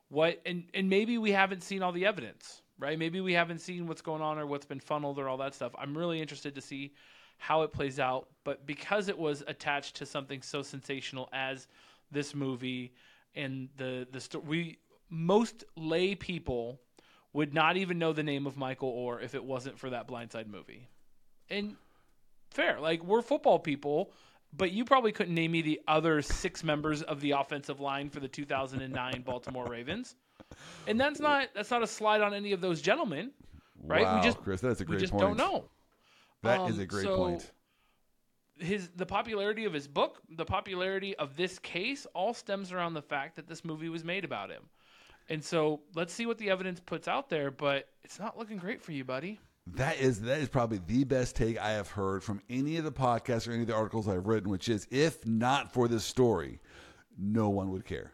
What 0.08 0.40
and 0.46 0.64
and 0.74 0.88
maybe 0.88 1.18
we 1.18 1.32
haven't 1.32 1.62
seen 1.62 1.82
all 1.82 1.92
the 1.92 2.06
evidence, 2.06 2.62
right? 2.78 2.98
Maybe 2.98 3.20
we 3.20 3.32
haven't 3.32 3.60
seen 3.60 3.86
what's 3.86 4.02
going 4.02 4.22
on 4.22 4.38
or 4.38 4.46
what's 4.46 4.66
been 4.66 4.80
funneled 4.80 5.18
or 5.18 5.28
all 5.28 5.38
that 5.38 5.54
stuff. 5.54 5.72
I'm 5.78 5.96
really 5.96 6.20
interested 6.20 6.54
to 6.54 6.60
see 6.60 6.92
how 7.38 7.62
it 7.62 7.72
plays 7.72 7.98
out. 7.98 8.28
But 8.44 8.66
because 8.66 9.08
it 9.08 9.18
was 9.18 9.42
attached 9.46 9.96
to 9.96 10.06
something 10.06 10.42
so 10.42 10.62
sensational 10.62 11.28
as 11.32 11.66
this 12.10 12.34
movie 12.34 12.92
and 13.34 13.68
the 13.76 14.06
the 14.12 14.20
story, 14.20 14.44
we 14.46 14.78
most 15.10 15.64
lay 15.76 16.14
people 16.14 16.80
would 17.32 17.52
not 17.52 17.76
even 17.76 17.98
know 17.98 18.12
the 18.12 18.22
name 18.22 18.46
of 18.46 18.56
Michael 18.56 18.92
Oher 18.92 19.22
if 19.22 19.34
it 19.34 19.44
wasn't 19.44 19.78
for 19.78 19.90
that 19.90 20.06
Blind 20.06 20.32
Side 20.32 20.48
movie. 20.48 20.88
And 21.50 21.76
fair, 22.50 22.80
like 22.80 23.02
we're 23.04 23.22
football 23.22 23.58
people, 23.58 24.12
but 24.56 24.72
you 24.72 24.84
probably 24.84 25.12
couldn't 25.12 25.34
name 25.34 25.52
me 25.52 25.62
the 25.62 25.80
other 25.88 26.22
six 26.22 26.62
members 26.62 27.02
of 27.02 27.20
the 27.20 27.32
offensive 27.32 27.80
line 27.80 28.10
for 28.10 28.20
the 28.20 28.28
2009 28.28 29.22
Baltimore 29.22 29.66
Ravens. 29.66 30.16
And 30.86 31.00
that's 31.00 31.20
not 31.20 31.48
that's 31.54 31.70
not 31.70 31.82
a 31.82 31.86
slide 31.86 32.20
on 32.20 32.34
any 32.34 32.52
of 32.52 32.60
those 32.60 32.80
gentlemen, 32.80 33.30
right? 33.82 34.02
Wow, 34.02 34.16
we 34.16 34.22
just 34.22 34.38
Chris, 34.38 34.60
that's 34.60 34.80
a 34.80 34.84
great 34.84 34.96
we 34.96 35.00
just 35.00 35.12
point. 35.12 35.22
don't 35.22 35.36
know. 35.36 35.64
That 36.42 36.68
is 36.68 36.76
Um, 36.76 36.80
a 36.80 36.86
great 36.86 37.04
so 37.04 37.16
point. 37.16 37.50
His 38.58 38.90
the 38.90 39.06
popularity 39.06 39.64
of 39.64 39.72
his 39.72 39.88
book, 39.88 40.20
the 40.30 40.44
popularity 40.44 41.16
of 41.16 41.36
this 41.36 41.58
case, 41.58 42.06
all 42.14 42.34
stems 42.34 42.72
around 42.72 42.94
the 42.94 43.02
fact 43.02 43.36
that 43.36 43.48
this 43.48 43.64
movie 43.64 43.88
was 43.88 44.04
made 44.04 44.24
about 44.24 44.50
him. 44.50 44.62
And 45.28 45.42
so 45.42 45.80
let's 45.94 46.12
see 46.12 46.26
what 46.26 46.38
the 46.38 46.50
evidence 46.50 46.80
puts 46.80 47.08
out 47.08 47.30
there, 47.30 47.50
but 47.50 47.88
it's 48.04 48.18
not 48.18 48.38
looking 48.38 48.58
great 48.58 48.82
for 48.82 48.92
you, 48.92 49.04
buddy. 49.04 49.40
That 49.66 49.98
is 49.98 50.20
that 50.22 50.40
is 50.40 50.48
probably 50.48 50.80
the 50.86 51.04
best 51.04 51.36
take 51.36 51.58
I 51.58 51.70
have 51.72 51.88
heard 51.88 52.22
from 52.22 52.42
any 52.50 52.76
of 52.76 52.84
the 52.84 52.92
podcasts 52.92 53.48
or 53.48 53.52
any 53.52 53.62
of 53.62 53.66
the 53.68 53.74
articles 53.74 54.06
I've 54.08 54.26
written, 54.26 54.50
which 54.50 54.68
is 54.68 54.86
if 54.90 55.26
not 55.26 55.72
for 55.72 55.88
this 55.88 56.04
story, 56.04 56.60
no 57.18 57.48
one 57.48 57.70
would 57.70 57.84
care. 57.86 58.12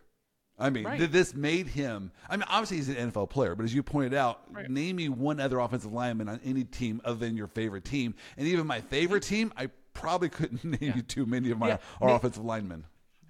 I 0.59 0.71
mean, 0.71 0.85
Right. 0.85 0.99
th- 0.99 1.11
this 1.11 1.35
made 1.35 1.67
him. 1.69 2.13
I 2.29 2.37
mean, 2.37 2.45
obviously 2.49 2.77
he's 2.77 2.89
an 2.91 3.11
NFL 3.11 3.31
player, 3.31 3.55
but 3.57 3.65
as 3.65 3.75
you 3.75 3.83
pointed 3.83 4.15
out, 4.15 4.43
Right. 4.53 4.71
name 4.71 4.97
me 4.97 5.09
one 5.09 5.41
other 5.41 5.59
offensive 5.59 5.93
lineman 5.93 6.29
on 6.29 6.39
any 6.45 6.65
team 6.65 7.01
other 7.05 7.19
than 7.19 7.37
your 7.37 7.47
favorite 7.49 7.85
team, 7.85 8.15
and 8.37 8.47
even 8.47 8.67
my 8.67 8.81
favorite 8.83 9.23
team, 9.23 9.53
I 9.57 9.71
probably 9.95 10.29
couldn't 10.29 10.63
name 10.81 10.93
you 10.95 11.03
too 11.03 11.27
many 11.27 11.51
of 11.51 11.59
my 11.59 11.69
Yeah. 11.69 11.79
our 12.01 12.11
offensive 12.15 12.45
linemen. 12.45 12.85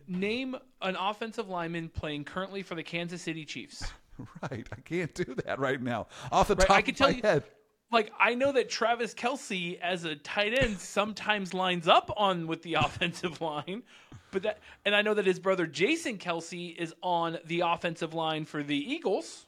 Name 0.09 0.57
an 0.83 0.97
offensive 0.97 1.49
lineman 1.49 1.89
playing 1.89 2.25
currently 2.25 2.63
for 2.63 2.75
the 2.75 2.83
Kansas 2.83 3.23
City 3.23 3.45
Chiefs. 3.47 3.83
Right, 4.43 4.69
I 4.71 4.81
can't 4.83 5.15
do 5.15 5.35
that 5.47 5.59
right 5.59 5.81
now 5.81 6.09
off 6.31 6.49
the 6.49 6.55
Right, 6.55 6.67
top 6.67 6.77
I 6.77 6.83
can 6.83 6.93
of 6.93 6.99
tell 6.99 7.09
my 7.09 7.17
you- 7.17 7.23
head. 7.23 7.45
Like 7.91 8.13
I 8.19 8.35
know 8.35 8.53
that 8.53 8.69
Travis 8.69 9.15
Kelce 9.15 9.79
as 9.81 10.05
a 10.05 10.17
tight 10.17 10.57
end 10.57 10.79
sometimes 10.79 11.53
lines 11.55 11.89
up 11.89 12.11
on 12.17 12.47
with 12.47 12.63
the 12.63 12.75
offensive 12.81 13.41
line, 13.41 13.83
but 14.31 14.43
that 14.45 14.59
and 14.85 14.95
I 14.95 15.03
know 15.03 15.15
that 15.15 15.27
his 15.27 15.39
brother 15.39 15.67
Jason 15.67 16.19
Kelce 16.19 16.77
is 16.77 16.95
on 17.03 17.39
the 17.47 17.61
offensive 17.61 18.15
line 18.15 18.45
for 18.45 18.63
the 18.63 18.77
Eagles. 18.77 19.47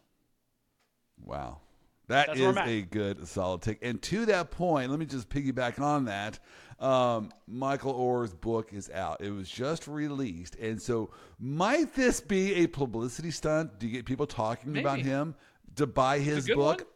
Wow. 1.25 1.59
That 2.09 2.27
That's 2.29 2.41
is 2.41 2.57
a 2.57 2.83
good 2.83 3.27
solid 3.29 3.63
take. 3.63 3.79
And 3.81 4.03
to 4.03 4.27
that 4.27 4.51
point, 4.51 4.91
let 4.91 4.99
me 4.99 5.07
just 5.07 5.29
piggyback 5.29 5.81
on 5.81 6.07
that. 6.07 6.39
Um, 6.79 7.31
Michael 7.47 7.93
Oher's 7.93 8.35
book 8.35 8.73
is 8.73 8.91
out. 8.91 9.21
It 9.21 9.31
was 9.31 9.49
just 9.49 9.87
released. 9.87 10.57
And 10.57 10.83
so, 10.83 11.11
might 11.39 11.95
this 11.95 12.21
be 12.21 12.57
a 12.57 12.67
publicity 12.67 13.31
stunt? 13.31 13.79
Do 13.79 13.87
you 13.87 13.93
get 13.93 14.05
people 14.05 14.27
talking 14.27 14.77
about 14.77 14.99
him 14.99 15.37
to 15.77 15.87
buy 15.87 16.19
his 16.19 16.49
book? 16.49 16.79
one. 16.81 16.87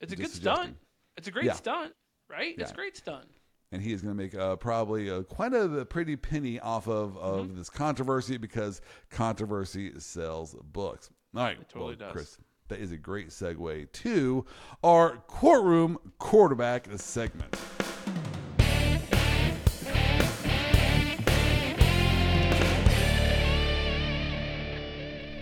It's 0.00 0.12
a 0.12 0.16
good 0.16 0.30
suggesting. 0.30 0.64
stunt. 0.64 0.76
It's 1.16 1.28
a 1.28 1.30
great 1.30 1.46
Yeah. 1.46 1.52
stunt, 1.54 1.92
right? 2.30 2.54
It's 2.56 2.70
a 2.70 2.74
great 2.74 2.96
stunt. 2.96 3.26
And 3.72 3.82
he 3.82 3.92
is 3.92 4.00
going 4.00 4.16
to 4.16 4.22
make 4.22 4.34
uh, 4.34 4.56
probably 4.56 5.10
uh, 5.10 5.22
quite 5.24 5.52
a, 5.52 5.84
pretty 5.84 6.16
penny 6.16 6.58
off 6.60 6.86
of, 6.88 7.16
of 7.18 7.46
Mm-hmm. 7.46 7.58
this 7.58 7.68
controversy 7.68 8.36
because 8.38 8.80
controversy 9.10 9.98
sells 9.98 10.54
books. 10.72 11.10
All 11.36 11.42
right. 11.42 11.58
It 11.60 11.68
totally 11.68 11.96
well, 11.98 12.08
does. 12.08 12.12
Chris, 12.12 12.38
that 12.68 12.78
is 12.78 12.92
a 12.92 12.96
great 12.96 13.28
segue 13.28 13.92
to 13.92 14.46
our 14.82 15.16
courtroom 15.26 15.98
quarterback 16.18 16.86
segment. 16.96 17.54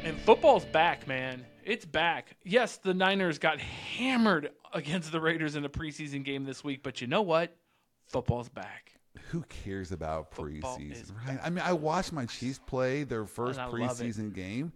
And 0.04 0.18
football's 0.20 0.64
back, 0.66 1.06
man. 1.08 1.44
It's 1.66 1.84
back. 1.84 2.36
Yes, 2.44 2.76
the 2.76 2.94
Niners 2.94 3.40
got 3.40 3.60
hammered 3.60 4.52
against 4.72 5.10
the 5.10 5.20
Raiders 5.20 5.56
in 5.56 5.64
a 5.64 5.68
preseason 5.68 6.24
game 6.24 6.44
this 6.44 6.62
week, 6.62 6.84
but 6.84 7.00
you 7.00 7.08
know 7.08 7.22
what? 7.22 7.56
Football's 8.06 8.48
back. 8.48 8.92
Who 9.30 9.42
cares 9.64 9.90
about 9.90 10.32
Football 10.32 10.78
preseason, 10.78 11.12
right? 11.26 11.40
I 11.42 11.50
mean, 11.50 11.64
I 11.64 11.72
watched 11.72 12.12
my 12.12 12.24
Chiefs 12.26 12.60
play 12.66 13.02
their 13.02 13.24
first 13.26 13.58
it. 13.58 13.68
preseason 13.68 14.32
game. 14.32 14.72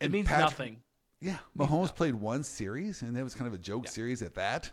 It 0.00 0.10
means 0.10 0.28
Patrick- 0.28 0.50
nothing. 0.50 0.82
Yeah, 1.22 1.38
Mahomes 1.56 1.94
played 1.94 2.14
one 2.14 2.42
series, 2.42 3.00
and 3.00 3.16
that 3.16 3.24
was 3.24 3.34
kind 3.34 3.46
of 3.46 3.54
a 3.54 3.58
joke 3.58 3.88
series 3.88 4.20
at 4.20 4.34
that. 4.34 4.70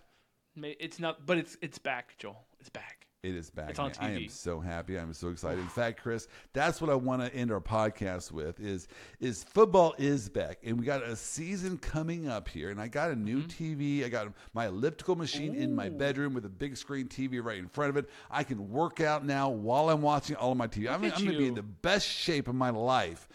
It's 0.57 0.99
not, 0.99 1.25
but 1.25 1.37
it's 1.37 1.57
it's 1.61 1.77
back, 1.77 2.17
Joel. 2.17 2.43
It's 2.59 2.69
back. 2.69 2.98
It 3.21 3.35
is 3.35 3.49
back. 3.49 3.71
It's 3.71 3.79
on 3.79 3.91
man. 3.99 4.11
I 4.11 4.15
am 4.15 4.29
so 4.29 4.61
happy. 4.61 4.97
I'm 4.97 5.11
so 5.13 5.27
excited. 5.27 5.59
In 5.59 5.67
fact, 5.67 6.01
Chris, 6.01 6.29
that's 6.53 6.79
what 6.79 6.89
I 6.89 6.95
want 6.95 7.21
to 7.21 7.33
end 7.35 7.51
our 7.51 7.59
podcast 7.59 8.31
with 8.31 8.61
is 8.61 8.87
is 9.19 9.43
football 9.43 9.93
is 9.97 10.29
back, 10.29 10.59
and 10.63 10.79
we 10.79 10.85
got 10.85 11.03
a 11.03 11.17
season 11.17 11.77
coming 11.77 12.29
up 12.29 12.47
here. 12.47 12.69
And 12.69 12.79
I 12.79 12.87
got 12.87 13.11
a 13.11 13.15
new 13.17 13.39
Mm-hmm. 13.41 13.81
TV. 13.81 14.05
I 14.05 14.09
got 14.09 14.31
my 14.53 14.67
elliptical 14.67 15.17
machine 15.17 15.53
in 15.53 15.75
my 15.75 15.89
bedroom 15.89 16.33
with 16.33 16.45
a 16.45 16.49
big 16.49 16.77
screen 16.77 17.07
TV 17.07 17.43
right 17.43 17.57
in 17.57 17.67
front 17.67 17.89
of 17.89 17.97
it. 17.97 18.09
I 18.31 18.43
can 18.43 18.69
work 18.69 19.01
out 19.01 19.25
now 19.25 19.49
while 19.49 19.89
I'm 19.89 20.01
watching 20.01 20.37
all 20.37 20.53
of 20.53 20.57
my 20.57 20.67
TV. 20.67 20.87
I'm, 20.87 21.03
I'm 21.03 21.09
going 21.09 21.25
to 21.25 21.37
be 21.37 21.47
in 21.47 21.55
the 21.55 21.61
best 21.63 22.07
shape 22.07 22.47
of 22.47 22.55
my 22.55 22.69
life 22.69 23.27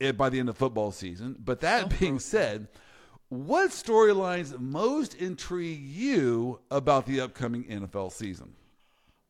eh, 0.00 0.12
by 0.12 0.28
the 0.28 0.40
end 0.40 0.50
of 0.50 0.58
football 0.58 0.92
season. 0.92 1.36
But 1.42 1.60
that 1.60 1.98
being 1.98 2.18
said. 2.18 2.68
What 3.30 3.70
storylines 3.70 4.58
most 4.60 5.14
intrigue 5.14 5.80
you 5.82 6.60
about 6.70 7.06
the 7.06 7.22
upcoming 7.22 7.64
NFL 7.64 8.12
season? 8.12 8.52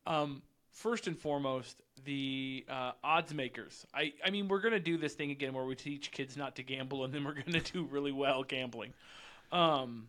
Um, 0.06 0.42
first 0.70 1.06
and 1.06 1.18
foremost, 1.18 1.82
the 2.04 2.64
uh, 2.68 2.92
odds 3.04 3.32
makers. 3.32 3.86
I, 3.94 4.12
I 4.24 4.30
mean, 4.30 4.48
we're 4.48 4.60
gonna 4.60 4.80
do 4.80 4.96
this 4.96 5.14
thing 5.14 5.30
again 5.30 5.52
where 5.52 5.64
we 5.64 5.74
teach 5.74 6.10
kids 6.10 6.36
not 6.36 6.56
to 6.56 6.62
gamble, 6.62 7.04
and 7.04 7.12
then 7.12 7.24
we're 7.24 7.34
gonna 7.34 7.60
do 7.60 7.84
really 7.84 8.12
well 8.12 8.42
gambling. 8.42 8.92
Um, 9.50 10.08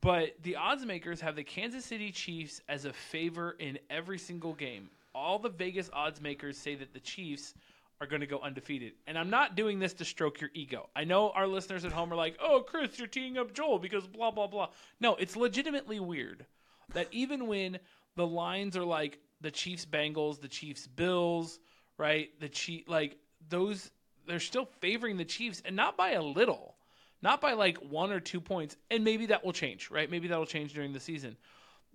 but 0.00 0.34
the 0.42 0.56
odds 0.56 0.84
makers 0.84 1.20
have 1.22 1.36
the 1.36 1.44
Kansas 1.44 1.84
City 1.84 2.10
Chiefs 2.12 2.60
as 2.68 2.84
a 2.84 2.92
favor 2.92 3.56
in 3.58 3.78
every 3.88 4.18
single 4.18 4.52
game. 4.52 4.90
All 5.14 5.38
the 5.38 5.48
Vegas 5.48 5.88
odds 5.92 6.20
makers 6.20 6.58
say 6.58 6.74
that 6.74 6.92
the 6.92 7.00
Chiefs 7.00 7.54
are 8.00 8.06
going 8.06 8.20
to 8.20 8.26
go 8.26 8.40
undefeated. 8.40 8.92
And 9.06 9.16
I'm 9.16 9.30
not 9.30 9.54
doing 9.54 9.78
this 9.78 9.94
to 9.94 10.04
stroke 10.04 10.40
your 10.40 10.50
ego. 10.52 10.88
I 10.94 11.04
know 11.04 11.30
our 11.30 11.46
listeners 11.46 11.84
at 11.84 11.92
home 11.92 12.12
are 12.12 12.16
like, 12.16 12.36
"Oh, 12.40 12.62
Chris, 12.66 12.98
you're 12.98 13.08
teeing 13.08 13.38
up 13.38 13.54
Joel 13.54 13.78
because 13.78 14.06
blah 14.06 14.30
blah 14.30 14.46
blah." 14.46 14.68
No, 15.00 15.14
it's 15.14 15.36
legitimately 15.36 16.00
weird 16.00 16.44
that 16.92 17.08
even 17.10 17.46
when 17.46 17.78
the 18.16 18.26
lines 18.26 18.76
are 18.76 18.84
like 18.84 19.18
the 19.40 19.50
Chiefs 19.50 19.86
Bengals, 19.86 20.40
the 20.40 20.48
Chiefs 20.48 20.86
Bills, 20.86 21.58
right? 21.98 22.28
The 22.40 22.48
Chief 22.48 22.88
like 22.88 23.16
those 23.48 23.90
they're 24.26 24.40
still 24.40 24.66
favoring 24.80 25.16
the 25.16 25.24
Chiefs 25.24 25.62
and 25.64 25.76
not 25.76 25.96
by 25.96 26.12
a 26.12 26.22
little. 26.22 26.76
Not 27.22 27.40
by 27.40 27.54
like 27.54 27.78
one 27.78 28.12
or 28.12 28.20
two 28.20 28.40
points. 28.40 28.76
And 28.90 29.02
maybe 29.02 29.26
that 29.26 29.44
will 29.44 29.52
change, 29.52 29.90
right? 29.90 30.10
Maybe 30.10 30.28
that'll 30.28 30.46
change 30.46 30.74
during 30.74 30.92
the 30.92 31.00
season. 31.00 31.36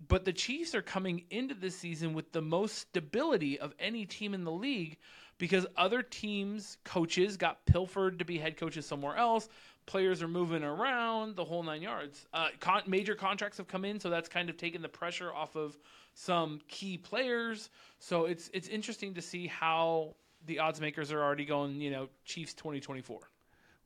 But 0.07 0.25
the 0.25 0.33
Chiefs 0.33 0.73
are 0.75 0.81
coming 0.81 1.23
into 1.29 1.53
this 1.53 1.75
season 1.75 2.13
with 2.13 2.31
the 2.31 2.41
most 2.41 2.77
stability 2.77 3.59
of 3.59 3.73
any 3.79 4.05
team 4.05 4.33
in 4.33 4.43
the 4.43 4.51
league 4.51 4.97
because 5.37 5.67
other 5.75 6.01
teams' 6.01 6.77
coaches 6.83 7.37
got 7.37 7.65
pilfered 7.65 8.19
to 8.19 8.25
be 8.25 8.37
head 8.37 8.57
coaches 8.57 8.85
somewhere 8.85 9.15
else. 9.17 9.49
Players 9.85 10.21
are 10.21 10.27
moving 10.27 10.63
around, 10.63 11.35
the 11.35 11.45
whole 11.45 11.63
nine 11.63 11.81
yards. 11.81 12.27
Uh, 12.33 12.49
con- 12.59 12.83
major 12.87 13.15
contracts 13.15 13.57
have 13.57 13.67
come 13.67 13.85
in, 13.85 13.99
so 13.99 14.09
that's 14.09 14.29
kind 14.29 14.49
of 14.49 14.57
taken 14.57 14.81
the 14.81 14.89
pressure 14.89 15.33
off 15.33 15.55
of 15.55 15.77
some 16.13 16.59
key 16.67 16.97
players. 16.97 17.69
So 17.99 18.25
it's 18.25 18.49
it's 18.53 18.67
interesting 18.67 19.13
to 19.15 19.21
see 19.21 19.47
how 19.47 20.15
the 20.45 20.59
odds 20.59 20.79
makers 20.81 21.11
are 21.11 21.21
already 21.21 21.45
going. 21.45 21.79
You 21.81 21.91
know, 21.91 22.09
Chiefs 22.25 22.53
twenty 22.53 22.79
twenty 22.79 23.01
four. 23.01 23.19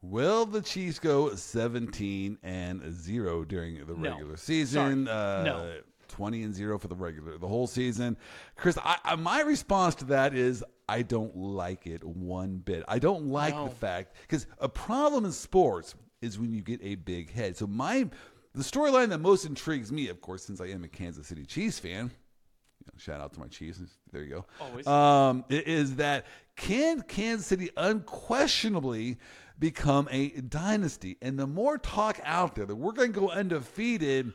Will 0.02 0.46
the 0.46 0.62
Chiefs 0.62 1.00
go 1.00 1.34
17 1.34 2.38
and 2.44 2.94
0 2.94 3.46
during 3.46 3.86
the 3.86 3.94
No. 3.94 4.12
regular 4.12 4.36
season? 4.36 5.06
Sorry. 5.06 5.18
Uh, 5.18 5.44
No. 5.44 5.78
20 6.10 6.44
and 6.44 6.54
0 6.54 6.78
for 6.78 6.90
the 6.90 6.96
regular 6.96 7.38
the 7.38 7.48
whole 7.48 7.68
season. 7.68 8.18
Chris, 8.58 8.78
I, 8.84 8.98
I, 9.06 9.16
my 9.16 9.40
response 9.42 9.96
to 9.96 10.06
that 10.06 10.36
is 10.36 10.62
I 10.90 11.04
don't 11.04 11.36
like 11.38 11.88
it 11.88 12.04
one 12.04 12.58
bit. 12.58 12.84
I 12.90 13.00
don't 13.00 13.28
like 13.28 13.56
No. 13.56 13.70
the 13.70 13.76
fact 13.76 14.16
cuz 14.28 14.46
a 14.60 14.68
problem 14.68 15.24
in 15.24 15.32
sports 15.32 15.96
is 16.22 16.38
when 16.38 16.52
you 16.54 16.62
get 16.62 16.82
a 16.84 16.96
big 16.96 17.32
head. 17.32 17.56
So 17.56 17.66
my 17.66 18.10
the 18.54 18.64
storyline 18.64 19.10
that 19.10 19.20
most 19.20 19.46
intrigues 19.46 19.92
me, 19.92 20.10
of 20.10 20.22
course, 20.22 20.46
since 20.46 20.62
I 20.62 20.68
am 20.68 20.84
a 20.84 20.88
Kansas 20.88 21.28
City 21.28 21.46
Chiefs 21.46 21.80
fan, 21.80 22.06
you 22.06 22.86
know, 22.86 22.94
shout 22.98 23.22
out 23.22 23.34
to 23.34 23.40
my 23.40 23.48
Chiefs. 23.48 23.80
There 24.12 24.24
you 24.24 24.30
go. 24.30 24.46
Always. 24.62 24.88
Um, 24.88 25.46
is 25.50 25.96
that 25.96 26.26
can 26.56 27.02
Kansas 27.02 27.48
City 27.48 27.70
unquestionably 27.78 29.18
become 29.58 30.08
a 30.12 30.30
dynasty? 30.30 31.18
And 31.22 31.40
the 31.40 31.48
more 31.48 31.78
talk 31.78 32.20
out 32.24 32.56
there 32.56 32.66
that 32.66 32.76
we're 32.76 32.92
going 32.92 33.14
to 33.14 33.20
go 33.20 33.30
undefeated, 33.30 34.34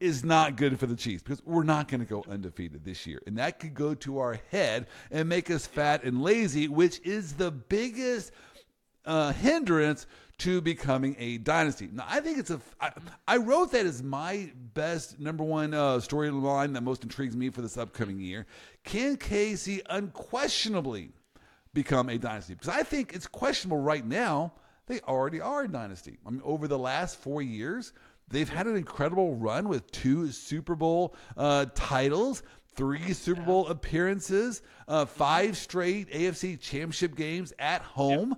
is 0.00 0.24
not 0.24 0.56
good 0.56 0.80
for 0.80 0.86
the 0.86 0.96
Chiefs 0.96 1.22
because 1.22 1.44
we're 1.44 1.62
not 1.62 1.86
going 1.86 2.00
to 2.00 2.06
go 2.06 2.24
undefeated 2.28 2.84
this 2.84 3.06
year. 3.06 3.20
And 3.26 3.36
that 3.36 3.60
could 3.60 3.74
go 3.74 3.94
to 3.96 4.18
our 4.18 4.40
head 4.50 4.86
and 5.10 5.28
make 5.28 5.50
us 5.50 5.66
fat 5.66 6.04
and 6.04 6.22
lazy, 6.22 6.68
which 6.68 7.00
is 7.04 7.34
the 7.34 7.50
biggest 7.50 8.32
uh, 9.04 9.32
hindrance 9.32 10.06
to 10.38 10.60
becoming 10.60 11.14
a 11.18 11.38
dynasty. 11.38 11.88
Now, 11.92 12.06
I 12.08 12.20
think 12.20 12.38
it's 12.38 12.50
a. 12.50 12.60
I, 12.80 12.92
I 13.28 13.36
wrote 13.36 13.72
that 13.72 13.86
as 13.86 14.02
my 14.02 14.50
best 14.74 15.20
number 15.20 15.44
one 15.44 15.74
uh, 15.74 15.96
storyline 15.96 16.72
that 16.74 16.82
most 16.82 17.02
intrigues 17.02 17.36
me 17.36 17.50
for 17.50 17.60
this 17.60 17.76
upcoming 17.76 18.18
year. 18.20 18.46
Can 18.84 19.16
KC 19.16 19.82
unquestionably 19.88 21.12
become 21.74 22.08
a 22.08 22.18
dynasty? 22.18 22.54
Because 22.54 22.70
I 22.74 22.82
think 22.82 23.12
it's 23.14 23.26
questionable 23.26 23.78
right 23.78 24.04
now. 24.04 24.54
They 24.86 25.00
already 25.00 25.40
are 25.40 25.64
a 25.64 25.68
dynasty. 25.68 26.18
I 26.26 26.30
mean, 26.30 26.40
over 26.42 26.66
the 26.66 26.78
last 26.78 27.16
four 27.16 27.42
years, 27.42 27.92
they've 28.28 28.48
had 28.48 28.66
an 28.66 28.76
incredible 28.76 29.34
run 29.36 29.68
with 29.68 29.90
two 29.92 30.32
Super 30.32 30.74
Bowl 30.74 31.14
uh, 31.36 31.66
titles 31.74 32.42
three 32.74 33.12
Super 33.12 33.42
Bowl 33.42 33.68
appearances, 33.68 34.62
uh, 34.88 35.04
five 35.04 35.56
straight 35.56 36.10
AFC 36.10 36.58
Championship 36.58 37.14
games 37.14 37.52
at 37.58 37.82
home. 37.82 38.36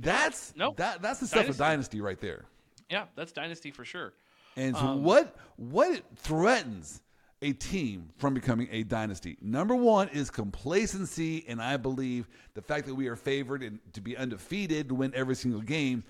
That's 0.00 0.54
Nope. 0.56 0.76
that 0.76 1.02
that's 1.02 1.20
the 1.20 1.26
stuff 1.26 1.40
of 1.48 1.56
Dynasty. 1.56 1.98
dynasty 1.98 2.00
right 2.00 2.20
there. 2.20 2.44
Yeah, 2.90 3.06
that's 3.16 3.32
dynasty 3.32 3.70
for 3.70 3.84
sure. 3.84 4.12
And 4.56 4.76
so 4.76 4.82
Um, 4.82 5.02
what 5.04 5.36
what 5.56 6.02
threatens 6.16 7.02
a 7.40 7.52
team 7.54 8.10
from 8.18 8.34
becoming 8.34 8.68
a 8.70 8.84
dynasty? 8.84 9.36
Number 9.40 9.74
one 9.74 10.08
is 10.10 10.30
complacency, 10.30 11.44
and 11.48 11.60
I 11.60 11.76
believe 11.76 12.28
the 12.54 12.62
fact 12.62 12.86
that 12.86 12.94
we 12.94 13.08
are 13.08 13.16
favored 13.16 13.62
and 13.62 13.80
to 13.94 14.00
be 14.00 14.16
undefeated 14.16 14.88
to 14.90 14.94
win 14.94 15.12
every 15.14 15.34
single 15.34 15.60
game 15.62 16.04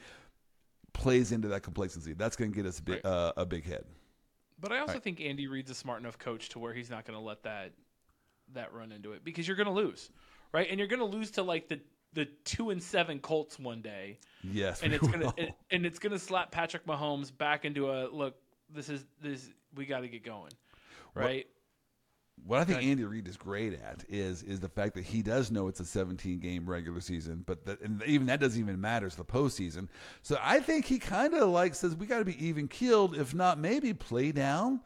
plays 0.93 1.32
into 1.32 1.49
that 1.49 1.62
complacency. 1.62 2.12
That's 2.12 2.36
going 2.36 2.51
to 2.53 2.57
get 2.57 2.66
us 2.66 2.78
a 2.81 2.82
big, 2.82 2.94
Right. 2.97 3.07
uh, 3.11 3.32
a 3.39 3.47
big 3.47 3.65
head. 3.65 3.85
But 4.61 4.73
I 4.73 4.81
also 4.81 4.94
Right. 4.94 5.03
think 5.03 5.20
Andy 5.23 5.47
Reid's 5.47 5.70
a 5.70 5.74
smart 5.74 6.01
enough 6.01 6.19
coach 6.19 6.51
to 6.51 6.59
where 6.59 6.74
he's 6.74 6.90
not 6.90 7.05
going 7.07 7.19
to 7.19 7.24
let 7.24 7.43
that 7.44 7.73
that 8.53 8.73
run 8.74 8.93
into 8.93 9.12
it 9.12 9.24
because 9.24 9.49
you're 9.49 9.57
going 9.57 9.66
to 9.69 9.73
lose, 9.73 10.11
right? 10.53 10.69
And 10.69 10.78
you're 10.78 10.89
going 10.89 11.01
to 11.01 11.07
lose 11.07 11.31
to 11.32 11.43
like 11.43 11.69
the 11.69 11.81
the 12.15 12.27
two 12.45 12.71
and 12.71 12.83
seven 12.83 13.19
Colts 13.19 13.59
one 13.59 13.81
day, 13.83 14.19
Yes, 14.43 14.83
and 14.83 14.93
it's 14.93 15.07
gonna 15.07 15.33
and, 15.71 15.87
it's 15.87 15.99
gonna 15.99 16.19
slap 16.19 16.51
Patrick 16.51 16.87
Mahomes 16.87 17.37
back 17.37 17.65
into 17.65 17.91
a 17.91 18.09
look. 18.09 18.37
This 18.75 18.89
is 18.89 19.05
this 19.23 19.51
we 19.75 19.87
got 19.87 20.01
to 20.01 20.09
get 20.09 20.25
going, 20.25 20.53
right? 21.15 21.47
What 22.45 22.61
I 22.61 22.65
think 22.65 22.79
Okay. 22.79 22.91
Andy 22.91 23.05
Reid 23.05 23.29
is 23.29 23.37
great 23.37 23.75
at 23.75 24.05
is 24.09 24.43
is 24.43 24.59
the 24.59 24.69
fact 24.69 24.95
that 24.95 25.05
he 25.05 25.23
does 25.23 25.51
know 25.51 25.69
it's 25.69 25.81
a 25.81 25.85
17 25.85 26.41
game 26.41 26.69
regular 26.69 27.01
season, 27.01 27.45
but 27.47 27.65
that, 27.67 27.81
and 27.83 28.03
even 28.05 28.27
that 28.27 28.41
doesn't 28.41 28.61
even 28.61 28.81
matter. 28.81 29.07
It's 29.07 29.17
the 29.17 29.25
postseason. 29.25 29.89
So 30.23 30.39
I 30.43 30.59
think 30.61 30.87
he 30.87 30.99
kind 30.99 31.35
of 31.35 31.51
like 31.51 31.75
says 31.75 31.95
we 31.95 32.07
got 32.07 32.19
to 32.19 32.25
be 32.25 32.45
even 32.45 32.69
keeled, 32.69 33.15
if 33.17 33.35
not 33.35 33.59
maybe 33.59 33.95
play 33.95 34.33
down 34.33 34.81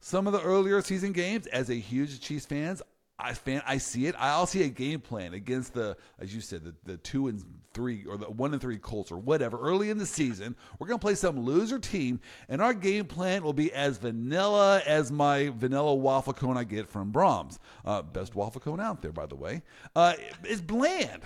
some 0.00 0.26
of 0.26 0.32
the 0.32 0.42
earlier 0.42 0.82
season 0.82 1.12
games. 1.12 1.46
As 1.48 1.70
a 1.70 1.74
huge 1.74 2.20
Chiefs 2.20 2.46
fans, 2.46 2.82
I 3.18 3.32
fan 3.34 3.62
I 3.66 3.78
see 3.78 4.06
it. 4.06 4.14
I'll 4.18 4.46
see 4.46 4.62
a 4.64 4.68
game 4.68 5.00
plan 5.00 5.32
against 5.34 5.72
the 5.74 5.96
as 6.18 6.34
you 6.34 6.40
said 6.40 6.64
the, 6.64 6.74
the 6.84 6.96
two 6.98 7.28
and 7.28 7.42
three 7.72 8.04
or 8.04 8.16
the 8.18 8.26
one 8.26 8.52
and 8.52 8.60
three 8.60 8.76
Colts 8.78 9.10
or 9.10 9.16
whatever 9.16 9.58
early 9.58 9.88
in 9.90 9.96
the 9.98 10.04
season. 10.06 10.54
We're 10.78 10.86
gonna 10.86 10.98
play 10.98 11.14
some 11.14 11.40
loser 11.40 11.78
team, 11.78 12.20
and 12.48 12.60
our 12.60 12.74
game 12.74 13.06
plan 13.06 13.42
will 13.42 13.52
be 13.54 13.72
as 13.72 13.96
vanilla 13.98 14.82
as 14.86 15.10
my 15.10 15.48
vanilla 15.48 15.94
waffle 15.94 16.34
cone 16.34 16.56
I 16.58 16.64
get 16.64 16.88
from 16.88 17.10
Braum's. 17.12 17.58
Uh, 17.84 18.02
best 18.02 18.34
waffle 18.34 18.60
cone 18.60 18.80
out 18.80 19.00
there, 19.00 19.12
by 19.12 19.26
the 19.26 19.36
way. 19.36 19.62
Uh, 19.94 20.14
it's 20.44 20.60
bland. 20.60 21.22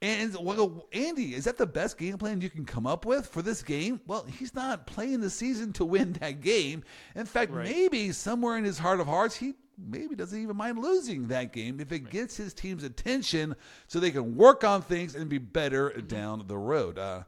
And 0.00 0.36
well, 0.40 0.88
Andy, 0.92 1.32
is 1.34 1.44
that 1.44 1.58
the 1.58 1.66
best 1.66 1.96
game 1.96 2.18
plan 2.18 2.40
you 2.40 2.50
can 2.50 2.64
come 2.64 2.88
up 2.88 3.06
with 3.06 3.26
for 3.28 3.40
this 3.40 3.62
game? 3.62 4.00
Well, 4.08 4.24
he's 4.24 4.52
not 4.52 4.84
playing 4.84 5.20
the 5.20 5.30
season 5.30 5.72
to 5.74 5.84
win 5.84 6.14
that 6.14 6.40
game. 6.40 6.82
In 7.14 7.24
fact, 7.24 7.52
Right. 7.52 7.64
maybe 7.68 8.10
somewhere 8.10 8.56
in 8.58 8.64
his 8.64 8.78
heart 8.80 8.98
of 8.98 9.06
hearts, 9.06 9.36
he 9.36 9.54
maybe 9.78 10.14
doesn't 10.14 10.40
even 10.40 10.56
mind 10.56 10.78
losing 10.78 11.28
that 11.28 11.52
game 11.52 11.80
if 11.80 11.92
it 11.92 12.10
gets 12.10 12.36
his 12.36 12.52
team's 12.54 12.84
attention 12.84 13.54
so 13.88 13.98
they 14.00 14.10
can 14.10 14.36
work 14.36 14.64
on 14.64 14.82
things 14.82 15.14
and 15.14 15.28
be 15.28 15.38
better 15.38 15.90
down 16.02 16.44
the 16.46 16.56
road. 16.58 16.98
Uh, 16.98 17.22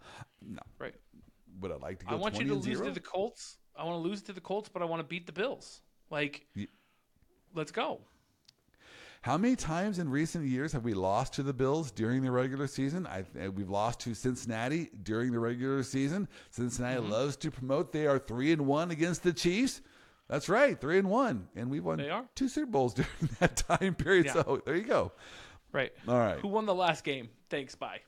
no, 0.47 0.61
Right. 0.79 0.95
would 1.61 1.73
I 1.73 1.77
like 1.77 2.01
to 2.01 2.07
I 2.11 2.15
want 2.15 2.39
you 2.39 2.47
to 2.49 2.55
lose 2.55 2.65
zero? 2.65 2.87
to 2.87 2.91
the 2.93 3.01
Colts. 3.01 3.59
I 3.77 3.85
want 3.85 4.03
to 4.03 4.09
lose 4.09 4.23
to 4.23 4.33
the 4.33 4.41
Colts, 4.41 4.69
but 4.69 4.83
I 4.83 4.85
want 4.85 5.01
to 5.01 5.05
beat 5.05 5.27
the 5.27 5.33
Bills. 5.33 5.81
Like, 6.11 6.47
Ye- 6.55 6.69
let's 7.55 7.73
go. 7.73 8.01
How 9.23 9.39
many 9.39 9.57
times 9.57 9.99
in 9.99 10.11
recent 10.11 10.45
years 10.47 10.71
have 10.73 10.85
we 10.85 10.93
lost 10.93 11.33
to 11.35 11.43
the 11.43 11.55
Bills 11.55 11.91
during 11.91 12.21
the 12.23 12.31
regular 12.31 12.67
season? 12.67 13.07
I, 13.07 13.21
uh, 13.43 13.51
we've 13.51 13.71
lost 13.71 14.01
to 14.01 14.15
Cincinnati 14.15 14.91
during 15.03 15.33
the 15.33 15.39
regular 15.39 15.83
season. 15.83 16.29
Cincinnati 16.51 17.01
Mm-hmm. 17.01 17.11
loves 17.11 17.37
to 17.39 17.51
promote. 17.51 17.91
They 17.91 18.07
are 18.07 18.19
three 18.19 18.53
and 18.53 18.67
one 18.67 18.91
against 18.91 19.23
the 19.23 19.33
Chiefs. 19.33 19.81
That's 20.29 20.49
right, 20.49 20.81
three 20.81 20.99
and 20.99 21.11
one, 21.11 21.49
and 21.55 21.71
we've 21.71 21.85
won 21.85 22.03
two 22.35 22.49
Super 22.49 22.71
Bowls 22.71 22.95
during 22.95 23.09
that 23.41 23.57
time 23.57 23.95
period. 23.95 24.27
Yeah. 24.27 24.33
So 24.35 24.63
there 24.65 24.77
you 24.77 24.85
go. 24.85 25.13
Right. 25.73 25.93
All 26.09 26.19
right. 26.19 26.39
Who 26.39 26.49
won 26.49 26.67
the 26.67 26.75
last 26.75 27.05
game? 27.05 27.29
Thanks. 27.51 27.75
Bye. 27.75 28.01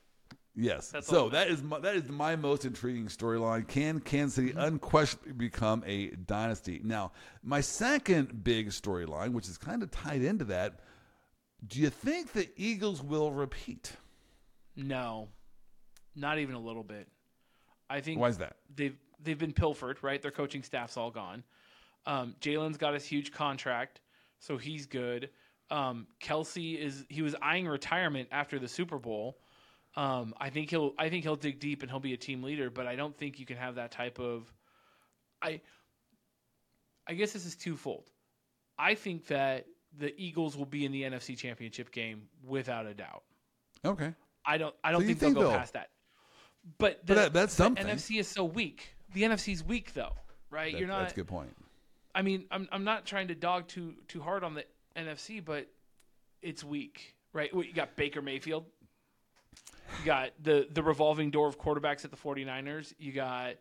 Yes. 0.55 0.89
That's 0.89 1.05
so 1.05 1.29
that 1.29 1.49
is 1.49 1.61
my, 1.61 1.79
that 1.79 1.95
is 1.95 2.09
my 2.09 2.35
most 2.35 2.65
intriguing 2.65 3.05
storyline. 3.07 3.67
Can 3.67 3.99
Kansas 3.99 4.33
City 4.35 4.49
Mm-hmm. 4.49 4.59
unquestionably 4.59 5.33
become 5.33 5.83
a 5.85 6.07
dynasty? 6.11 6.81
Now, 6.83 7.11
my 7.43 7.61
second 7.61 8.43
big 8.43 8.69
storyline, 8.69 9.33
which 9.33 9.47
is 9.47 9.57
kind 9.59 9.83
of 9.83 9.91
tied 9.91 10.23
into 10.23 10.45
that, 10.45 10.79
do 11.67 11.79
you 11.79 11.89
think 11.91 12.33
the 12.33 12.49
Eagles 12.55 13.03
will 13.03 13.31
repeat? 13.31 13.91
No, 14.75 15.27
not 16.15 16.39
even 16.39 16.55
a 16.55 16.59
little 16.59 16.83
bit. 16.83 17.07
I 17.89 18.01
think 18.01 18.19
Why 18.19 18.29
is 18.29 18.37
that? 18.39 18.55
they've 18.75 18.97
they've 19.23 19.37
been 19.37 19.53
pilfered. 19.53 19.97
Right, 20.01 20.21
their 20.21 20.31
coaching 20.31 20.63
staff's 20.63 20.97
all 20.97 21.11
gone. 21.11 21.43
Um, 22.07 22.35
Jalen's 22.41 22.77
got 22.77 22.93
his 22.95 23.05
huge 23.05 23.31
contract, 23.31 23.99
so 24.39 24.57
he's 24.57 24.85
good. 24.87 25.29
Um, 25.69 26.07
Kelce 26.23 26.77
is 26.79 27.05
he 27.09 27.21
was 27.21 27.35
eyeing 27.41 27.67
retirement 27.67 28.29
after 28.31 28.57
the 28.57 28.67
Super 28.67 28.97
Bowl. 28.97 29.37
Um, 29.95 30.33
I 30.39 30.49
think 30.49 30.69
he'll 30.69 30.93
I 30.97 31.09
think 31.09 31.23
he'll 31.23 31.35
dig 31.35 31.59
deep 31.59 31.81
and 31.81 31.91
he'll 31.91 31.99
be 31.99 32.13
a 32.13 32.17
team 32.17 32.41
leader, 32.43 32.69
but 32.69 32.87
I 32.87 32.95
don't 32.95 33.15
think 33.17 33.39
you 33.39 33.45
can 33.45 33.57
have 33.57 33.75
that 33.75 33.91
type 33.91 34.19
of. 34.19 34.51
I. 35.41 35.61
I 37.09 37.13
guess 37.13 37.31
this 37.31 37.45
is 37.45 37.55
twofold. 37.55 38.09
I 38.77 38.93
think 38.95 39.27
that 39.27 39.65
the 39.97 40.13
Eagles 40.21 40.57
will 40.57 40.65
be 40.65 40.85
in 40.85 40.91
the 40.91 41.03
NFC 41.03 41.37
Championship 41.37 41.91
game 41.91 42.23
without 42.45 42.85
a 42.85 42.93
doubt. 42.93 43.23
Okay. 43.85 44.13
I 44.45 44.57
don't. 44.57 44.75
I 44.83 44.91
don't 44.91 45.01
So 45.01 45.07
you 45.07 45.15
think 45.15 45.19
they'll 45.35 45.43
go 45.43 45.49
they'll- 45.49 45.57
past 45.57 45.73
that. 45.73 45.89
But, 46.77 46.99
the, 47.07 47.13
But 47.13 47.15
that- 47.15 47.33
that's 47.33 47.55
the 47.55 47.63
something. 47.63 47.85
NFC 47.87 48.19
is 48.19 48.27
so 48.27 48.43
weak. 48.43 48.89
The 49.13 49.23
NFC's 49.23 49.63
weak 49.63 49.93
though, 49.93 50.13
right? 50.49 50.71
That- 50.73 50.79
You're 50.79 50.87
not. 50.89 50.99
that's 51.01 51.13
a 51.13 51.15
good 51.15 51.27
point. 51.27 51.55
I 52.17 52.23
mean, 52.23 52.45
I'm 52.49 52.67
I'm 52.71 52.83
not 52.83 53.05
trying 53.05 53.27
to 53.27 53.35
dog 53.35 53.67
too 53.67 53.93
too 54.07 54.19
hard 54.19 54.43
on 54.43 54.55
the 54.55 54.65
NFC, 54.97 55.43
but 55.43 55.67
it's 56.41 56.63
weak, 56.63 57.15
right? 57.31 57.53
What, 57.55 57.67
you 57.67 57.73
got 57.73 57.95
Baker 57.95 58.23
Mayfield. 58.23 58.65
You 59.99 60.05
got 60.05 60.31
the 60.41 60.67
the 60.71 60.81
revolving 60.81 61.29
door 61.29 61.47
of 61.47 61.59
quarterbacks 61.59 62.03
at 62.05 62.09
the 62.09 62.17
49ers. 62.17 62.91
You 62.97 63.11
got 63.11 63.53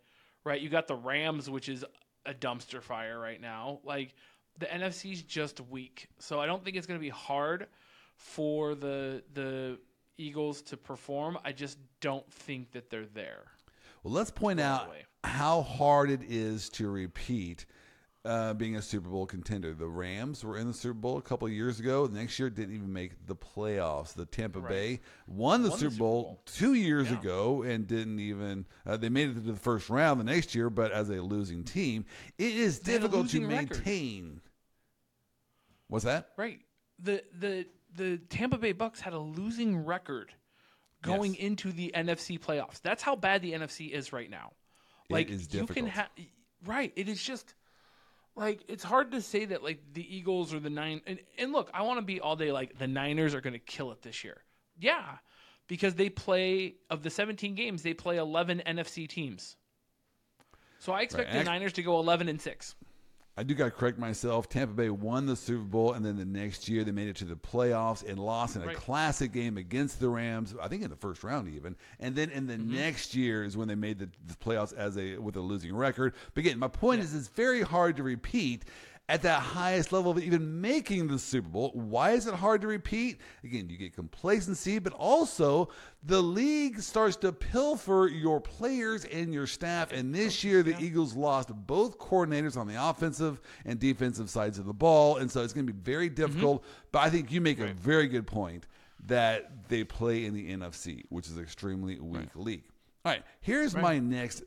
right. 0.42 0.58
You 0.58 0.70
got 0.70 0.88
the 0.88 0.96
Rams, 0.96 1.50
which 1.50 1.68
is 1.68 1.84
a 2.24 2.32
dumpster 2.32 2.82
fire 2.82 3.20
right 3.20 3.42
now. 3.42 3.80
Like 3.84 4.14
the 4.58 4.66
NFC's 4.66 5.22
just 5.22 5.60
weak, 5.60 6.08
so 6.18 6.40
I 6.40 6.46
don't 6.46 6.64
think 6.64 6.78
it's 6.78 6.86
going 6.86 6.98
to 6.98 7.04
be 7.04 7.10
hard 7.10 7.66
for 8.16 8.74
the 8.74 9.22
the 9.34 9.78
Eagles 10.16 10.62
to 10.62 10.78
perform. 10.78 11.36
I 11.44 11.52
just 11.52 11.76
don't 12.00 12.28
think 12.32 12.72
that 12.72 12.88
they're 12.88 13.04
there. 13.04 13.44
Well, 14.02 14.14
let's 14.14 14.30
point 14.30 14.60
out 14.60 14.94
how 15.24 15.60
hard 15.60 16.08
it 16.10 16.22
is 16.22 16.70
to 16.70 16.88
repeat 16.88 17.66
uh, 18.26 18.54
being 18.54 18.76
a 18.76 18.82
Super 18.82 19.08
Bowl 19.08 19.24
contender. 19.26 19.72
The 19.72 19.86
Rams 19.88 20.44
were 20.44 20.58
in 20.58 20.66
the 20.66 20.74
Super 20.74 20.94
Bowl 20.94 21.16
a 21.18 21.22
couple 21.22 21.46
of 21.46 21.52
years 21.54 21.78
ago. 21.80 22.06
The 22.06 22.18
next 22.18 22.38
year 22.38 22.50
didn't 22.50 22.74
even 22.74 22.92
make 22.92 23.26
the 23.26 23.36
playoffs. 23.36 24.12
The 24.14 24.26
Tampa 24.26 24.60
Right. 24.60 24.68
Bay 24.68 25.00
won 25.26 25.62
the 25.62 25.70
Won 25.70 25.78
the 25.78 25.80
Super 25.80 25.90
Super 25.92 25.98
Bowl, 26.00 26.22
Bowl. 26.24 26.42
two 26.46 26.74
years 26.74 27.10
Yeah. 27.10 27.18
ago 27.20 27.62
and 27.62 27.86
didn't 27.86 28.18
even. 28.20 28.66
Uh, 28.84 28.96
they 28.96 29.08
made 29.08 29.30
it 29.30 29.34
to 29.34 29.40
the 29.40 29.54
first 29.56 29.88
round 29.88 30.20
the 30.20 30.24
next 30.24 30.54
year, 30.54 30.68
but 30.68 30.92
as 30.92 31.08
a 31.10 31.22
losing 31.22 31.64
team, 31.64 32.04
it 32.38 32.52
is 32.54 32.80
They 32.80 32.92
difficult 32.92 33.28
to 33.30 33.38
losing 33.38 33.46
record. 33.48 33.70
maintain. 33.78 34.40
What's 35.88 36.04
that? 36.04 36.30
Right. 36.36 36.60
The 36.98 37.22
the 37.38 37.66
the 37.94 38.18
Tampa 38.28 38.58
Bay 38.58 38.72
Bucks 38.72 39.00
had 39.00 39.12
a 39.12 39.18
losing 39.18 39.84
record 39.84 40.32
going 41.02 41.34
Yes. 41.34 41.42
into 41.42 41.72
the 41.72 41.92
NFC 41.94 42.38
playoffs. 42.38 42.80
That's 42.82 43.02
how 43.02 43.14
bad 43.16 43.42
the 43.42 43.52
NFC 43.52 43.92
is 43.92 44.12
right 44.12 44.28
now. 44.30 44.52
It 45.08 45.12
Like 45.12 45.30
you 45.52 45.66
can 45.66 45.86
have 45.86 46.08
right. 46.64 46.92
It 46.96 47.08
is 47.08 47.22
just 47.22 47.54
like 48.36 48.60
it's 48.68 48.84
hard 48.84 49.12
to 49.12 49.20
say 49.22 49.46
that 49.46 49.62
like 49.62 49.80
the 49.94 50.16
Eagles 50.16 50.52
or 50.54 50.60
the 50.60 50.70
nine 50.70 51.00
and, 51.06 51.18
and 51.38 51.52
look, 51.52 51.70
I 51.74 51.82
want 51.82 51.98
to 51.98 52.04
be 52.04 52.20
all 52.20 52.36
day 52.36 52.52
like 52.52 52.78
the 52.78 52.86
Niners 52.86 53.34
are 53.34 53.40
going 53.40 53.54
to 53.54 53.58
kill 53.58 53.90
it 53.92 54.02
this 54.02 54.22
year. 54.22 54.42
Yeah, 54.78 55.16
because 55.68 55.94
they 55.94 56.10
play 56.10 56.74
of 56.90 57.02
the 57.02 57.10
17 57.10 57.54
games, 57.54 57.82
they 57.82 57.94
play 57.94 58.18
11 58.18 58.62
NFC 58.66 59.08
teams. 59.08 59.56
So 60.78 60.92
I 60.92 61.00
expect 61.00 61.32
Right. 61.32 61.38
the 61.38 61.44
Niners 61.44 61.72
to 61.74 61.82
go 61.82 61.98
11 61.98 62.28
and 62.28 62.40
six. 62.40 62.74
I 63.38 63.42
do 63.42 63.54
got 63.54 63.66
to 63.66 63.70
correct 63.70 63.98
myself. 63.98 64.48
Tampa 64.48 64.72
Bay 64.72 64.88
won 64.88 65.26
the 65.26 65.36
Super 65.36 65.62
Bowl, 65.62 65.92
and 65.92 66.04
then 66.04 66.16
the 66.16 66.24
next 66.24 66.68
year 66.70 66.84
they 66.84 66.90
made 66.90 67.08
it 67.08 67.16
to 67.16 67.26
the 67.26 67.34
playoffs 67.36 68.02
and 68.08 68.18
lost 68.18 68.56
in 68.56 68.62
a 68.62 68.66
Right. 68.66 68.76
classic 68.76 69.32
game 69.32 69.58
against 69.58 70.00
the 70.00 70.08
Rams. 70.08 70.54
I 70.60 70.68
think 70.68 70.82
in 70.82 70.88
the 70.88 70.96
first 70.96 71.22
round 71.22 71.48
even. 71.48 71.76
And 72.00 72.16
then 72.16 72.30
in 72.30 72.46
the 72.46 72.54
Mm-hmm. 72.54 72.74
next 72.74 73.14
year 73.14 73.44
is 73.44 73.54
when 73.54 73.68
they 73.68 73.74
made 73.74 73.98
the, 73.98 74.08
the 74.26 74.34
playoffs 74.34 74.72
as 74.74 74.96
a 74.96 75.18
with 75.18 75.36
a 75.36 75.40
losing 75.40 75.76
record. 75.76 76.14
But 76.32 76.40
again, 76.40 76.58
my 76.58 76.68
point 76.68 77.02
is, 77.02 77.14
it's 77.14 77.28
very 77.28 77.60
hard 77.62 77.96
to 77.98 78.02
repeat. 78.02 78.64
At 79.08 79.22
that 79.22 79.40
highest 79.40 79.92
level 79.92 80.10
of 80.10 80.18
even 80.18 80.60
making 80.60 81.06
the 81.06 81.18
Super 81.18 81.48
Bowl, 81.48 81.70
why 81.74 82.10
is 82.10 82.26
it 82.26 82.34
hard 82.34 82.60
to 82.62 82.66
repeat? 82.66 83.20
Again, 83.44 83.68
you 83.70 83.76
get 83.76 83.94
complacency, 83.94 84.80
but 84.80 84.92
also 84.94 85.68
the 86.02 86.20
league 86.20 86.80
starts 86.80 87.14
to 87.18 87.30
pilfer 87.30 88.10
your 88.12 88.40
players 88.40 89.04
and 89.04 89.32
your 89.32 89.46
staff. 89.46 89.92
And 89.92 90.12
this 90.12 90.42
year, 90.42 90.64
the 90.64 90.76
Eagles 90.82 91.14
lost 91.14 91.50
both 91.54 91.98
coordinators 91.98 92.56
on 92.56 92.66
the 92.66 92.74
offensive 92.82 93.40
and 93.64 93.78
defensive 93.78 94.28
sides 94.28 94.58
of 94.58 94.66
the 94.66 94.74
ball. 94.74 95.18
And 95.18 95.30
so 95.30 95.42
it's 95.42 95.52
going 95.52 95.68
to 95.68 95.72
be 95.72 95.80
very 95.80 96.08
mm-hmm. 96.08 96.16
difficult. 96.16 96.64
But 96.90 97.00
I 97.00 97.10
think 97.10 97.30
you 97.30 97.40
make 97.40 97.60
a 97.60 97.74
very 97.74 98.08
good 98.08 98.26
point 98.26 98.66
that 99.06 99.68
they 99.68 99.84
play 99.84 100.24
in 100.24 100.34
the 100.34 100.52
NFC, 100.52 101.04
which 101.10 101.28
is 101.28 101.36
an 101.36 101.44
extremely 101.44 102.00
weak 102.00 102.34
league. 102.34 102.64
All 103.04 103.12
right, 103.12 103.22
here's 103.40 103.76
my 103.76 104.00
next, 104.00 104.42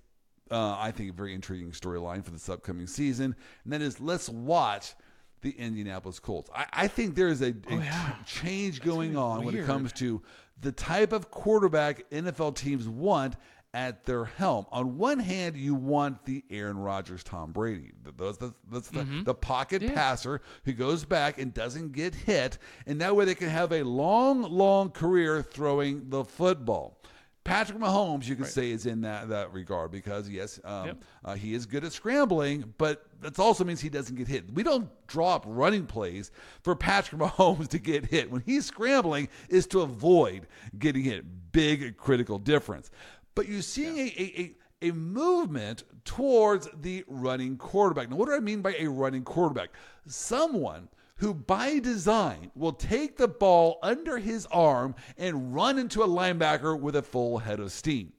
uh, 0.52 0.78
I 0.80 0.92
think, 0.92 1.10
a 1.12 1.14
very 1.14 1.34
intriguing 1.34 1.72
storyline 1.72 2.24
for 2.24 2.32
this 2.32 2.50
upcoming 2.50 2.88
season, 2.88 3.36
and 3.64 3.74
that 3.74 3.82
is 3.82 4.00
let's 4.00 4.30
watch 4.30 4.94
the 5.42 5.52
Indianapolis 5.52 6.20
Colts. 6.20 6.50
I, 6.56 6.66
I 6.74 6.88
think 6.88 7.16
there 7.16 7.30
is 7.30 7.42
a, 7.42 7.54
a 7.70 8.16
change 8.26 8.82
going 8.82 9.16
on 9.16 9.46
when 9.46 9.56
it 9.56 9.66
comes 9.68 9.94
to 9.94 10.22
the 10.62 10.72
type 10.72 11.14
of 11.14 11.32
quarterback 11.32 12.10
NFL 12.10 12.56
teams 12.56 12.88
want 12.90 13.36
at 13.74 14.04
their 14.04 14.26
helm. 14.26 14.66
On 14.72 14.98
one 14.98 15.20
hand, 15.20 15.56
you 15.56 15.76
want 15.76 16.26
the 16.26 16.44
Aaron 16.50 16.78
Rodgers, 16.80 17.24
Tom 17.24 17.52
Brady. 17.52 17.92
Th- 18.04 18.16
Those, 18.18 18.38
that's, 18.40 18.54
that's 18.72 18.90
the, 18.90 19.04
the 19.26 19.34
pocket 19.36 19.82
passer 19.94 20.42
who 20.66 20.74
goes 20.74 21.06
back 21.06 21.40
and 21.40 21.54
doesn't 21.54 21.92
get 21.94 22.16
hit, 22.16 22.58
and 22.88 23.00
that 23.00 23.16
way 23.16 23.26
they 23.26 23.36
can 23.36 23.48
have 23.50 23.72
a 23.72 23.84
long, 23.84 24.42
long 24.42 24.90
career 24.90 25.42
throwing 25.44 26.10
the 26.10 26.26
football. 26.26 26.99
Patrick 27.44 27.80
Mahomes, 27.80 28.28
you 28.28 28.36
could 28.36 28.46
say, 28.48 28.70
is 28.72 28.86
in 28.86 29.02
that, 29.02 29.30
that 29.30 29.52
regard 29.54 29.92
because 29.92 30.30
yes, 30.30 30.60
um, 30.64 30.86
Yep. 30.88 31.04
uh, 31.26 31.36
he 31.36 31.54
is 31.54 31.66
good 31.66 31.84
at 31.84 31.92
scrambling, 31.94 32.74
but 32.78 33.06
that 33.22 33.40
also 33.40 33.64
means 33.64 33.82
he 33.82 33.90
doesn't 33.90 34.16
get 34.16 34.28
hit. 34.28 34.54
We 34.54 34.62
don't 34.62 34.90
drop 35.08 35.46
running 35.48 35.86
plays 35.88 36.32
for 36.64 36.76
Patrick 36.76 37.20
Mahomes 37.22 37.68
to 37.70 37.80
get 37.80 38.06
hit. 38.06 38.30
When 38.30 38.42
he's 38.46 38.66
scrambling, 38.66 39.30
is 39.48 39.66
to 39.68 39.82
avoid 39.82 40.48
getting 40.78 41.04
hit. 41.04 41.26
Big 41.52 41.98
critical 41.98 42.38
difference. 42.38 42.92
But 43.36 43.48
you're 43.48 43.62
seeing 43.64 43.98
a, 43.98 44.02
a, 44.02 44.42
a 44.42 44.56
a 44.82 44.92
movement 44.94 45.84
towards 46.06 46.70
the 46.82 47.04
running 47.08 47.58
quarterback. 47.58 48.10
Now, 48.10 48.16
what 48.16 48.28
do 48.30 48.34
I 48.34 48.40
mean 48.40 48.62
by 48.62 48.76
a 48.80 48.88
running 48.88 49.24
quarterback? 49.24 49.72
Someone 50.08 50.88
who 51.20 51.34
by 51.34 51.80
design 51.80 52.50
will 52.56 52.72
take 52.72 53.18
the 53.18 53.28
ball 53.28 53.78
under 53.84 54.18
his 54.18 54.46
arm 54.48 54.96
and 55.18 55.54
run 55.54 55.78
into 55.78 56.02
a 56.02 56.08
linebacker 56.08 56.80
with 56.80 56.96
a 56.96 57.02
full 57.02 57.40
head 57.40 57.60
of 57.60 57.72
steam. 57.74 58.14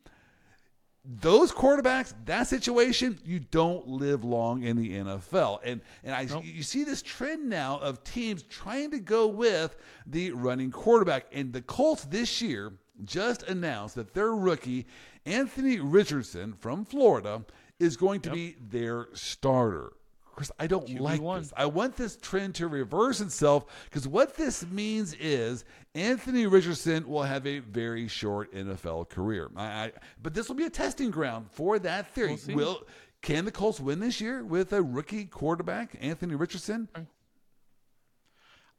Those 1.02 1.50
quarterbacks, 1.50 2.12
that 2.26 2.46
situation, 2.46 3.18
you 3.24 3.40
don't 3.40 3.88
live 3.88 4.22
long 4.22 4.64
in 4.64 4.76
the 4.76 4.90
NFL. 4.90 5.60
And 5.64 5.80
and 6.04 6.14
I 6.14 6.40
you 6.42 6.62
see 6.62 6.84
this 6.84 7.00
trend 7.00 7.48
now 7.48 7.78
of 7.78 8.04
teams 8.04 8.42
trying 8.42 8.90
to 8.90 8.98
go 8.98 9.26
with 9.26 9.76
the 10.06 10.32
running 10.32 10.70
quarterback. 10.70 11.24
And 11.32 11.54
the 11.54 11.62
Colts 11.62 12.04
this 12.04 12.42
year 12.42 12.74
just 13.02 13.44
announced 13.44 13.94
that 13.94 14.12
their 14.12 14.34
rookie, 14.34 14.86
Anthony 15.24 15.80
Richardson 15.80 16.52
from 16.52 16.84
Florida, 16.84 17.46
is 17.78 17.96
going 17.96 18.20
to 18.20 18.30
be 18.30 18.56
their 18.60 19.08
starter. 19.14 19.92
Chris, 20.34 20.50
I 20.58 20.66
don't 20.66 20.88
like 21.00 21.20
QB1. 21.20 21.38
this. 21.40 21.52
I 21.56 21.66
want 21.66 21.96
this 21.96 22.16
trend 22.16 22.54
to 22.56 22.68
reverse 22.68 23.20
itself 23.20 23.66
because 23.84 24.08
what 24.08 24.36
this 24.36 24.64
means 24.66 25.14
is 25.14 25.64
Anthony 25.94 26.46
Richardson 26.46 27.06
will 27.08 27.22
have 27.22 27.46
a 27.46 27.58
very 27.58 28.08
short 28.08 28.52
NFL 28.54 29.08
career. 29.08 29.50
I, 29.56 29.64
I, 29.64 29.92
but 30.22 30.34
this 30.34 30.48
will 30.48 30.56
be 30.56 30.64
a 30.64 30.70
testing 30.70 31.10
ground 31.10 31.46
for 31.50 31.78
that 31.80 32.14
theory. 32.14 32.36
see. 32.36 32.54
will 32.54 32.82
can 33.22 33.44
the 33.44 33.52
Colts 33.52 33.80
win 33.80 34.00
this 34.00 34.20
year 34.20 34.42
with 34.44 34.72
a 34.72 34.82
rookie 34.82 35.26
quarterback, 35.26 35.96
Anthony 36.00 36.34
Richardson? 36.34 36.88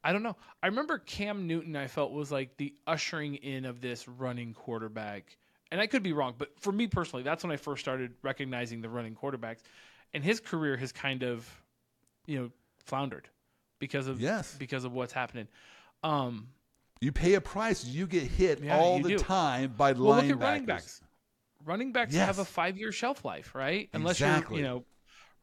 I 0.04 0.14
don't 0.14 0.24
know. 0.24 0.36
I 0.64 0.68
remember 0.68 0.98
Cam 0.98 1.46
Newton. 1.46 1.76
I 1.76 1.88
felt 1.88 2.12
was 2.12 2.32
like 2.32 2.58
the 2.58 2.74
ushering 2.88 3.36
in 3.36 3.66
of 3.66 3.82
this 3.82 4.08
running 4.08 4.54
quarterback, 4.54 5.38
and 5.72 5.80
I 5.80 5.86
could 5.86 6.02
be 6.02 6.14
wrong, 6.14 6.34
but 6.38 6.60
for 6.60 6.72
me 6.72 6.88
personally, 6.88 7.22
that's 7.22 7.44
when 7.44 7.52
I 7.52 7.58
first 7.58 7.84
started 7.84 8.14
recognizing 8.24 8.82
the 8.82 8.90
running 8.90 9.16
quarterbacks, 9.16 9.60
and 10.14 10.24
his 10.24 10.40
career 10.40 10.78
has 10.78 10.92
kind 10.92 11.24
of, 11.24 11.48
you 12.26 12.40
know, 12.40 12.52
floundered 12.86 13.30
because 13.80 14.08
of 14.08 14.20
Yes. 14.22 14.56
because 14.58 14.84
of 14.84 14.94
what's 14.94 15.14
happening. 15.14 15.48
Um, 16.04 16.50
You 17.00 17.12
pay 17.12 17.34
a 17.36 17.42
price, 17.42 17.84
you 17.86 18.06
get 18.08 18.24
hit 18.24 18.62
Yeah, 18.64 18.78
all 18.78 19.00
the 19.00 19.10
do. 19.10 19.18
time 19.18 19.74
by 19.76 19.94
well, 19.94 20.22
linebackers. 20.22 20.28
look 20.28 20.32
at 20.32 20.40
running 20.40 20.66
backs. 20.66 21.02
Running 21.66 21.92
backs 21.92 22.16
have 22.16 22.40
a 22.40 22.46
five 22.46 22.78
year 22.78 22.92
shelf 22.92 23.24
life, 23.26 23.54
right? 23.56 23.90
Unless 23.94 24.18
Exactly. 24.18 24.58
you're, 24.60 24.66
you 24.68 24.70
know, 24.76 24.86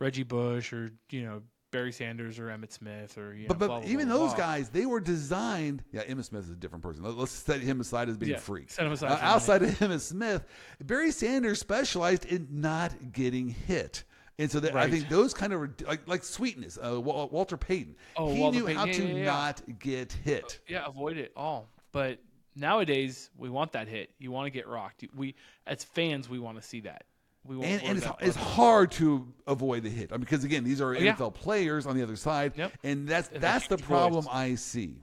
Reggie 0.00 0.22
Bush 0.24 0.72
or 0.72 0.92
you 1.10 1.22
know 1.24 1.42
Barry 1.70 1.92
Sanders 1.92 2.38
or 2.38 2.46
Emmitt 2.48 2.72
Smith 2.72 3.18
or 3.18 3.34
you 3.34 3.42
know. 3.42 3.48
But, 3.48 3.58
but 3.58 3.66
blah, 3.68 3.80
blah, 3.80 3.88
even 3.88 4.08
blah, 4.08 4.16
those 4.18 4.34
guys, 4.34 4.68
they 4.70 4.86
were 4.86 5.00
designed. 5.00 5.84
Yeah, 5.92 6.04
Emmitt 6.04 6.24
Smith 6.24 6.44
is 6.44 6.50
a 6.50 6.56
different 6.56 6.82
person. 6.82 7.02
Let- 7.02 7.14
Let's 7.16 7.32
set 7.32 7.60
him 7.60 7.80
aside 7.80 8.08
as 8.08 8.16
being 8.16 8.32
Yeah, 8.32 8.38
free. 8.38 8.66
set 8.68 8.86
him 8.86 8.92
aside 8.92 9.06
Uh, 9.10 9.10
for 9.10 9.14
a 9.14 9.18
minute. 9.24 9.34
outside 9.34 9.62
of 9.62 9.70
Emmitt 9.78 10.00
Smith, 10.00 10.44
Barry 10.82 11.10
Sanders 11.12 11.58
specialized 11.60 12.24
in 12.24 12.46
not 12.50 13.12
getting 13.12 13.48
hit. 13.50 14.04
And 14.40 14.50
so 14.50 14.60
that, 14.60 14.76
I 14.76 14.88
think 14.88 15.08
those 15.08 15.34
kind 15.34 15.52
of 15.52 15.68
like 15.86 16.06
like 16.06 16.22
sweetness. 16.24 16.78
Uh, 16.80 17.00
Walter 17.00 17.56
Payton, 17.56 17.96
Oh, 18.16 18.32
he 18.32 18.40
Walter 18.40 18.58
knew 18.58 18.66
Payton. 18.66 18.78
how 18.78 18.86
Yeah, 18.86 18.92
to 18.92 19.02
yeah, 19.08 19.14
yeah. 19.16 19.24
not 19.24 19.62
get 19.80 20.12
hit. 20.12 20.60
yeah, 20.68 20.86
avoid 20.86 21.16
it 21.16 21.32
all. 21.36 21.68
But 21.90 22.18
nowadays, 22.54 23.30
we 23.36 23.48
want 23.48 23.72
that 23.72 23.88
hit. 23.88 24.10
You 24.18 24.30
want 24.30 24.46
to 24.46 24.50
get 24.50 24.68
rocked. 24.68 25.04
We 25.14 25.34
as 25.66 25.82
fans, 25.84 26.28
we 26.28 26.38
want 26.38 26.60
to 26.60 26.62
see 26.66 26.80
that. 26.82 27.04
We 27.44 27.56
want. 27.56 27.68
And, 27.68 27.82
and 27.82 27.98
it's, 27.98 28.06
it's 28.20 28.36
hard 28.36 28.90
to 28.92 29.26
avoid 29.46 29.82
the 29.82 29.88
hit 29.88 30.10
I 30.12 30.16
mean, 30.16 30.20
because 30.20 30.44
again, 30.44 30.64
these 30.64 30.80
are 30.80 30.94
Oh. 30.94 30.98
NFL 31.00 31.34
players 31.34 31.86
on 31.86 31.96
the 31.96 32.02
other 32.02 32.16
side, 32.16 32.52
Yep. 32.56 32.72
and 32.84 33.08
that's 33.08 33.28
And 33.30 33.42
that's 33.42 33.66
the 33.68 33.78
problem 33.78 34.26
I 34.30 34.54
see. 34.54 35.02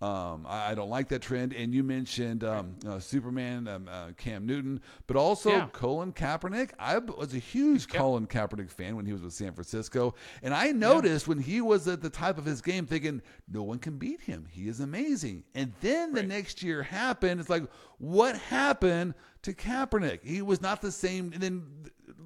Um, 0.00 0.46
I, 0.48 0.70
I 0.70 0.74
don't 0.76 0.90
like 0.90 1.08
that 1.08 1.22
trend. 1.22 1.52
And 1.52 1.74
you 1.74 1.82
mentioned 1.82 2.44
um, 2.44 2.76
uh, 2.86 3.00
Superman, 3.00 3.66
um, 3.66 3.88
uh, 3.90 4.12
Cam 4.16 4.46
Newton, 4.46 4.80
but 5.08 5.16
also 5.16 5.50
Yeah. 5.50 5.68
Colin 5.72 6.12
Kaepernick. 6.12 6.70
I 6.78 6.98
was 6.98 7.34
a 7.34 7.38
huge 7.38 7.88
Colin 7.88 8.28
Kaepernick 8.28 8.70
fan 8.70 8.94
when 8.94 9.06
he 9.06 9.12
was 9.12 9.22
with 9.22 9.32
San 9.32 9.52
Francisco, 9.54 10.14
and 10.42 10.54
I 10.54 10.70
noticed 10.70 11.26
when 11.26 11.38
he 11.38 11.60
was 11.60 11.88
at 11.88 12.00
the 12.00 12.10
top 12.10 12.38
of 12.38 12.44
his 12.44 12.60
game, 12.60 12.86
thinking 12.86 13.22
no 13.50 13.64
one 13.64 13.78
can 13.80 13.98
beat 13.98 14.20
him. 14.20 14.46
He 14.48 14.68
is 14.68 14.78
amazing. 14.78 15.42
And 15.56 15.72
then 15.80 16.12
the 16.12 16.22
next 16.22 16.62
year 16.62 16.82
happened. 16.84 17.40
It's 17.40 17.50
like, 17.50 17.64
what 17.98 18.36
happened 18.36 19.14
to 19.42 19.52
Kaepernick? 19.52 20.20
He 20.22 20.42
was 20.42 20.60
not 20.60 20.80
the 20.80 20.92
same. 20.92 21.32
And 21.32 21.42
then 21.42 21.62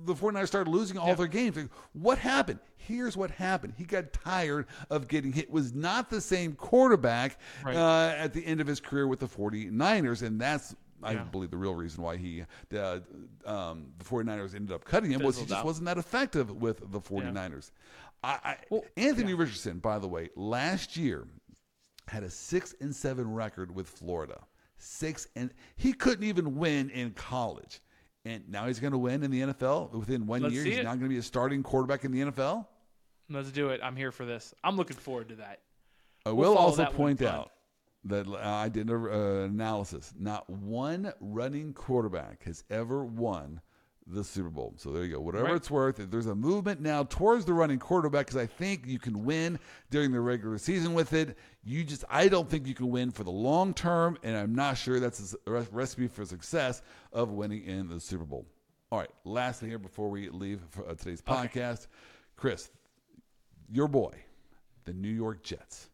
the 0.05 0.15
49ers 0.15 0.47
started 0.49 0.71
losing 0.71 0.99
all 0.99 1.15
their 1.15 1.27
games. 1.27 1.57
Like, 1.57 1.69
what 1.93 2.19
happened? 2.19 2.59
Here's 2.77 3.17
what 3.17 3.31
happened. 3.31 3.75
He 3.77 3.85
got 3.85 4.13
tired 4.13 4.67
of 4.91 5.07
getting 5.09 5.33
hit. 5.33 5.51
Was 5.51 5.73
not 5.73 6.11
the 6.11 6.21
same 6.21 6.55
quarterback 6.55 7.39
Right. 7.65 7.77
uh, 7.77 8.15
at 8.17 8.33
the 8.35 8.45
end 8.45 8.61
of 8.61 8.67
his 8.67 8.81
career 8.81 9.07
with 9.07 9.21
the 9.21 9.29
49ers, 9.29 10.23
and 10.23 10.41
that's 10.41 10.75
I 11.05 11.15
Yeah. 11.15 11.25
believe 11.25 11.51
the 11.51 11.57
real 11.57 11.75
reason 11.75 12.03
why 12.03 12.17
he 12.17 12.45
uh, 12.77 13.01
um, 13.45 13.87
the 13.99 14.05
49ers 14.05 14.55
ended 14.55 14.71
up 14.73 14.85
cutting 14.85 15.11
him 15.11 15.23
was 15.23 15.37
he 15.37 15.43
just 15.45 15.53
out. 15.55 15.65
wasn't 15.65 15.87
that 15.87 15.99
effective 15.99 16.51
with 16.53 16.79
the 16.93 17.01
49ers. 17.01 17.73
I, 18.23 18.39
I, 18.45 18.57
Well, 18.71 18.85
Anthony 18.97 19.35
Richardson, 19.35 19.81
by 19.81 19.99
the 19.99 20.07
way, 20.07 20.29
last 20.37 20.97
year 20.97 21.27
had 22.07 22.23
a 22.23 22.31
six 22.31 22.75
and 22.81 22.95
seven 22.95 23.33
record 23.33 23.75
with 23.75 23.89
Florida. 23.89 24.43
Six 24.79 25.27
and 25.35 25.53
he 25.77 25.93
couldn't 25.93 26.25
even 26.25 26.57
win 26.57 26.89
in 26.91 27.13
college, 27.13 27.81
and 28.25 28.49
now 28.49 28.67
he's 28.67 28.79
going 28.79 28.93
to 28.93 28.99
win 28.99 29.23
in 29.23 29.31
the 29.31 29.41
NFL 29.41 29.93
within 29.93 30.27
one 30.27 30.43
Let's 30.43 30.55
year. 30.55 30.65
He's 30.65 30.79
it. 30.79 30.85
now 30.85 30.91
going 30.91 31.03
to 31.03 31.09
be 31.09 31.19
a 31.19 31.23
starting 31.23 31.63
quarterback 31.63 32.05
in 32.05 32.13
the 32.13 32.21
NFL. 32.21 32.67
Let's 33.29 33.51
do 33.51 33.71
it. 33.71 33.81
I'm 33.83 33.97
here 33.97 34.13
for 34.13 34.25
this. 34.25 34.55
I'm 34.63 34.77
looking 34.77 34.97
forward 34.97 35.29
to 35.31 35.37
that. 35.37 35.61
I 36.27 36.33
We'll 36.33 36.57
also 36.57 36.85
point 36.87 37.23
out 37.23 37.51
that 38.05 38.27
uh, 38.27 38.39
I 38.43 38.69
did 38.69 38.89
an 38.89 38.95
uh, 38.95 39.45
analysis. 39.45 40.13
Not 40.19 40.49
one 40.49 41.13
running 41.21 41.73
quarterback 41.73 42.45
has 42.45 42.65
ever 42.71 43.05
won 43.05 43.61
the 44.07 44.25
Super 44.25 44.51
Bowl. 44.51 44.75
So 44.77 44.91
there 44.93 45.05
you 45.05 45.13
go. 45.15 45.21
Whatever 45.21 45.45
Right. 45.45 45.55
it's 45.55 45.71
worth, 45.71 46.01
if 46.01 46.11
there's 46.11 46.27
a 46.27 46.35
movement 46.35 46.81
now 46.81 47.05
towards 47.05 47.45
the 47.45 47.55
running 47.55 47.79
quarterback 47.79 48.27
because 48.27 48.41
I 48.41 48.47
think 48.47 48.83
you 48.87 48.99
can 48.99 49.25
win 49.25 49.59
during 49.91 50.11
the 50.13 50.21
regular 50.21 50.59
season 50.59 50.93
with 50.95 51.13
it. 51.13 51.39
You 51.65 51.85
just, 51.85 52.05
I 52.11 52.29
don't 52.29 52.49
think 52.51 52.67
you 52.67 52.75
can 52.75 52.91
win 52.91 53.11
for 53.11 53.23
the 53.25 53.31
long 53.31 53.73
term, 53.75 54.19
and 54.23 54.37
I'm 54.37 54.55
not 54.55 54.77
sure 54.77 54.99
that's 55.01 55.35
a 55.47 55.51
recipe 55.71 56.09
for 56.09 56.25
success 56.25 56.83
of 57.13 57.31
winning 57.31 57.65
in 57.65 57.89
the 57.89 58.01
Super 58.01 58.25
Bowl. 58.25 58.47
All 58.91 58.99
right, 58.99 59.11
last 59.25 59.61
thing 59.61 59.69
here 59.71 59.79
before 59.79 60.11
we 60.11 60.29
leave 60.29 60.61
for 60.71 60.87
uh, 60.89 60.95
today's 60.95 61.23
podcast, 61.23 61.87
Chris, 62.37 62.71
your 63.71 63.89
boy, 63.89 64.13
the 64.85 64.93
New 64.93 65.09
York 65.09 65.43
Jets. 65.43 65.89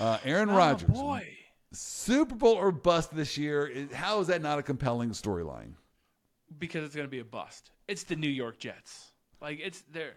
Uh, 0.00 0.18
Aaron 0.24 0.48
Oh, 0.50 0.56
Rodgers, 0.56 0.88
boy. 0.88 1.28
Super 1.72 2.34
Bowl 2.34 2.54
or 2.54 2.72
bust 2.72 3.14
this 3.14 3.36
year. 3.36 3.86
How 3.92 4.18
is 4.20 4.28
that 4.28 4.40
not 4.42 4.58
a 4.58 4.62
compelling 4.62 5.10
storyline? 5.10 5.74
Because 6.58 6.84
it's 6.84 6.94
going 6.94 7.06
to 7.06 7.10
be 7.10 7.20
a 7.20 7.24
bust. 7.24 7.70
It's 7.88 8.04
the 8.04 8.16
New 8.16 8.28
York 8.28 8.58
Jets. 8.58 9.12
Like 9.40 9.60
it's 9.62 9.82
there. 9.92 10.14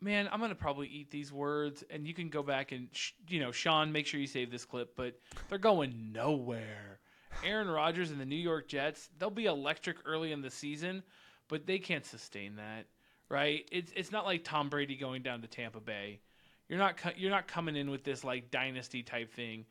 man, 0.00 0.28
I'm 0.30 0.40
gonna 0.40 0.54
probably 0.54 0.88
eat 0.88 1.10
these 1.10 1.32
words, 1.32 1.82
and 1.90 2.06
you 2.06 2.14
can 2.14 2.28
go 2.28 2.42
back 2.42 2.72
and 2.72 2.88
sh- 2.92 3.12
you 3.28 3.40
know, 3.40 3.50
Sean, 3.52 3.92
make 3.92 4.06
sure 4.06 4.20
you 4.20 4.26
save 4.26 4.50
this 4.50 4.64
clip. 4.64 4.94
But 4.96 5.14
they're 5.48 5.58
going 5.58 6.12
nowhere. 6.12 7.00
Aaron 7.44 7.68
Rodgers 7.68 8.10
and 8.10 8.20
the 8.20 8.26
New 8.26 8.36
York 8.36 8.68
Jets, 8.68 9.08
they'll 9.18 9.30
be 9.30 9.46
electric 9.46 9.96
early 10.04 10.32
in 10.32 10.42
the 10.42 10.50
season, 10.50 11.02
but 11.48 11.66
they 11.66 11.78
can't 11.78 12.04
sustain 12.04 12.56
that, 12.56 12.86
right? 13.28 13.66
It's 13.72 13.92
it's 13.96 14.12
not 14.12 14.26
like 14.26 14.44
Tom 14.44 14.68
Brady 14.68 14.96
going 14.96 15.22
down 15.22 15.40
to 15.42 15.48
Tampa 15.48 15.80
Bay. 15.80 16.20
You're 16.68 16.78
not 16.78 16.96
co- 16.98 17.12
you're 17.16 17.30
not 17.30 17.48
coming 17.48 17.74
in 17.76 17.90
with 17.90 18.04
this 18.04 18.22
like 18.22 18.50
dynasty 18.50 19.02
type 19.02 19.32
thing. 19.32 19.64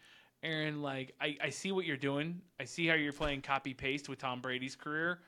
Aaron, 0.44 0.82
like 0.82 1.14
I, 1.22 1.38
I 1.42 1.50
see 1.50 1.72
what 1.72 1.86
you're 1.86 1.98
doing. 1.98 2.42
I 2.60 2.66
see 2.66 2.88
how 2.88 2.96
you're 2.96 3.14
playing 3.14 3.42
copy 3.42 3.74
paste 3.74 4.10
with 4.10 4.20
Tom 4.20 4.42
Brady's 4.42 4.76
career, 4.76 5.20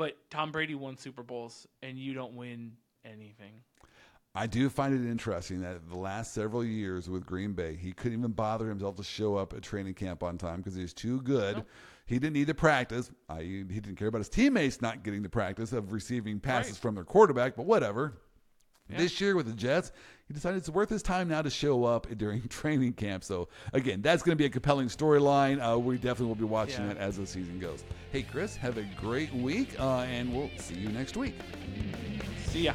but 0.00 0.16
Tom 0.30 0.50
Brady 0.50 0.74
won 0.74 0.96
Super 0.96 1.22
Bowls 1.22 1.66
and 1.82 1.98
you 1.98 2.14
don't 2.14 2.32
win 2.32 2.72
anything. 3.04 3.52
I 4.34 4.46
do 4.46 4.70
find 4.70 4.94
it 4.94 5.06
interesting 5.10 5.60
that 5.60 5.86
the 5.90 5.98
last 5.98 6.32
several 6.32 6.64
years 6.64 7.10
with 7.10 7.26
Green 7.26 7.52
Bay, 7.52 7.76
he 7.76 7.92
couldn't 7.92 8.18
even 8.18 8.30
bother 8.32 8.66
himself 8.66 8.96
to 8.96 9.02
show 9.04 9.36
up 9.36 9.52
at 9.52 9.60
training 9.60 9.92
camp 9.92 10.22
on 10.22 10.38
time 10.38 10.56
because 10.56 10.74
he 10.74 10.80
was 10.80 10.94
too 10.94 11.20
good. 11.20 11.58
Nope. 11.58 11.68
He 12.06 12.18
didn't 12.18 12.32
need 12.32 12.46
to 12.46 12.54
practice. 12.54 13.10
I, 13.28 13.42
he 13.42 13.62
didn't 13.62 13.96
care 13.96 14.08
about 14.08 14.18
his 14.18 14.30
teammates 14.30 14.80
not 14.80 15.02
getting 15.04 15.22
the 15.22 15.28
practice 15.28 15.74
of 15.74 15.92
receiving 15.92 16.40
passes 16.40 16.72
Right. 16.72 16.80
from 16.80 16.94
their 16.94 17.04
quarterback, 17.04 17.54
but 17.54 17.66
whatever. 17.66 18.14
Yeah. 18.88 18.96
This 18.96 19.20
year 19.20 19.36
with 19.36 19.46
the 19.48 19.52
Jets, 19.52 19.92
he 20.30 20.34
decided 20.34 20.58
it's 20.58 20.68
worth 20.68 20.88
his 20.88 21.02
time 21.02 21.26
now 21.26 21.42
to 21.42 21.50
show 21.50 21.82
up 21.82 22.06
during 22.16 22.40
training 22.48 22.92
camp. 22.92 23.24
So, 23.24 23.48
again, 23.72 24.00
that's 24.00 24.22
going 24.22 24.30
to 24.30 24.40
be 24.40 24.44
a 24.44 24.48
compelling 24.48 24.86
storyline. 24.86 25.58
Uh, 25.60 25.76
we 25.76 25.96
definitely 25.96 26.26
will 26.26 26.34
be 26.36 26.44
watching 26.44 26.84
Yeah. 26.84 26.92
it 26.92 26.98
as 26.98 27.16
the 27.16 27.26
season 27.26 27.58
goes. 27.58 27.82
Hey, 28.12 28.22
Chris, 28.22 28.54
have 28.54 28.78
a 28.78 28.84
great 29.00 29.34
week, 29.34 29.74
uh, 29.80 30.02
and 30.02 30.32
we'll 30.32 30.48
see 30.56 30.76
you 30.76 30.88
next 30.90 31.16
week. 31.16 31.34
See 32.46 32.60
ya. 32.62 32.74